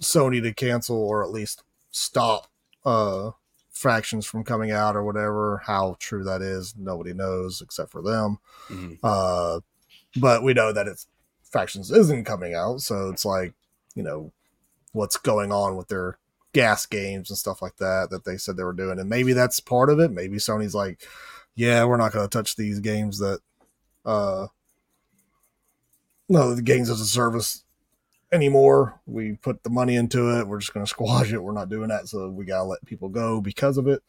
Sony 0.00 0.42
to 0.42 0.54
cancel 0.54 0.96
or 0.96 1.22
at 1.22 1.30
least 1.30 1.62
stop 1.90 2.46
uh 2.84 3.30
fractions 3.70 4.26
from 4.26 4.42
coming 4.42 4.70
out 4.72 4.96
or 4.96 5.04
whatever. 5.04 5.62
How 5.64 5.96
true 6.00 6.24
that 6.24 6.42
is, 6.42 6.74
nobody 6.76 7.12
knows 7.14 7.60
except 7.60 7.92
for 7.92 8.02
them. 8.02 8.38
Mhm. 8.68 8.98
Uh, 9.02 9.60
but 10.16 10.42
we 10.42 10.52
know 10.54 10.72
that 10.72 10.88
it's 10.88 11.06
fractions 11.42 11.90
isn't 11.90 12.24
coming 12.24 12.54
out, 12.54 12.80
so 12.80 13.08
it's 13.10 13.24
like 13.24 13.54
you 13.94 14.02
know 14.02 14.32
what's 14.92 15.16
going 15.16 15.52
on 15.52 15.76
with 15.76 15.88
their 15.88 16.18
gas 16.52 16.86
games 16.86 17.30
and 17.30 17.38
stuff 17.38 17.60
like 17.60 17.76
that 17.76 18.08
that 18.10 18.24
they 18.24 18.36
said 18.36 18.56
they 18.56 18.64
were 18.64 18.72
doing, 18.72 18.98
and 18.98 19.08
maybe 19.08 19.32
that's 19.32 19.60
part 19.60 19.90
of 19.90 20.00
it. 20.00 20.10
Maybe 20.10 20.38
Sony's 20.38 20.74
like, 20.74 21.00
yeah, 21.54 21.84
we're 21.84 21.98
not 21.98 22.12
going 22.12 22.26
to 22.26 22.30
touch 22.36 22.56
these 22.56 22.80
games 22.80 23.18
that, 23.18 23.40
uh, 24.06 24.46
no, 26.28 26.54
the 26.54 26.62
games 26.62 26.88
as 26.90 27.00
a 27.00 27.06
service 27.06 27.64
anymore. 28.32 29.00
We 29.06 29.34
put 29.34 29.62
the 29.62 29.70
money 29.70 29.96
into 29.96 30.38
it. 30.38 30.46
We're 30.46 30.58
just 30.58 30.74
going 30.74 30.84
to 30.84 30.90
squash 30.90 31.32
it. 31.32 31.42
We're 31.42 31.52
not 31.52 31.68
doing 31.68 31.88
that, 31.88 32.08
so 32.08 32.28
we 32.28 32.44
got 32.44 32.58
to 32.58 32.64
let 32.64 32.84
people 32.84 33.08
go 33.08 33.40
because 33.40 33.78
of 33.78 33.86
it. 33.86 34.02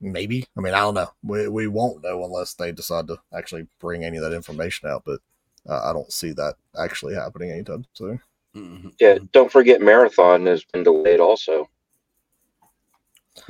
Maybe. 0.00 0.46
I 0.56 0.60
mean, 0.60 0.72
I 0.74 0.80
don't 0.80 0.94
know. 0.94 1.10
We 1.22 1.48
we 1.48 1.66
won't 1.66 2.02
know 2.02 2.24
unless 2.24 2.54
they 2.54 2.72
decide 2.72 3.06
to 3.08 3.18
actually 3.36 3.66
bring 3.80 4.04
any 4.04 4.16
of 4.16 4.22
that 4.22 4.34
information 4.34 4.88
out. 4.88 5.02
But 5.04 5.20
uh, 5.68 5.90
I 5.90 5.92
don't 5.92 6.10
see 6.10 6.32
that 6.32 6.54
actually 6.78 7.14
happening 7.14 7.50
anytime 7.50 7.84
soon. 7.92 8.20
Mhm. 8.56 8.94
Yeah, 8.98 9.18
don't 9.32 9.52
forget 9.52 9.82
Marathon 9.82 10.46
has 10.46 10.64
been 10.64 10.82
delayed 10.82 11.20
also. 11.20 11.68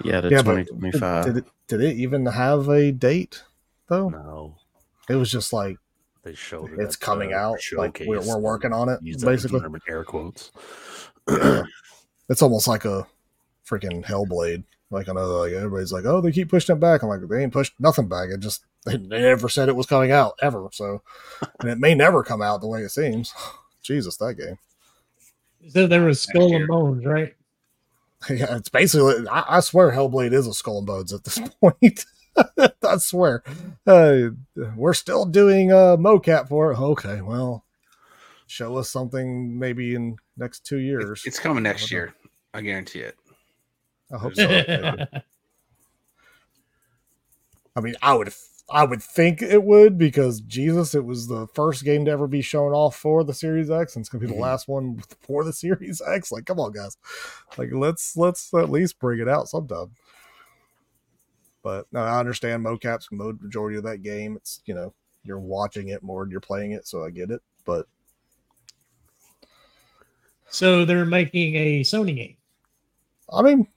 Yeah, 0.04 0.20
the 0.20 0.30
Yeah, 0.30 0.42
but 0.42 0.66
2025. 0.66 1.24
Did 1.24 1.36
it, 1.38 1.44
did 1.68 1.80
it 1.80 1.96
even 1.96 2.26
have 2.26 2.68
a 2.68 2.92
date 2.92 3.42
though? 3.88 4.08
No, 4.08 4.56
It 5.08 5.14
was 5.14 5.30
just 5.30 5.52
like 5.52 5.78
they 6.22 6.34
showed 6.34 6.72
it. 6.72 6.80
it's 6.80 6.96
coming 6.96 7.32
out. 7.32 7.58
Like 7.72 8.02
we're, 8.06 8.20
we're 8.20 8.38
working 8.38 8.72
on 8.72 8.88
it. 8.88 9.00
Basically, 9.02 9.60
term 9.60 9.74
in 9.74 9.80
air 9.88 10.04
quotes. 10.04 10.52
it's 11.28 12.42
almost 12.42 12.68
like 12.68 12.84
a 12.84 13.06
freaking 13.66 14.04
Hellblade. 14.04 14.64
Like 14.90 15.08
I 15.08 15.12
know, 15.12 15.38
like 15.38 15.52
everybody's 15.52 15.92
like, 15.92 16.04
oh, 16.04 16.20
they 16.20 16.32
keep 16.32 16.48
pushing 16.48 16.76
it 16.76 16.80
back. 16.80 17.02
I'm 17.02 17.08
like, 17.08 17.20
they 17.28 17.42
ain't 17.42 17.52
pushed 17.52 17.74
nothing 17.78 18.08
back. 18.08 18.28
It 18.30 18.40
just 18.40 18.64
they 18.84 18.96
never 18.96 19.48
said 19.48 19.68
it 19.68 19.76
was 19.76 19.86
coming 19.86 20.10
out 20.10 20.34
ever. 20.42 20.68
So, 20.72 21.02
and 21.60 21.70
it 21.70 21.78
may 21.78 21.94
never 21.94 22.22
come 22.22 22.42
out 22.42 22.60
the 22.60 22.66
way 22.66 22.82
it 22.82 22.90
seems. 22.90 23.32
Jesus, 23.82 24.16
that 24.18 24.34
game. 24.34 24.58
So 25.70 25.86
there 25.86 26.04
was 26.04 26.20
skull 26.20 26.54
and 26.54 26.68
bones, 26.68 27.04
right? 27.04 27.34
Yeah, 28.28 28.56
it's 28.56 28.68
basically. 28.68 29.26
I, 29.28 29.56
I 29.56 29.60
swear, 29.60 29.92
Hellblade 29.92 30.34
is 30.34 30.46
a 30.46 30.52
Skull 30.52 30.78
and 30.78 30.86
Bones 30.86 31.10
at 31.10 31.24
this 31.24 31.38
point. 31.60 32.04
I 32.84 32.96
swear. 32.98 33.42
Uh, 33.86 34.30
we're 34.76 34.94
still 34.94 35.24
doing 35.24 35.72
uh, 35.72 35.96
mocap 35.96 36.48
for 36.48 36.72
it. 36.72 36.78
Okay, 36.78 37.20
well, 37.20 37.64
show 38.46 38.76
us 38.76 38.90
something 38.90 39.58
maybe 39.58 39.94
in 39.94 40.16
next 40.36 40.64
two 40.64 40.78
years. 40.78 41.22
it's 41.26 41.38
coming 41.38 41.62
next 41.62 41.82
don't 41.82 41.90
year 41.92 42.14
i 42.54 42.60
guarantee 42.60 43.00
it 43.00 43.16
I 44.12 44.18
hope 44.18 44.34
so. 44.34 44.48
I 47.76 47.80
mean, 47.80 47.94
I 48.02 48.14
would, 48.14 48.32
I 48.68 48.84
would 48.84 49.02
think 49.02 49.40
it 49.42 49.62
would 49.62 49.96
because 49.98 50.40
Jesus, 50.40 50.94
it 50.96 51.04
was 51.04 51.28
the 51.28 51.46
first 51.54 51.84
game 51.84 52.04
to 52.06 52.10
ever 52.10 52.26
be 52.26 52.42
shown 52.42 52.72
off 52.72 52.96
for 52.96 53.22
the 53.22 53.32
Series 53.34 53.70
X, 53.70 53.94
and 53.94 54.02
it's 54.02 54.08
gonna 54.08 54.20
be 54.20 54.26
the 54.26 54.34
Mhm. 54.34 54.40
last 54.40 54.66
one 54.68 55.00
for 55.22 55.44
the 55.44 55.52
Series 55.52 56.02
X. 56.04 56.32
Like, 56.32 56.44
come 56.46 56.58
on, 56.58 56.72
guys, 56.72 56.96
like 57.56 57.68
let's 57.72 58.16
let's 58.16 58.52
at 58.54 58.68
least 58.70 58.98
bring 58.98 59.20
it 59.20 59.28
out 59.28 59.48
sometime. 59.48 59.92
But 61.62 61.86
no, 61.92 62.00
I 62.00 62.18
understand 62.18 62.64
mocap's 62.64 63.08
mode 63.12 63.40
majority 63.42 63.76
of 63.76 63.84
that 63.84 64.02
game. 64.02 64.36
It's 64.36 64.62
you 64.64 64.74
know 64.74 64.94
you're 65.24 65.38
watching 65.38 65.88
it 65.88 66.02
more 66.02 66.24
than 66.24 66.30
you're 66.30 66.40
playing 66.40 66.72
it, 66.72 66.86
so 66.86 67.04
I 67.04 67.10
get 67.10 67.30
it. 67.30 67.42
But 67.64 67.86
so 70.48 70.84
they're 70.84 71.04
making 71.04 71.54
a 71.56 71.80
Sony 71.80 72.16
game. 72.16 72.36
I 73.32 73.42
mean, 73.42 73.68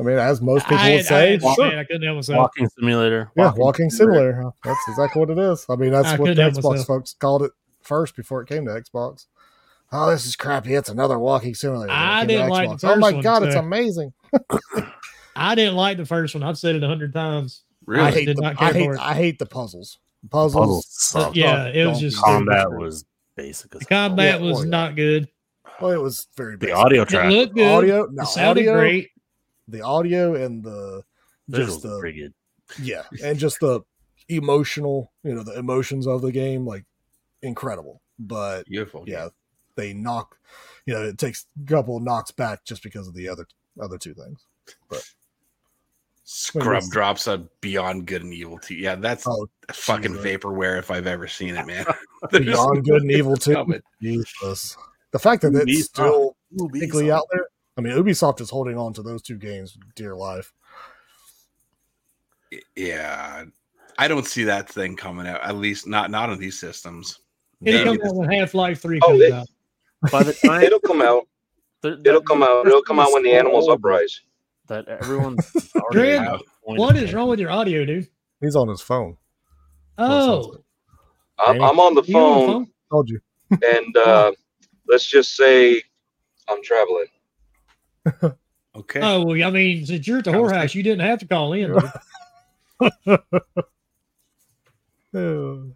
I 0.00 0.02
mean, 0.04 0.18
as 0.18 0.40
most 0.40 0.64
people 0.64 0.78
I, 0.78 0.94
would 0.96 1.04
say, 1.04 1.34
I, 1.34 1.38
sure. 1.38 1.66
man, 1.68 1.78
I 1.78 1.84
couldn't 1.84 2.02
help 2.02 2.16
myself. 2.16 2.38
Walking 2.38 2.68
simulator. 2.68 3.30
yeah, 3.36 3.52
walking 3.56 3.90
simulator. 3.90 4.50
That's 4.64 4.80
exactly 4.88 5.20
what 5.20 5.30
it 5.30 5.38
is. 5.38 5.66
I 5.68 5.76
mean, 5.76 5.90
that's 5.92 6.08
I 6.08 6.16
what 6.16 6.26
the 6.28 6.34
couldn't 6.34 6.54
Xbox 6.54 6.70
myself. 6.70 6.86
folks 6.86 7.14
called 7.14 7.42
it 7.42 7.52
first 7.82 8.16
before 8.16 8.40
it 8.42 8.48
came 8.48 8.64
to 8.64 8.70
Xbox. 8.70 9.26
Oh, 9.90 10.10
this 10.10 10.24
is 10.24 10.36
crappy. 10.36 10.74
It's 10.74 10.88
another 10.88 11.18
walking 11.18 11.54
simulator. 11.54 11.92
I 11.92 12.20
When 12.20 12.30
it 12.30 12.32
came 12.32 12.38
to 12.38 12.44
didn't 12.44 12.50
like 12.50 12.80
the 12.80 12.86
Xbox. 12.86 12.90
Oh 12.90 12.96
my 12.96 13.06
first 13.08 13.14
one, 13.14 13.22
god, 13.22 13.42
it's 13.42 13.54
so- 13.54 13.60
amazing. 13.60 14.12
I 15.36 15.54
didn't 15.54 15.74
like 15.76 15.96
the 15.96 16.06
first 16.06 16.34
one. 16.34 16.42
I've 16.42 16.58
said 16.58 16.76
it 16.76 16.82
a 16.82 16.86
hundred 16.88 17.12
times. 17.12 17.62
Really? 17.86 18.04
I 18.04 18.10
hate 18.12 18.26
did 18.26 18.36
the, 18.36 18.42
not 18.42 18.56
care 18.58 18.68
I 18.68 18.72
hate 18.72 18.84
for 18.84 18.94
it. 18.94 19.00
I 19.00 19.14
hate 19.14 19.38
the 19.38 19.46
puzzles. 19.46 19.98
Puzzles. 20.30 20.54
Puzzles 20.54 20.86
suck. 20.90 21.34
yeah, 21.36 21.66
it 21.66 21.84
was 21.86 21.98
don't- 21.98 22.10
just 22.10 22.22
Combat 22.22 22.70
was 22.70 23.04
basic. 23.36 23.74
As 23.74 23.80
the 23.80 23.86
combat 23.86 24.40
Yeah, 24.40 24.46
was 24.46 24.54
well, 24.58 24.64
yeah. 24.64 24.70
not 24.70 24.96
good. 24.96 25.28
Well, 25.80 25.90
it 25.92 26.00
was 26.00 26.28
very 26.36 26.52
the 26.56 26.66
basic. 26.66 26.76
audio 26.76 27.02
It 27.02 27.08
track. 27.08 27.32
looked 27.32 27.54
good. 27.56 27.66
audio, 27.66 28.06
no, 28.12 28.22
it 28.22 28.26
sounded 28.26 28.62
audio, 28.68 28.74
great. 28.78 29.10
the 29.68 29.80
audio 29.80 30.34
and 30.36 30.62
the 30.62 31.02
just 31.50 31.82
the 31.82 31.98
pretty 31.98 32.20
good. 32.20 32.34
yeah, 32.80 33.02
and 33.24 33.38
just 33.38 33.58
the 33.60 33.80
emotional, 34.28 35.12
you 35.24 35.34
know, 35.34 35.42
the 35.42 35.58
emotions 35.58 36.06
of 36.06 36.22
the 36.22 36.30
game, 36.30 36.64
like 36.66 36.84
incredible. 37.42 38.00
But 38.18 38.66
Beautiful. 38.66 39.04
yeah, 39.08 39.28
they 39.74 39.92
knock, 39.92 40.38
you 40.86 40.94
know, 40.94 41.02
it 41.02 41.18
takes 41.18 41.46
a 41.60 41.66
couple 41.66 41.96
of 41.96 42.02
knocks 42.04 42.30
back 42.30 42.64
just 42.64 42.82
because 42.84 43.08
of 43.08 43.14
the 43.14 43.28
other 43.28 43.46
other 43.80 43.98
two 43.98 44.14
things. 44.14 44.46
Scrub 46.24 46.84
drops 46.90 47.26
a 47.26 47.38
Beyond 47.60 48.06
Good 48.06 48.22
and 48.22 48.32
Evil 48.32 48.58
Two 48.58 48.74
Yeah, 48.76 48.94
that's 48.94 49.26
Oh, 49.26 49.46
fucking 49.72 50.12
Jesus. 50.14 50.24
vaporware 50.24 50.78
if 50.78 50.90
I've 50.90 51.06
ever 51.06 51.26
seen 51.26 51.56
it, 51.56 51.66
man. 51.66 51.84
There's 52.30 52.44
Beyond 52.46 52.84
Good 52.84 53.02
and 53.02 53.10
Evil 53.10 53.36
Two. 53.36 53.54
coming. 53.54 53.80
Jesus. 54.00 54.76
The 55.12 55.18
fact 55.18 55.42
that 55.42 55.54
it's 55.54 55.64
Ubisoft. 55.64 55.84
still 55.84 56.36
uh, 56.60 56.64
technically 56.72 57.10
out 57.10 57.24
there. 57.32 57.46
I 57.76 57.80
mean, 57.80 57.92
Ubisoft 57.94 58.40
is 58.40 58.50
holding 58.50 58.78
on 58.78 58.92
to 58.94 59.02
those 59.02 59.22
two 59.22 59.36
games 59.36 59.76
dear 59.96 60.14
life. 60.14 60.52
Yeah, 62.76 63.44
I 63.98 64.08
don't 64.08 64.26
see 64.26 64.44
that 64.44 64.68
thing 64.68 64.96
coming 64.96 65.26
out. 65.26 65.42
At 65.42 65.56
least 65.56 65.86
not 65.86 66.10
not 66.10 66.30
on 66.30 66.38
these 66.38 66.58
systems. 66.60 67.18
It'll 67.64 67.94
Maybe 67.94 67.98
come 67.98 68.08
out 68.08 68.16
when 68.16 68.30
Half 68.30 68.54
Life 68.54 68.82
Three 68.82 69.00
Oh, 69.02 69.08
comes 69.08 69.20
it- 69.22 69.32
out. 69.32 69.46
By 70.10 70.22
the 70.24 70.32
time 70.34 70.62
It'll 70.64 70.80
come 70.80 71.00
out. 71.00 71.26
the- 71.82 72.00
It'll 72.04 72.20
come 72.22 72.42
out. 72.42 72.66
It'll 72.66 72.82
come 72.82 72.98
out 73.00 73.12
when 73.12 73.22
the 73.22 73.32
animals 73.32 73.68
uprise. 73.68 74.20
That 74.72 74.88
everyone's 74.88 75.52
already 75.76 76.16
Greg, 76.16 76.20
at 76.22 76.38
the 76.38 76.44
point 76.64 76.80
What 76.80 76.96
of 76.96 77.02
is 77.02 77.12
wrong 77.12 77.28
with 77.28 77.38
your 77.38 77.50
audio, 77.50 77.84
dude? 77.84 78.08
He's 78.40 78.56
on 78.56 78.68
his 78.68 78.80
phone. 78.80 79.18
Oh, 79.98 80.56
I'm, 81.38 81.60
I'm 81.62 81.78
on 81.78 81.94
the 81.94 82.02
you 82.04 82.16
on 82.16 82.40
the 82.40 82.46
phone, 82.52 82.66
Told 82.90 83.10
you. 83.10 83.20
and 83.50 83.96
uh, 83.98 84.32
let's 84.88 85.04
just 85.04 85.36
say 85.36 85.82
I'm 86.48 86.62
traveling. 86.62 87.06
Okay. 88.74 89.00
Oh 89.02 89.22
well, 89.26 89.46
I 89.46 89.50
mean, 89.50 89.84
since 89.84 90.08
you're 90.08 90.20
at 90.20 90.24
the 90.24 90.30
I 90.30 90.34
whorehouse, 90.34 90.74
you 90.74 90.82
didn't 90.82 91.06
have 91.06 91.18
to 91.18 91.26
call 91.26 91.52
in. 91.52 91.74
dude. 91.74 93.20
Oh. 95.14 95.70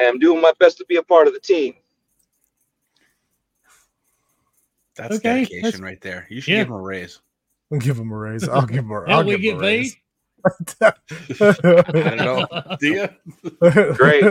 I'm 0.00 0.18
doing 0.18 0.40
my 0.40 0.52
best 0.58 0.78
to 0.78 0.86
be 0.86 0.96
a 0.96 1.02
part 1.02 1.26
of 1.28 1.34
the 1.34 1.40
team. 1.40 1.74
That's 4.96 5.16
okay, 5.16 5.40
dedication 5.40 5.62
that's- 5.64 5.80
right 5.82 6.00
there. 6.00 6.26
You 6.30 6.40
should 6.40 6.52
yeah. 6.52 6.60
give 6.60 6.68
him 6.68 6.72
a 6.76 6.80
raise. 6.80 7.20
I'll 7.74 7.80
give 7.80 7.98
him 7.98 8.10
a 8.12 8.16
raise. 8.16 8.48
I'll 8.48 8.66
give 8.66 8.84
him 8.84 8.90
a, 8.92 9.00
How 9.06 9.18
I'll 9.18 9.24
we 9.24 9.36
give 9.38 9.54
him 9.56 9.60
get 9.60 9.64
a 9.64 9.66
raise. 9.66 9.96
I 10.80 10.92
don't 11.92 12.16
know. 12.18 12.76
Do 12.80 12.86
you? 12.88 13.08
Great. 13.94 14.24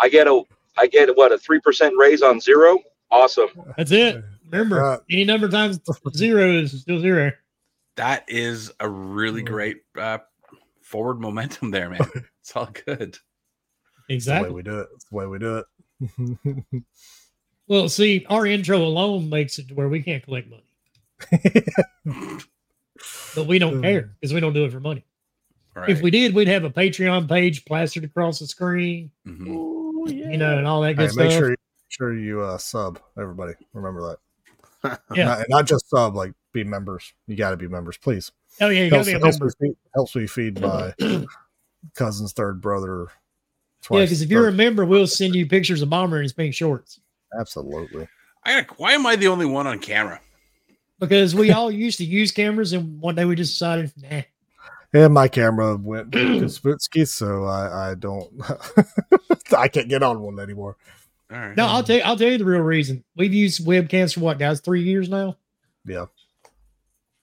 I 0.00 0.08
get 0.08 0.26
a 0.26 0.42
I 0.76 0.86
get 0.86 1.16
what 1.16 1.32
a 1.32 1.38
three 1.38 1.60
percent 1.60 1.94
raise 1.98 2.22
on 2.22 2.40
zero. 2.40 2.78
Awesome. 3.10 3.48
That's 3.76 3.92
it. 3.92 4.24
Remember, 4.50 4.82
Uh, 4.84 4.98
any 5.10 5.24
number 5.24 5.48
times 5.48 5.80
zero 6.16 6.50
is 6.52 6.80
still 6.80 7.00
zero. 7.00 7.32
That 7.96 8.24
is 8.28 8.72
a 8.80 8.88
really 8.88 9.42
great 9.42 9.82
uh, 9.98 10.18
forward 10.82 11.20
momentum 11.20 11.70
there, 11.70 11.90
man. 11.90 12.00
It's 12.40 12.56
all 12.56 12.70
good. 12.86 12.98
That's 12.98 13.18
the 13.20 14.02
way 14.08 14.14
Exactly. 14.16 14.50
we 14.50 14.62
do 14.62 14.80
it. 14.80 14.88
That's 14.90 15.04
the 15.04 15.14
way 15.16 15.26
we 15.26 15.38
do 15.38 15.58
it. 15.58 16.84
Well, 17.68 17.88
see, 17.88 18.26
our 18.28 18.44
intro 18.46 18.78
alone 18.78 19.28
makes 19.30 19.60
it 19.60 19.68
to 19.68 19.74
where 19.74 19.88
we 19.88 20.02
can't 20.02 20.24
collect 20.24 20.48
money, 20.50 20.64
but 23.34 23.46
we 23.46 23.58
don't 23.58 23.82
care 23.82 24.10
because 24.20 24.32
we 24.34 24.40
don't 24.40 24.52
do 24.52 24.64
it 24.64 24.72
for 24.72 24.80
money. 24.80 25.04
All 25.76 25.82
right. 25.82 25.90
If 25.90 26.02
we 26.02 26.10
did, 26.10 26.34
we'd 26.34 26.48
have 26.48 26.64
a 26.64 26.70
Patreon 26.70 27.28
page 27.28 27.64
plastered 27.64 28.04
across 28.04 28.38
the 28.38 28.46
screen, 28.46 29.10
Mhm. 29.26 29.46
Ooh, 29.48 30.04
yeah. 30.08 30.30
you 30.30 30.36
know, 30.36 30.58
and 30.58 30.66
all 30.66 30.80
that 30.82 30.94
good 30.96 31.02
make 31.04 31.10
stuff. 31.12 31.24
Make 31.24 31.32
sure 31.32 31.50
you, 31.50 31.56
sure 31.88 32.14
you 32.18 32.40
uh, 32.42 32.58
sub 32.58 32.98
everybody. 33.18 33.54
Remember 33.72 34.08
that. 34.82 35.00
Yeah. 35.14 35.24
Not, 35.26 35.46
not 35.48 35.66
just 35.66 35.88
sub, 35.88 36.14
like 36.16 36.32
be 36.52 36.64
members. 36.64 37.12
You 37.28 37.36
got 37.36 37.50
to 37.52 37.56
be 37.56 37.68
members, 37.68 37.96
please. 37.96 38.32
oh 38.60 38.68
yeah, 38.68 38.82
you 38.84 38.90
Helps, 38.90 39.06
gotta 39.08 39.18
be 39.18 39.22
a 39.22 39.24
helps, 39.24 39.38
member. 39.40 39.54
me 39.60 39.68
feed, 39.68 39.76
helps 39.94 40.16
me 40.16 40.26
feed 40.26 40.60
my 40.60 40.92
cousin's 41.94 42.32
third 42.32 42.60
brother. 42.60 43.06
Yeah, 43.90 44.00
because 44.00 44.22
if 44.22 44.30
you're 44.30 44.48
a 44.48 44.52
member, 44.52 44.84
we'll 44.84 45.06
send 45.06 45.34
you 45.34 45.46
pictures 45.46 45.82
of 45.82 45.90
Bomber 45.90 46.18
in 46.18 46.22
his 46.24 46.32
pink 46.32 46.54
shorts. 46.54 47.00
absolutely. 47.38 48.06
I 48.44 48.62
got, 48.62 48.78
why 48.78 48.92
am 48.92 49.06
I 49.06 49.16
the 49.16 49.28
only 49.28 49.46
one 49.46 49.66
on 49.66 49.78
camera? 49.78 50.20
Because 51.02 51.34
we 51.34 51.50
all 51.50 51.68
used 51.68 51.98
to 51.98 52.04
use 52.04 52.30
cameras, 52.30 52.72
and 52.72 53.00
one 53.00 53.16
day 53.16 53.24
we 53.24 53.34
just 53.34 53.54
decided, 53.54 53.92
nah. 54.00 54.22
And 54.94 55.12
my 55.12 55.26
camera 55.26 55.76
went 55.76 56.12
to 56.12 56.18
Sputski, 56.44 57.08
so 57.08 57.44
I, 57.44 57.90
I 57.90 57.94
don't, 57.96 58.30
I 59.56 59.66
can't 59.66 59.88
get 59.88 60.04
on 60.04 60.20
one 60.20 60.38
anymore. 60.38 60.76
All 61.32 61.38
right. 61.38 61.56
No, 61.56 61.66
I'll 61.66 61.82
tell 61.82 61.96
you, 61.96 62.02
I'll 62.02 62.16
tell 62.16 62.30
you 62.30 62.38
the 62.38 62.44
real 62.44 62.60
reason. 62.60 63.02
We've 63.16 63.34
used 63.34 63.66
webcams 63.66 64.14
for 64.14 64.20
what, 64.20 64.38
guys? 64.38 64.60
Three 64.60 64.82
years 64.84 65.08
now. 65.08 65.38
Yeah. 65.84 66.06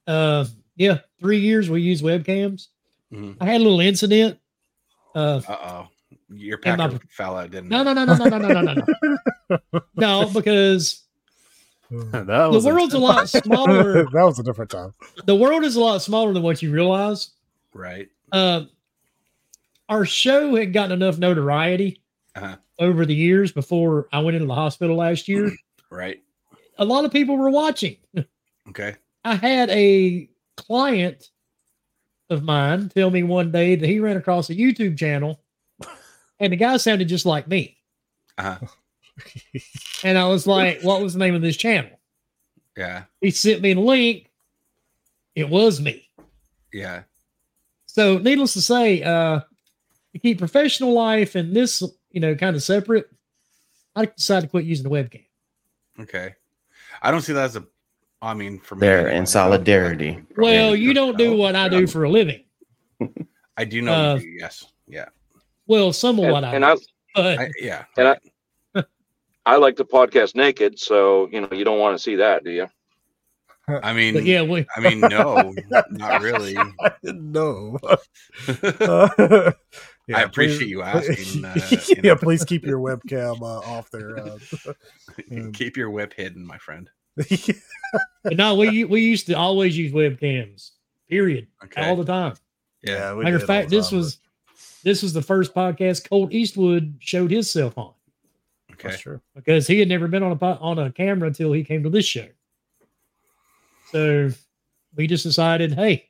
Uh, 0.06 0.46
yeah, 0.76 0.98
three 1.22 1.40
years 1.40 1.70
we 1.70 1.82
use 1.82 2.02
webcams. 2.02 2.68
Mhm. 3.14 3.38
I 3.40 3.46
had 3.46 3.62
a 3.62 3.64
little 3.64 3.80
incident. 3.80 4.40
Uh, 5.16 5.42
Uh 5.48 5.58
oh. 5.64 5.88
Your 6.32 6.58
packer 6.58 6.78
my- 6.92 7.00
fell 7.10 7.38
out, 7.38 7.50
didn't 7.52 7.70
no, 7.70 7.82
it? 7.82 7.84
no, 7.86 7.94
no, 7.94 8.04
no, 8.06 8.14
no, 8.16 8.26
no, 8.26 8.38
no, 8.38 8.62
no, 8.62 8.74
no, 9.50 9.82
no, 9.96 10.30
because 10.34 11.04
that 11.04 11.09
the 12.12 12.50
was 12.52 12.66
world's 12.66 12.94
a 12.94 13.00
lot 13.00 13.28
smaller. 13.30 14.04
that 14.14 14.14
was 14.14 14.38
a 14.40 14.44
different 14.44 14.70
time. 14.72 14.94
The 15.26 15.36
world 15.36 15.64
is 15.64 15.76
a 15.76 15.80
lot 15.80 16.02
smaller 16.02 16.34
than 16.34 16.44
what 16.44 16.62
you 16.62 16.72
realize. 16.72 17.32
Right. 17.74 18.10
Uh, 18.32 18.66
our 19.88 20.06
show 20.06 20.56
had 20.56 20.72
gotten 20.74 20.92
enough 21.02 21.18
notoriety 21.18 22.02
Uh-huh. 22.36 22.56
over 22.80 23.06
the 23.06 23.16
years 23.16 23.52
before 23.52 24.08
I 24.14 24.20
went 24.20 24.36
into 24.36 24.48
the 24.48 24.54
hospital 24.56 24.96
last 24.98 25.28
year. 25.28 25.52
Right. 25.92 26.22
a 26.78 26.86
lot 26.86 27.04
of 27.04 27.12
people 27.12 27.36
were 27.36 27.50
watching. 27.50 27.98
Okay. 28.70 28.96
I 29.26 29.34
had 29.34 29.72
a 29.72 30.30
client 30.56 31.32
of 32.30 32.44
mine 32.44 32.90
tell 32.90 33.10
me 33.10 33.24
one 33.24 33.52
day 33.52 33.76
that 33.76 33.90
he 33.90 34.00
ran 34.00 34.16
across 34.18 34.52
a 34.52 34.56
YouTube 34.56 35.00
channel 35.00 35.42
and 36.40 36.54
the 36.54 36.58
guy 36.58 36.78
sounded 36.78 37.08
just 37.08 37.26
like 37.26 37.48
me. 37.48 37.76
Uh-huh. 38.38 38.68
And 40.04 40.18
I 40.18 40.28
was 40.28 40.48
like, 40.48 40.82
what 40.82 41.02
was 41.02 41.14
the 41.14 41.20
name 41.20 41.36
of 41.36 41.42
this 41.42 41.58
channel? 41.58 41.92
Yeah. 42.78 43.04
He 43.22 43.32
sent 43.32 43.62
me 43.62 43.74
the 43.74 43.82
link. 43.82 44.30
It 45.36 45.50
was 45.50 45.82
me. 45.82 46.10
Yeah. 46.74 47.04
So 47.86 48.18
needless 48.18 48.54
to 48.54 48.62
say, 48.62 49.04
uh, 49.04 49.42
to 50.14 50.20
keep 50.20 50.38
professional 50.40 50.94
life 50.94 51.36
and 51.36 51.56
this, 51.56 51.84
you 52.12 52.20
know, 52.20 52.36
kind 52.36 52.56
of 52.56 52.64
separate, 52.64 53.10
I 53.96 54.06
decided 54.06 54.48
to 54.48 54.50
quit 54.52 54.66
using 54.66 54.84
the 54.84 54.90
webcam. 54.90 55.26
Okay. 56.00 56.36
I 57.02 57.12
don't 57.12 57.22
see 57.22 57.34
that 57.34 57.46
as 57.46 57.56
a. 57.56 57.66
I 58.22 58.34
mean, 58.34 58.60
for 58.60 58.76
me, 58.76 58.82
There 58.82 59.00
anyway, 59.08 59.18
in 59.18 59.26
solidarity. 59.26 60.22
Well, 60.36 60.76
you 60.76 60.94
don't 60.94 61.18
do 61.18 61.36
what 61.38 61.56
I 61.56 61.70
do 61.70 61.88
for 61.88 62.04
a 62.04 62.10
living. 62.10 62.44
I 63.58 63.64
do 63.66 63.82
know. 63.82 63.94
uh, 63.94 64.16
you 64.16 64.22
do, 64.22 64.28
yes. 64.28 64.66
Yeah. 64.88 65.06
Well, 65.68 65.94
some 65.94 66.20
of 66.20 66.26
And, 66.26 66.34
what 66.34 66.44
I 66.44 66.56
and 66.56 66.64
do. 66.64 66.70
I 66.70 66.76
but 67.16 67.40
I, 67.40 67.52
yeah. 67.60 67.86
And 67.98 68.08
I- 68.08 68.12
right. 68.12 68.29
I 69.50 69.56
like 69.58 69.78
to 69.78 69.84
podcast 69.84 70.36
naked, 70.36 70.78
so 70.80 71.28
you 71.32 71.41
know 71.41 71.50
you 71.52 71.64
don't 71.66 71.80
want 71.80 71.97
to 71.97 72.04
see 72.04 72.18
that, 72.18 72.43
do 72.43 72.52
you? 72.52 72.68
I 73.68 73.93
mean, 73.93 74.14
but 74.14 74.24
yeah, 74.24 74.41
we, 74.43 74.66
I 74.76 74.80
mean, 74.80 75.00
no, 75.00 75.54
not 75.89 76.22
really. 76.22 76.56
no. 77.04 77.78
I 78.47 79.54
Yeah, 80.08 80.22
appreciate 80.24 80.60
please- 80.60 80.70
you 80.70 80.82
asking. 80.84 81.45
Uh, 81.45 81.56
you 81.72 81.78
yeah, 81.89 82.02
know, 82.14 82.16
please 82.16 82.43
keep 82.45 82.64
your 82.66 82.80
webcam 82.80 83.41
uh, 83.41 83.60
off 83.68 83.89
there. 83.91 84.18
Uh, 84.20 84.38
keep 85.54 85.78
your 85.78 85.89
whip 85.89 86.14
hidden, 86.14 86.45
my 86.45 86.58
friend. 86.60 86.89
but 87.16 88.38
no, 88.38 88.54
we 88.56 88.84
we 88.86 89.02
used 89.02 89.26
to 89.28 89.34
always 89.34 89.76
use 89.78 89.91
webcams. 89.91 90.72
Period. 91.10 91.47
Okay. 91.64 91.88
All 91.89 91.95
the 91.95 92.06
time. 92.06 92.36
yeah. 92.84 93.14
we 93.16 93.24
Matter 93.24 93.38
of 93.38 93.43
fact, 93.45 93.70
this 93.72 93.89
time, 93.89 93.97
was 94.00 94.18
this 94.84 95.02
was 95.02 95.14
the 95.14 95.22
first 95.24 95.54
podcast 95.56 96.08
Colt 96.08 96.32
Eastwood 96.34 96.97
showed 97.00 97.32
himself 97.32 97.78
on 97.80 97.93
but 97.93 97.99
Okay. 98.80 98.90
that's 98.90 99.02
true. 99.02 99.20
because 99.36 99.68
he 99.68 99.80
had 99.80 99.90
never 99.90 100.08
been 100.08 100.24
on 100.24 100.38
a 100.40 100.46
on 100.46 100.80
a 100.80 100.92
camera 100.92 101.28
until 101.28 101.52
he 101.52 101.64
came 101.64 101.84
to 101.84 101.90
this 101.90 102.06
show. 102.06 102.28
So 103.92 104.30
we 104.96 105.08
just 105.08 105.24
decided, 105.24 105.74
hey, 105.74 106.10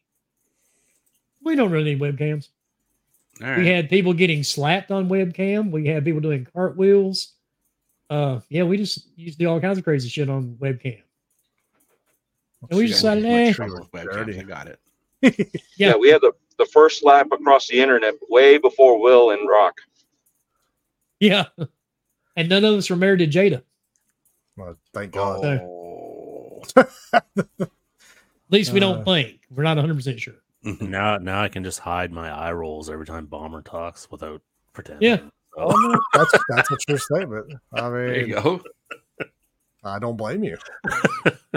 we 1.43 1.55
don't 1.55 1.71
really 1.71 1.95
need 1.95 2.01
webcams. 2.01 2.49
All 3.41 3.47
right. 3.47 3.59
We 3.59 3.67
had 3.67 3.89
people 3.89 4.13
getting 4.13 4.43
slapped 4.43 4.91
on 4.91 5.07
webcam. 5.07 5.71
We 5.71 5.87
had 5.87 6.03
people 6.03 6.19
doing 6.19 6.45
cartwheels. 6.53 7.33
Uh, 8.09 8.39
yeah, 8.49 8.63
we 8.63 8.77
just 8.77 9.07
used 9.15 9.39
to 9.39 9.45
do 9.45 9.49
all 9.49 9.61
kinds 9.61 9.77
of 9.77 9.83
crazy 9.83 10.09
shit 10.09 10.29
on 10.29 10.55
webcam. 10.59 11.01
And 12.69 12.77
we 12.77 12.87
just 12.87 12.99
decided, 13.01 13.23
use 13.23 13.59
my 13.59 13.67
eh, 13.67 13.73
webcams. 13.73 14.39
I 14.39 14.43
got 14.43 14.67
it. 14.67 14.79
Yeah. 15.77 15.89
Yeah. 15.89 15.95
we 15.95 16.09
had 16.09 16.21
the, 16.21 16.33
the 16.57 16.65
first 16.65 16.99
slap 16.99 17.31
across 17.31 17.67
the 17.67 17.79
internet 17.79 18.15
way 18.29 18.57
before 18.57 18.99
Will 18.99 19.31
and 19.31 19.47
Rock. 19.47 19.79
Yeah. 21.19 21.45
And 22.35 22.47
none 22.49 22.63
of 22.65 22.75
us 22.75 22.89
were 22.89 22.95
married 22.95 23.19
to 23.19 23.27
Jada. 23.27 23.63
Well, 24.57 24.75
thank 24.93 25.11
God. 25.13 25.43
Oh. 25.45 26.61
At 27.13 27.69
least 28.49 28.71
we 28.73 28.79
don't 28.79 29.01
Uh, 29.01 29.03
think. 29.03 29.41
We're 29.49 29.63
not 29.63 29.77
100% 29.77 30.19
sure. 30.19 30.35
Now, 30.81 31.17
now 31.17 31.41
I 31.41 31.47
can 31.47 31.63
just 31.63 31.79
hide 31.79 32.11
my 32.11 32.29
eye 32.29 32.51
rolls 32.51 32.89
every 32.89 33.05
time 33.05 33.27
Bomber 33.27 33.61
talks 33.61 34.11
without 34.11 34.41
pretending. 34.73 35.09
Yeah. 35.09 35.17
So- 35.17 35.31
Oh, 35.57 35.71
no, 35.75 35.99
that's 36.13 36.31
that's 36.49 36.71
a 36.71 36.77
true 36.77 36.97
statement. 36.97 37.53
I 37.73 37.89
There 37.89 38.15
you 38.19 38.35
mean, 38.35 38.43
go. 38.43 38.61
I 39.83 39.97
don't 39.99 40.15
blame 40.17 40.43
you. 40.43 40.57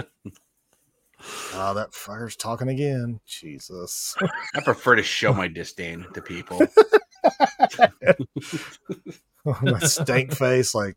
Ah, 1.53 1.71
that 1.73 1.93
fire's 1.93 2.35
talking 2.35 2.67
again. 2.67 3.17
Jesus. 3.25 4.13
I 4.55 4.59
prefer 4.61 4.95
to 4.97 5.03
show 5.03 5.33
my 5.33 5.47
disdain 5.47 6.05
to 6.15 6.21
people. 6.21 6.59
that 9.63 9.81
stank 9.83 10.33
face, 10.33 10.73
like 10.75 10.95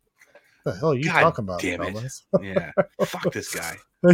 the 0.65 0.73
hell 0.75 0.91
are 0.91 0.95
you 0.95 1.03
God 1.05 1.21
talking 1.21 1.43
about? 1.45 1.61
damn 1.61 1.81
it. 1.81 2.13
Yeah. 2.41 2.71
Fuck 3.05 3.31
this 3.33 3.53
guy. 3.53 3.77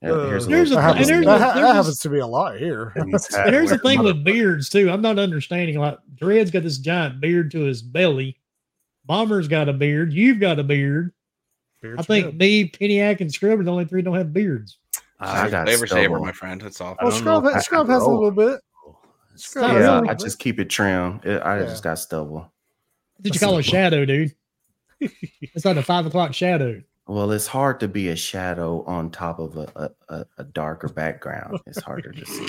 Oh, 0.00 0.22
yeah, 0.22 0.28
here's 0.28 0.46
a 0.46 0.48
Here's 0.50 0.70
a- 0.70 0.74
that 0.76 0.82
happens, 0.82 1.08
there's 1.08 1.24
that 1.26 1.36
a- 1.36 1.54
there's 1.54 1.66
that 1.66 1.74
happens 1.74 1.98
to 2.00 2.08
be 2.08 2.20
a 2.20 2.26
lot 2.26 2.56
here. 2.56 2.92
And 2.94 3.10
he's 3.10 3.34
here's 3.34 3.70
the 3.70 3.78
thing 3.78 4.00
with 4.02 4.22
beards 4.22 4.68
too. 4.68 4.88
I'm 4.90 5.02
not 5.02 5.18
understanding. 5.18 5.76
Like 5.76 5.98
Dred's 6.14 6.52
got 6.52 6.62
this 6.62 6.78
giant 6.78 7.20
beard 7.20 7.50
to 7.50 7.60
his 7.62 7.82
belly. 7.82 8.38
Bomber's 9.06 9.48
got 9.48 9.68
a 9.68 9.72
beard. 9.72 10.12
You've 10.12 10.38
got 10.38 10.60
a 10.60 10.62
beard. 10.62 11.12
Beards 11.82 11.98
I 11.98 12.02
think 12.04 12.26
good. 12.26 12.38
me, 12.38 12.68
Piniac, 12.70 13.20
and 13.20 13.32
Scrubber, 13.32 13.64
the 13.64 13.72
only 13.72 13.86
three 13.86 14.02
don't 14.02 14.14
have 14.14 14.32
beards. 14.32 14.78
I 15.18 15.50
got 15.50 15.66
Flavor 15.66 15.88
saver, 15.88 16.20
my 16.20 16.30
friend. 16.30 16.60
That's 16.60 16.80
all. 16.80 16.96
Well, 17.02 17.10
Scrub, 17.10 17.42
know 17.42 17.48
if 17.48 17.54
ha- 17.54 17.58
I 17.58 17.62
Scrub 17.62 17.88
has 17.88 18.02
a 18.02 18.08
little 18.08 18.30
bit. 18.30 18.60
Not 19.56 19.68
Yeah, 19.68 19.78
Yeah, 19.80 19.94
really. 19.96 20.08
I 20.10 20.14
just 20.14 20.38
keep 20.38 20.58
it 20.60 20.70
trim. 20.70 21.20
It, 21.24 21.42
I 21.42 21.58
Yeah. 21.60 21.64
just 21.66 21.82
got 21.82 21.98
stubble. 21.98 22.52
Did 23.20 23.34
you 23.34 23.40
call 23.40 23.58
a 23.58 23.62
shadow, 23.62 24.04
dude? 24.04 24.34
It's 25.54 25.64
like 25.64 25.76
a 25.76 25.82
five 25.82 26.06
o'clock 26.06 26.34
shadow. 26.34 26.82
Well, 27.06 27.30
it's 27.32 27.46
hard 27.46 27.80
to 27.80 27.88
be 27.88 28.08
a 28.08 28.16
shadow 28.16 28.84
on 28.84 29.10
top 29.10 29.38
of 29.38 29.56
a, 29.56 29.72
a, 29.76 29.90
a, 30.14 30.26
a 30.38 30.44
darker 30.44 30.88
background. 30.88 31.60
It's 31.66 31.80
harder 31.80 32.12
to 32.12 32.26
see. 32.26 32.44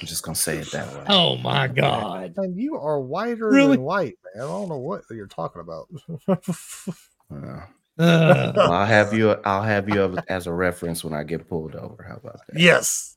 I'm 0.00 0.06
just 0.06 0.22
gonna 0.24 0.34
say 0.34 0.58
it 0.58 0.70
that 0.72 0.86
way. 0.94 1.04
Oh 1.08 1.36
my 1.38 1.68
god. 1.68 2.34
And 2.36 2.56
you 2.56 2.76
are 2.76 3.00
whiter 3.00 3.48
Really? 3.48 3.76
than 3.76 3.84
white, 3.84 4.16
man. 4.34 4.44
I 4.44 4.46
don't 4.46 4.68
know 4.68 4.78
what 4.78 5.02
you're 5.10 5.26
talking 5.26 5.62
about. 5.62 5.88
Uh, 7.30 7.60
Uh, 7.98 8.52
well, 8.54 8.72
I'll 8.72 8.86
have 8.86 9.12
you. 9.12 9.32
I'll 9.44 9.62
have 9.62 9.88
you 9.88 10.16
as 10.28 10.46
a 10.46 10.52
reference 10.52 11.02
when 11.02 11.12
I 11.14 11.24
get 11.24 11.48
pulled 11.48 11.74
over. 11.74 12.02
How 12.02 12.16
about 12.16 12.40
that? 12.48 12.58
yes. 12.58 13.16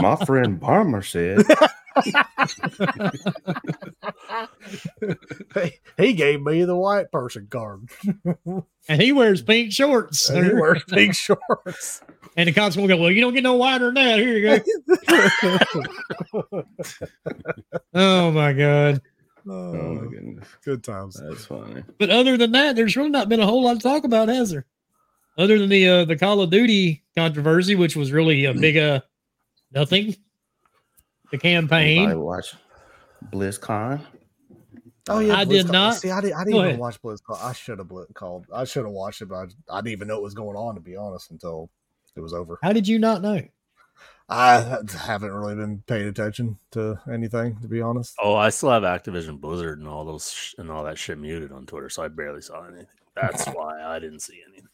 My 0.00 0.16
friend 0.26 0.60
Bomber 0.60 1.02
said. 1.02 1.44
Hey, 5.54 5.80
he 5.98 6.12
gave 6.14 6.40
me 6.42 6.64
the 6.64 6.76
white 6.76 7.10
person 7.12 7.46
card. 7.50 7.88
and 8.88 9.02
he 9.02 9.12
wears 9.12 9.42
pink 9.42 9.72
shorts. 9.72 10.28
And 10.30 10.44
he 10.44 10.50
sir. 10.50 10.60
wears 10.60 10.82
pink 10.88 11.14
shorts. 11.14 12.00
And 12.36 12.48
the 12.48 12.52
cops 12.52 12.76
will 12.76 12.88
go, 12.88 12.96
Well, 12.96 13.10
you 13.10 13.20
don't 13.20 13.34
get 13.34 13.42
no 13.42 13.54
wider 13.56 13.92
than 13.92 13.94
that. 13.94 14.18
Here 14.18 14.38
you 14.38 14.60
go. 16.32 16.64
Oh 17.94 18.30
my 18.30 18.52
god. 18.54 19.02
Oh 19.48 19.72
my 19.94 20.10
goodness, 20.10 20.46
Good 20.64 20.84
times. 20.84 21.20
that's 21.20 21.46
funny. 21.46 21.82
But 21.98 22.10
other 22.10 22.36
than 22.36 22.52
that, 22.52 22.76
there's 22.76 22.96
really 22.96 23.10
not 23.10 23.28
been 23.28 23.40
a 23.40 23.46
whole 23.46 23.64
lot 23.64 23.74
to 23.74 23.80
talk 23.80 24.04
about, 24.04 24.28
has 24.28 24.50
there? 24.50 24.66
Other 25.38 25.58
than 25.58 25.68
the 25.68 25.88
uh, 25.88 26.04
the 26.04 26.16
Call 26.16 26.40
of 26.40 26.50
Duty 26.50 27.02
controversy, 27.16 27.74
which 27.74 27.96
was 27.96 28.12
really 28.12 28.44
a 28.44 28.54
big 28.54 28.76
uh 28.76 29.00
nothing. 29.72 30.14
The 31.30 31.38
campaign. 31.38 31.98
Anybody 31.98 32.18
watch 32.18 32.54
BlizzCon? 33.32 34.00
Oh 35.08 35.18
yeah, 35.18 35.36
I 35.36 35.44
did 35.44 35.66
BlizzCon. 35.66 35.72
not. 35.72 35.94
See, 35.96 36.10
I, 36.10 36.20
did, 36.20 36.32
I 36.34 36.44
didn't 36.44 36.54
even 36.56 36.66
ahead. 36.68 36.78
watch 36.78 37.00
BlizzCon. 37.02 37.42
I 37.42 37.52
should 37.54 37.78
have 37.78 37.88
Blizz 37.88 38.12
called. 38.14 38.46
I 38.54 38.64
should 38.64 38.84
have 38.84 38.92
watched 38.92 39.22
it, 39.22 39.26
but 39.30 39.36
I, 39.36 39.46
I 39.70 39.80
didn't 39.80 39.92
even 39.92 40.08
know 40.08 40.14
what 40.16 40.24
was 40.24 40.34
going 40.34 40.56
on. 40.56 40.74
To 40.74 40.80
be 40.80 40.96
honest, 40.96 41.30
until 41.30 41.70
it 42.14 42.20
was 42.20 42.34
over. 42.34 42.58
How 42.62 42.72
did 42.74 42.86
you 42.86 42.98
not 42.98 43.22
know? 43.22 43.40
I 44.34 44.78
haven't 45.04 45.30
really 45.32 45.54
been 45.54 45.82
paying 45.86 46.08
attention 46.08 46.58
to 46.72 46.98
anything, 47.12 47.58
to 47.60 47.68
be 47.68 47.82
honest. 47.82 48.14
Oh, 48.22 48.34
I 48.34 48.48
still 48.48 48.70
have 48.70 48.82
Activision 48.82 49.40
Blizzard 49.40 49.78
and 49.78 49.86
all 49.86 50.04
those 50.04 50.32
sh- 50.32 50.54
and 50.58 50.70
all 50.70 50.84
that 50.84 50.96
shit 50.98 51.18
muted 51.18 51.52
on 51.52 51.66
Twitter, 51.66 51.90
so 51.90 52.02
I 52.02 52.08
barely 52.08 52.40
saw 52.40 52.64
anything. 52.64 52.86
That's 53.14 53.46
why 53.52 53.82
I 53.82 53.98
didn't 53.98 54.20
see 54.20 54.40
anything. 54.48 54.68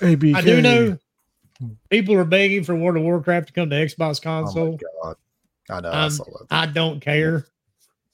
ABK. 0.00 0.34
I 0.36 0.40
do 0.40 0.60
know 0.60 0.98
people 1.90 2.16
are 2.16 2.24
begging 2.24 2.64
for 2.64 2.74
World 2.74 2.96
of 2.96 3.04
Warcraft 3.04 3.46
to 3.48 3.52
come 3.52 3.70
to 3.70 3.76
Xbox 3.76 4.20
Oh 4.24 4.30
my 4.30 4.42
console. 4.42 4.78
god! 5.02 5.16
I 5.70 5.80
know. 5.80 5.90
I 5.90 6.04
Um, 6.06 6.10
saw 6.10 6.24
that. 6.24 6.46
I 6.50 6.66
don't 6.66 7.00
care. 7.00 7.46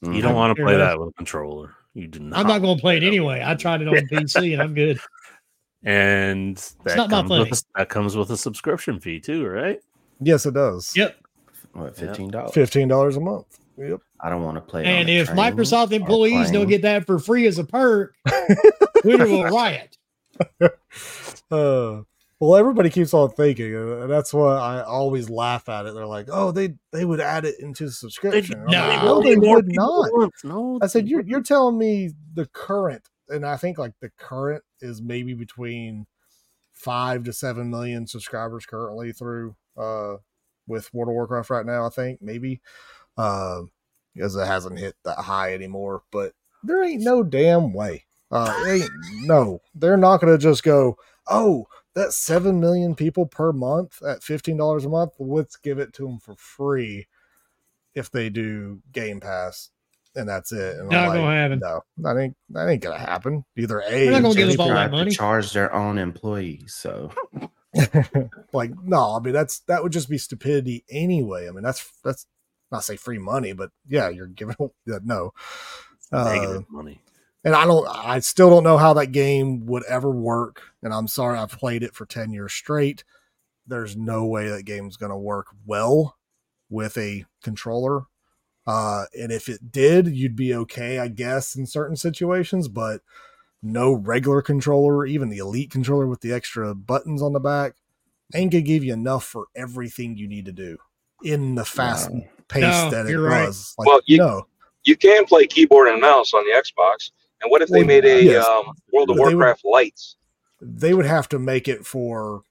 You 0.03 0.11
Mhm. 0.11 0.23
don't 0.23 0.35
want 0.35 0.57
to 0.57 0.63
play 0.63 0.77
that 0.77 0.99
with 0.99 1.09
a 1.09 1.13
controller. 1.13 1.75
You 1.95 2.09
do 2.09 2.21
not. 2.21 2.39
I'm 2.41 2.47
not 2.47 2.61
going 2.61 2.77
to 2.77 2.81
play 2.81 2.99
it 2.99 3.03
anyway. 3.03 3.43
I 3.45 3.55
tried 3.55 3.81
it 3.81 3.89
on 3.89 3.97
PC 4.07 4.53
and 4.53 4.63
I'm 4.63 4.75
good. 4.75 5.01
And 5.83 6.59
that 6.85 6.97
not 6.99 7.09
my 7.11 7.17
comes 7.23 7.31
with 7.31 7.53
a, 7.59 7.63
that 7.79 7.89
comes 7.89 8.15
with 8.15 8.29
a 8.31 8.37
subscription 8.37 9.01
fee 9.01 9.19
too, 9.19 9.47
right? 9.47 9.81
Yes, 10.21 10.47
it 10.47 10.55
does. 10.55 10.97
Yep. 10.97 11.17
What 11.73 11.97
fifteen 11.97 12.31
dollars? 12.31 12.53
Fifteen 12.53 12.89
dollars 12.89 13.17
a 13.17 13.21
month. 13.21 13.59
Yep. 13.79 14.01
I 14.21 14.29
don't 14.29 14.43
want 14.43 14.57
to 14.57 14.61
play. 14.61 14.83
it 14.83 14.87
on 14.87 14.93
And 14.93 15.09
if 15.09 15.29
train 15.29 15.39
Microsoft 15.39 15.93
employees 15.93 16.51
don't 16.51 16.69
get 16.69 16.83
that 16.83 17.07
for 17.07 17.19
free 17.19 17.47
as 17.47 17.59
a 17.59 17.65
perk, 17.65 18.15
Twitter 19.03 19.27
will 19.27 19.45
riot. 19.45 19.97
Uh, 21.51 22.03
well, 22.39 22.57
everybody 22.57 22.89
keeps 22.89 23.13
on 23.13 23.29
thinking, 23.33 23.75
and 23.75 24.09
that's 24.11 24.33
why 24.33 24.55
I 24.57 24.83
always 24.83 25.29
laugh 25.29 25.69
at 25.69 25.85
it. 25.87 25.95
They're 25.95 26.07
like, 26.07 26.29
"Oh, 26.31 26.53
they 26.53 26.75
they 26.93 27.05
would 27.05 27.21
add 27.21 27.45
it 27.45 27.57
into 27.59 27.87
the 27.87 27.91
subscription." 27.91 28.61
I'm 28.61 28.67
no. 28.67 28.89
like, 28.89 29.03
no, 29.03 29.23
they 29.23 29.37
More 29.37 29.57
would 29.57 29.75
not. 29.75 30.31
No, 30.45 30.79
I 30.81 30.87
said, 30.87 31.09
"You're 31.09 31.23
you're 31.23 31.43
telling 31.43 31.77
me 31.77 32.13
the 32.35 32.47
current, 32.47 33.03
and 33.29 33.45
I 33.45 33.57
think 33.57 33.79
like 33.79 33.95
the 34.01 34.11
current 34.17 34.63
is 34.81 35.03
maybe 35.03 35.35
between 35.35 36.07
five 36.73 37.25
to 37.25 37.33
seven 37.33 37.69
million 37.69 38.07
subscribers 38.07 38.65
currently 38.65 39.13
through 39.13 39.55
uh 39.77 40.17
with 40.67 40.93
World 40.95 41.09
of 41.09 41.15
Warcraft 41.15 41.51
right 41.51 41.67
now. 41.67 41.87
I 41.87 41.91
think 41.91 42.21
maybe 42.23 42.61
uh, 43.17 43.63
because 44.15 44.37
it 44.37 44.47
hasn't 44.47 44.79
hit 44.79 44.95
that 45.05 45.19
high 45.19 45.53
anymore. 45.55 46.03
But 46.13 46.33
there 46.63 46.83
ain't 46.85 47.03
no 47.03 47.23
damn 47.23 47.73
way. 47.73 48.05
Uh, 48.31 48.55
ain't 48.69 48.89
no. 49.23 49.61
They're 49.75 49.97
not 49.97 50.21
gonna 50.21 50.39
just 50.39 50.63
go. 50.63 50.97
Oh, 51.29 51.67
that's 51.95 52.17
seven 52.17 52.61
million 52.61 52.95
people 52.95 53.27
per 53.27 53.53
month 53.53 54.01
at 54.03 54.23
fifteen 54.23 54.57
dollars 54.57 54.85
a 54.85 54.89
month. 54.89 55.13
Let's 55.19 55.57
give 55.57 55.79
it 55.79 55.93
to 55.95 56.07
them 56.07 56.19
for 56.21 56.37
free 56.37 57.09
if 57.95 58.11
they 58.13 58.29
do 58.31 58.81
Game 58.93 59.19
Pass, 59.19 59.71
and 60.15 60.29
that's 60.29 60.53
it. 60.53 60.77
And 60.79 60.89
Not 60.91 61.09
like, 61.09 61.19
gonna 61.19 61.35
happen. 61.37 61.59
No, 61.61 61.81
that 61.99 62.17
ain't 62.21 62.37
that 62.51 62.69
ain't 62.69 62.83
gonna 62.83 62.99
happen. 62.99 63.45
Either 63.57 63.81
a 63.81 63.91
They're 63.91 64.13
not 64.13 64.23
gonna 64.23 64.35
give 64.37 64.49
us 64.49 64.53
people- 64.55 64.67
all 64.69 64.75
that 64.75 64.83
have 64.83 64.91
to 64.93 64.97
money. 64.99 65.11
charge 65.11 65.53
their 65.53 65.75
own 65.75 65.99
employees. 65.99 66.75
So 66.79 67.11
like 68.53 68.73
no, 68.83 69.17
I 69.17 69.21
mean 69.21 69.33
that's 69.33 69.61
that 69.61 69.83
would 69.83 69.93
just 69.93 70.09
be 70.09 70.19
stupidity 70.19 70.85
anyway. 70.91 71.49
I 71.49 71.53
mean 71.53 71.63
that's 71.63 71.91
that's 72.05 72.27
not 72.71 72.85
say 72.85 72.97
free 72.97 73.19
money, 73.19 73.53
but 73.53 73.71
yeah, 73.89 74.09
you're 74.09 74.27
giving 74.27 74.57
no. 74.87 75.33
Uh, 76.13 76.61
money. 76.69 77.01
and 77.45 77.55
I 77.55 77.65
don't, 77.67 77.87
I 77.89 78.19
still 78.21 78.51
don't 78.51 78.65
know 78.65 78.79
how 78.79 78.95
that 78.95 79.13
game 79.13 79.67
would 79.67 79.85
ever 79.85 80.11
work. 80.11 80.63
And 80.83 80.93
I'm 80.93 81.09
sorry, 81.09 81.39
I've 81.39 81.53
played 81.53 81.83
it 81.83 81.95
for 81.95 82.05
10 82.05 82.33
years 82.33 82.53
straight. 82.53 83.05
There's 83.67 83.97
no 83.97 84.27
way 84.27 84.49
that 84.49 84.65
game's 84.65 84.97
going 84.97 85.11
to 85.11 85.17
work 85.17 85.47
well 85.65 86.17
with 86.69 86.99
a 86.99 87.27
controller. 87.43 88.07
Uh, 88.67 89.05
and 89.19 89.31
if 89.31 89.49
it 89.49 89.71
did, 89.73 90.09
you'd 90.09 90.37
be 90.37 90.55
okay, 90.55 90.99
I 90.99 91.09
guess, 91.09 91.55
in 91.55 91.67
certain 91.67 91.97
situations, 91.97 92.69
but 92.69 93.03
no 93.63 93.93
regular 93.93 94.43
controller, 94.43 95.05
even 95.07 95.29
the 95.29 95.39
elite 95.39 95.71
controller 95.71 96.07
with 96.07 96.21
the 96.21 96.33
extra 96.33 96.75
buttons 96.75 97.23
on 97.23 97.33
the 97.33 97.41
back, 97.41 97.75
ain't 98.35 98.53
gonna 98.53 98.63
give 98.63 98.85
you 98.85 98.93
enough 98.93 99.25
for 99.25 99.47
everything 99.57 100.17
you 100.17 100.29
need 100.29 100.45
to 100.47 100.53
do 100.53 100.79
in 101.23 101.55
the 101.55 101.65
fast 101.65 102.11
Wow. 102.11 102.21
pace 102.49 102.63
No, 102.63 102.91
that 102.91 103.07
it 103.07 103.11
you're 103.11 103.23
right. 103.29 103.47
was. 103.47 103.75
Like, 103.79 103.87
Well, 103.89 104.01
you- 104.07 104.19
no, 104.19 104.47
You 104.85 104.97
can 104.97 105.27
play 105.27 105.47
keyboard 105.47 105.89
and 105.89 106.01
mouse 106.01 106.33
on 106.33 106.43
the 106.45 106.53
Xbox. 106.53 107.11
And 107.43 107.51
what 107.51 107.61
if 107.61 107.69
they 107.69 107.81
Well, 107.81 107.87
made 107.87 108.07
a 108.07 108.23
yes. 108.25 108.47
um, 108.47 108.73
World 108.93 109.11
of 109.11 109.17
But 109.19 109.25
they 109.29 109.35
would- 109.35 109.37
Warcraft 109.37 109.65
lights? 109.65 110.17
they 110.63 110.95
would 110.95 111.05
have 111.07 111.29
to 111.31 111.39
make 111.39 111.69
it 111.69 111.85
for 111.87 112.43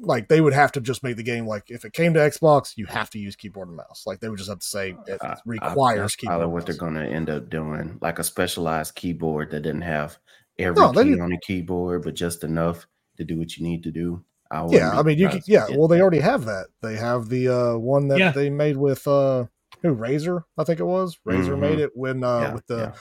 like 0.00 0.26
they 0.28 0.40
would 0.40 0.52
have 0.52 0.72
to 0.72 0.80
just 0.80 1.02
make 1.04 1.16
the 1.16 1.22
game 1.22 1.46
like 1.46 1.70
if 1.70 1.84
it 1.84 1.92
came 1.92 2.14
to 2.14 2.20
Xbox, 2.20 2.76
you 2.76 2.86
have 2.86 3.10
to 3.10 3.18
use 3.18 3.34
keyboard 3.36 3.68
and 3.68 3.76
mouse. 3.76 4.02
Like 4.06 4.18
they 4.20 4.28
would 4.28 4.38
just 4.38 4.50
have 4.50 4.58
to 4.60 4.66
say 4.66 4.96
it 5.06 5.18
I- 5.20 5.26
I- 5.28 5.36
requires 5.46 6.00
that's 6.00 6.16
keyboard. 6.16 6.30
probably 6.32 6.44
and 6.44 6.52
what 6.52 6.66
they're 6.66 6.74
going 6.76 6.94
to 6.94 7.04
end 7.06 7.30
up 7.30 7.48
doing, 7.50 7.98
like 8.00 8.18
a 8.18 8.24
specialized 8.24 8.94
keyboard 8.96 9.50
that 9.52 9.60
didn't 9.60 9.82
have 9.82 10.18
every 10.58 10.82
No, 10.82 10.92
key 10.92 11.20
on 11.20 11.30
the 11.30 11.38
keyboard, 11.38 12.02
but 12.02 12.14
just 12.14 12.44
enough 12.44 12.86
to 13.16 13.24
do 13.24 13.38
what 13.38 13.56
you 13.56 13.64
need 13.66 13.82
to 13.84 13.90
do. 13.90 14.24
I 14.50 14.64
Yeah, 14.66 14.90
I 14.98 15.02
mean 15.02 15.18
you 15.18 15.26
surprised 15.26 15.48
could, 15.48 15.54
if 15.64 15.70
yeah, 15.70 15.76
well 15.76 15.88
they 15.88 16.00
already 16.00 16.20
have 16.20 16.44
that. 16.46 16.66
They 16.80 16.96
have 16.96 17.28
the 17.28 17.48
uh 17.48 17.76
one 17.76 18.08
that 18.08 18.18
Yeah. 18.18 18.30
they 18.32 18.50
made 18.50 18.76
with 18.76 19.06
uh 19.06 19.46
who 19.82 19.94
Razer, 19.94 20.44
I 20.56 20.64
think 20.64 20.80
it 20.80 20.84
was. 20.84 21.18
Razer 21.26 21.56
Mhm. 21.56 21.58
made 21.60 21.78
it 21.78 21.90
when 21.96 22.22
uh 22.24 22.40
Yeah, 22.40 22.54
with 22.54 22.66
the 22.66 22.76
yeah. 22.76 22.92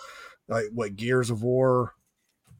like 0.47 0.65
what 0.73 0.95
Gears 0.95 1.29
of 1.29 1.43
War 1.43 1.93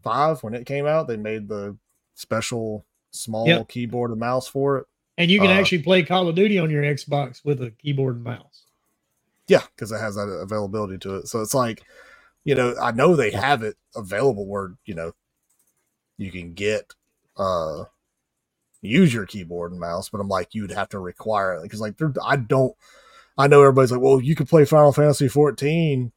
five 0.04 0.44
when 0.44 0.54
it 0.54 0.66
came 0.66 0.86
out, 0.86 1.08
they 1.08 1.18
made 1.18 1.48
the 1.48 1.78
special 2.14 2.86
small 3.12 3.48
Yep. 3.48 3.70
keyboard 3.70 4.12
and 4.12 4.20
mouse 4.20 4.48
for 4.48 4.78
it. 4.80 4.88
And 5.18 5.30
you 5.32 5.40
can 5.40 5.50
Uh, 5.50 5.54
actually 5.54 5.84
play 5.84 6.04
Call 6.04 6.28
of 6.28 6.36
Duty 6.36 6.58
on 6.60 6.70
your 6.70 6.84
Xbox 6.84 7.44
with 7.46 7.62
a 7.62 7.72
keyboard 7.72 8.16
and 8.16 8.24
mouse. 8.24 8.64
Yeah, 9.48 9.62
because 9.76 9.92
it 9.92 10.00
has 10.00 10.16
that 10.16 10.28
availability 10.28 10.98
to 11.00 11.18
it. 11.18 11.28
So 11.28 11.42
it's 11.42 11.54
like, 11.54 11.84
you 12.44 12.56
know, 12.56 12.76
I 12.82 12.92
know 12.92 13.16
they 13.16 13.32
have 13.32 13.64
it 13.64 13.76
available 13.96 14.46
where 14.48 14.74
you 14.86 14.96
know 14.96 15.14
you 16.18 16.32
can 16.32 16.54
get 16.54 16.94
uh 17.38 17.86
use 18.82 19.14
your 19.14 19.26
keyboard 19.26 19.72
and 19.72 19.80
mouse, 19.80 20.10
but 20.10 20.20
I'm 20.20 20.28
like, 20.28 20.54
you'd 20.54 20.72
have 20.72 20.90
to 20.90 21.00
require 21.00 21.56
it 21.56 21.64
because 21.64 21.82
like 21.82 21.96
I 22.24 22.36
don't. 22.36 22.76
I 23.38 23.48
know 23.48 23.62
everybody's 23.62 23.92
like, 23.92 24.02
well, 24.02 24.22
you 24.22 24.36
could 24.36 24.48
play 24.48 24.64
Final 24.66 24.92
Fantasy 24.92 25.28
14 25.28 26.12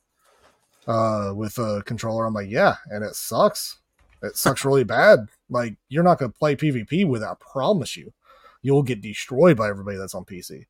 uh 0.86 1.32
with 1.34 1.58
a 1.58 1.82
controller. 1.86 2.26
I'm 2.26 2.34
like, 2.34 2.50
yeah, 2.50 2.76
and 2.90 3.04
it 3.04 3.14
sucks. 3.14 3.78
It 4.22 4.36
sucks 4.36 4.64
really 4.64 4.84
bad. 4.84 5.28
Like 5.48 5.76
you're 5.88 6.04
not 6.04 6.18
gonna 6.18 6.32
play 6.32 6.56
PvP 6.56 7.06
with 7.06 7.22
it, 7.22 7.26
I 7.28 7.34
promise 7.40 7.96
you. 7.96 8.12
You'll 8.62 8.82
get 8.82 9.00
destroyed 9.00 9.56
by 9.56 9.68
everybody 9.68 9.96
that's 9.96 10.14
on 10.14 10.24
PC. 10.24 10.66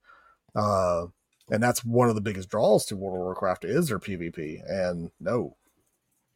Uh 0.55 1.07
and 1.51 1.63
that's 1.63 1.85
one 1.85 2.09
of 2.09 2.15
the 2.15 2.21
biggest 2.21 2.49
draws 2.49 2.85
to 2.87 2.97
World 2.97 3.17
of 3.17 3.23
Warcraft 3.23 3.65
is 3.65 3.89
their 3.89 3.99
PvP. 3.99 4.61
And 4.69 5.11
no, 5.21 5.57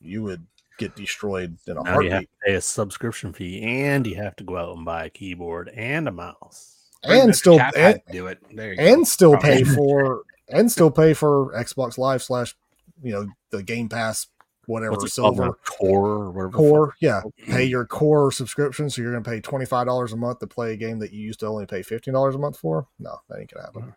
you 0.00 0.22
would 0.22 0.46
get 0.78 0.96
destroyed 0.96 1.58
in 1.66 1.76
a 1.76 1.82
Now 1.82 2.00
you 2.00 2.10
have 2.10 2.12
heartbeat. 2.12 2.30
to 2.30 2.46
pay 2.46 2.54
a 2.54 2.60
subscription 2.60 3.32
fee, 3.32 3.62
and 3.62 4.06
you 4.06 4.16
have 4.16 4.36
to 4.36 4.44
go 4.44 4.56
out 4.56 4.76
and 4.76 4.84
buy 4.84 5.06
a 5.06 5.10
keyboard 5.10 5.68
and 5.74 6.08
a 6.08 6.12
mouse. 6.12 6.76
And 7.02 7.34
still 7.34 7.58
and, 7.76 8.00
do 8.12 8.26
it. 8.26 8.38
There 8.54 8.72
you 8.72 8.76
go. 8.76 8.82
and 8.82 9.08
still 9.08 9.36
pay 9.38 9.64
for 9.64 10.22
and 10.48 10.70
still 10.70 10.90
pay 10.90 11.14
for 11.14 11.52
Xbox 11.54 11.96
Live 11.96 12.22
slash 12.22 12.54
you 13.02 13.12
know 13.12 13.26
the 13.50 13.62
Game 13.62 13.88
Pass 13.88 14.26
whatever 14.66 14.92
What's 14.92 15.18
it 15.18 15.20
called 15.20 15.38
now? 15.38 15.44
silver 15.44 15.58
core 15.64 16.10
or 16.10 16.30
whatever. 16.30 16.50
the 16.50 16.56
core 16.56 16.94
yeah 17.00 17.22
pay 17.46 17.64
your 17.64 17.86
core 17.86 18.30
subscription 18.30 18.88
so 18.88 19.02
you're 19.02 19.12
gonna 19.12 19.24
pay 19.24 19.40
twenty 19.40 19.64
five 19.64 19.86
dollars 19.86 20.12
a 20.12 20.16
month 20.16 20.38
to 20.40 20.46
play 20.46 20.72
a 20.72 20.76
game 20.76 20.98
that 21.00 21.12
you 21.12 21.22
used 21.22 21.40
to 21.40 21.46
only 21.46 21.66
pay 21.66 21.82
fifteen 21.82 22.14
dollars 22.14 22.34
a 22.34 22.38
month 22.38 22.58
for 22.58 22.86
no 22.98 23.16
that 23.28 23.40
ain't 23.40 23.52
gonna 23.52 23.66
happen 23.66 23.82
mm-hmm. 23.82 23.90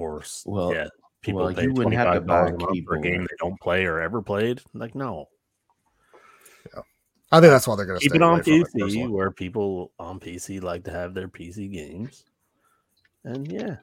Or 0.00 0.22
Well- 0.46 0.72
yeah, 0.74 0.88
people 1.20 1.44
well, 1.44 1.54
pay 1.54 1.64
you 1.64 1.72
wouldn't 1.74 1.94
have 1.94 2.14
to 2.14 2.20
buy 2.22 2.48
a 2.48 2.54
a 2.54 2.82
for 2.86 2.96
a 2.96 3.00
game 3.00 3.22
they 3.22 3.36
don't 3.38 3.60
play 3.60 3.84
or 3.84 4.00
ever 4.00 4.22
played. 4.22 4.60
Like 4.74 4.94
no, 4.94 5.28
I 7.32 7.38
think 7.40 7.50
that's 7.52 7.68
why 7.68 7.76
they're 7.76 7.86
gonna 7.86 8.00
keep 8.00 8.10
stay 8.10 8.16
it 8.16 8.22
on 8.22 8.40
away 8.40 8.42
from 8.42 8.54
it, 8.54 8.68
PC 8.74 9.08
where 9.08 9.30
people 9.30 9.92
on 9.98 10.18
PC 10.18 10.60
like 10.62 10.84
to 10.84 10.90
have 10.90 11.14
their 11.14 11.28
PC 11.28 11.72
games, 11.72 12.24
and 13.24 13.50
yeah, 13.50 13.76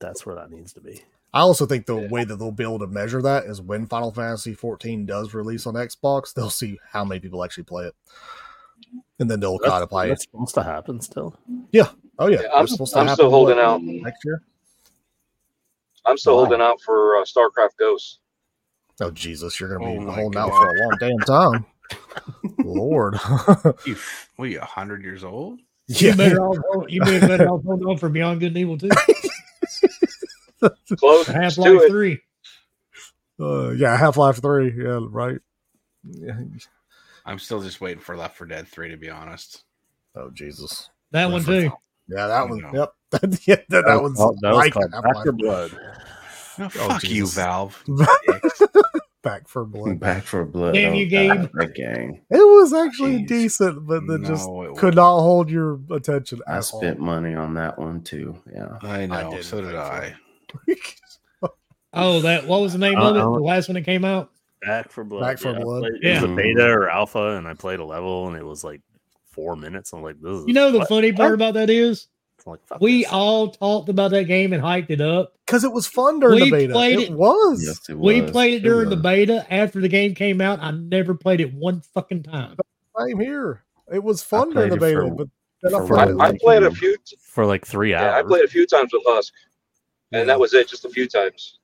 that's 0.00 0.26
where 0.26 0.34
that 0.34 0.50
needs 0.50 0.72
to 0.74 0.80
be. 0.80 1.00
I 1.32 1.40
also 1.40 1.66
think 1.66 1.86
the 1.86 2.08
way 2.10 2.24
that 2.24 2.36
they'll 2.36 2.50
be 2.50 2.64
able 2.64 2.78
to 2.80 2.86
measure 2.86 3.22
that 3.22 3.44
is 3.44 3.60
when 3.60 3.86
Final 3.86 4.10
Fantasy 4.12 4.54
14 4.54 5.04
does 5.06 5.34
release 5.34 5.66
on 5.66 5.74
Xbox, 5.74 6.32
they'll 6.34 6.48
see 6.50 6.78
how 6.90 7.04
many 7.04 7.20
people 7.20 7.44
actually 7.44 7.64
play 7.64 7.86
it, 7.86 7.94
and 9.18 9.30
then 9.30 9.38
they'll 9.40 9.58
kind 9.58 9.72
That's, 9.72 9.82
of 9.84 9.88
play. 9.90 10.08
that's 10.08 10.24
supposed 10.24 10.54
to 10.54 10.62
happen 10.62 11.00
still. 11.00 11.38
Yeah. 11.72 11.88
Oh 12.18 12.26
yeah, 12.28 12.40
Yeah, 12.42 12.48
I'm- 12.48 12.66
supposed 12.66 12.92
to 12.94 12.98
I'm 13.00 13.06
happen, 13.06 13.16
still 13.16 13.30
holding 13.30 13.58
out. 13.58 13.80
next 13.82 14.24
year. 14.24 14.42
I'm 16.08 16.16
still 16.18 16.36
Wow. 16.36 16.44
holding 16.44 16.60
out 16.60 16.80
for 16.82 17.16
uh, 17.18 17.24
StarCraft 17.24 17.76
Ghosts. 17.78 18.18
Oh 19.00 19.10
Jesus, 19.10 19.60
you're 19.60 19.68
gonna 19.68 19.84
Oh 19.88 20.00
be 20.00 20.04
my 20.06 20.12
holding 20.12 20.38
out 20.40 20.54
for 20.54 20.66
a 20.68 20.72
long 20.72 20.96
damn 20.98 21.22
time. 21.24 21.66
Lord, 22.64 23.14
You, 23.86 23.96
what 24.36 24.46
are 24.46 24.48
you, 24.48 24.58
100 24.58 25.02
years 25.04 25.22
old? 25.24 25.60
You 25.86 26.08
yeah, 26.08 26.16
better 26.16 26.40
off 26.42 26.58
you 26.90 27.00
better 27.00 27.26
better 27.26 27.48
off 27.48 27.62
holding 27.64 27.86
on 27.86 27.96
for 27.96 28.08
Beyond 28.08 28.40
Good 28.40 28.48
and 28.48 28.58
Evil 28.58 28.76
Two. 28.78 28.90
Close 30.98 31.26
Half 31.26 31.54
to 31.54 31.60
Life 31.60 31.82
it. 31.82 31.88
Three. 31.88 32.20
uh, 33.40 33.70
yeah, 33.70 33.96
Half 33.96 34.16
Life 34.16 34.42
Three, 34.42 34.74
yeah, 34.76 34.98
right. 35.08 35.38
Yeah. 36.04 36.34
I'm 37.24 37.38
still 37.38 37.60
just 37.62 37.80
waiting 37.80 38.00
for 38.00 38.16
Left 38.16 38.36
4 38.36 38.46
Dead 38.46 38.66
3, 38.68 38.88
to 38.90 38.96
be 38.96 39.10
honest. 39.10 39.62
Oh 40.16 40.30
Jesus, 40.30 40.90
That 41.12 41.30
one 41.30 41.44
too. 41.44 41.70
Yeah, 42.08 42.26
that 42.26 42.30
I 42.30 42.44
one. 42.44 42.58
know. 42.60 42.70
Yep, 42.72 42.92
that, 43.10 43.46
yeah, 43.46 43.56
that, 43.68 43.84
that 43.86 44.02
one's 44.02 44.16
called- 44.16 44.38
that 44.42 44.50
was 44.50 44.56
like 44.58 44.72
called 44.72 44.92
oh, 44.94 45.02
Back 45.12 45.14
4 45.24 45.32
Blood. 45.32 45.78
No, 46.58 46.68
fuck 46.68 47.04
you, 47.04 47.26
Valve. 47.26 47.84
Back 49.22 49.48
4 49.48 49.64
Blood. 49.64 50.00
Back 50.00 50.22
4 50.24 50.44
Blood. 50.46 50.74
Damn 50.74 50.92
oh, 50.92 50.96
you, 50.96 51.06
Gabe. 51.06 51.48
That 51.54 51.74
game. 51.74 52.20
It 52.30 52.36
was 52.36 52.72
actually 52.72 53.22
Jeez. 53.24 53.28
decent, 53.28 53.86
but 53.86 54.06
then 54.06 54.24
just 54.24 54.46
No, 54.48 54.62
it 54.62 54.68
could 54.70 54.74
wasn't. 54.74 54.96
not 54.96 55.20
hold 55.20 55.50
your 55.50 55.80
attention 55.90 56.40
I 56.48 56.56
at 56.58 56.64
spent 56.64 56.98
money 56.98 57.34
on 57.34 57.54
that 57.54 57.78
one 57.78 58.02
too. 58.02 58.36
Yeah. 58.52 58.78
I 58.82 59.06
know, 59.06 59.30
didn't 59.30 59.44
so 59.44 59.60
did. 59.60 59.74
I. 59.74 60.14
Oh, 61.94 62.20
that 62.20 62.46
what 62.46 62.60
was 62.60 62.74
the 62.74 62.78
name 62.78 62.98
of 62.98 63.16
it? 63.16 63.18
The 63.20 63.26
last 63.28 63.66
one 63.68 63.74
that 63.74 63.82
came 63.84 64.04
out. 64.04 64.30
Back 64.60 64.90
4 64.92 65.04
Blood. 65.04 65.20
Back 65.22 65.38
for 65.38 65.48
I 65.56 65.58
Blood. 65.60 65.80
played- 65.82 66.04
It 66.04 66.22
was 66.22 66.30
a 66.30 66.34
beta 66.34 66.66
or 66.70 66.90
alpha, 66.90 67.36
and 67.36 67.48
I 67.48 67.54
played 67.54 67.80
a 67.80 67.84
level, 67.84 68.28
and 68.28 68.36
it 68.36 68.44
was 68.44 68.62
like 68.62 68.82
four 69.38 69.56
minutes. 69.56 69.92
I'm 69.92 70.02
like, 70.02 70.20
this 70.20 70.32
is 70.32 70.44
You 70.48 70.54
know 70.54 70.72
the 70.72 70.78
what? 70.80 70.88
funny 70.88 71.12
part 71.12 71.34
about 71.34 71.54
that 71.54 71.70
is 71.70 72.08
like, 72.44 72.60
we 72.80 73.02
this. 73.02 73.12
all 73.12 73.50
talked 73.50 73.88
about 73.88 74.10
that 74.12 74.24
game 74.24 74.52
and 74.52 74.62
hyped 74.62 74.90
it 74.90 75.00
up. 75.00 75.34
because 75.46 75.64
it 75.64 75.72
was 75.72 75.86
fun 75.86 76.18
during 76.18 76.36
We 76.40 76.44
the 76.46 76.50
beta. 76.50 76.72
played 76.72 76.98
it, 76.98 77.10
it- 77.10 77.12
was. 77.12 77.64
Yes, 77.64 77.88
it 77.88 77.98
we 77.98 78.22
played 78.22 78.54
it 78.54 78.60
during 78.62 78.88
the 78.90 78.96
beta. 78.96 79.46
After 79.52 79.80
the 79.80 79.88
game 79.88 80.14
came 80.14 80.40
out, 80.40 80.58
I 80.60 80.70
never 80.72 81.14
played 81.14 81.40
it 81.40 81.52
one 81.54 81.82
fucking 81.94 82.22
time. 82.24 82.56
Same 82.98 83.20
here. 83.20 83.62
It 83.92 84.02
was 84.02 84.22
fun 84.22 84.50
during 84.50 84.70
the 84.70 84.76
beta, 84.76 85.00
for- 85.02 85.14
but 85.14 85.28
then 85.62 85.74
I 85.74 85.86
for 85.86 85.98
I, 85.98 86.06
what 86.06 86.08
it 86.08 86.14
it 86.14 86.20
I 86.34 86.38
played 86.40 86.62
a 86.62 86.66
you. 86.66 86.74
few. 86.74 86.96
for 87.20 87.44
like 87.46 87.64
three 87.66 87.90
Yeah, 87.90 88.16
I 88.16 88.22
played 88.22 88.44
a 88.44 88.48
few 88.48 88.66
times 88.66 88.90
with 88.92 89.02
Husk, 89.06 89.32
and 90.12 90.28
that 90.28 90.38
was 90.40 90.52
it. 90.54 90.68
Just 90.68 90.84
a 90.84 90.88
few 90.90 91.06
times. 91.06 91.58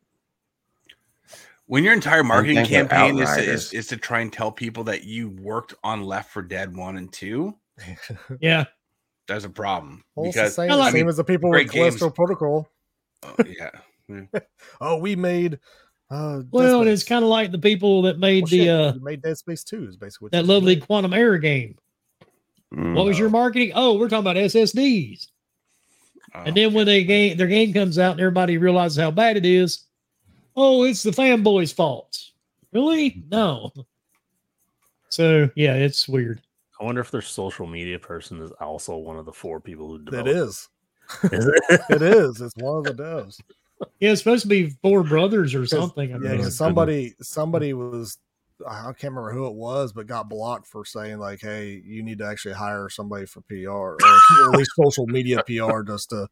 When 1.67 1.83
your 1.83 1.95
entire 1.95 2.23
marketing 2.23 2.65
campaign 2.67 3.19
is, 3.19 3.29
Outriders. 3.31 3.49
is, 3.67 3.73
is 3.73 3.87
to 3.87 3.97
try 3.97 4.21
and 4.21 4.31
tell 4.31 4.53
people 4.53 4.85
that 4.85 5.05
you 5.05 5.31
worked 5.31 5.73
on 5.83 6.03
Left 6.03 6.31
4 6.31 6.43
Dead 6.43 6.77
1 6.77 6.99
and 6.99 7.11
2, 7.11 7.57
Yeah, 8.41 8.65
there's 9.29 9.45
a 9.45 9.51
problem. 9.51 10.05
Well, 10.15 10.27
it's 10.27 10.37
the 10.37 10.43
because, 10.43 10.55
same, 10.55 10.71
I 10.71 10.75
like- 10.75 10.93
same 10.93 11.09
as 11.09 11.17
the 11.17 11.25
people 11.25 11.51
with 11.51 11.57
great 11.57 11.71
games. 11.71 11.97
Callisto 11.97 12.11
Protocol. 12.11 12.69
oh, 13.23 13.35
yeah. 13.47 13.71
Oh, 14.81 14.97
we 14.99 15.17
made. 15.17 15.59
Uh, 16.11 16.43
well, 16.51 16.87
it's 16.87 17.03
kind 17.05 17.25
of 17.25 17.31
like 17.31 17.51
the 17.51 17.59
people 17.59 18.03
that 18.03 18.19
made 18.19 18.43
Well, 18.45 18.51
the 18.51 18.59
shit, 18.59 18.69
uh 18.69 18.93
made 19.01 19.23
Dead 19.23 19.39
Space 19.39 19.65
Two. 19.65 19.89
Is 19.89 19.97
basically 19.97 20.29
that 20.33 20.45
lovely 20.45 20.75
did. 20.75 20.87
Quantum 20.87 21.15
Error 21.15 21.39
game. 21.39 21.77
Mm. 22.75 22.95
What 22.95 23.07
was 23.07 23.19
your 23.19 23.31
marketing? 23.31 23.73
Oh, 23.75 23.97
we're 23.99 24.09
talking 24.09 24.25
about 24.25 24.37
SSDs. 24.37 25.29
Oh, 26.35 26.41
And 26.41 26.55
then 26.57 26.75
when 26.75 26.85
they 26.87 27.05
game 27.05 27.37
their 27.39 27.47
game 27.47 27.73
comes 27.73 27.99
out 27.99 28.13
and 28.13 28.21
everybody 28.21 28.59
realizes 28.59 28.99
how 28.99 29.11
bad 29.11 29.37
it 29.39 29.47
is, 29.47 29.87
oh, 30.57 30.83
it's 30.85 31.03
the 31.03 31.11
fanboys' 31.11 31.73
fault. 31.73 32.19
Really? 32.73 33.23
No. 33.31 33.73
So 35.09 35.49
yeah, 35.57 35.75
it's 35.75 36.07
weird. 36.09 36.43
I 36.81 36.85
wonder 36.85 37.01
if 37.01 37.11
their 37.11 37.23
social 37.23 37.67
media 37.67 37.99
person 37.99 38.41
is 38.41 38.51
also 38.61 38.97
one 38.97 39.17
of 39.17 39.27
the 39.27 39.33
four 39.33 39.61
people 39.61 39.89
who 39.89 39.97
It 39.97 40.05
developed 40.07 40.29
is. 40.31 40.69
Is 41.25 41.47
it? 41.47 41.81
It 41.91 42.03
is. 42.03 42.41
It's 42.41 42.57
one 42.57 42.79
of 42.79 42.85
the 42.85 43.03
devs. 43.03 43.39
Yeah, 44.01 44.13
it's 44.13 44.23
supposed 44.23 44.43
to 44.43 44.49
be 44.49 44.71
four 44.83 45.03
brothers 45.03 45.55
or 45.55 45.67
something. 45.67 46.15
I 46.15 46.17
Yeah, 46.17 46.33
mean. 46.33 46.43
'cause 46.43 46.57
somebody 46.57 47.15
somebody 47.21 47.75
was 47.75 48.17
I 48.67 48.85
can't 48.93 49.13
remember 49.13 49.33
who 49.33 49.47
it 49.47 49.55
was, 49.55 49.93
but 49.93 50.07
got 50.07 50.29
blocked 50.29 50.67
for 50.67 50.85
saying 50.85 51.19
like, 51.19 51.41
"Hey, 51.41 51.83
you 51.85 52.03
need 52.03 52.19
to 52.19 52.27
actually 52.27 52.55
hire 52.55 52.89
somebody 52.89 53.27
for 53.27 53.41
PR 53.43 53.69
or 53.71 53.97
at 54.53 54.57
least 54.57 54.71
social 54.77 55.07
media 55.07 55.43
PR 55.45 55.83
just 55.83 56.11
to, 56.11 56.29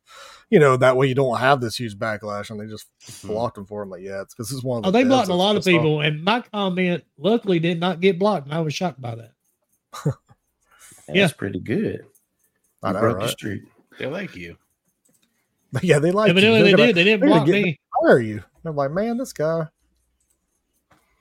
you 0.49 0.61
know, 0.61 0.77
that 0.77 0.97
way 0.97 1.09
you 1.09 1.15
don't 1.15 1.39
have 1.39 1.61
this 1.61 1.77
huge 1.77 1.99
backlash." 1.99 2.51
And 2.51 2.61
they 2.61 2.67
just 2.67 2.87
mm-hmm. 3.05 3.29
blocked 3.29 3.57
them 3.57 3.67
for 3.67 3.83
him. 3.83 3.91
Like, 3.91 4.03
yeah, 4.03 4.23
it's 4.23 4.35
because 4.35 4.53
it's 4.53 4.63
one 4.63 4.79
of 4.79 4.87
oh, 4.87 4.91
the 4.91 4.99
Oh, 4.99 5.03
they 5.03 5.09
blocked 5.09 5.29
a 5.29 5.35
lot 5.35 5.57
of 5.57 5.65
pissed 5.65 5.75
off. 5.75 5.83
people, 5.83 6.01
and 6.01 6.23
my 6.23 6.41
comment 6.41 7.05
luckily 7.19 7.59
did 7.59 7.81
not 7.81 8.01
get 8.01 8.19
blocked, 8.19 8.47
and 8.47 8.55
I 8.55 8.61
was 8.61 8.73
shocked 8.73 9.01
by 9.01 9.17
that. 9.17 9.33
That's 11.15 11.33
yeah. 11.33 11.37
pretty 11.37 11.61
good. 11.61 12.05
I 12.83 12.89
You 12.89 12.95
know, 12.95 13.01
broke 13.01 13.19
the 13.19 13.25
right? 13.27 13.31
street. 13.31 13.63
They 13.99 14.07
like 14.07 14.35
you. 14.37 14.57
Yeah, 15.83 15.99
they 16.01 16.11
like. 16.11 16.27
you. 16.27 16.31
Evidently, 16.33 16.63
They're 16.63 16.65
they 16.65 16.71
gonna 16.77 16.87
did. 16.89 16.97
They 16.97 17.05
didn't 17.05 17.21
they're 17.21 17.29
gonna 17.31 17.41
block 17.45 17.47
get- 17.55 17.63
me. 17.65 17.81
hire 18.03 18.19
you. 18.21 18.43
I'm 18.65 18.77
like, 18.77 18.91
man, 18.91 19.17
this 19.17 19.33
guy. 19.33 19.67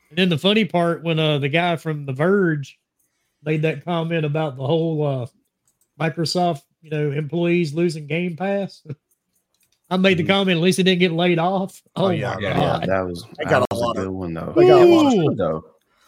And 0.09 0.17
then 0.17 0.29
the 0.29 0.37
funny 0.37 0.65
part 0.65 1.03
when 1.03 1.19
uh 1.19 1.37
the 1.37 1.47
guy 1.49 1.75
from 1.77 2.05
The 2.05 2.13
Verge 2.13 2.77
made 3.43 3.61
that 3.63 3.85
comment 3.85 4.25
about 4.25 4.57
the 4.57 4.65
whole 4.67 5.05
uh 5.07 5.25
Microsoft, 5.99 6.63
you 6.81 6.89
know, 6.89 7.11
employees 7.11 7.73
losing 7.73 8.07
Game 8.07 8.35
Pass. 8.35 8.85
I 9.89 9.97
made 9.97 10.17
the 10.17 10.23
Mhm. 10.23 10.27
comment. 10.27 10.57
At 10.57 10.63
least 10.63 10.77
he 10.77 10.83
didn't 10.83 10.99
get 10.99 11.11
laid 11.11 11.37
off. 11.39 11.81
Oh, 11.95 12.05
Oh, 12.05 12.09
yeah, 12.09 12.35
my 12.35 12.41
yeah, 12.41 12.59
Yeah, 12.79 12.85
that 12.85 13.01
was, 13.01 13.23
They 13.37 13.43
that 13.43 13.49
got 13.49 13.65
a 13.71 13.75
lot 13.75 13.95
a 13.97 13.99
of- 14.01 14.05
good 14.05 14.11
one 14.11 14.33
though. 14.33 14.53
They 14.55 14.67
got 14.67 14.81
a 14.81 14.85
lot 14.85 15.31
of- 15.31 15.37
though. 15.37 15.65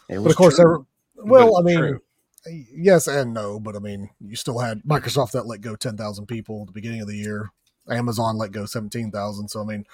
It 0.08 0.18
But 0.22 0.30
of 0.30 0.36
course, 0.36 0.56
true. 0.56 0.86
every, 1.16 1.30
well, 1.30 1.52
But 1.52 1.58
I 1.60 1.62
mean, 1.62 1.78
true. 1.78 2.00
Yes 2.46 3.06
and 3.06 3.34
no, 3.34 3.58
but 3.60 3.76
I 3.76 3.78
mean, 3.78 4.10
you 4.20 4.36
still 4.36 4.58
had 4.58 4.82
Microsoft 4.82 5.32
that 5.32 5.46
let 5.46 5.60
go 5.60 5.76
ten 5.76 5.96
thousand 5.96 6.26
people 6.26 6.62
at 6.62 6.66
the 6.66 6.72
beginning 6.72 7.00
of 7.00 7.08
the 7.08 7.16
year. 7.16 7.50
Amazon 7.88 8.38
let 8.38 8.52
go 8.52 8.66
seventeen 8.66 9.10
thousand. 9.10 9.48
So 9.48 9.60
I 9.60 9.64
mean, 9.64 9.84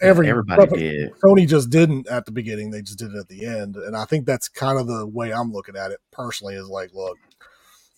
every 0.00 0.28
everybody 0.28 0.66
did. 0.76 1.12
Sony 1.20 1.48
just 1.48 1.70
didn't 1.70 2.08
at 2.08 2.26
the 2.26 2.32
beginning; 2.32 2.70
they 2.70 2.82
just 2.82 2.98
did 2.98 3.12
it 3.12 3.18
at 3.18 3.28
the 3.28 3.46
end. 3.46 3.76
And 3.76 3.96
I 3.96 4.04
think 4.04 4.26
that's 4.26 4.48
kind 4.48 4.78
of 4.78 4.86
the 4.86 5.06
way 5.06 5.32
I'm 5.32 5.52
looking 5.52 5.76
at 5.76 5.90
it 5.90 6.00
personally. 6.10 6.54
Is 6.54 6.68
like, 6.68 6.92
look, 6.94 7.18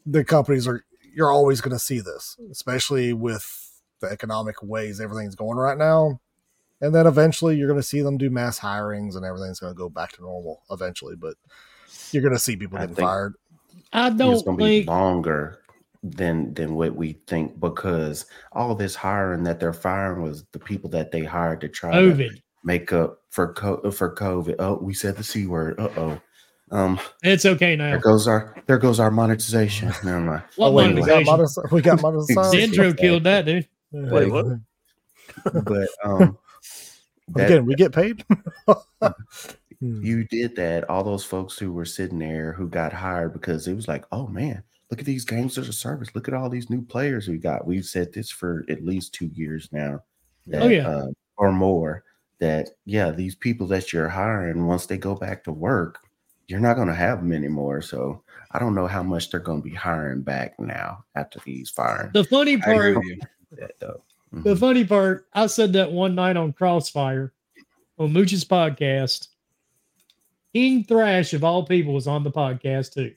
the 0.04 0.24
companies 0.24 0.66
are 0.66 0.84
you're 1.14 1.32
always 1.32 1.60
going 1.60 1.76
to 1.76 1.78
see 1.78 2.00
this, 2.00 2.36
especially 2.50 3.12
with 3.12 3.80
the 4.00 4.08
economic 4.08 4.62
ways 4.62 5.00
everything's 5.00 5.34
going 5.34 5.56
right 5.56 5.78
now. 5.78 6.20
And 6.80 6.94
then 6.94 7.06
eventually, 7.06 7.56
you're 7.56 7.68
going 7.68 7.80
to 7.80 7.86
see 7.86 8.02
them 8.02 8.18
do 8.18 8.28
mass 8.28 8.60
hirings, 8.60 9.16
and 9.16 9.24
everything's 9.24 9.60
going 9.60 9.72
to 9.72 9.78
go 9.78 9.88
back 9.88 10.12
to 10.12 10.20
normal 10.20 10.62
eventually. 10.70 11.16
But 11.16 11.34
you're 12.12 12.22
going 12.22 12.34
to 12.34 12.38
see 12.38 12.56
people 12.56 12.78
getting 12.78 12.94
think- 12.94 13.06
fired. 13.06 13.34
I 13.92 14.08
It's 14.08 14.16
don't 14.16 14.44
going 14.44 14.58
to 14.58 14.64
be 14.64 14.84
longer 14.84 15.60
than 16.02 16.54
than 16.54 16.74
what 16.74 16.94
we 16.94 17.14
think 17.26 17.58
because 17.58 18.26
all 18.52 18.74
this 18.74 18.94
hiring 18.94 19.42
that 19.44 19.58
they're 19.58 19.72
firing 19.72 20.22
was 20.22 20.44
the 20.52 20.58
people 20.58 20.88
that 20.90 21.10
they 21.10 21.24
hired 21.24 21.60
to 21.62 21.68
try 21.68 21.92
to 21.92 22.30
make 22.64 22.92
up 22.92 23.20
for 23.30 23.52
co- 23.54 23.90
for 23.90 24.14
COVID. 24.14 24.56
Oh, 24.58 24.78
we 24.80 24.94
said 24.94 25.16
the 25.16 25.24
c 25.24 25.46
word. 25.46 25.80
Uh 25.80 25.88
oh. 25.96 26.20
Um, 26.72 26.98
It's 27.22 27.46
okay 27.46 27.76
now. 27.76 27.86
there 27.86 27.94
now. 27.96 28.00
goes 28.02 28.26
our 28.28 28.56
there 28.66 28.78
goes 28.78 28.98
our 29.00 29.10
monetization. 29.10 29.88
Never 30.04 30.20
mind. 30.20 30.42
What 30.56 30.68
Oh, 30.68 30.72
wait, 30.72 30.94
we 30.94 31.02
got 31.02 31.24
monetization? 31.24 31.62
monet- 31.62 31.74
we 31.74 31.80
got 31.82 32.02
monetization. 32.02 32.72
Dendro 32.72 32.96
killed 32.98 33.24
that 33.24 33.44
dude. 33.46 33.68
Wait, 33.92 34.30
what? 34.30 34.46
But 35.64 35.88
um, 36.04 36.38
that- 37.34 37.46
Again, 37.46 37.66
we 37.66 37.74
get 37.74 37.92
paid. 37.92 38.24
Hmm. 39.80 40.02
you 40.02 40.24
did 40.24 40.56
that. 40.56 40.88
All 40.88 41.04
those 41.04 41.24
folks 41.24 41.58
who 41.58 41.72
were 41.72 41.84
sitting 41.84 42.18
there 42.18 42.52
who 42.52 42.68
got 42.68 42.92
hired 42.92 43.32
because 43.32 43.66
it 43.68 43.74
was 43.74 43.88
like, 43.88 44.04
oh 44.12 44.26
man, 44.28 44.62
look 44.90 45.00
at 45.00 45.06
these 45.06 45.24
games 45.24 45.58
as 45.58 45.68
a 45.68 45.72
service. 45.72 46.08
Look 46.14 46.28
at 46.28 46.34
all 46.34 46.48
these 46.48 46.70
new 46.70 46.82
players 46.82 47.28
we 47.28 47.38
got. 47.38 47.66
We've 47.66 47.84
said 47.84 48.12
this 48.12 48.30
for 48.30 48.64
at 48.68 48.84
least 48.84 49.12
two 49.14 49.26
years 49.34 49.68
now. 49.72 50.00
That, 50.46 50.62
Oh, 50.62 50.68
yeah. 50.68 50.88
uh, 50.88 51.06
or 51.36 51.52
more. 51.52 52.04
That 52.38 52.68
yeah, 52.84 53.10
these 53.12 53.34
people 53.34 53.66
that 53.68 53.92
you're 53.92 54.08
hiring 54.10 54.66
once 54.66 54.84
they 54.86 54.98
go 54.98 55.14
back 55.14 55.42
to 55.44 55.52
work, 55.52 55.98
you're 56.48 56.60
not 56.60 56.76
going 56.76 56.88
to 56.88 56.94
have 56.94 57.18
them 57.20 57.32
anymore. 57.32 57.80
So 57.82 58.22
I 58.52 58.58
don't 58.58 58.74
know 58.74 58.86
how 58.86 59.02
much 59.02 59.30
they're 59.30 59.40
going 59.40 59.62
to 59.62 59.68
be 59.68 59.74
hiring 59.74 60.20
back 60.22 60.58
now 60.60 61.04
after 61.14 61.40
these 61.46 61.70
firing. 61.70 62.10
The 62.12 62.24
funny 62.24 62.58
part, 62.58 62.96
with 62.96 63.04
you. 63.06 63.18
that, 63.52 63.72
though. 63.80 64.02
the 64.32 64.54
Mhm. 64.54 64.58
funny 64.58 64.84
part, 64.84 65.26
I 65.32 65.46
said 65.46 65.72
that 65.74 65.90
one 65.92 66.14
night 66.14 66.36
on 66.36 66.52
Crossfire 66.52 67.32
on 67.98 68.12
Mooch's 68.12 68.44
podcast. 68.44 69.28
King 70.56 70.84
Thrash 70.84 71.34
of 71.34 71.44
all 71.44 71.66
people 71.66 71.92
was 71.92 72.06
on 72.06 72.24
the 72.24 72.30
podcast 72.30 72.94
too. 72.94 73.12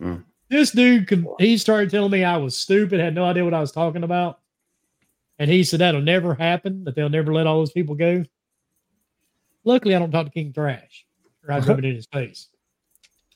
Mm. 0.00 0.24
This 0.48 0.70
dude, 0.70 1.06
could, 1.06 1.26
he 1.38 1.58
started 1.58 1.90
telling 1.90 2.10
me 2.10 2.24
I 2.24 2.38
was 2.38 2.56
stupid, 2.56 2.98
had 2.98 3.14
no 3.14 3.26
idea 3.26 3.44
what 3.44 3.52
I 3.52 3.60
was 3.60 3.72
talking 3.72 4.04
about, 4.04 4.40
and 5.38 5.50
he 5.50 5.64
said 5.64 5.80
that'll 5.80 6.00
never 6.00 6.34
happen. 6.34 6.84
That 6.84 6.94
they'll 6.94 7.10
never 7.10 7.34
let 7.34 7.46
all 7.46 7.58
those 7.58 7.72
people 7.72 7.94
go. 7.94 8.24
Luckily, 9.64 9.94
I 9.94 9.98
don't 9.98 10.10
talk 10.10 10.24
to 10.24 10.32
King 10.32 10.54
Thrash, 10.54 11.04
or 11.46 11.52
I'd 11.52 11.66
rub 11.66 11.78
it 11.78 11.84
in 11.84 11.94
his 11.94 12.06
face 12.06 12.48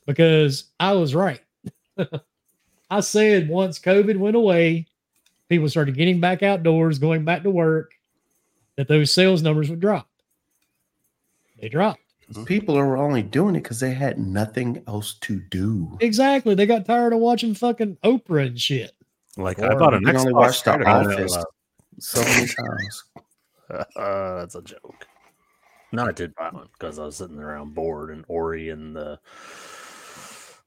because 0.06 0.70
I 0.80 0.94
was 0.94 1.14
right. 1.14 1.42
I 2.90 3.01
said 3.01 3.51
once 3.51 3.78
COVID 3.78 4.16
went 4.16 4.34
away, 4.34 4.86
people 5.51 5.68
started 5.68 5.94
getting 5.94 6.20
back 6.20 6.42
outdoors, 6.42 6.98
going 6.98 7.26
back 7.26 7.42
to 7.42 7.51
work, 7.51 7.92
that 8.76 8.88
those 8.88 9.12
sales 9.12 9.42
numbers 9.42 9.68
would 9.68 9.80
drop. 9.80 10.09
They 11.60 11.68
dropped. 11.68 12.01
People 12.47 12.77
are 12.78 12.97
only 12.97 13.23
doing 13.23 13.57
it 13.57 13.62
because 13.62 13.81
they 13.81 13.93
had 13.93 14.19
nothing 14.19 14.82
else 14.86 15.15
to 15.15 15.40
do. 15.40 15.98
Exactly. 16.01 16.55
They 16.55 16.66
got 16.66 16.86
tired 16.86 17.12
of 17.12 17.19
watching 17.19 17.55
fucking 17.55 17.98
Oprah 18.05 18.47
and 18.47 18.61
shit. 18.61 18.93
Like 19.36 19.59
Or 19.59 19.73
I 19.73 19.74
bought 19.74 19.94
an 19.94 20.02
you 20.02 20.07
can 20.07 20.16
only 20.16 20.32
Xbox 20.32 20.65
The 20.65 20.89
Office. 20.89 21.44
So 21.98 22.23
many 22.23 22.47
times. 22.47 23.05
Uh, 23.70 23.85
that's 24.36 24.55
a 24.55 24.62
joke. 24.62 25.07
No, 25.93 26.07
I 26.07 26.12
did 26.12 26.35
buy 26.35 26.51
one 26.51 26.69
because 26.73 26.98
I 26.98 27.05
was 27.05 27.16
sitting 27.16 27.39
around 27.39 27.74
bored, 27.74 28.11
and 28.11 28.24
Ori 28.28 28.70
and 28.70 28.94
the 28.94 29.19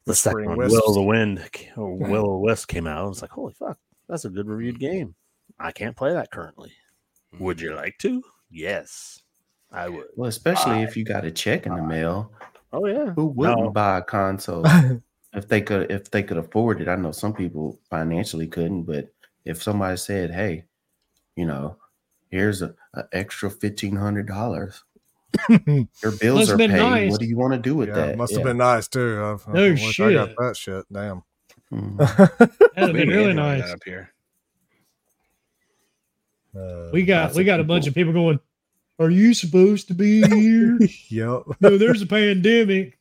the 0.05 0.15
second 0.15 0.45
one, 0.45 0.57
Wisps. 0.57 0.73
Will 0.73 0.89
of 0.89 0.95
the 0.95 1.01
Wind, 1.01 1.49
or 1.77 1.95
Will 1.97 2.25
of 2.25 2.31
the 2.31 2.37
Wisp 2.39 2.67
came 2.67 2.87
out. 2.87 3.05
I 3.05 3.07
was 3.07 3.21
like, 3.21 3.31
holy 3.31 3.53
fuck, 3.53 3.77
that's 4.09 4.25
a 4.25 4.29
good 4.29 4.47
reviewed 4.47 4.79
game. 4.79 5.15
I 5.59 5.71
can't 5.71 5.95
play 5.95 6.11
that 6.13 6.31
currently. 6.31 6.73
Would 7.39 7.61
you 7.61 7.73
like 7.73 7.97
to? 7.99 8.21
Yes, 8.49 9.22
I 9.73 9.89
would. 9.89 10.05
Well, 10.15 10.29
especially 10.29 10.83
if 10.83 10.95
you 10.95 11.03
got 11.03 11.25
a 11.25 11.31
check 11.31 11.65
in 11.65 11.75
the 11.75 11.81
mail, 11.81 12.31
Oh 12.71 12.85
yeah, 12.85 13.11
who 13.11 13.27
wouldn't 13.27 13.59
No. 13.59 13.69
buy 13.71 13.97
a 13.97 14.01
console 14.01 14.63
if 15.33 15.47
they 15.47 15.61
could 15.61 15.91
if 15.91 16.09
they 16.11 16.23
could 16.23 16.37
afford 16.37 16.79
it? 16.81 16.87
I 16.87 16.95
know 16.95 17.11
some 17.11 17.33
people 17.33 17.79
financially 17.89 18.47
couldn't, 18.47 18.83
but 18.83 19.11
if 19.45 19.61
somebody 19.61 19.97
said, 19.97 20.31
"Hey, 20.31 20.65
you 21.35 21.45
know, 21.45 21.77
here's 22.29 22.61
a, 22.61 22.75
a 22.93 23.05
extra 23.11 23.49
fifteen 23.49 23.95
hundred 23.95 24.27
dollars, 24.27 24.83
your 25.49 26.11
bills 26.19 26.49
are 26.51 26.57
paid. 26.57 26.69
nice. 26.69 27.11
What 27.11 27.19
do 27.19 27.25
you 27.25 27.37
want 27.37 27.53
to 27.53 27.59
do 27.59 27.75
with 27.75 27.89
yeah, 27.89 27.95
that?" 27.95 28.17
must 28.17 28.33
have 28.33 28.41
Yeah. 28.41 28.45
been 28.51 28.57
nice 28.57 28.87
too. 28.87 29.19
I, 29.47 29.49
I 29.51 29.53
No 29.53 29.69
wish 29.71 29.99
I 29.99 30.13
got 30.13 30.29
that 30.37 30.55
shit. 30.57 30.85
Damn. 30.91 31.23
Mhm. 31.71 31.97
That'd 32.37 32.59
have 32.75 32.93
been 32.93 33.07
really 33.09 33.33
to 33.33 33.41
run 33.41 33.57
that 33.57 33.59
nice. 33.59 33.71
up 33.71 33.83
here. 33.83 34.09
Uh, 36.55 36.89
We 36.93 37.03
got 37.03 37.33
we 37.33 37.41
of 37.41 37.45
got 37.47 37.59
a 37.59 37.63
bunch 37.63 37.85
people. 37.85 37.89
of 37.89 37.95
people 37.95 38.13
going. 38.13 38.39
Are 38.99 39.09
you 39.09 39.33
supposed 39.33 39.87
to 39.89 39.93
be 39.93 40.21
here? 40.21 40.77
yep. 41.09 41.43
no, 41.59 41.77
there's 41.77 42.01
a 42.01 42.05
pandemic. 42.05 42.99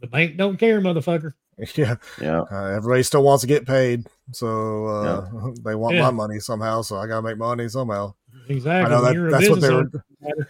The 0.00 0.06
bank 0.06 0.36
don't 0.36 0.56
care, 0.58 0.80
motherfucker. 0.80 1.32
Yeah. 1.76 1.96
Yeah, 2.20 2.40
Uh, 2.50 2.64
everybody 2.66 3.04
still 3.04 3.22
wants 3.22 3.42
to 3.42 3.46
get 3.46 3.64
paid, 3.64 4.08
so 4.32 4.86
uh, 4.86 5.50
they 5.64 5.76
want 5.76 5.94
Yeah. 5.94 6.02
my 6.02 6.10
money 6.10 6.40
somehow. 6.40 6.82
So 6.82 6.96
I 6.96 7.06
gotta 7.06 7.22
make 7.22 7.38
money 7.38 7.68
somehow. 7.68 8.14
Exactly. 8.48 8.92
I 8.92 8.96
know 8.96 9.04
that, 9.04 9.30
that's 9.30 9.48
what 9.48 9.60
business 9.60 9.62
they 9.62 9.74
owner. 9.74 9.90
were. 10.20 10.48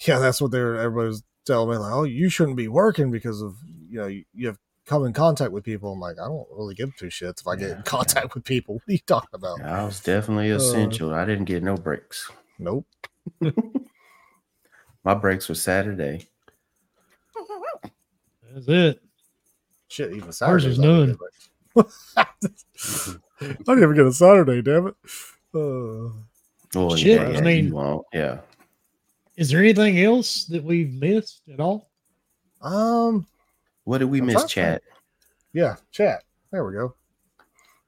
Yeah, 0.00 0.18
that's 0.18 0.40
what 0.42 0.50
they 0.50 0.60
were. 0.60 0.76
Everybody 0.76 1.08
was 1.08 1.22
telling 1.46 1.70
me 1.70 1.76
like, 1.78 1.90
"Oh, 1.92 2.04
you 2.04 2.28
shouldn't 2.28 2.58
be 2.58 2.68
working 2.68 3.10
because 3.10 3.40
of 3.40 3.56
you 3.88 3.98
know 3.98 4.06
you, 4.08 4.24
you 4.34 4.46
have 4.48 4.58
come 4.84 5.06
in 5.06 5.14
contact 5.14 5.52
with 5.52 5.64
people." 5.64 5.92
I'm 5.94 6.00
like, 6.00 6.16
I 6.22 6.26
don't 6.26 6.46
really 6.54 6.74
give 6.74 6.94
two 6.98 7.06
shits 7.06 7.40
if 7.40 7.46
I 7.48 7.56
get 7.56 7.70
Yeah, 7.70 7.76
in 7.76 7.82
contact 7.84 8.34
with 8.34 8.44
people. 8.44 8.74
What 8.74 8.82
are 8.88 8.92
you 8.92 8.98
talking 9.06 9.30
about? 9.32 9.62
I 9.62 9.84
was 9.84 10.00
definitely 10.00 10.52
Uh, 10.52 10.56
essential. 10.56 11.14
I 11.14 11.24
didn't 11.24 11.46
get 11.46 11.62
no 11.62 11.76
breaks. 11.78 12.30
Nope. 12.58 12.86
My 15.06 15.14
breaks 15.14 15.48
were 15.48 15.54
Saturday. 15.54 16.26
That's 18.52 18.66
it. 18.66 19.00
Shit, 19.86 20.10
even 20.10 20.24
Ours 20.24 20.36
Saturdays. 20.38 20.78
was 20.78 20.80
I 20.80 20.82
none. 20.82 21.06
didn't. 21.76 23.20
I 23.40 23.74
didn't 23.74 23.82
even 23.84 23.94
get 23.94 24.06
a 24.06 24.12
Saturday. 24.12 24.62
Damn 24.62 24.88
it. 24.88 24.94
Uh, 25.54 26.10
Oh 26.74 26.96
Shit, 26.96 27.20
yeah, 27.20 27.38
I 27.38 27.40
mean- 27.40 27.68
you. 27.68 28.04
Yeah. 28.12 28.40
Is 29.36 29.48
there 29.50 29.60
anything 29.60 30.00
else 30.00 30.46
that 30.46 30.64
we've 30.64 30.92
missed 30.92 31.42
at 31.52 31.60
all? 31.60 31.88
um. 32.60 33.26
What 33.84 33.98
did 33.98 34.06
we 34.06 34.18
I'm 34.18 34.26
miss, 34.26 34.34
trying 34.34 34.46
to 34.48 34.54
chat? 34.54 34.82
Yeah. 35.52 35.76
Chat. 35.92 36.24
There 36.50 36.64
we 36.64 36.72
go. 36.74 36.96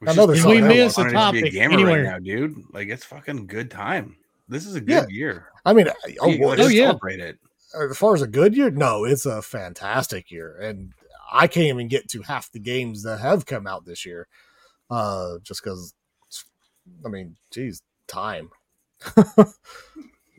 We 0.01 0.07
I 0.07 0.13
should 0.13 0.17
know 0.19 0.27
there's 0.27 0.39
Did 0.39 0.43
stop 0.43 0.51
we 0.51 0.59
something 0.61 0.63
wanting 0.63 0.79
miss 0.85 0.95
to 0.95 1.01
a 1.01 1.05
be 1.07 1.11
topic 1.13 1.53
gamer 1.53 1.75
anywhere? 1.75 2.05
right 2.05 2.13
now, 2.13 2.19
dude? 2.21 2.63
Like 2.73 2.87
it's 2.89 3.05
fucking 3.05 3.49
good 3.49 3.73
time. 3.73 4.17
This 4.49 4.67
is 4.67 4.75
a 4.75 4.81
good 4.81 4.91
Yeah. 4.91 5.07
year. 5.09 5.49
I 5.65 5.73
mean, 5.73 5.89
I- 5.89 6.17
oh, 6.21 6.29
You- 6.29 6.41
well, 6.41 6.61
Oh, 6.61 6.67
yeah. 6.69 6.87
celebrate 6.87 7.21
it. 7.21 7.39
as 7.75 7.99
far 7.99 8.15
as 8.15 8.23
a 8.23 8.27
good 8.27 8.57
year, 8.57 8.71
no, 8.71 9.05
it's 9.05 9.27
a 9.27 9.43
fantastic 9.43 10.31
year, 10.31 10.57
and 10.57 10.93
I 11.31 11.47
can't 11.47 11.67
even 11.67 11.89
get 11.89 12.09
to 12.11 12.23
half 12.23 12.51
the 12.51 12.59
games 12.59 13.03
that 13.03 13.21
have 13.21 13.45
come 13.45 13.67
out 13.67 13.85
this 13.85 14.07
year, 14.07 14.27
uh, 14.91 15.39
just 15.43 15.63
because. 15.63 15.95
I 17.05 17.09
mean, 17.09 17.37
geez, 17.51 17.83
time. 18.07 18.51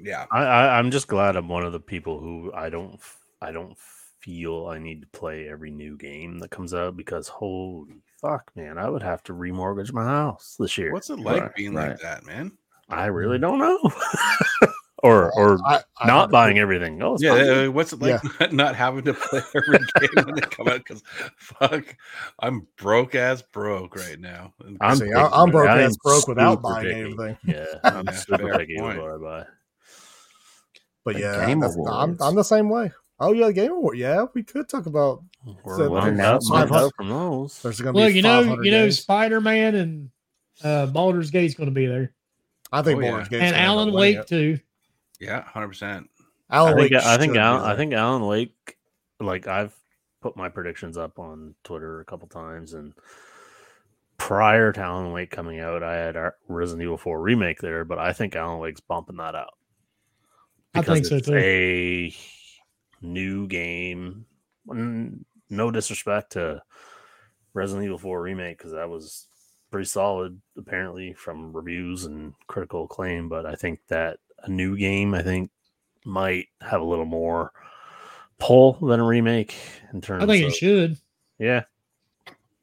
Yeah. 0.02 0.26
I, 0.32 0.44
I 0.44 0.80
I'm 0.80 0.92
just 0.92 1.08
glad 1.08 1.36
I'm 1.36 1.48
one 1.50 1.64
of 1.66 1.74
the 1.74 1.80
people 1.80 2.20
who 2.20 2.52
I 2.54 2.70
don't 2.70 2.94
f- 2.96 3.20
I 3.42 3.52
don't 3.52 3.78
feel 4.22 4.68
I 4.68 4.80
need 4.80 5.02
to 5.02 5.08
play 5.08 5.48
every 5.48 5.72
new 5.72 5.98
game 5.98 6.40
that 6.40 6.50
comes 6.52 6.74
out 6.74 6.98
because 6.98 7.28
holy 7.28 8.02
fuck, 8.22 8.50
man, 8.56 8.78
I 8.78 8.90
would 8.90 9.04
have 9.04 9.22
to 9.24 9.34
remortgage 9.34 9.94
my 9.94 10.06
house 10.06 10.56
this 10.60 10.78
year. 10.78 10.92
What's 10.94 11.10
it 11.10 11.20
like 11.20 11.42
Right, 11.44 11.56
being 11.56 11.74
right. 11.76 11.90
like 11.92 12.00
that, 12.00 12.26
man? 12.26 12.52
I 12.90 13.06
really 13.08 13.38
don't 13.40 13.60
know. 13.60 13.80
or 15.04 15.32
or 15.38 15.58
I, 15.66 15.82
I 16.00 16.08
not 16.08 16.22
had- 16.22 16.32
buying 16.32 16.60
everything. 16.60 17.02
Oh, 17.02 17.14
it's 17.14 17.24
Yeah, 17.24 17.36
fine. 17.36 17.50
uh, 17.68 17.72
what's 17.72 17.94
it 17.94 18.00
like 18.02 18.22
not, 18.40 18.54
not 18.62 18.76
having 18.76 19.04
to 19.06 19.14
play 19.14 19.42
every 19.56 19.78
game 19.80 20.26
when 20.26 20.36
they 20.36 20.42
come 20.42 20.68
out? 20.68 20.78
Because 20.86 21.04
fuck, 21.38 21.96
I'm 22.40 22.68
broke 22.78 23.16
as 23.16 23.42
broke 23.42 23.96
right 23.96 24.20
now. 24.20 24.54
I'm 24.82 24.96
See, 24.98 25.06
picky, 25.06 25.14
I- 25.16 25.28
I'm 25.30 25.52
broke 25.52 25.70
I 25.70 25.82
ass 25.84 25.98
broke 26.04 26.28
without 26.28 26.62
buying 26.62 26.86
picky. 26.88 27.00
anything. 27.02 27.38
Yeah, 27.46 27.66
I'm 27.84 28.06
Yeah, 28.08 28.12
super 28.14 28.58
picky 28.58 28.82
with 28.82 28.98
what 28.98 29.12
I 29.12 29.18
buy. 29.18 29.46
But 31.06 31.14
The 31.16 31.22
yeah, 31.22 31.46
Game 31.46 31.64
I'm, 31.64 32.18
I'm 32.20 32.36
the 32.36 32.44
same 32.44 32.70
way. 32.70 32.92
Oh 33.22 33.34
yeah, 33.34 33.52
Game 33.52 33.72
Award. 33.72 33.98
Yeah, 33.98 34.26
we 34.34 34.44
could 34.44 34.68
talk 34.70 34.86
about. 34.86 35.24
We're 35.64 35.78
So 35.78 35.90
one 35.90 36.18
the 36.18 36.24
out, 36.24 36.42
month 36.48 36.70
announcements- 36.72 36.92
from 36.98 37.10
those. 37.10 37.62
There's 37.62 37.80
going 37.82 37.94
to 37.94 38.00
Well, 38.00 38.10
be 38.10 38.16
you 38.16 38.22
know, 38.22 38.62
you 38.62 38.72
know. 38.72 38.90
Spider 38.90 39.40
Man 39.42 39.76
and 39.76 40.10
uh, 40.64 40.86
Baldur's 40.88 41.32
Gate's 41.32 41.54
going 41.56 41.70
to 41.70 41.74
be 41.74 41.86
there, 41.86 42.14
I 42.72 42.82
think 42.82 43.00
Oh, 43.00 43.02
yeah. 43.02 43.10
Baldur's 43.12 43.28
and 43.28 43.32
gonna 43.32 43.44
end 43.46 43.56
up 43.56 43.62
Alan 43.62 43.94
Wake 43.94 44.26
too. 44.26 44.60
yeah, 45.20 45.44
hundred 45.44 45.70
percent. 45.70 46.10
Alan 46.52 46.74
I 46.74 46.78
think 46.78 46.92
Wake 46.92 47.04
I 47.04 47.18
think 47.18 47.34
should 47.34 47.42
Alan, 47.42 47.62
I 47.64 47.76
think 47.76 47.94
Alan 47.94 48.26
Wake. 48.26 48.78
Like 49.20 49.48
I've 49.48 49.74
put 50.22 50.36
my 50.38 50.50
predictions 50.50 50.98
up 50.98 51.20
on 51.20 51.56
Twitter 51.64 52.00
a 52.02 52.06
couple 52.06 52.28
times, 52.28 52.74
and 52.74 52.94
prior 54.18 54.72
to 54.74 54.80
Alan 54.82 55.12
Wake 55.12 55.32
coming 55.32 55.60
out, 55.60 55.82
I 55.84 55.96
had 55.96 56.16
our 56.18 56.36
Resident 56.48 56.84
Evil 56.84 56.98
Four 56.98 57.22
remake 57.22 57.60
there, 57.60 57.86
but 57.86 58.00
I 58.00 58.14
think 58.14 58.36
Alan 58.36 58.60
Wake's 58.60 58.82
bumping 58.82 59.18
that 59.18 59.36
out. 59.36 59.54
I 60.76 60.82
think 60.82 61.06
so, 61.06 61.20
too. 61.20 61.36
A 61.36 62.14
new 63.02 63.48
game. 63.48 64.26
No 64.68 65.72
disrespect 65.72 66.34
to 66.34 66.62
Resident 67.54 67.86
Evil 67.86 67.98
Four 67.98 68.22
remake 68.22 68.58
because 68.58 68.74
that 68.74 68.90
was 68.90 69.28
pretty 69.72 69.86
solid, 69.88 70.40
apparently 70.58 71.14
from 71.14 71.52
reviews 71.54 72.06
and 72.06 72.34
critical 72.48 72.86
acclaim. 72.86 73.30
But 73.30 73.46
I 73.46 73.56
think 73.56 73.80
that 73.88 74.20
a 74.44 74.50
new 74.50 74.78
game, 74.78 75.14
I 75.14 75.22
think, 75.24 75.52
might 76.06 76.48
have 76.62 76.82
a 76.82 76.86
little 76.86 77.06
more 77.06 77.52
pull 78.40 78.74
than 78.74 79.00
a 79.00 79.06
remake 79.06 79.56
in 79.94 80.02
terms. 80.02 80.24
I 80.24 80.28
think 80.28 80.46
of, 80.46 80.52
it 80.52 80.56
should. 80.56 80.98
Yeah. 81.38 81.64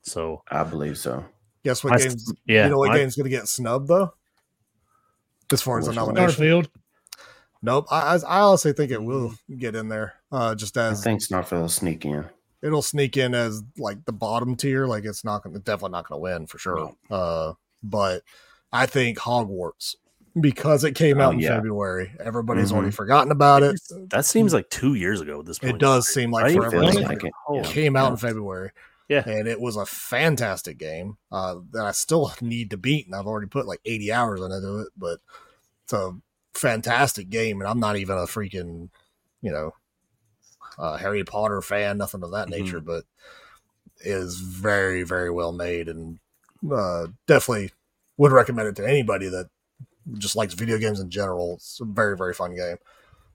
So 0.02 0.42
I 0.50 0.62
believe 0.64 0.98
so. 0.98 1.24
Guess 1.64 1.82
what 1.84 1.94
I 1.94 1.98
games? 1.98 2.32
yeah, 2.46 2.64
you 2.64 2.70
know 2.70 2.78
what 2.78 2.90
I- 2.92 2.98
game's 2.98 3.16
going 3.16 3.24
to 3.24 3.30
get 3.36 3.48
snubbed 3.48 3.88
though? 3.88 4.14
As 5.52 5.62
far 5.62 5.78
as 5.78 5.84
the 5.86 5.90
Which 5.92 5.98
one? 6.00 6.14
nomination, 6.14 6.44
Starfield. 6.44 6.68
nope. 7.62 7.86
I, 7.90 8.16
I 8.16 8.16
I 8.16 8.40
honestly 8.40 8.72
think 8.72 8.90
it 8.90 9.02
will 9.02 9.32
get 9.56 9.76
in 9.76 9.88
there. 9.88 10.14
Uh, 10.32 10.54
just 10.56 10.76
I 10.76 10.88
as 10.88 11.04
think 11.04 11.20
Starfield 11.22 11.60
will 11.60 11.68
sneak 11.68 12.04
in. 12.04 12.24
It'll 12.66 12.82
sneak 12.82 13.16
in 13.16 13.34
as 13.34 13.62
like 13.78 14.04
the 14.04 14.12
bottom 14.12 14.56
tier. 14.56 14.86
Like 14.86 15.04
it's 15.04 15.24
not 15.24 15.42
going, 15.42 15.54
to 15.54 15.60
definitely 15.60 15.92
not 15.92 16.08
going 16.08 16.18
to 16.18 16.22
win 16.22 16.46
for 16.46 16.58
sure. 16.58 16.94
Uh, 17.10 17.52
but 17.82 18.22
I 18.72 18.86
think 18.86 19.18
Hogwarts 19.18 19.94
because 20.40 20.84
it 20.84 20.94
came 20.94 21.18
Oh, 21.20 21.24
out 21.24 21.34
in 21.34 21.40
yeah. 21.40 21.56
February. 21.56 22.12
Everybody's 22.20 22.70
Mhm. 22.70 22.76
already 22.76 22.90
forgotten 22.90 23.32
about 23.32 23.62
it. 23.62 23.80
That 24.10 24.26
seems 24.26 24.52
like 24.52 24.68
two 24.68 24.94
years 24.94 25.20
ago 25.22 25.40
at 25.40 25.46
this 25.46 25.58
point. 25.58 25.76
It 25.76 25.78
does 25.78 26.08
seem 26.08 26.30
like 26.30 26.54
forever. 26.54 26.82
Like 26.82 27.24
it. 27.24 27.32
Oh, 27.48 27.56
Yeah. 27.56 27.62
came 27.62 27.96
out 27.96 28.10
in 28.10 28.16
February. 28.18 28.70
Yeah. 29.08 29.22
And 29.26 29.46
it 29.48 29.60
was 29.60 29.76
a 29.76 29.86
fantastic 29.86 30.78
game 30.78 31.16
uh, 31.32 31.56
that 31.70 31.86
I 31.86 31.92
still 31.92 32.32
need 32.40 32.70
to 32.70 32.76
beat. 32.76 33.06
And 33.06 33.14
I've 33.14 33.26
already 33.26 33.46
put 33.46 33.66
like 33.66 33.80
80 33.84 34.12
hours 34.12 34.40
into 34.42 34.80
it, 34.80 34.88
but 34.96 35.20
it's 35.84 35.92
a 35.92 36.12
fantastic 36.54 37.30
game. 37.30 37.60
And 37.60 37.68
I'm 37.70 37.80
not 37.80 37.96
even 37.96 38.18
a 38.18 38.22
freaking, 38.22 38.90
you 39.42 39.52
know, 39.52 39.72
uh, 40.78 40.96
Harry 40.96 41.24
Potter 41.24 41.60
fan, 41.62 41.98
nothing 41.98 42.22
of 42.22 42.30
that 42.32 42.48
Mhm. 42.48 42.50
nature, 42.50 42.80
but 42.80 43.04
is 44.00 44.36
very, 44.40 45.02
very 45.02 45.30
well 45.30 45.52
made 45.52 45.88
and 45.88 46.18
uh, 46.70 47.06
definitely 47.26 47.70
would 48.16 48.32
recommend 48.32 48.68
it 48.68 48.76
to 48.76 48.86
anybody 48.88 49.28
that 49.28 49.48
just 50.18 50.36
likes 50.36 50.54
video 50.54 50.78
games 50.78 51.00
in 51.00 51.10
general. 51.10 51.54
It's 51.54 51.80
a 51.80 51.84
very, 51.84 52.16
very 52.16 52.34
fun 52.34 52.54
game. 52.54 52.76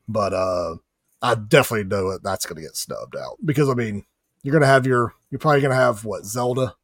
But 0.08 0.34
uh, 0.34 0.76
I 1.22 1.36
definitely 1.36 1.86
know 1.86 2.12
that 2.12 2.24
that's 2.24 2.46
going 2.46 2.58
to 2.58 2.62
get 2.62 2.76
snubbed 2.76 3.16
out 3.16 3.38
because 3.44 3.70
I 3.70 3.74
mean, 3.74 4.06
you're 4.44 4.52
going 4.52 4.62
to 4.62 4.68
have 4.68 4.86
your, 4.86 5.14
you're 5.30 5.40
probably 5.40 5.62
going 5.62 5.72
to 5.72 5.76
have 5.76 6.04
what 6.06 6.26
Zelda. 6.26 6.76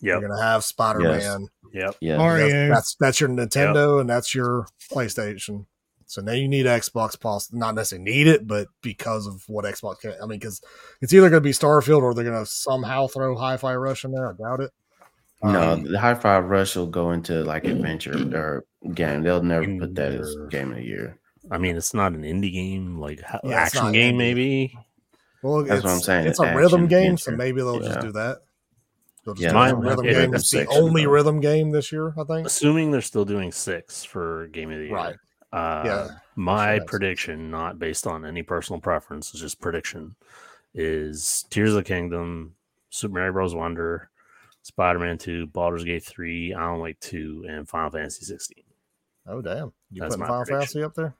Yep. 0.00 0.02
You're 0.02 0.20
going 0.20 0.36
to 0.38 0.42
have 0.42 0.64
Spider 0.64 1.00
Man. 1.00 1.48
Yep. 1.72 1.96
Yeah. 2.00 2.16
Mario. 2.18 2.48
That's, 2.68 2.70
that's 2.70 2.94
that's 3.00 3.20
your 3.20 3.28
Nintendo 3.30 4.00
and 4.00 4.08
that's 4.08 4.34
your 4.34 4.66
PlayStation. 4.92 5.66
So 6.08 6.22
now 6.22 6.32
you 6.32 6.48
need 6.48 6.64
Xbox, 6.66 7.20
poss- 7.20 7.52
not 7.52 7.74
necessarily 7.74 8.10
need 8.10 8.26
it, 8.26 8.46
but 8.46 8.66
because 8.82 9.26
of 9.26 9.44
what 9.46 9.64
Xbox 9.66 10.00
can. 10.00 10.14
I 10.22 10.26
mean, 10.26 10.38
because 10.38 10.60
it's 11.02 11.12
either 11.12 11.28
going 11.28 11.42
to 11.42 11.46
be 11.46 11.50
Starfield 11.52 12.00
or 12.02 12.14
they're 12.14 12.24
going 12.24 12.42
to 12.44 12.50
somehow 12.50 13.06
throw 13.08 13.36
Hi-Fi 13.36 13.74
Rush 13.76 14.04
in 14.06 14.12
there. 14.12 14.26
I 14.30 14.32
doubt 14.32 14.60
it. 14.60 14.70
No, 15.42 15.72
Um, 15.74 15.84
the 15.84 16.00
High 16.00 16.14
Five 16.14 16.46
Rush 16.46 16.74
will 16.74 16.86
go 16.88 17.12
into 17.12 17.44
like 17.44 17.64
adventure 17.64 18.12
or 18.34 18.64
game. 18.94 19.22
They'll 19.22 19.42
never 19.42 19.66
put 19.78 19.94
that 19.94 20.12
as 20.14 20.32
Sure. 20.32 20.48
game 20.48 20.70
of 20.72 20.78
the 20.78 20.82
year. 20.84 21.18
I 21.50 21.58
mean, 21.58 21.76
it's 21.76 21.94
not 21.94 22.12
an 22.12 22.22
indie 22.22 22.52
game, 22.52 22.98
like 22.98 23.20
Yeah, 23.44 23.54
action 23.54 23.92
game, 23.92 24.14
indie. 24.14 24.18
maybe. 24.18 24.78
well, 25.42 25.62
That's 25.62 25.76
it's, 25.76 25.84
what 25.84 25.92
I'm 25.92 26.00
saying, 26.00 26.26
It's 26.26 26.40
a 26.40 26.44
action 26.44 26.56
rhythm 26.58 26.86
game, 26.88 27.16
so 27.18 27.30
maybe 27.32 27.60
they'll 27.60 27.78
just 27.80 28.00
do 28.00 28.12
that. 28.12 28.38
They'll 29.24 29.34
just 29.34 29.42
Yeah, 29.44 29.50
do 29.50 29.54
Mine- 29.54 29.70
a 29.72 29.76
rhythm 29.76 30.04
game. 30.06 30.30
that's 30.32 30.52
It's 30.54 30.66
the 30.70 30.74
only 30.74 31.04
though. 31.04 31.10
rhythm 31.10 31.40
game 31.40 31.70
this 31.70 31.92
year, 31.92 32.14
I 32.18 32.24
think. 32.24 32.46
Assuming 32.46 32.90
they're 32.90 33.00
still 33.02 33.24
doing 33.26 33.52
six 33.52 34.04
for 34.04 34.48
game 34.48 34.70
of 34.72 34.78
the 34.78 34.86
year. 34.86 34.94
Right. 34.94 35.16
Uh, 35.52 35.82
Yeah. 35.86 36.08
My 36.36 36.76
Sure, 36.76 36.84
prediction, 36.86 37.50
not 37.50 37.78
based 37.78 38.06
on 38.06 38.24
any 38.24 38.42
personal 38.42 38.80
preference, 38.80 39.34
is 39.34 39.40
just 39.40 39.60
prediction, 39.60 40.14
is 40.74 41.44
Tears 41.50 41.70
of 41.70 41.76
the 41.76 41.82
Kingdom, 41.84 42.54
Super 42.90 43.14
Mario 43.14 43.32
Bros. 43.32 43.54
Wonder, 43.54 44.10
Spider 44.62 44.98
Man 44.98 45.18
2, 45.18 45.46
Baldur's 45.48 45.84
Gate 45.84 46.04
3, 46.04 46.52
Alan 46.54 46.80
Wake 46.80 47.00
2, 47.00 47.46
and 47.48 47.68
Final 47.68 47.90
Fantasy 47.90 48.24
16. 48.24 48.62
Oh 49.26 49.40
damn! 49.42 49.72
You 49.90 50.00
That's 50.02 50.14
putting 50.16 50.26
Final 50.26 50.44
prediction. 50.44 50.58
Fantasy 50.58 50.82
up 50.84 50.94
there? 50.94 51.14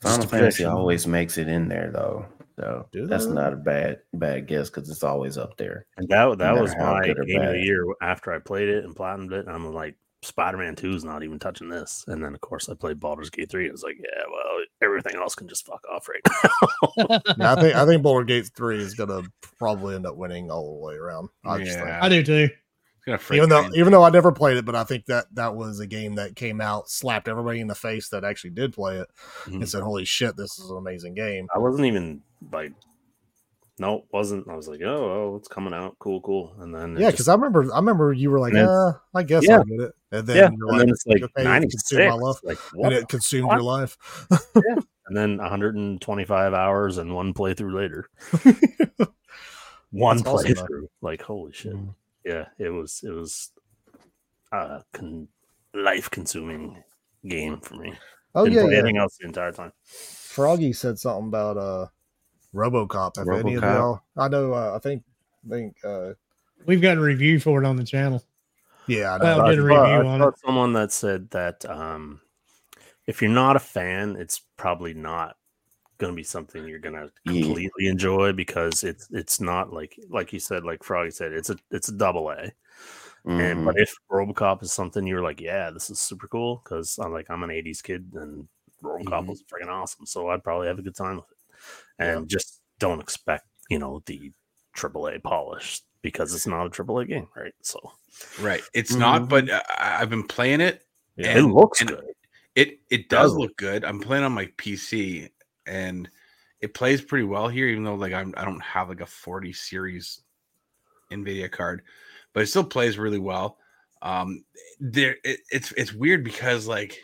Final 0.00 0.18
Fantasy 0.26 0.28
prediction. 0.38 0.66
always 0.66 1.06
makes 1.06 1.38
it 1.38 1.48
in 1.48 1.68
there 1.68 1.90
though. 1.90 2.26
So 2.58 2.88
Do 2.92 3.06
that's 3.06 3.26
they? 3.26 3.32
not 3.32 3.52
a 3.52 3.56
bad 3.56 4.00
bad 4.14 4.46
guess 4.46 4.70
because 4.70 4.88
it's 4.88 5.02
always 5.04 5.36
up 5.36 5.56
there. 5.56 5.84
And 5.98 6.08
that 6.08 6.26
that 6.38 6.38
matter 6.38 6.62
was 6.62 6.74
my 6.76 7.04
good 7.04 7.18
or 7.18 7.24
game 7.24 7.42
of 7.42 7.52
the 7.52 7.60
year 7.60 7.84
after 8.00 8.32
I 8.32 8.38
played 8.38 8.68
it 8.68 8.84
and 8.84 8.94
platinumed 8.94 9.32
it. 9.32 9.46
I'm 9.48 9.72
like, 9.74 9.96
Spider 10.22 10.56
Man 10.58 10.74
2 10.74 10.94
is 10.94 11.04
not 11.04 11.22
even 11.22 11.38
touching 11.38 11.68
this. 11.68 12.04
And 12.08 12.22
then, 12.24 12.34
of 12.34 12.40
course, 12.40 12.68
I 12.68 12.74
played 12.74 12.98
Baldur's 12.98 13.30
Gate 13.30 13.50
3. 13.50 13.68
I 13.68 13.70
was 13.70 13.82
like, 13.82 13.96
yeah, 13.98 14.22
well, 14.30 14.64
everything 14.82 15.14
else 15.16 15.34
can 15.34 15.46
just 15.48 15.66
fuck 15.66 15.84
off 15.92 16.08
right 16.08 16.20
now. 16.24 17.20
Yeah, 17.38 17.52
I 17.52 17.60
think 17.60 17.74
I 17.76 17.84
think 17.86 18.02
Baldur 18.02 18.24
Gate 18.24 18.50
Three 18.56 18.78
is 18.78 18.94
gonna 18.94 19.22
probably 19.58 19.94
end 19.94 20.06
up 20.06 20.16
winning 20.16 20.50
all 20.50 20.78
the 20.78 20.84
way 20.86 20.94
around. 20.94 21.28
I 21.44 21.58
just. 21.62 21.78
Yeah. 21.78 21.98
I 22.02 22.08
do 22.08 22.22
too. 22.22 22.48
It's 22.48 23.04
gonna 23.04 23.18
freak 23.18 23.38
even 23.38 23.50
though 23.50 23.68
even 23.74 23.92
though 23.92 24.02
I 24.02 24.10
never 24.10 24.32
played 24.32 24.56
it, 24.56 24.64
but 24.64 24.74
I 24.74 24.84
think 24.84 25.06
that 25.06 25.26
that 25.34 25.54
was 25.54 25.78
a 25.80 25.86
game 25.86 26.14
that 26.16 26.34
came 26.36 26.60
out, 26.60 26.88
slapped 26.88 27.28
everybody 27.28 27.60
in 27.60 27.66
the 27.68 27.74
face 27.74 28.08
that 28.08 28.24
actually 28.24 28.50
did 28.50 28.72
play 28.72 28.96
it, 28.98 29.08
Mhm. 29.44 29.54
and 29.56 29.68
said, 29.68 29.82
"Holy 29.82 30.04
shit, 30.04 30.36
this 30.36 30.58
is 30.58 30.70
an 30.70 30.76
amazing 30.78 31.14
game." 31.14 31.46
I 31.54 31.58
wasn't 31.58 31.86
even 31.86 32.22
like, 32.52 32.72
no, 33.78 33.96
it 33.98 34.04
wasn't. 34.12 34.48
I 34.48 34.54
was 34.56 34.68
like, 34.68 34.80
oh, 34.82 34.86
oh, 35.32 35.36
it's 35.36 35.48
coming 35.48 35.74
out. 35.74 35.96
Cool, 35.98 36.20
cool. 36.22 36.54
And 36.60 36.74
then, 36.74 36.96
Yeah, 36.96 37.10
because 37.10 37.28
I 37.28 37.34
remember 37.34 37.72
I 37.72 37.76
remember 37.76 38.12
you 38.12 38.30
were 38.30 38.40
like, 38.40 38.54
"Uh, 38.54 38.92
I 39.14 39.22
guess 39.22 39.44
yeah. 39.46 39.56
I'll 39.58 39.64
get 39.64 39.80
it," 39.80 39.92
and 40.12 40.26
then 40.26 40.36
yeah, 40.36 40.42
you're 40.56 40.68
and 40.68 40.78
like, 40.78 40.78
then 40.78 40.88
it's 40.90 41.06
like 41.06 41.22
okay, 41.22 41.44
96. 41.44 41.92
my 41.98 42.14
love, 42.14 42.40
Like, 42.42 42.58
what 42.74 42.92
and 42.92 43.02
it 43.02 43.08
consumed 43.08 43.48
fuck? 43.48 43.56
your 43.56 43.62
life. 43.64 43.98
yeah. 44.56 44.76
and 45.08 45.16
then 45.16 45.36
125 45.38 46.54
hours 46.54 46.98
and 46.98 47.14
one 47.14 47.34
playthrough 47.34 47.74
later. 47.74 48.08
one 49.90 50.16
That's 50.18 50.28
awesome, 50.28 50.52
playthrough. 50.54 50.88
like, 51.00 51.22
holy 51.22 51.52
shit. 51.52 51.74
Mhm. 51.74 51.94
Yeah, 52.24 52.46
it 52.58 52.70
was, 52.70 53.02
it 53.04 53.10
was 53.10 53.50
a 54.52 54.82
con- 54.92 55.28
life 55.74 56.10
consuming 56.10 56.82
game 57.26 57.60
for 57.60 57.74
me. 57.76 57.94
oh 58.34 58.44
Didn't 58.44 58.56
yeah, 58.56 58.62
play 58.64 58.72
yeah. 58.72 58.78
anything 58.78 58.96
else 58.98 59.16
the 59.20 59.26
entire 59.26 59.52
time. 59.52 59.72
Froggy 59.84 60.72
said 60.72 60.98
something 60.98 61.28
about 61.28 61.56
uh, 61.56 61.86
RoboCop. 62.56 63.16
Have 63.18 63.28
any 63.28 63.54
of 63.54 63.64
y'all? 63.64 64.00
I 64.16 64.28
know. 64.28 64.52
Uh, 64.54 64.72
I 64.74 64.78
think. 64.78 65.02
I 65.46 65.50
think. 65.50 65.76
Uh, 65.84 66.14
We've 66.64 66.80
got 66.80 66.96
a 66.96 67.00
review 67.00 67.38
for 67.38 67.62
it 67.62 67.66
on 67.66 67.76
the 67.76 67.84
channel. 67.84 68.24
yeah, 68.88 69.12
I 69.12 69.18
know. 69.18 69.24
Well, 69.24 69.42
I 69.42 69.50
did 69.50 69.58
a 69.58 69.62
review 69.62 69.78
I 69.78 70.04
on 70.06 70.22
it. 70.22 70.34
someone 70.44 70.72
that 70.72 70.90
said 70.90 71.30
that 71.30 71.64
um, 71.68 72.20
if 73.06 73.20
you're 73.22 73.30
not 73.30 73.56
a 73.56 73.60
fan, 73.60 74.16
it's 74.16 74.42
probably 74.56 74.94
not 74.94 75.36
going 75.98 76.12
to 76.12 76.16
be 76.16 76.22
something 76.24 76.66
you're 76.66 76.78
going 76.78 76.94
to 76.94 77.10
Yeah. 77.24 77.32
completely 77.32 77.86
enjoy 77.86 78.32
because 78.32 78.82
it's 78.84 79.08
it's 79.12 79.40
not 79.40 79.72
like 79.72 79.98
like 80.10 80.32
you 80.32 80.40
said, 80.40 80.64
like 80.64 80.82
Froggy 80.82 81.10
said, 81.10 81.32
it's 81.32 81.50
a 81.50 81.56
it's 81.70 81.88
a 81.88 81.92
double 81.96 82.30
A. 82.30 82.52
And 83.24 83.60
Mhm. 83.60 83.64
but 83.66 83.74
if 83.78 83.92
RoboCop 84.10 84.62
is 84.62 84.72
something 84.72 85.06
you're 85.06 85.22
like, 85.22 85.40
yeah, 85.40 85.70
this 85.70 85.90
is 85.90 86.00
super 86.00 86.26
cool 86.28 86.62
because 86.64 86.98
I'm 86.98 87.12
like 87.12 87.26
I'm 87.30 87.42
an 87.42 87.50
'80s 87.50 87.82
kid 87.82 88.10
and 88.14 88.48
RoboCop 88.82 89.04
Mhm. 89.24 89.28
was 89.28 89.44
freaking 89.44 89.68
awesome, 89.68 90.06
so 90.06 90.28
I'd 90.30 90.44
probably 90.44 90.68
have 90.68 90.78
a 90.78 90.82
good 90.82 90.96
time 90.96 91.16
with 91.16 91.26
it. 91.30 91.35
And 91.98 92.28
just 92.28 92.60
don't 92.78 93.00
expect 93.00 93.46
you 93.70 93.78
know 93.78 94.02
the 94.06 94.32
AAA 94.76 95.22
polish 95.22 95.80
because 96.02 96.34
it's 96.34 96.46
not 96.46 96.66
a 96.66 96.70
AAA 96.70 97.08
game, 97.08 97.28
right? 97.36 97.54
So 97.62 97.80
right. 98.40 98.62
It's 98.74 98.94
not, 98.94 99.22
Mhm. 99.22 99.28
but 99.28 99.50
uh, 99.50 99.62
I, 99.78 100.02
I've 100.02 100.10
been 100.10 100.26
playing 100.26 100.60
it. 100.60 100.82
it 101.16 101.26
And- 101.26 101.52
looks 101.52 101.80
and- 101.80 101.90
good. 101.90 102.04
It 102.54 102.80
it 102.90 103.08
does 103.10 103.32
Does. 103.32 103.38
look 103.38 103.56
good. 103.58 103.84
I'm 103.84 104.00
playing 104.00 104.24
on 104.24 104.32
my 104.32 104.46
PC 104.56 105.28
and 105.66 106.08
it 106.62 106.72
plays 106.72 107.02
pretty 107.02 107.24
well 107.24 107.48
here, 107.48 107.68
even 107.68 107.84
though 107.84 107.96
like 107.96 108.14
I'm 108.14 108.32
I 108.36 108.44
don't 108.46 108.62
have 108.62 108.88
like 108.88 109.00
a 109.02 109.06
40 109.06 109.52
series 109.52 110.22
Nvidia 111.10 111.50
card, 111.50 111.82
but 112.32 112.42
it 112.42 112.46
still 112.46 112.64
plays 112.64 112.96
really 112.98 113.18
well. 113.18 113.58
Um, 114.02 114.44
there 114.80 115.16
it, 115.24 115.40
it's 115.50 115.72
it's 115.72 115.92
weird 115.92 116.24
because 116.24 116.66
like 116.66 116.98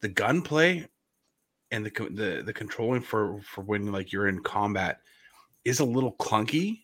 the 0.00 0.08
gunplay 0.08 0.86
and 1.74 1.84
the 1.84 1.90
the 1.90 2.42
the 2.44 2.52
controlling 2.52 3.00
for 3.02 3.40
for 3.42 3.62
when 3.62 3.90
like 3.90 4.12
you're 4.12 4.28
in 4.28 4.40
combat 4.42 5.00
is 5.64 5.80
a 5.80 5.84
little 5.84 6.12
clunky, 6.12 6.80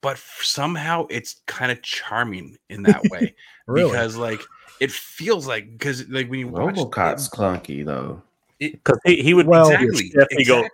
but 0.00 0.18
somehow 0.40 1.06
it's 1.10 1.40
kind 1.46 1.72
of 1.72 1.80
charming 1.82 2.56
in 2.68 2.82
that 2.82 3.02
way 3.10 3.34
Really? 3.66 3.90
because 3.90 4.16
like 4.16 4.40
it 4.80 4.90
feels 4.92 5.46
like 5.46 5.70
because 5.72 6.06
like 6.08 6.28
when 6.28 6.40
you 6.40 6.48
watch 6.48 6.74
RoboCop's 6.76 7.28
clunky 7.28 7.84
though. 7.84 8.22
Because 8.58 8.98
he, 9.04 9.22
he 9.22 9.34
would 9.34 9.46
Well- 9.46 9.70
Exactly, 9.70 10.12
exactly. 10.30 10.44
go. 10.44 10.64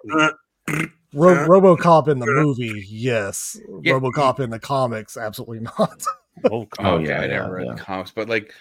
Ro- 1.13 1.33
Uh, 1.33 1.47
RoboCop 1.49 2.07
in 2.09 2.19
the 2.21 2.27
movie, 2.27 2.85
yes. 2.89 3.59
Yeah, 3.83 3.95
RoboCop 3.95 4.39
in 4.41 4.51
the 4.51 4.61
comics, 4.61 5.17
absolutely 5.17 5.61
not. 5.61 6.03
Oh, 6.51 6.69
Oh, 6.79 6.99
yeah, 6.99 7.21
I 7.21 7.27
never 7.27 7.53
read 7.53 7.69
the 7.69 7.75
comics, 7.75 8.13
but 8.13 8.29
like 8.29 8.55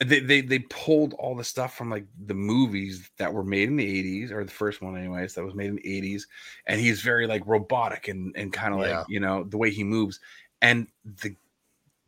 they, 0.00 0.20
they 0.20 0.40
they 0.42 0.58
pulled 0.60 1.14
all 1.14 1.34
the 1.34 1.44
stuff 1.44 1.74
from 1.76 1.90
like 1.90 2.06
the 2.26 2.34
movies 2.34 3.10
that 3.18 3.32
were 3.32 3.44
made 3.44 3.68
in 3.68 3.76
the 3.76 3.86
80s, 3.86 4.30
or 4.30 4.44
the 4.44 4.50
first 4.50 4.82
one 4.82 4.96
anyways, 4.96 5.34
that 5.34 5.44
was 5.44 5.54
made 5.54 5.68
in 5.68 5.76
the 5.76 5.88
80s, 5.88 6.28
and 6.66 6.80
he's 6.80 7.00
very 7.02 7.26
like 7.26 7.42
robotic 7.46 8.08
and 8.08 8.36
and 8.36 8.52
kind 8.52 8.74
of 8.74 8.80
Yeah. 8.80 8.80
like 8.80 9.04
you 9.08 9.20
know 9.20 9.44
the 9.44 9.56
way 9.58 9.70
he 9.70 9.84
moves. 9.84 10.20
And 10.62 10.88
the 11.04 11.36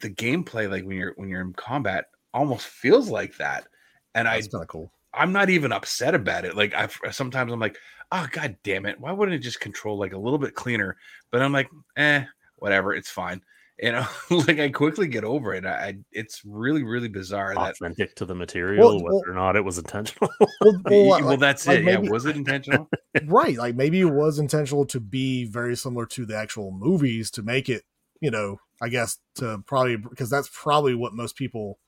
the 0.00 0.10
gameplay, 0.10 0.70
like 0.70 0.84
when 0.84 0.96
you're 0.96 1.14
when 1.16 1.28
you're 1.28 1.40
in 1.42 1.52
combat, 1.54 2.10
almost 2.34 2.66
feels 2.66 3.08
like 3.10 3.36
that. 3.38 3.68
And 4.14 4.28
i 4.28 4.40
kind 4.40 4.62
of 4.62 4.68
cool 4.68 4.92
i'm 5.14 5.32
not 5.32 5.50
even 5.50 5.72
upset 5.72 6.14
about 6.14 6.44
it. 6.44 6.56
Like 6.56 6.74
I 6.74 6.88
sometimes 7.10 7.52
I'm 7.52 7.60
like, 7.60 7.78
oh 8.12 8.26
god 8.30 8.56
damn 8.62 8.86
it, 8.86 9.00
why 9.00 9.12
wouldn't 9.12 9.34
it 9.34 9.40
just 9.40 9.60
control 9.60 9.98
like 9.98 10.12
a 10.12 10.18
little 10.18 10.38
bit 10.38 10.54
cleaner? 10.54 10.96
But 11.30 11.42
I'm 11.42 11.52
like, 11.52 11.68
eh, 11.96 12.24
whatever, 12.56 12.94
it's 12.94 13.10
fine. 13.10 13.42
You 13.80 13.92
know, 13.92 14.06
like 14.30 14.58
I 14.58 14.70
quickly 14.70 15.06
get 15.06 15.22
over 15.22 15.54
it. 15.54 15.64
I, 15.64 15.70
I 15.70 15.94
it's 16.10 16.42
really 16.44 16.82
really 16.82 17.08
bizarre 17.08 17.54
that. 17.54 17.70
authentic 17.72 18.16
to 18.16 18.24
the 18.24 18.34
material, 18.34 18.84
Well, 18.86 18.94
whether 19.04 19.14
well- 19.14 19.22
or 19.28 19.34
not 19.34 19.54
it 19.56 19.64
was 19.64 19.78
intentional. 19.78 20.30
Well, 20.40 20.48
Well, 20.84 21.08
well, 21.08 21.20
like- 21.22 21.38
that's 21.40 21.66
like 21.66 21.78
it. 21.80 21.84
maybe- 21.84 22.06
yeah, 22.06 22.10
was 22.10 22.26
it 22.26 22.34
intentional? 22.36 22.88
right. 23.26 23.56
Like 23.56 23.76
maybe 23.76 24.00
it 24.00 24.04
was 24.12 24.38
intentional 24.40 24.84
to 24.86 24.98
be 25.00 25.44
very 25.44 25.76
similar 25.76 26.06
to 26.06 26.26
the 26.26 26.36
actual 26.36 26.72
movies 26.72 27.30
to 27.32 27.42
make 27.42 27.68
it 27.68 27.82
you 28.20 28.32
know, 28.32 28.58
I 28.82 28.88
guess 28.88 29.18
to 29.36 29.62
probably 29.66 29.96
because 29.96 30.28
that's 30.28 30.50
probably 30.52 30.96
what 30.96 31.12
most 31.14 31.36
people 31.36 31.78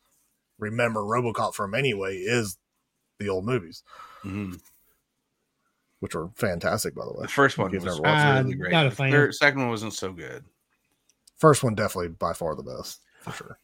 remember 0.60 1.00
RoboCop 1.00 1.54
from 1.54 1.74
anyway 1.74 2.18
is 2.18 2.56
the 3.18 3.28
old 3.30 3.44
movies, 3.46 3.82
Mhm. 4.24 4.60
which 5.98 6.14
were 6.14 6.30
fantastic 6.36 6.94
by 6.94 7.04
the 7.04 7.12
way. 7.12 7.22
The 7.22 7.28
first 7.28 7.58
one 7.58 7.72
You've 7.72 7.82
was 7.82 7.96
never 7.98 8.02
watched 8.02 8.44
really 8.44 8.54
Uh, 8.54 8.58
great. 8.58 8.72
not 8.72 8.86
a 8.86 8.90
The 8.90 8.94
fan. 8.94 9.10
third- 9.10 9.34
second 9.34 9.60
one 9.62 9.70
wasn't 9.70 9.94
so 9.94 10.12
good. 10.12 10.44
First 11.40 11.64
one 11.64 11.74
definitely 11.74 12.08
by 12.08 12.32
far 12.34 12.54
the 12.54 12.62
best 12.62 13.00
for 13.20 13.32
sure. 13.32 13.58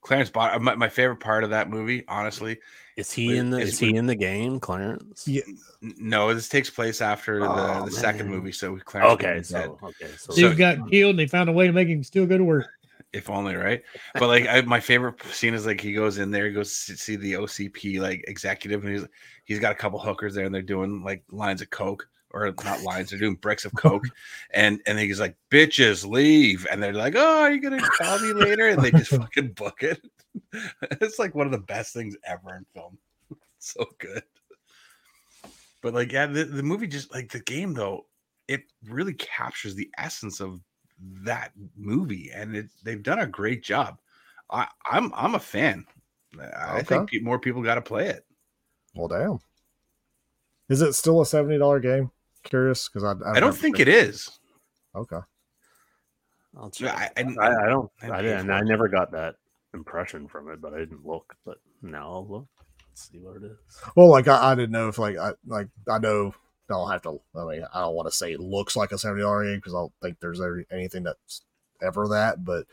Clarence 0.00 0.30
Boddicker, 0.30 0.76
my 0.76 0.88
favorite 0.88 1.20
part 1.20 1.44
of 1.44 1.50
that 1.50 1.68
movie, 1.68 2.04
honestly. 2.08 2.58
Is 2.96 3.12
he 3.12 3.28
Wait, 3.28 3.38
in 3.38 3.50
the 3.50 3.58
is 3.58 3.74
is 3.74 3.78
he 3.80 3.88
we- 3.92 3.98
in 3.98 4.06
the 4.06 4.14
game, 4.14 4.60
Clarence? 4.60 5.26
Yeah, 5.28 5.42
No, 5.82 6.32
this 6.32 6.48
takes 6.48 6.70
place 6.70 7.00
after 7.00 7.40
the, 7.40 7.46
Oh, 7.48 7.84
the 7.84 7.90
second 7.90 8.28
man. 8.28 8.36
movie. 8.36 8.52
So 8.52 8.78
Clarence 8.78 9.14
Okay, 9.14 9.38
is 9.38 9.48
dead. 9.50 9.66
so 9.66 9.78
okay, 9.82 10.10
so 10.16 10.34
Dude 10.34 10.56
got 10.56 10.90
killed 10.90 11.10
and 11.10 11.18
they 11.18 11.26
found 11.26 11.48
a 11.48 11.52
way 11.52 11.66
to 11.66 11.72
make 11.72 11.88
him 11.88 12.02
still 12.02 12.24
go 12.26 12.38
to 12.38 12.44
work. 12.44 12.66
if 13.12 13.30
only 13.30 13.54
right 13.54 13.82
but 14.14 14.26
like 14.26 14.46
I, 14.48 14.60
my 14.62 14.80
favorite 14.80 15.22
scene 15.32 15.54
is 15.54 15.64
like 15.64 15.80
he 15.80 15.92
goes 15.92 16.18
in 16.18 16.30
there 16.30 16.46
he 16.46 16.52
goes 16.52 16.84
to 16.86 16.96
see 16.96 17.14
the 17.16 17.34
ocp 17.34 18.00
like 18.00 18.24
executive 18.26 18.84
and 18.84 18.94
he's 18.94 19.06
he's 19.44 19.60
got 19.60 19.72
a 19.72 19.76
couple 19.76 19.98
hookers 19.98 20.34
there 20.34 20.44
and 20.44 20.54
they're 20.54 20.60
doing 20.60 21.02
like 21.04 21.22
lines 21.30 21.62
of 21.62 21.70
coke 21.70 22.08
or 22.44 22.54
not 22.64 22.82
lines 22.82 23.10
they're 23.10 23.18
doing 23.18 23.34
bricks 23.36 23.64
of 23.64 23.72
oh. 23.76 23.80
coke 23.80 24.04
and 24.52 24.80
and 24.86 24.98
he's 24.98 25.20
like 25.20 25.36
bitches 25.50 26.06
leave. 26.08 26.66
And 26.70 26.82
they're 26.82 26.92
like 26.92 27.14
oh 27.16 27.40
are 27.42 27.52
you 27.52 27.60
gonna 27.60 27.80
call 27.80 28.18
me 28.20 28.32
later? 28.32 28.68
And 28.68 28.82
they 28.82 28.90
just 28.90 29.10
fucking 29.16 29.52
book 29.52 29.82
it. 29.82 30.04
It's 31.00 31.18
like 31.18 31.34
one 31.34 31.46
of 31.46 31.52
the 31.52 31.58
best 31.58 31.94
things 31.94 32.14
ever 32.24 32.56
in 32.56 32.66
film. 32.74 32.98
So 33.58 33.86
good. 33.98 34.22
But 35.82 35.94
like 35.94 36.12
yeah 36.12 36.26
the, 36.26 36.44
the 36.44 36.62
movie 36.62 36.86
just 36.86 37.12
like 37.12 37.30
the 37.30 37.40
game 37.40 37.72
though 37.74 38.06
it 38.48 38.64
really 38.88 39.14
captures 39.14 39.74
the 39.74 39.90
essence 39.98 40.40
of 40.40 40.60
that 41.00 41.52
movie 41.76 42.30
and 42.34 42.54
it, 42.56 42.66
they've 42.84 43.02
done 43.02 43.20
a 43.20 43.26
great 43.26 43.62
job. 43.62 43.98
I, 44.50 44.68
i'm 44.84 45.10
i'm 45.14 45.34
a 45.34 45.40
fan. 45.40 45.84
I 46.38 46.80
Okay. 46.80 47.06
think 47.06 47.22
more 47.22 47.38
people 47.38 47.62
got 47.62 47.76
to 47.76 47.82
play 47.82 48.08
it. 48.08 48.26
Well, 48.94 49.08
damn. 49.08 49.38
Is 50.68 50.82
it 50.82 50.94
still 50.94 51.20
a 51.20 51.26
seventy 51.26 51.58
dollar 51.58 51.80
game? 51.80 52.10
Curious 52.46 52.88
because 52.88 53.04
I 53.04 53.14
i 53.32 53.40
don't 53.40 53.56
think 53.56 53.80
it 53.80 53.88
is 53.88 54.38
Okay. 54.96 55.18
I'll 56.58 56.70
check. 56.70 56.94
I, 56.94 57.10
I, 57.20 57.34
I, 57.38 57.64
I 57.64 57.66
don't. 57.66 57.90
I'd 58.02 58.10
I 58.10 58.22
didn't. 58.22 58.50
I 58.50 58.62
never 58.62 58.88
got 58.88 59.12
that 59.12 59.36
impression 59.74 60.26
from 60.26 60.50
it, 60.50 60.60
but 60.60 60.72
I 60.72 60.78
didn't 60.78 61.04
look. 61.04 61.34
But 61.44 61.58
now 61.82 62.10
I'll 62.10 62.26
look. 62.26 62.46
Let's 62.88 63.10
see 63.10 63.18
what 63.18 63.36
it 63.36 63.44
is. 63.44 63.58
Well, 63.94 64.08
like 64.08 64.26
I, 64.26 64.52
I 64.52 64.54
didn't 64.54 64.72
know 64.72 64.88
if 64.88 64.98
like 64.98 65.18
I 65.18 65.32
like 65.46 65.68
I 65.88 65.98
know 65.98 66.34
I 66.70 66.72
don't 66.72 66.90
have 66.90 67.02
to. 67.02 67.20
I 67.36 67.44
mean, 67.44 67.66
I 67.74 67.80
don't 67.80 67.94
want 67.94 68.08
to 68.08 68.16
say 68.16 68.32
it 68.32 68.40
looks 68.40 68.74
like 68.74 68.92
a 68.92 68.98
seventy 68.98 69.22
dollar 69.22 69.44
game 69.44 69.56
because 69.56 69.74
I 69.74 69.78
don't 69.78 69.92
think 70.00 70.18
there's 70.20 70.40
ever, 70.40 70.64
anything 70.70 71.02
that's 71.02 71.42
ever 71.82 72.08
that. 72.08 72.42
But 72.42 72.66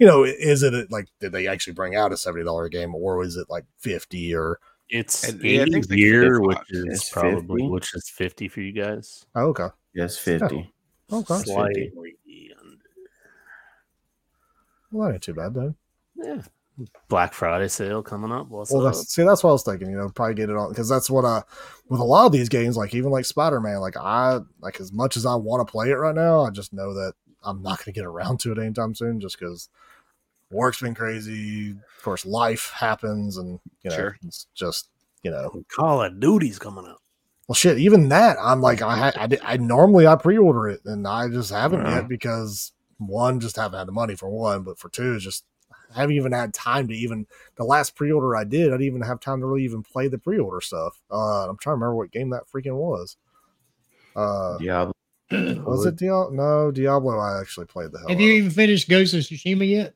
you 0.00 0.06
know, 0.08 0.24
is 0.24 0.64
it 0.64 0.74
a- 0.74 0.88
like 0.90 1.06
did 1.20 1.30
they 1.30 1.46
actually 1.46 1.74
bring 1.74 1.94
out 1.94 2.12
a 2.12 2.16
seventy 2.16 2.44
dollar 2.44 2.68
game 2.68 2.92
or 2.92 3.18
was 3.18 3.36
it 3.36 3.48
like 3.48 3.66
fifty 3.78 4.34
or? 4.34 4.58
It's 4.90 5.24
And- 5.28 5.42
yeah, 5.42 5.62
eighty 5.62 5.72
think 5.72 5.84
it's 5.84 5.90
like 5.90 5.98
here, 5.98 6.34
50 6.40 6.46
which 6.46 6.70
is 6.70 6.84
It's 6.86 7.10
probably 7.10 7.60
50. 7.62 7.68
which 7.68 7.94
is 7.94 8.08
fifty 8.08 8.48
for 8.48 8.60
you 8.60 8.72
guys. 8.72 9.26
Oh, 9.34 9.48
okay. 9.48 9.68
Yes, 9.94 10.16
50. 10.18 10.72
Okay. 11.12 11.38
Slightly 11.38 11.92
under. 12.60 12.76
Well, 14.90 15.08
that 15.08 15.14
ain't 15.14 15.22
too 15.22 15.34
bad 15.34 15.54
though. 15.54 15.74
Yeah. 16.16 16.42
Black 17.08 17.34
Friday 17.34 17.66
sale 17.68 18.02
coming 18.02 18.30
up. 18.30 18.48
What's 18.48 18.70
Well, 18.72 18.86
up? 18.86 18.94
that's 18.94 19.12
see, 19.12 19.24
that's 19.24 19.42
what 19.42 19.50
I 19.50 19.52
was 19.54 19.64
thinking. 19.64 19.90
You 19.90 19.96
know, 19.96 20.08
probably 20.10 20.34
get 20.36 20.48
it 20.48 20.56
on 20.56 20.68
because 20.70 20.88
that's 20.88 21.10
what 21.10 21.24
I 21.24 21.42
with 21.88 22.00
a 22.00 22.04
lot 22.04 22.26
of 22.26 22.32
these 22.32 22.48
games, 22.48 22.76
like 22.76 22.94
even 22.94 23.10
like 23.10 23.24
Spider 23.24 23.60
Man, 23.60 23.80
like 23.80 23.96
I 23.96 24.38
like 24.60 24.80
as 24.80 24.92
much 24.92 25.16
as 25.16 25.26
I 25.26 25.34
want 25.34 25.66
to 25.66 25.70
play 25.70 25.90
it 25.90 25.94
right 25.96 26.14
now, 26.14 26.42
I 26.42 26.50
just 26.50 26.72
know 26.72 26.94
that 26.94 27.14
I'm 27.42 27.62
not 27.62 27.78
going 27.78 27.86
to 27.86 27.92
get 27.92 28.04
around 28.04 28.38
to 28.40 28.52
it 28.52 28.58
anytime 28.58 28.94
soon, 28.94 29.20
just 29.20 29.38
because 29.38 29.68
work's 30.50 30.80
been 30.80 30.94
crazy. 30.94 31.70
Of 31.72 32.02
course, 32.02 32.24
life 32.26 32.70
happens, 32.74 33.36
and 33.36 33.58
you 33.82 33.90
know, 33.90 33.96
Sure. 33.96 34.16
it's 34.24 34.46
just 34.54 34.88
you 35.22 35.30
know, 35.30 35.64
Call 35.74 36.02
of 36.02 36.20
Duty's 36.20 36.58
coming 36.58 36.86
up. 36.86 36.98
well, 37.48 37.54
shit. 37.54 37.78
Even 37.78 38.08
that, 38.10 38.36
I'm 38.40 38.60
like, 38.60 38.82
I 38.82 38.96
ha- 38.96 39.12
I, 39.20 39.26
did- 39.26 39.40
I 39.42 39.56
normally 39.56 40.06
I 40.06 40.14
pre 40.16 40.38
order 40.38 40.68
it, 40.68 40.80
and 40.84 41.06
I 41.08 41.28
just 41.28 41.50
haven't 41.50 41.82
Wow. 41.82 41.94
yet 41.96 42.08
because 42.08 42.72
one, 42.98 43.40
just 43.40 43.56
haven't 43.56 43.78
had 43.78 43.88
the 43.88 43.92
money 43.92 44.14
for 44.14 44.28
one, 44.28 44.62
but 44.62 44.78
for 44.78 44.88
two, 44.88 45.18
just 45.18 45.44
I 45.94 46.00
haven't 46.02 46.16
even 46.16 46.32
had 46.32 46.52
time 46.54 46.86
to 46.88 46.94
even 46.94 47.26
the 47.56 47.64
last 47.64 47.96
pre-order 47.96 48.36
I 48.36 48.44
did. 48.44 48.68
I 48.68 48.72
didn't 48.72 48.82
even 48.82 49.00
have 49.02 49.20
time 49.20 49.40
to 49.40 49.46
really 49.46 49.64
even 49.64 49.82
play 49.82 50.06
the 50.08 50.18
pre-order 50.18 50.60
stuff. 50.60 51.00
Uh, 51.10 51.48
I'm 51.48 51.56
trying 51.56 51.72
to 51.72 51.76
remember 51.76 51.94
what 51.96 52.10
game 52.12 52.28
that 52.30 52.42
freaking 52.54 52.74
was. 52.76 53.16
Uh, 54.14 54.58
Diablo. 54.58 54.92
was 55.30 55.86
it 55.86 55.96
Diablo? 55.96 56.30
No, 56.30 56.70
Diablo. 56.70 57.18
I 57.18 57.40
actually 57.40 57.66
played 57.66 57.92
the 57.92 57.98
hell. 58.00 58.08
Have 58.08 58.18
out 58.18 58.22
you 58.22 58.32
even 58.32 58.50
finished 58.50 58.88
Ghost 58.88 59.14
of 59.14 59.20
Tsushima 59.20 59.68
yet? 59.68 59.94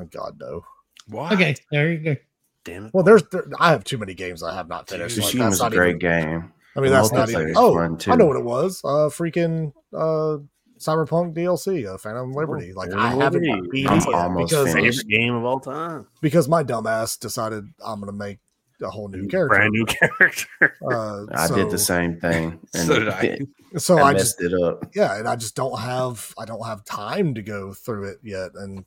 Oh, 0.00 0.04
God 0.10 0.36
no. 0.40 0.64
what? 1.08 1.32
Okay, 1.32 1.56
there 1.70 1.92
you 1.92 1.98
go. 1.98 2.16
Damn 2.64 2.86
it. 2.86 2.94
Well, 2.94 3.04
there's 3.04 3.22
there, 3.32 3.44
I 3.58 3.70
have 3.70 3.84
too 3.84 3.98
many 3.98 4.14
games 4.14 4.42
I 4.42 4.54
have 4.54 4.68
not 4.68 4.88
finished. 4.88 5.14
Dude, 5.16 5.24
Like, 5.24 5.32
Tsushima's 5.32 5.58
that's 5.58 5.60
a 5.60 5.64
not 5.64 5.72
great 5.72 5.96
even, 5.96 5.98
game. 5.98 6.52
I 6.76 6.80
mean, 6.80 6.92
that's 6.92 7.10
not 7.12 7.28
even. 7.30 7.54
Oh, 7.56 7.74
fun, 7.74 7.98
I 8.08 8.16
know 8.16 8.26
what 8.26 8.36
it 8.36 8.44
was. 8.44 8.80
Uh, 8.84 9.08
freaking 9.10 9.72
uh, 9.94 10.38
Cyberpunk 10.78 11.34
DLC, 11.34 11.92
uh, 11.92 11.98
Phantom 11.98 12.32
Liberty. 12.32 12.72
Like 12.72 12.92
I 12.92 13.08
haven't 13.14 13.42
Liberty. 13.42 13.68
beat 13.70 13.86
it 13.86 13.92
yet 14.06 14.14
almost 14.14 14.50
because 14.50 14.72
finished. 14.72 15.00
favorite 15.02 15.18
game 15.20 15.34
of 15.34 15.44
all 15.44 15.60
time. 15.60 16.06
because 16.20 16.48
my 16.48 16.62
dumbass 16.62 17.18
decided 17.18 17.64
I'm 17.84 18.00
gonna 18.00 18.12
make 18.12 18.38
a 18.82 18.88
whole 18.88 19.08
new 19.08 19.26
character. 19.26 19.56
Brand 19.56 19.72
new 19.72 19.84
character. 19.86 20.76
Uh, 20.90 21.26
I 21.34 21.48
did 21.48 21.70
the 21.70 21.78
same 21.78 22.20
thing. 22.20 22.60
And 22.74 22.86
So 22.86 22.98
did 22.98 23.08
I. 23.08 23.38
So 23.78 23.98
I 23.98 24.10
I 24.10 24.12
just 24.14 24.40
messed 24.40 24.52
it 24.52 24.62
up. 24.62 24.84
yeah, 24.94 25.18
and 25.18 25.26
I 25.28 25.36
just 25.36 25.54
don't 25.56 25.78
have 25.78 26.32
I 26.38 26.44
don't 26.44 26.64
have 26.66 26.84
time 26.84 27.34
to 27.34 27.42
go 27.42 27.72
through 27.74 28.04
it 28.10 28.18
yet, 28.22 28.50
and 28.54 28.76
well, 28.76 28.84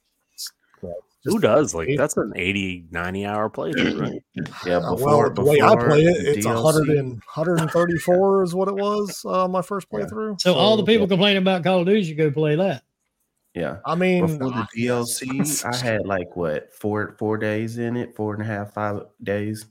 Who 1.25 1.39
does? 1.39 1.73
Like 1.73 1.89
that's 1.97 2.17
an 2.17 2.33
80, 2.35 2.87
90 2.91 3.25
hour 3.25 3.49
playthrough, 3.49 3.99
right? 4.01 4.23
Yeah, 4.65 4.77
Uh, 4.83 4.95
before, 4.95 5.17
well, 5.29 5.33
the 5.33 5.43
way 5.43 5.61
I 5.61 5.75
play 5.75 6.01
it, 6.03 6.37
it's 6.37 6.45
DLC. 6.45 6.63
100 6.63 6.97
and, 6.97 7.11
134 7.33 8.43
is 8.43 8.53
what 8.55 8.67
it 8.67 8.75
was 8.75 9.23
uh, 9.25 9.47
my 9.47 9.61
first 9.61 9.87
Yeah. 9.91 9.99
playthrough. 9.99 10.41
So, 10.41 10.53
all 10.53 10.75
the 10.77 10.83
people 10.83 11.07
complaining 11.07 11.41
about 11.41 11.63
Call 11.63 11.79
of 11.81 11.85
Duty 11.87 12.03
should 12.03 12.17
go 12.17 12.29
play 12.31 12.55
that. 12.57 12.83
Yeah. 13.53 13.77
I 13.85 13.95
mean, 13.95 14.25
Before 14.25 14.49
the 14.49 14.55
I- 14.55 14.67
DLC, 14.77 15.65
I 15.65 15.75
had 15.77 16.05
like 16.05 16.35
what 16.35 16.73
four 16.73 17.15
four 17.19 17.37
days 17.37 17.77
in 17.77 17.95
it, 17.95 18.15
four 18.15 18.33
and 18.33 18.41
a 18.41 18.45
half, 18.45 18.73
five 18.73 19.03
days 19.21 19.65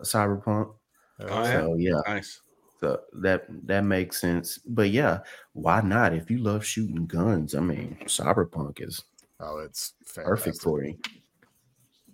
of 0.00 0.06
Cyberpunk. 0.06 0.72
Oh. 1.20 1.44
So 1.44 1.74
yeah, 1.78 2.00
Nice. 2.06 2.40
so 2.80 3.00
that 3.20 3.44
that 3.66 3.84
makes 3.84 4.20
sense. 4.20 4.58
But 4.66 4.90
yeah, 4.90 5.20
why 5.52 5.82
not? 5.82 6.14
If 6.14 6.30
you 6.30 6.38
love 6.38 6.64
shooting 6.64 7.06
guns, 7.06 7.54
I 7.54 7.60
mean, 7.60 7.96
Cyberpunk 8.06 8.80
is 8.80 9.04
oh, 9.40 9.58
it's 9.58 9.94
perfect 10.14 10.44
fantastic. 10.44 10.62
for 10.62 10.84
you. 10.84 10.98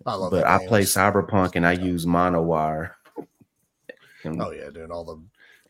I 0.07 0.15
love 0.15 0.33
it. 0.33 0.37
But 0.37 0.47
I 0.47 0.59
game. 0.59 0.69
play 0.69 0.83
Cyberpunk 0.83 1.57
and 1.57 1.67
I 1.67 1.73
use 1.73 2.07
monowire. 2.07 2.93
And 4.25 4.41
Oh 4.41 4.51
yeah, 4.51 4.71
dude! 4.71 4.91
all 4.91 5.05
the 5.05 5.21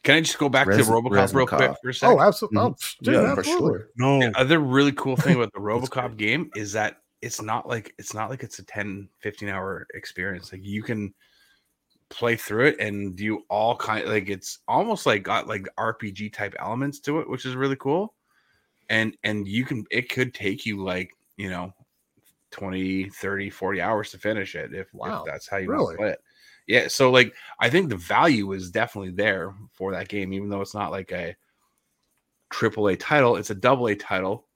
Can 0.02 0.16
I 0.16 0.20
just 0.20 0.38
go 0.38 0.48
back 0.48 0.66
Res- 0.66 0.86
to 0.86 0.92
RoboCop 0.92 1.34
real 1.34 1.46
quick 1.46 1.74
for 1.82 1.90
a 1.90 1.94
second? 1.94 2.18
oh, 2.18 2.20
absolutely, 2.20 2.58
oh, 2.58 2.70
mm-hmm. 2.70 3.04
dude, 3.04 3.14
yeah, 3.14 3.34
for 3.34 3.40
absolutely. 3.40 3.78
sure. 3.80 3.88
No. 3.96 4.20
The 4.20 4.38
other 4.38 4.58
really 4.58 4.92
cool 4.92 5.16
thing 5.16 5.36
about 5.36 5.52
the 5.52 5.60
RoboCop 5.60 6.16
game 6.16 6.50
is 6.54 6.72
that 6.72 6.98
it's 7.22 7.40
not 7.40 7.68
like 7.68 7.94
it's 7.98 8.12
not 8.14 8.28
like 8.30 8.42
it's 8.42 8.58
a 8.58 8.64
10 8.64 9.08
15 9.20 9.48
hour 9.48 9.86
experience. 9.94 10.52
Like 10.52 10.64
you 10.64 10.82
can 10.82 11.14
play 12.08 12.36
through 12.36 12.66
it 12.66 12.76
and 12.78 13.16
do 13.16 13.42
all 13.48 13.74
kind 13.76 14.06
like 14.06 14.28
it's 14.28 14.58
almost 14.68 15.06
like 15.06 15.22
got 15.22 15.46
like 15.46 15.66
RPG 15.78 16.32
type 16.32 16.54
elements 16.58 16.98
to 17.00 17.20
it, 17.20 17.30
which 17.30 17.46
is 17.46 17.54
really 17.56 17.76
cool. 17.76 18.14
And 18.90 19.16
and 19.24 19.46
you 19.48 19.64
can 19.64 19.84
it 19.90 20.10
could 20.10 20.34
take 20.34 20.66
you 20.66 20.82
like, 20.82 21.14
you 21.36 21.50
know, 21.50 21.72
20, 22.50 23.08
30, 23.08 23.50
40 23.50 23.80
hours 23.80 24.10
to 24.10 24.18
finish 24.18 24.54
it 24.54 24.72
if, 24.74 24.88
if 24.92 25.24
that's 25.24 25.48
how 25.48 25.56
you 25.56 25.68
Really? 25.68 25.96
play 25.96 26.10
it. 26.10 26.20
Yeah, 26.66 26.88
so 26.88 27.10
like 27.10 27.34
I 27.58 27.70
think 27.70 27.88
the 27.88 27.96
value 27.96 28.52
is 28.52 28.70
definitely 28.70 29.10
there 29.10 29.54
for 29.72 29.92
that 29.92 30.08
game, 30.08 30.32
even 30.32 30.48
though 30.48 30.60
it's 30.60 30.74
not 30.74 30.92
like 30.92 31.10
a 31.10 31.34
triple 32.50 32.86
A 32.88 32.96
title, 32.96 33.36
it's 33.36 33.50
a 33.50 33.54
double 33.54 33.88
A 33.88 33.96
title, 33.96 34.46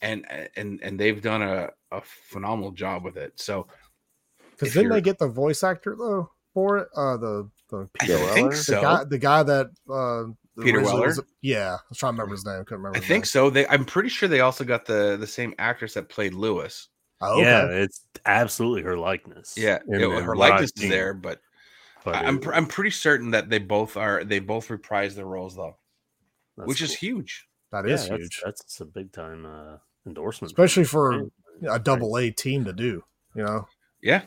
and 0.00 0.24
and 0.56 0.80
and 0.82 0.98
they've 0.98 1.20
done 1.20 1.42
a, 1.42 1.70
a 1.90 2.00
phenomenal 2.02 2.70
job 2.70 3.02
with 3.04 3.16
it. 3.16 3.40
So 3.40 3.66
Because 4.52 4.74
didn't 4.74 4.90
they 4.90 5.00
get 5.00 5.18
the 5.18 5.28
voice 5.28 5.64
actor 5.64 5.96
though 5.98 6.30
for 6.54 6.78
it? 6.78 6.88
Uh, 6.96 7.16
the 7.16 7.50
the 7.70 7.88
I 8.00 8.06
think 8.06 8.52
so. 8.54 8.74
the 8.74 8.80
guy 8.80 9.04
the 9.04 9.18
guy 9.18 9.42
that 9.42 9.66
uh 9.90 10.24
Peter 10.64 10.78
originally 10.78 11.00
Weller? 11.00 11.06
was- 11.08 11.20
yeah, 11.42 11.74
I 11.74 11.78
was 11.88 11.98
trying 11.98 12.12
to 12.12 12.20
remember 12.22 12.34
his 12.34 12.44
name. 12.44 12.54
I 12.54 12.64
couldn't 12.64 12.78
remember. 12.78 12.96
I 12.96 13.00
his 13.00 13.08
think 13.08 13.22
name. 13.22 13.26
so. 13.26 13.50
They 13.50 13.66
I'm 13.68 13.84
pretty 13.84 14.08
sure 14.08 14.28
they 14.28 14.40
also 14.40 14.64
got 14.64 14.84
the 14.86 15.16
the 15.18 15.26
same 15.26 15.54
actress 15.58 15.94
that 15.94 16.08
played 16.08 16.34
Lewis. 16.34 16.88
Oh, 17.20 17.40
okay. 17.40 17.50
Yeah, 17.50 17.66
it's 17.68 18.02
absolutely 18.26 18.82
her 18.82 18.96
likeness. 18.96 19.54
Yeah, 19.56 19.78
in- 19.88 20.00
it- 20.00 20.04
in 20.04 20.10
her 20.22 20.34
what 20.36 20.52
I've 20.52 20.60
likeness 20.60 20.72
is 20.76 20.88
there, 20.88 21.14
but, 21.14 21.40
but 22.04 22.14
I- 22.14 22.24
I'm 22.26 22.40
I'm 22.52 22.66
pretty 22.66 22.90
certain 22.90 23.30
that 23.32 23.50
they 23.50 23.58
both 23.58 23.96
are 23.96 24.24
they 24.24 24.38
both 24.38 24.70
reprise 24.70 25.16
their 25.16 25.26
roles 25.26 25.56
though, 25.56 25.76
that's 26.56 26.68
which 26.68 26.82
is 26.82 26.94
huge. 26.94 27.46
That 27.72 27.86
Yeah, 27.86 27.94
is 27.94 28.08
that's, 28.08 28.20
huge, 28.20 28.40
That's 28.44 28.80
a 28.80 28.84
big 28.86 29.12
time 29.12 29.44
uh, 29.44 29.76
endorsement, 30.06 30.52
especially 30.52 30.84
for 30.84 31.28
a 31.68 31.78
double 31.78 32.16
A 32.18 32.30
team 32.30 32.64
to 32.64 32.72
do. 32.72 33.04
You 33.34 33.44
know, 33.44 33.68
Yeah. 34.00 34.22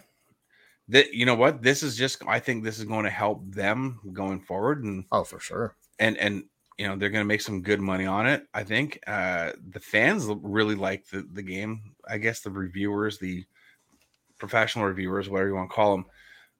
That 0.89 1.13
you 1.13 1.25
know 1.25 1.35
what 1.35 1.61
this 1.61 1.83
is 1.83 1.95
just 1.95 2.21
I 2.27 2.39
think 2.39 2.63
this 2.63 2.77
is 2.77 2.83
going 2.85 3.05
to 3.05 3.09
help 3.09 3.49
them 3.53 3.99
going 4.11 4.41
forward 4.41 4.83
and 4.83 5.05
oh 5.11 5.23
for 5.23 5.39
sure. 5.39 5.75
And 6.01 6.17
and 6.17 6.43
you 6.77 6.87
know 6.87 6.97
they're 6.97 7.09
going 7.09 7.23
to 7.23 7.27
make 7.27 7.41
some 7.41 7.61
good 7.61 7.79
money 7.79 8.05
on 8.05 8.27
it. 8.27 8.45
I 8.53 8.63
think 8.63 8.99
uh, 9.07 9.51
the 9.69 9.79
fans 9.79 10.25
really 10.41 10.75
like 10.75 11.07
the 11.07 11.25
the 11.31 11.43
game. 11.43 11.93
I 12.09 12.17
guess 12.17 12.41
the 12.41 12.49
reviewers, 12.49 13.19
the 13.19 13.45
professional 14.37 14.85
reviewers, 14.85 15.29
whatever 15.29 15.49
you 15.49 15.55
want 15.55 15.69
to 15.69 15.75
call 15.75 15.91
them, 15.95 16.05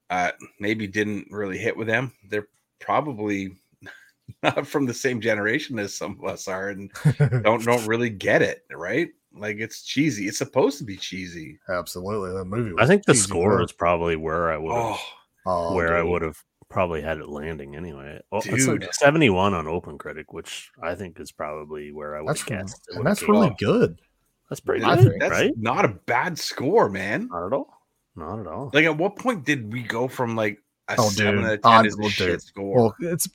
uh, 0.08 0.30
maybe 0.60 0.86
didn't 0.86 1.26
really 1.30 1.58
hit 1.58 1.76
with 1.76 1.88
them. 1.88 2.12
They're 2.30 2.48
probably 2.78 3.56
not 4.42 4.66
from 4.66 4.86
the 4.86 4.94
same 4.94 5.20
generation 5.20 5.78
as 5.78 5.92
some 5.92 6.18
of 6.18 6.24
us 6.24 6.46
are, 6.48 6.70
and 6.70 6.90
don't 7.42 7.64
don't 7.64 7.86
really 7.86 8.10
get 8.10 8.42
it. 8.42 8.64
Right? 8.70 9.08
Like 9.34 9.56
it's 9.58 9.82
cheesy. 9.82 10.28
It's 10.28 10.38
supposed 10.38 10.78
to 10.78 10.84
be 10.84 10.96
cheesy. 10.96 11.58
Absolutely, 11.68 12.32
that 12.38 12.44
movie. 12.44 12.74
I 12.78 12.86
think 12.86 13.04
the 13.04 13.14
score 13.14 13.56
bro. 13.56 13.64
is 13.64 13.72
probably 13.72 14.14
where 14.14 14.52
I 14.52 14.56
would 14.56 14.74
have 14.74 14.84
Oh, 14.84 15.00
Oh, 15.44 15.74
where 15.74 15.96
I 15.96 16.02
would 16.02 16.22
have 16.22 16.38
probably 16.72 17.02
had 17.02 17.18
it 17.18 17.28
landing 17.28 17.76
anyway. 17.76 18.20
Oh, 18.32 18.38
it's 18.38 18.46
like 18.66 18.80
Dude. 18.80 18.88
71 18.92 19.54
on 19.54 19.68
Open 19.68 19.98
Critic, 19.98 20.32
which 20.32 20.70
I 20.82 20.94
think 20.94 21.20
is 21.20 21.30
probably 21.30 21.92
where 21.92 22.16
I 22.16 22.20
would 22.20 22.30
That's 22.30 22.40
have 22.40 22.48
guessed. 22.48 22.86
and 22.88 22.98
would've 22.98 23.10
that's 23.10 23.28
really 23.28 23.48
out. 23.48 23.58
good. 23.58 24.00
that's 24.48 24.60
pretty 24.60 24.84
good, 24.84 24.98
think 24.98 25.20
that's 25.20 25.30
right? 25.32 25.52
not 25.56 25.84
a 25.84 25.88
bad 25.88 26.38
score, 26.38 26.88
man. 26.88 27.28
Not 27.30 27.46
at 27.46 27.52
all. 27.52 27.82
Not 28.16 28.40
at 28.40 28.46
all. 28.46 28.70
Like, 28.74 28.84
at 28.84 28.96
what 28.98 29.16
point 29.16 29.44
did 29.44 29.72
we 29.72 29.82
go 29.82 30.08
from 30.08 30.34
like 30.36 30.58
a 30.88 30.96
Oh, 30.98 31.08
seven 31.08 31.36
dude. 31.42 31.44
out 31.46 31.52
of 31.54 31.62
ten 31.62 31.86
is 31.86 31.94
a 31.94 32.00
well, 32.00 32.08
shit 32.10 32.28
dude. 32.28 32.42
score? 32.42 32.74
Well, 32.76 32.94
it's 33.00 33.28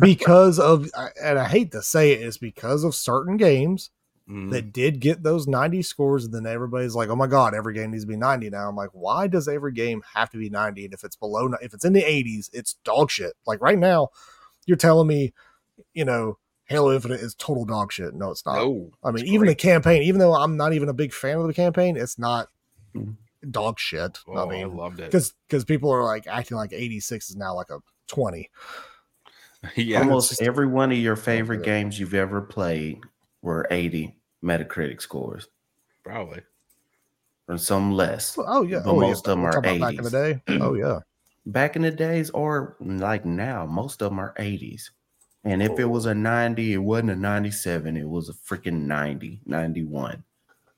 because 0.00 0.58
of, 0.58 0.90
and 1.22 1.38
I 1.38 1.48
hate 1.48 1.72
to 1.72 1.82
say 1.82 2.12
it, 2.12 2.22
it's 2.22 2.38
because 2.38 2.84
of 2.84 2.94
certain 2.94 3.36
games 3.36 3.90
Mhm. 4.28 4.50
that 4.50 4.72
did 4.72 5.00
get 5.00 5.22
those 5.22 5.46
90 5.46 5.80
scores, 5.82 6.24
and 6.24 6.34
then 6.34 6.46
everybody's 6.46 6.94
like, 6.94 7.08
"Oh 7.08 7.16
my 7.16 7.26
god, 7.26 7.54
every 7.54 7.72
game 7.74 7.90
needs 7.92 8.04
to 8.04 8.08
be 8.08 8.16
90 8.16 8.50
now." 8.50 8.68
I'm 8.68 8.76
like, 8.76 8.90
why 8.92 9.26
does 9.26 9.48
every 9.48 9.72
game 9.72 10.02
have 10.14 10.28
to 10.30 10.36
be 10.38 10.50
90? 10.50 10.84
And 10.84 10.92
if 10.94 11.02
it's 11.04 11.16
below, 11.16 11.48
ni- 11.48 11.56
if 11.62 11.72
it's 11.72 11.84
in 11.84 11.94
the 11.94 12.02
80s, 12.04 12.50
it's 12.52 12.74
dog 12.84 13.10
shit. 13.10 13.32
Like 13.46 13.60
right 13.62 13.78
now, 13.78 14.08
you're 14.66 14.76
telling 14.76 15.08
me, 15.08 15.32
you 15.94 16.04
know, 16.04 16.36
Halo 16.66 16.92
Infinite 16.92 17.20
is 17.20 17.34
total 17.34 17.64
dog 17.64 17.90
shit. 17.90 18.12
No, 18.14 18.30
it's 18.30 18.44
not. 18.44 18.56
no, 18.56 18.90
I 19.02 19.10
mean, 19.10 19.22
it's 19.22 19.32
even 19.32 19.46
the 19.46 19.54
campaign, 19.54 20.02
even 20.02 20.18
though 20.20 20.34
I'm 20.34 20.58
not 20.58 20.74
even 20.74 20.90
a 20.90 20.94
big 20.94 21.14
fan 21.14 21.38
of 21.38 21.46
the 21.46 21.54
campaign, 21.54 21.96
it's 21.96 22.18
not 22.18 22.48
Mhm. 22.94 23.16
dog 23.50 23.78
shit. 23.78 24.18
Oh, 24.28 24.34
I 24.34 24.42
I 24.42 24.48
mean, 24.50 24.76
loved 24.76 25.00
it. 25.00 25.06
because 25.06 25.32
because 25.48 25.64
people 25.64 25.90
are 25.90 26.04
like 26.04 26.26
acting 26.26 26.58
like 26.58 26.74
86 26.74 27.30
is 27.30 27.36
now 27.36 27.54
like 27.54 27.70
a 27.70 27.80
20. 28.08 28.50
yeah, 29.76 30.00
Almost 30.00 30.42
every 30.42 30.66
one 30.66 30.92
of 30.92 30.98
your 30.98 31.16
favorite 31.16 31.62
games 31.64 31.98
you've 31.98 32.14
ever 32.14 32.40
played 32.42 33.00
were 33.42 33.66
80 33.70 34.14
Metacritic 34.44 35.00
scores, 35.02 35.48
probably. 36.04 36.42
or 37.48 37.58
some 37.58 37.92
less. 37.92 38.36
Oh 38.38 38.62
yeah, 38.62 38.82
But 38.84 38.90
oh, 38.92 39.00
most 39.00 39.26
yeah. 39.26 39.32
of 39.32 39.36
them 39.36 39.42
We're 39.42 39.48
are 39.48 39.52
talking 39.62 39.76
about 39.78 39.88
back 39.90 39.98
in 39.98 40.04
the 40.04 40.10
day. 40.10 40.42
Oh 40.60 40.74
yeah, 40.74 41.00
Back 41.46 41.76
in 41.76 41.82
the 41.82 41.90
days, 41.90 42.28
or 42.30 42.76
like 42.80 43.24
now, 43.24 43.64
most 43.64 44.02
of 44.02 44.10
them 44.10 44.18
are 44.18 44.34
80s. 44.38 44.90
And 45.44 45.62
if 45.62 45.78
it 45.78 45.86
was 45.86 46.04
a 46.04 46.14
90, 46.14 46.74
it 46.74 46.76
wasn't 46.78 47.10
a 47.12 47.16
97, 47.16 47.96
it 47.96 48.06
was 48.08 48.28
a 48.28 48.34
freaking 48.34 48.82
90, 48.82 49.40
91. 49.46 50.22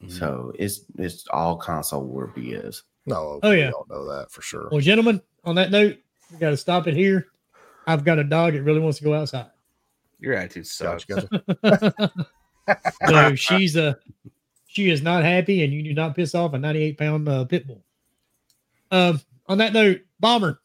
Mhm. 0.04 0.10
So 0.12 0.52
it's 0.58 0.82
it's 0.96 1.26
all 1.32 1.56
console 1.56 2.04
war 2.04 2.32
BS. 2.36 2.82
no, 3.06 3.40
Oh, 3.42 3.50
we 3.50 3.58
yeah. 3.60 3.70
all 3.72 3.86
know 3.90 4.06
that 4.16 4.30
for 4.30 4.42
sure. 4.42 4.68
Well, 4.70 4.80
gentlemen, 4.80 5.20
on 5.44 5.56
that 5.56 5.70
note, 5.72 5.96
we 6.30 6.38
got 6.38 6.50
to 6.50 6.56
stop 6.56 6.86
it 6.86 6.94
here. 6.94 7.26
I've 7.86 8.04
got 8.04 8.18
a 8.20 8.24
dog 8.24 8.52
that 8.52 8.62
really 8.62 8.78
wants 8.80 8.98
to 8.98 9.04
go 9.04 9.14
outside. 9.14 9.50
Your 10.20 10.34
attitude 10.34 10.66
sucks. 10.68 11.04
Gotcha, 11.04 11.42
gotcha. 11.64 12.12
so 13.08 13.34
she's 13.34 13.76
a 13.76 13.96
she 14.66 14.88
is 14.88 15.02
not 15.02 15.24
happy, 15.24 15.64
and 15.64 15.72
you 15.72 15.82
do 15.82 15.94
not 15.94 16.14
piss 16.14 16.34
off 16.34 16.54
a 16.54 16.58
98 16.58 16.96
pound 16.96 17.28
uh, 17.28 17.44
pit 17.44 17.66
bull. 17.66 17.82
Um, 18.90 19.20
on 19.46 19.58
that 19.58 19.72
note, 19.72 20.02
bomber, 20.20 20.60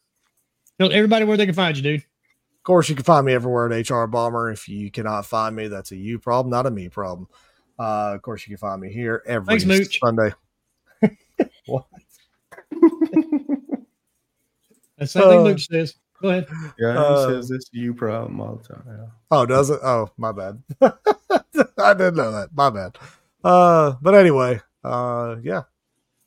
tell 0.78 0.92
everybody 0.92 1.24
where 1.24 1.36
they 1.36 1.46
can 1.46 1.54
find 1.54 1.76
you, 1.76 1.82
dude. 1.82 2.00
Of 2.00 2.62
course, 2.62 2.88
you 2.88 2.94
can 2.94 3.04
find 3.04 3.26
me 3.26 3.32
everywhere 3.32 3.72
at 3.72 3.90
HR 3.90 4.06
Bomber. 4.06 4.50
If 4.50 4.68
you 4.68 4.90
cannot 4.90 5.26
find 5.26 5.54
me, 5.54 5.68
that's 5.68 5.92
a 5.92 5.96
you 5.96 6.18
problem, 6.18 6.50
not 6.50 6.66
a 6.66 6.70
me 6.70 6.88
problem. 6.88 7.28
Uh, 7.78 8.12
of 8.14 8.22
course, 8.22 8.46
you 8.46 8.56
can 8.56 8.58
find 8.58 8.80
me 8.80 8.92
here 8.92 9.22
every 9.26 9.60
Thanks. 9.60 9.98
Sunday. 9.98 10.32
That's 14.98 15.12
the 15.12 15.20
same 15.20 15.22
thing 15.22 15.38
Uh, 15.40 15.42
Luke 15.42 15.58
says. 15.58 15.94
Go 16.22 16.28
ahead. 16.30 16.46
Yeah, 16.78 16.98
Uh, 16.98 17.28
says 17.28 17.50
it's 17.50 17.68
you 17.72 17.92
problem 17.94 18.40
all 18.40 18.56
the 18.56 18.74
time. 18.74 19.10
Oh, 19.30 19.44
does 19.46 19.70
it? 19.70 19.80
Oh, 19.82 20.10
my 20.16 20.32
bad. 20.32 20.62
I 20.80 21.94
didn't 21.94 22.16
know 22.16 22.32
that. 22.32 22.48
My 22.54 22.70
bad. 22.70 22.96
Uh, 23.44 23.94
but 24.00 24.14
anyway, 24.14 24.60
uh, 24.82 25.36
yeah, 25.42 25.62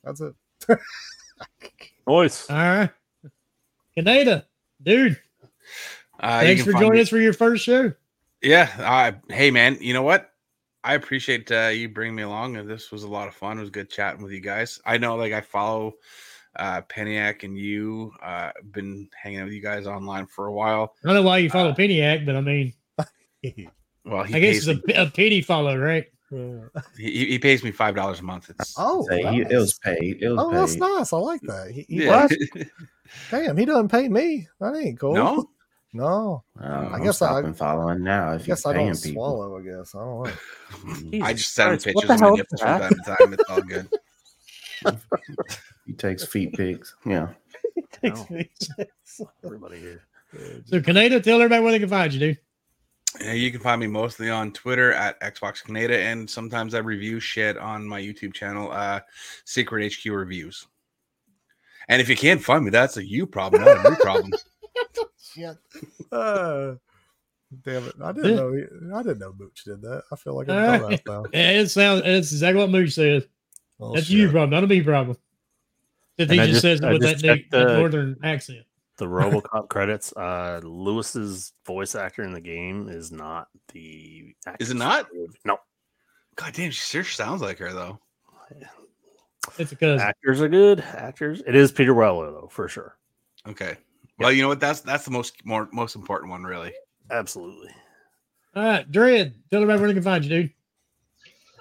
that's 0.04 0.20
it. 0.20 0.34
Voice. 2.06 2.48
All 2.50 2.56
right. 2.56 2.90
Canada, 3.96 4.46
dude, 4.82 5.18
Uh, 6.20 6.40
thanks 6.40 6.62
for 6.64 6.72
joining 6.72 6.92
me- 6.92 7.00
us 7.00 7.08
for 7.08 7.18
your 7.18 7.32
first 7.32 7.64
show. 7.64 7.92
Yeah. 8.42 8.70
Uh, 8.78 9.32
hey, 9.34 9.50
man. 9.50 9.76
You 9.80 9.92
know 9.94 10.02
what? 10.02 10.32
I 10.82 10.94
appreciate 10.94 11.50
uh, 11.52 11.68
you 11.68 11.88
bringing 11.88 12.14
me 12.14 12.22
along. 12.22 12.56
and 12.56 12.68
This 12.68 12.90
was 12.90 13.02
a 13.02 13.08
lot 13.08 13.28
of 13.28 13.34
fun. 13.34 13.58
It 13.58 13.60
was 13.62 13.70
good 13.70 13.90
chatting 13.90 14.22
with 14.22 14.32
you 14.32 14.40
guys. 14.40 14.80
I 14.86 14.96
know, 14.98 15.16
like, 15.16 15.32
I 15.32 15.40
follow 15.42 15.94
uh, 16.56 16.82
Peniac 16.82 17.42
and 17.44 17.56
you. 17.56 18.12
Uh, 18.22 18.50
been 18.72 19.08
hanging 19.20 19.40
out 19.40 19.44
with 19.44 19.54
you 19.54 19.62
guys 19.62 19.86
online 19.86 20.26
for 20.26 20.46
a 20.46 20.52
while. 20.52 20.94
I 21.04 21.08
don't 21.08 21.16
know 21.16 21.22
why 21.22 21.38
you 21.38 21.50
follow 21.50 21.70
Uh, 21.70 21.74
Peniac, 21.74 22.24
but 22.26 22.36
I 22.36 22.40
mean, 22.40 22.72
Well, 24.04 24.24
he 24.24 24.34
I 24.34 24.40
guess 24.40 24.64
pays 24.64 24.68
it's 24.68 24.80
a, 24.96 25.02
a 25.02 25.10
pity 25.10 25.42
follow, 25.42 25.76
right? 25.76 26.06
he, 26.96 27.26
he 27.26 27.38
pays 27.38 27.62
me 27.64 27.70
five 27.70 27.94
dollars 27.94 28.20
a 28.20 28.22
month. 28.22 28.50
It's 28.50 28.74
oh, 28.78 29.04
Say, 29.08 29.22
he, 29.32 29.40
it 29.42 29.56
was 29.56 29.78
paid. 29.78 30.22
It 30.22 30.28
was 30.30 30.38
oh, 30.38 30.50
paid. 30.50 30.58
that's 30.58 30.76
nice. 30.76 31.12
I 31.12 31.16
like 31.18 31.40
that. 31.42 31.70
He, 31.72 31.86
he 31.88 32.04
yeah. 32.04 32.28
Damn, 33.30 33.56
he 33.56 33.64
doesn't 33.64 33.88
pay 33.88 34.08
me. 34.08 34.46
That 34.60 34.76
ain't 34.76 35.00
cool. 35.00 35.14
no, 35.14 35.50
no. 35.92 36.44
Uh, 36.60 36.66
I 36.66 36.94
I'm 36.94 37.02
guess 37.02 37.20
I've 37.20 37.42
been 37.42 37.52
following 37.54 38.04
now. 38.04 38.30
I 38.30 38.34
If 38.36 38.46
you're 38.46 38.54
guess 38.54 38.64
I 38.64 38.74
paying 38.74 38.86
don't 38.92 39.02
people, 39.02 39.24
swallow. 39.24 39.58
I 39.58 39.62
guess 39.62 39.94
I 39.94 39.98
don't 39.98 41.20
know. 41.20 41.26
I 41.26 41.32
just 41.32 41.52
send 41.52 41.72
him 41.72 41.78
pictures 41.78 42.08
the 42.08 42.14
of 42.14 42.20
my 42.20 42.30
nipples 42.30 42.60
from 42.60 42.80
time 42.80 42.90
to 42.90 43.16
time. 43.16 43.32
It's 43.32 43.50
all 43.50 43.62
good. 43.62 43.88
He 45.86 45.92
takes 45.92 46.24
feet 46.24 46.54
pics. 46.54 46.94
Yeah. 47.06 47.28
No. 48.02 48.26
Everybody 49.44 49.78
here. 49.78 50.02
So, 50.66 50.80
Canada, 50.80 51.20
tell 51.20 51.36
everybody 51.40 51.62
where 51.62 51.72
they 51.72 51.78
can 51.80 51.88
find 51.88 52.12
you, 52.12 52.20
dude. 52.20 52.38
Yeah, 53.20 53.32
you 53.32 53.50
can 53.50 53.60
find 53.60 53.80
me 53.80 53.88
mostly 53.88 54.30
on 54.30 54.52
Twitter 54.52 54.92
at 54.92 55.20
Xbox 55.20 55.64
Canada, 55.64 55.98
and 55.98 56.30
sometimes 56.30 56.74
I 56.74 56.78
review 56.78 57.18
shit 57.20 57.58
on 57.58 57.86
my 57.86 58.00
YouTube 58.00 58.32
channel, 58.32 58.70
uh, 58.70 59.00
Secret 59.44 59.92
HQ 59.92 60.06
Reviews. 60.12 60.66
And 61.88 62.00
if 62.00 62.08
you 62.08 62.16
can't 62.16 62.42
find 62.42 62.64
me, 62.64 62.70
that's 62.70 62.96
a 62.96 63.06
you 63.06 63.26
problem, 63.26 63.64
not 63.64 63.84
a 63.84 63.90
me 63.90 63.96
problem. 64.00 64.32
Shit. 65.34 65.56
Uh, 66.12 66.74
damn 67.64 67.84
it! 67.84 67.94
I 68.02 68.12
didn't 68.12 68.36
know. 68.36 68.96
I 68.96 69.02
didn't 69.02 69.18
know 69.18 69.32
Mooch 69.36 69.64
did 69.64 69.82
that. 69.82 70.04
I 70.12 70.16
feel 70.16 70.34
like 70.36 70.48
I'm 70.48 70.82
All 70.82 70.88
dumbass 70.88 70.90
right. 70.90 71.02
now. 71.06 71.24
Yeah, 71.32 71.50
it 71.50 71.68
sounds 71.68 72.02
it's 72.04 72.32
exactly 72.32 72.60
what 72.60 72.70
Mooch 72.70 72.92
says. 72.92 73.26
Oh, 73.80 73.94
That's 73.94 74.06
shit. 74.06 74.16
you 74.16 74.30
problem, 74.30 74.50
not 74.50 74.64
a 74.64 74.66
me 74.66 74.82
problem. 74.82 75.16
If 76.18 76.28
he 76.30 76.36
just, 76.36 76.50
just- 76.50 76.62
says 76.62 76.80
it 76.80 76.86
I 76.86 76.92
with 76.92 77.02
just 77.02 77.22
that, 77.22 77.26
new, 77.26 77.36
checked 77.36 77.50
that 77.52 77.66
the- 77.68 77.78
northern 77.78 78.16
accent. 78.22 78.66
The 78.98 79.06
RoboCop 79.06 79.68
credits. 79.70 80.12
Uh, 80.14 80.60
Lewis's 80.62 81.54
voice 81.64 81.94
actor 81.94 82.22
in 82.22 82.32
the 82.34 82.40
game 82.40 82.86
is 82.90 83.10
not 83.10 83.48
the. 83.72 84.34
actor 84.46 84.62
Is 84.62 84.70
it 84.70 84.76
not? 84.76 85.06
No, 85.46 85.58
God 86.36 86.52
damn, 86.52 86.70
she 86.70 86.80
sure 86.82 87.04
sounds 87.04 87.40
like 87.40 87.56
her 87.60 87.72
though. 87.72 87.98
It's 89.58 89.72
a 89.72 89.76
cousin. 89.76 90.00
actors 90.06 90.42
are 90.42 90.48
good. 90.48 90.80
Actors. 90.80 91.42
It 91.46 91.54
is 91.54 91.72
Peter 91.72 91.94
Weller 91.94 92.30
though, 92.30 92.48
for 92.50 92.68
sure. 92.68 92.98
Okay. 93.48 93.76
Well, 94.18 94.30
you 94.30 94.42
know 94.42 94.48
what? 94.48 94.60
That's 94.60 94.80
that's 94.80 95.06
the 95.06 95.10
most 95.12 95.46
more 95.46 95.66
most 95.72 95.96
important 95.96 96.30
one, 96.30 96.44
really. 96.44 96.74
Absolutely. 97.10 97.70
All 98.54 98.62
right, 98.64 98.92
Dread, 98.92 99.34
tell 99.50 99.62
everybody 99.62 99.78
where 99.80 99.88
they 99.88 99.94
can 99.94 100.02
find 100.02 100.22
you, 100.24 100.42
dude. 100.42 100.52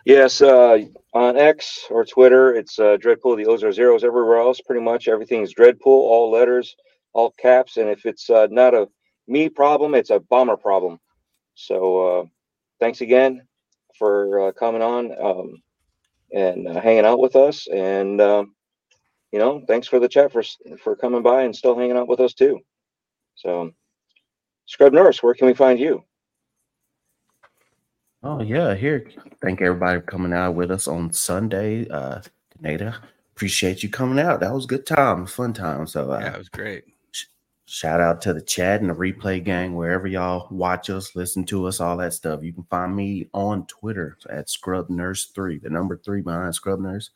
Yes, 0.04 0.42
uh, 0.42 0.80
on 1.14 1.38
X 1.38 1.86
or 1.90 2.06
Twitter, 2.06 2.54
it's 2.54 2.78
uh, 2.80 2.98
Dreadpool. 2.98 3.38
The 3.38 3.48
O's 3.48 3.64
are 3.64 3.72
zeros. 3.72 4.04
Everywhere 4.04 4.38
else, 4.38 4.62
pretty 4.62 4.82
much 4.82 5.08
everything 5.08 5.42
is 5.42 5.54
Dreadpool, 5.54 5.88
all 5.88 6.30
letters, 6.32 6.76
all 7.14 7.32
caps. 7.40 7.78
And 7.78 7.90
if 7.90 8.06
it's 8.06 8.30
uh, 8.30 8.48
not 8.52 8.74
a 8.74 8.88
me 9.28 9.50
problem, 9.50 9.96
it's 9.96 10.12
a 10.12 10.20
bomber 10.20 10.58
problem. 10.58 11.00
So 11.56 12.20
uh, 12.22 12.26
thanks 12.80 13.02
again 13.02 13.42
for 13.98 14.48
uh, 14.48 14.52
coming 14.54 14.82
on 14.82 15.12
um, 15.22 15.62
and 16.34 16.68
uh, 16.68 16.80
hanging 16.80 17.06
out 17.06 17.20
with 17.20 17.36
us. 17.36 17.68
And 17.68 18.22
um, 18.22 18.56
you 19.32 19.40
know, 19.40 19.64
thanks 19.68 19.88
for 19.88 20.00
the 20.00 20.08
chat 20.08 20.32
for 20.32 20.44
for 20.82 20.96
coming 20.96 21.22
by 21.22 21.44
and 21.44 21.56
still 21.56 21.78
hanging 21.78 21.98
out 21.98 22.08
with 22.08 22.20
us 22.20 22.34
too. 22.34 22.60
So, 23.36 23.72
Scrub 24.66 24.94
Nurse, 24.94 25.24
where 25.24 25.34
can 25.34 25.48
we 25.48 25.54
find 25.54 25.80
you? 25.80 26.04
Oh 28.24 28.42
yeah, 28.42 28.76
here. 28.76 29.10
Thank 29.42 29.62
everybody 29.62 30.00
for 30.00 30.06
coming 30.06 30.34
out 30.34 30.56
with 30.56 30.72
us 30.72 30.88
on 30.88 31.14
Sunday. 31.14 31.88
Uh 31.90 32.22
Canada. 32.62 33.00
Appreciate 33.36 33.84
you 33.84 33.90
coming 33.90 34.20
out. 34.20 34.42
That 34.42 34.54
was 34.54 34.66
a 34.66 34.68
good 34.68 34.86
time, 34.86 35.26
fun 35.26 35.54
time. 35.54 35.88
So 35.88 36.12
uh 36.12 36.20
Yeah, 36.20 36.34
it 36.34 36.38
was 36.38 36.50
great. 36.50 36.84
shout 37.66 38.02
out 38.02 38.22
to 38.24 38.34
the 38.34 38.42
chat 38.42 38.82
and 38.82 38.90
the 38.90 38.94
replay 38.96 39.42
gang, 39.44 39.76
wherever 39.76 40.08
y'all 40.08 40.48
watch 40.52 40.90
us, 40.90 41.16
listen 41.16 41.46
to 41.46 41.66
us, 41.68 41.80
all 41.80 41.96
that 41.98 42.14
stuff. 42.14 42.44
You 42.44 42.52
can 42.52 42.64
find 42.64 42.94
me 42.96 43.30
on 43.34 43.66
Twitter 43.68 44.18
at 44.30 44.50
Scrub 44.50 44.90
Nurse 44.90 45.28
3, 45.28 45.60
the 45.60 45.70
number 45.70 45.96
three 45.98 46.22
behind 46.22 46.54
Scrub 46.56 46.80
Nurse. 46.82 47.12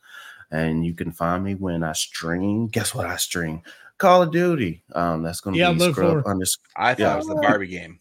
And 0.50 0.86
you 0.86 0.94
can 0.94 1.10
find 1.12 1.42
me 1.44 1.54
when 1.56 1.82
I 1.82 1.92
stream. 1.92 2.68
Guess 2.68 2.94
what 2.94 3.06
I 3.06 3.16
stream? 3.16 3.62
Call 3.98 4.22
of 4.22 4.30
Duty. 4.30 4.82
Um, 4.94 5.22
that's 5.22 5.40
gonna 5.40 5.56
Yeah, 5.56 5.72
be 5.72 5.78
look 5.78 5.94
Scrub 5.94 6.26
under 6.26 6.46
I 6.76 6.94
thought 6.94 6.98
Yeah. 7.00 7.12
it 7.14 7.16
was 7.16 7.26
the 7.26 7.34
Barbie 7.34 7.66
game. 7.66 7.98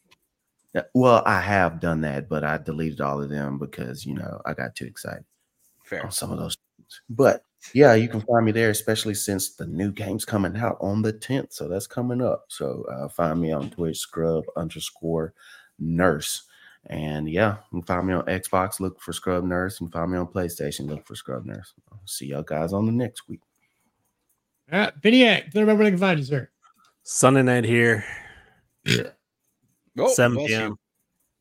Yeah, 0.74 0.84
Well, 0.94 1.22
I 1.26 1.40
have 1.40 1.80
done 1.80 2.02
that, 2.02 2.28
but 2.28 2.44
I 2.44 2.58
deleted 2.58 3.02
all 3.02 3.22
of 3.22 3.30
them 3.30 3.60
because 3.60 4.06
you 4.06 4.16
know 4.16 4.42
I 4.46 4.54
got 4.54 4.76
too 4.76 4.86
excited 4.86 5.26
Fair. 5.84 6.04
on 6.04 6.12
some 6.12 6.32
of 6.32 6.40
those. 6.40 6.58
things. 6.78 7.02
But 7.10 7.44
yeah, 7.74 7.94
you 7.94 8.10
can 8.10 8.22
find 8.22 8.46
me 8.46 8.52
there, 8.52 8.70
especially 8.70 9.14
since 9.14 9.56
the 9.56 9.68
new 9.68 9.92
game's 9.92 10.26
coming 10.26 10.58
out 10.58 10.78
on 10.82 11.02
the 11.02 11.14
10th. 11.14 11.54
So 11.54 11.68
that's 11.68 11.88
coming 11.88 12.22
up. 12.22 12.46
So 12.50 12.86
uh, 12.92 13.08
find 13.08 13.40
me 13.40 13.52
on 13.52 13.70
Twitch, 13.70 14.00
scrub 14.00 14.44
underscore 14.58 15.34
nurse. 15.80 16.44
And 16.88 17.30
yeah, 17.30 17.58
you 17.72 17.80
can 17.80 17.84
find 17.84 18.08
me 18.08 18.14
on 18.14 18.26
Xbox, 18.26 18.82
look 18.82 19.00
for 19.00 19.14
Scrub 19.14 19.46
Nurse, 19.46 19.80
and 19.80 19.90
find 19.92 20.12
me 20.12 20.18
on 20.18 20.28
PlayStation, 20.28 20.90
look 20.90 21.08
for 21.08 21.16
Scrub 21.16 21.46
Nurse. 21.46 21.74
I'll 21.90 22.02
see 22.06 22.26
y'all 22.26 22.44
guys 22.44 22.74
on 22.74 22.86
the 22.86 22.92
next 22.92 23.30
week. 23.30 23.40
All 24.72 24.80
right, 24.80 25.02
Piniac, 25.02 25.52
tell 25.52 25.62
everybody 25.62 25.78
where 25.78 25.86
they 25.86 25.92
can 25.92 26.00
find 26.00 26.20
you, 26.20 26.26
sir. 26.26 26.50
Sunday 27.04 27.42
night 27.42 27.64
here, 27.64 28.04
Oh, 29.98 30.08
7 30.14 30.36
bless 30.38 30.50
you. 30.50 30.58
p.m. 30.58 30.76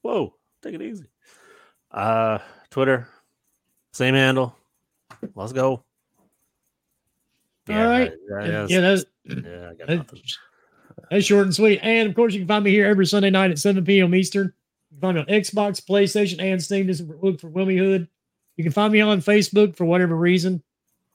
Whoa, 0.03 0.35
take 0.63 0.75
it 0.75 0.83
easy. 0.83 1.05
Uh, 1.91 2.39
Twitter, 2.71 3.09
same 3.93 4.15
handle. 4.15 4.57
Let's 5.35 5.53
go. 5.53 5.85
All 7.69 7.77
right. 7.77 8.13
Yeah, 8.29 8.39
And, 8.39 8.53
yeah, 8.53 8.67
yeah, 8.69 8.81
that's, 8.81 9.05
yeah, 9.25 9.71
I 9.71 9.75
got 9.75 9.87
that- 9.87 9.97
nothing. 9.99 10.23
that's 11.11 11.25
short 11.25 11.45
and 11.47 11.55
sweet. 11.55 11.79
And 11.83 12.09
of 12.09 12.15
course, 12.15 12.35
you 12.35 12.41
can 12.41 12.49
find 12.49 12.65
me 12.65 12.71
here 12.71 12.87
every 12.87 13.07
Sunday 13.07 13.31
night 13.31 13.51
at 13.51 13.59
7 13.59 13.85
p.m. 13.85 14.15
Eastern. 14.15 14.53
You 14.91 14.97
can 14.97 15.01
find 15.01 15.15
me 15.17 15.21
on 15.23 15.27
Xbox, 15.41 15.81
PlayStation, 15.85 16.43
and 16.43 16.63
Steam. 16.63 16.87
Just 16.87 17.03
look 17.23 17.41
for 17.41 17.49
Wilmy 17.49 17.79
Hood. 17.79 18.09
You 18.57 18.65
can 18.65 18.73
find 18.73 18.93
me 18.93 19.01
on 19.01 19.21
Facebook 19.21 19.77
for 19.77 19.85
whatever 19.85 20.17
reason. 20.17 20.63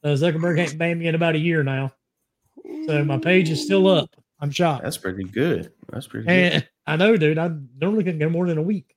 Uh, 0.03 0.09
Zuckerberg 0.09 0.59
ain't 0.63 0.77
banned 0.77 0.99
me 0.99 1.07
in 1.07 1.15
about 1.15 1.35
a 1.35 1.39
year 1.39 1.63
now. 1.63 1.91
So 2.85 3.03
my 3.03 3.17
page 3.17 3.49
is 3.49 3.63
still 3.63 3.87
up. 3.87 4.09
I'm 4.39 4.51
shocked. 4.51 4.83
That's 4.83 4.97
pretty 4.97 5.23
good. 5.25 5.71
That's 5.91 6.07
pretty 6.07 6.27
good. 6.27 6.67
And 6.87 7.03
I 7.03 7.05
know, 7.05 7.17
dude. 7.17 7.37
I 7.37 7.51
normally 7.79 8.03
couldn't 8.03 8.19
go 8.19 8.29
more 8.29 8.47
than 8.47 8.57
a 8.57 8.61
week. 8.63 8.95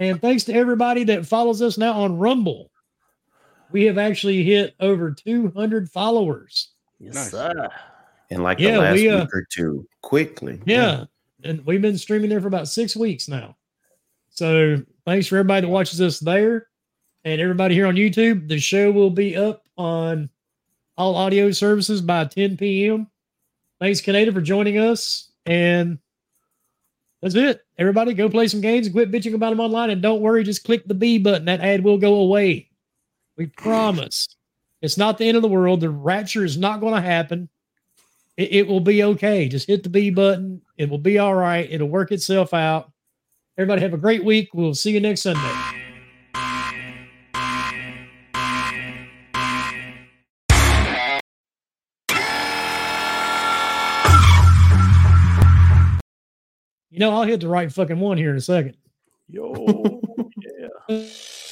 And 0.00 0.20
thanks 0.20 0.44
to 0.44 0.54
everybody 0.54 1.04
that 1.04 1.26
follows 1.26 1.60
us 1.62 1.76
now 1.78 1.92
on 1.92 2.16
Rumble. 2.18 2.70
We 3.70 3.84
have 3.84 3.98
actually 3.98 4.42
hit 4.44 4.74
over 4.80 5.10
200 5.10 5.90
followers. 5.90 6.70
Yes, 7.00 7.14
Nice. 7.14 7.30
sir. 7.30 7.68
In 8.30 8.42
like 8.42 8.58
Yeah, 8.58 8.72
the 8.72 8.78
last 8.78 8.94
we, 8.94 9.08
uh, 9.10 9.20
week 9.20 9.34
or 9.34 9.46
two, 9.50 9.86
quickly. 10.02 10.60
Yeah. 10.64 11.04
And 11.44 11.64
we've 11.66 11.82
been 11.82 11.98
streaming 11.98 12.30
there 12.30 12.40
for 12.40 12.48
about 12.48 12.68
six 12.68 12.96
weeks 12.96 13.28
now. 13.28 13.56
So 14.30 14.82
thanks 15.04 15.26
for 15.26 15.36
everybody 15.36 15.62
that 15.66 15.68
watches 15.72 16.00
us 16.00 16.20
there 16.20 16.68
and 17.24 17.40
everybody 17.40 17.74
here 17.74 17.86
on 17.86 17.94
YouTube. 17.94 18.48
The 18.48 18.58
show 18.58 18.90
will 18.90 19.10
be 19.10 19.36
up 19.36 19.64
on 19.76 20.28
all 20.96 21.14
audio 21.16 21.50
services 21.50 22.00
by 22.00 22.24
10 22.24 22.56
p.m. 22.56 23.08
Thanks, 23.80 24.00
Canada, 24.00 24.32
for 24.32 24.40
joining 24.40 24.78
us. 24.78 25.30
And 25.46 25.98
that's 27.20 27.34
it. 27.34 27.64
Everybody 27.78 28.14
go 28.14 28.28
play 28.28 28.48
some 28.48 28.60
games 28.60 28.86
and 28.86 28.94
quit 28.94 29.10
bitching 29.10 29.34
about 29.34 29.50
them 29.50 29.60
online. 29.60 29.90
And 29.90 30.00
don't 30.00 30.20
worry, 30.20 30.44
just 30.44 30.64
click 30.64 30.86
the 30.86 30.94
B 30.94 31.18
button. 31.18 31.46
That 31.46 31.60
ad 31.60 31.82
will 31.82 31.98
go 31.98 32.16
away. 32.16 32.70
We 33.36 33.46
promise. 33.46 34.28
It's 34.82 34.96
not 34.96 35.18
the 35.18 35.26
end 35.26 35.36
of 35.36 35.42
the 35.42 35.48
world. 35.48 35.80
The 35.80 35.90
rapture 35.90 36.44
is 36.44 36.56
not 36.56 36.80
going 36.80 36.94
to 36.94 37.00
happen. 37.00 37.48
It, 38.36 38.52
it 38.52 38.68
will 38.68 38.80
be 38.80 39.02
okay. 39.02 39.48
Just 39.48 39.66
hit 39.66 39.82
the 39.82 39.88
B 39.88 40.10
button. 40.10 40.62
It 40.76 40.88
will 40.88 40.98
be 40.98 41.18
all 41.18 41.34
right. 41.34 41.68
It'll 41.70 41.88
work 41.88 42.12
itself 42.12 42.54
out. 42.54 42.92
Everybody 43.56 43.82
have 43.82 43.94
a 43.94 43.98
great 43.98 44.24
week. 44.24 44.50
We'll 44.54 44.74
see 44.74 44.92
you 44.92 45.00
next 45.00 45.22
Sunday. 45.22 45.77
You 56.98 57.04
know, 57.04 57.12
I'll 57.12 57.22
hit 57.22 57.38
the 57.38 57.46
right 57.46 57.70
fucking 57.70 58.00
one 58.00 58.18
here 58.18 58.30
in 58.30 58.36
a 58.36 58.40
second. 58.40 58.76
Yo, 59.28 60.00
yeah. 60.90 61.06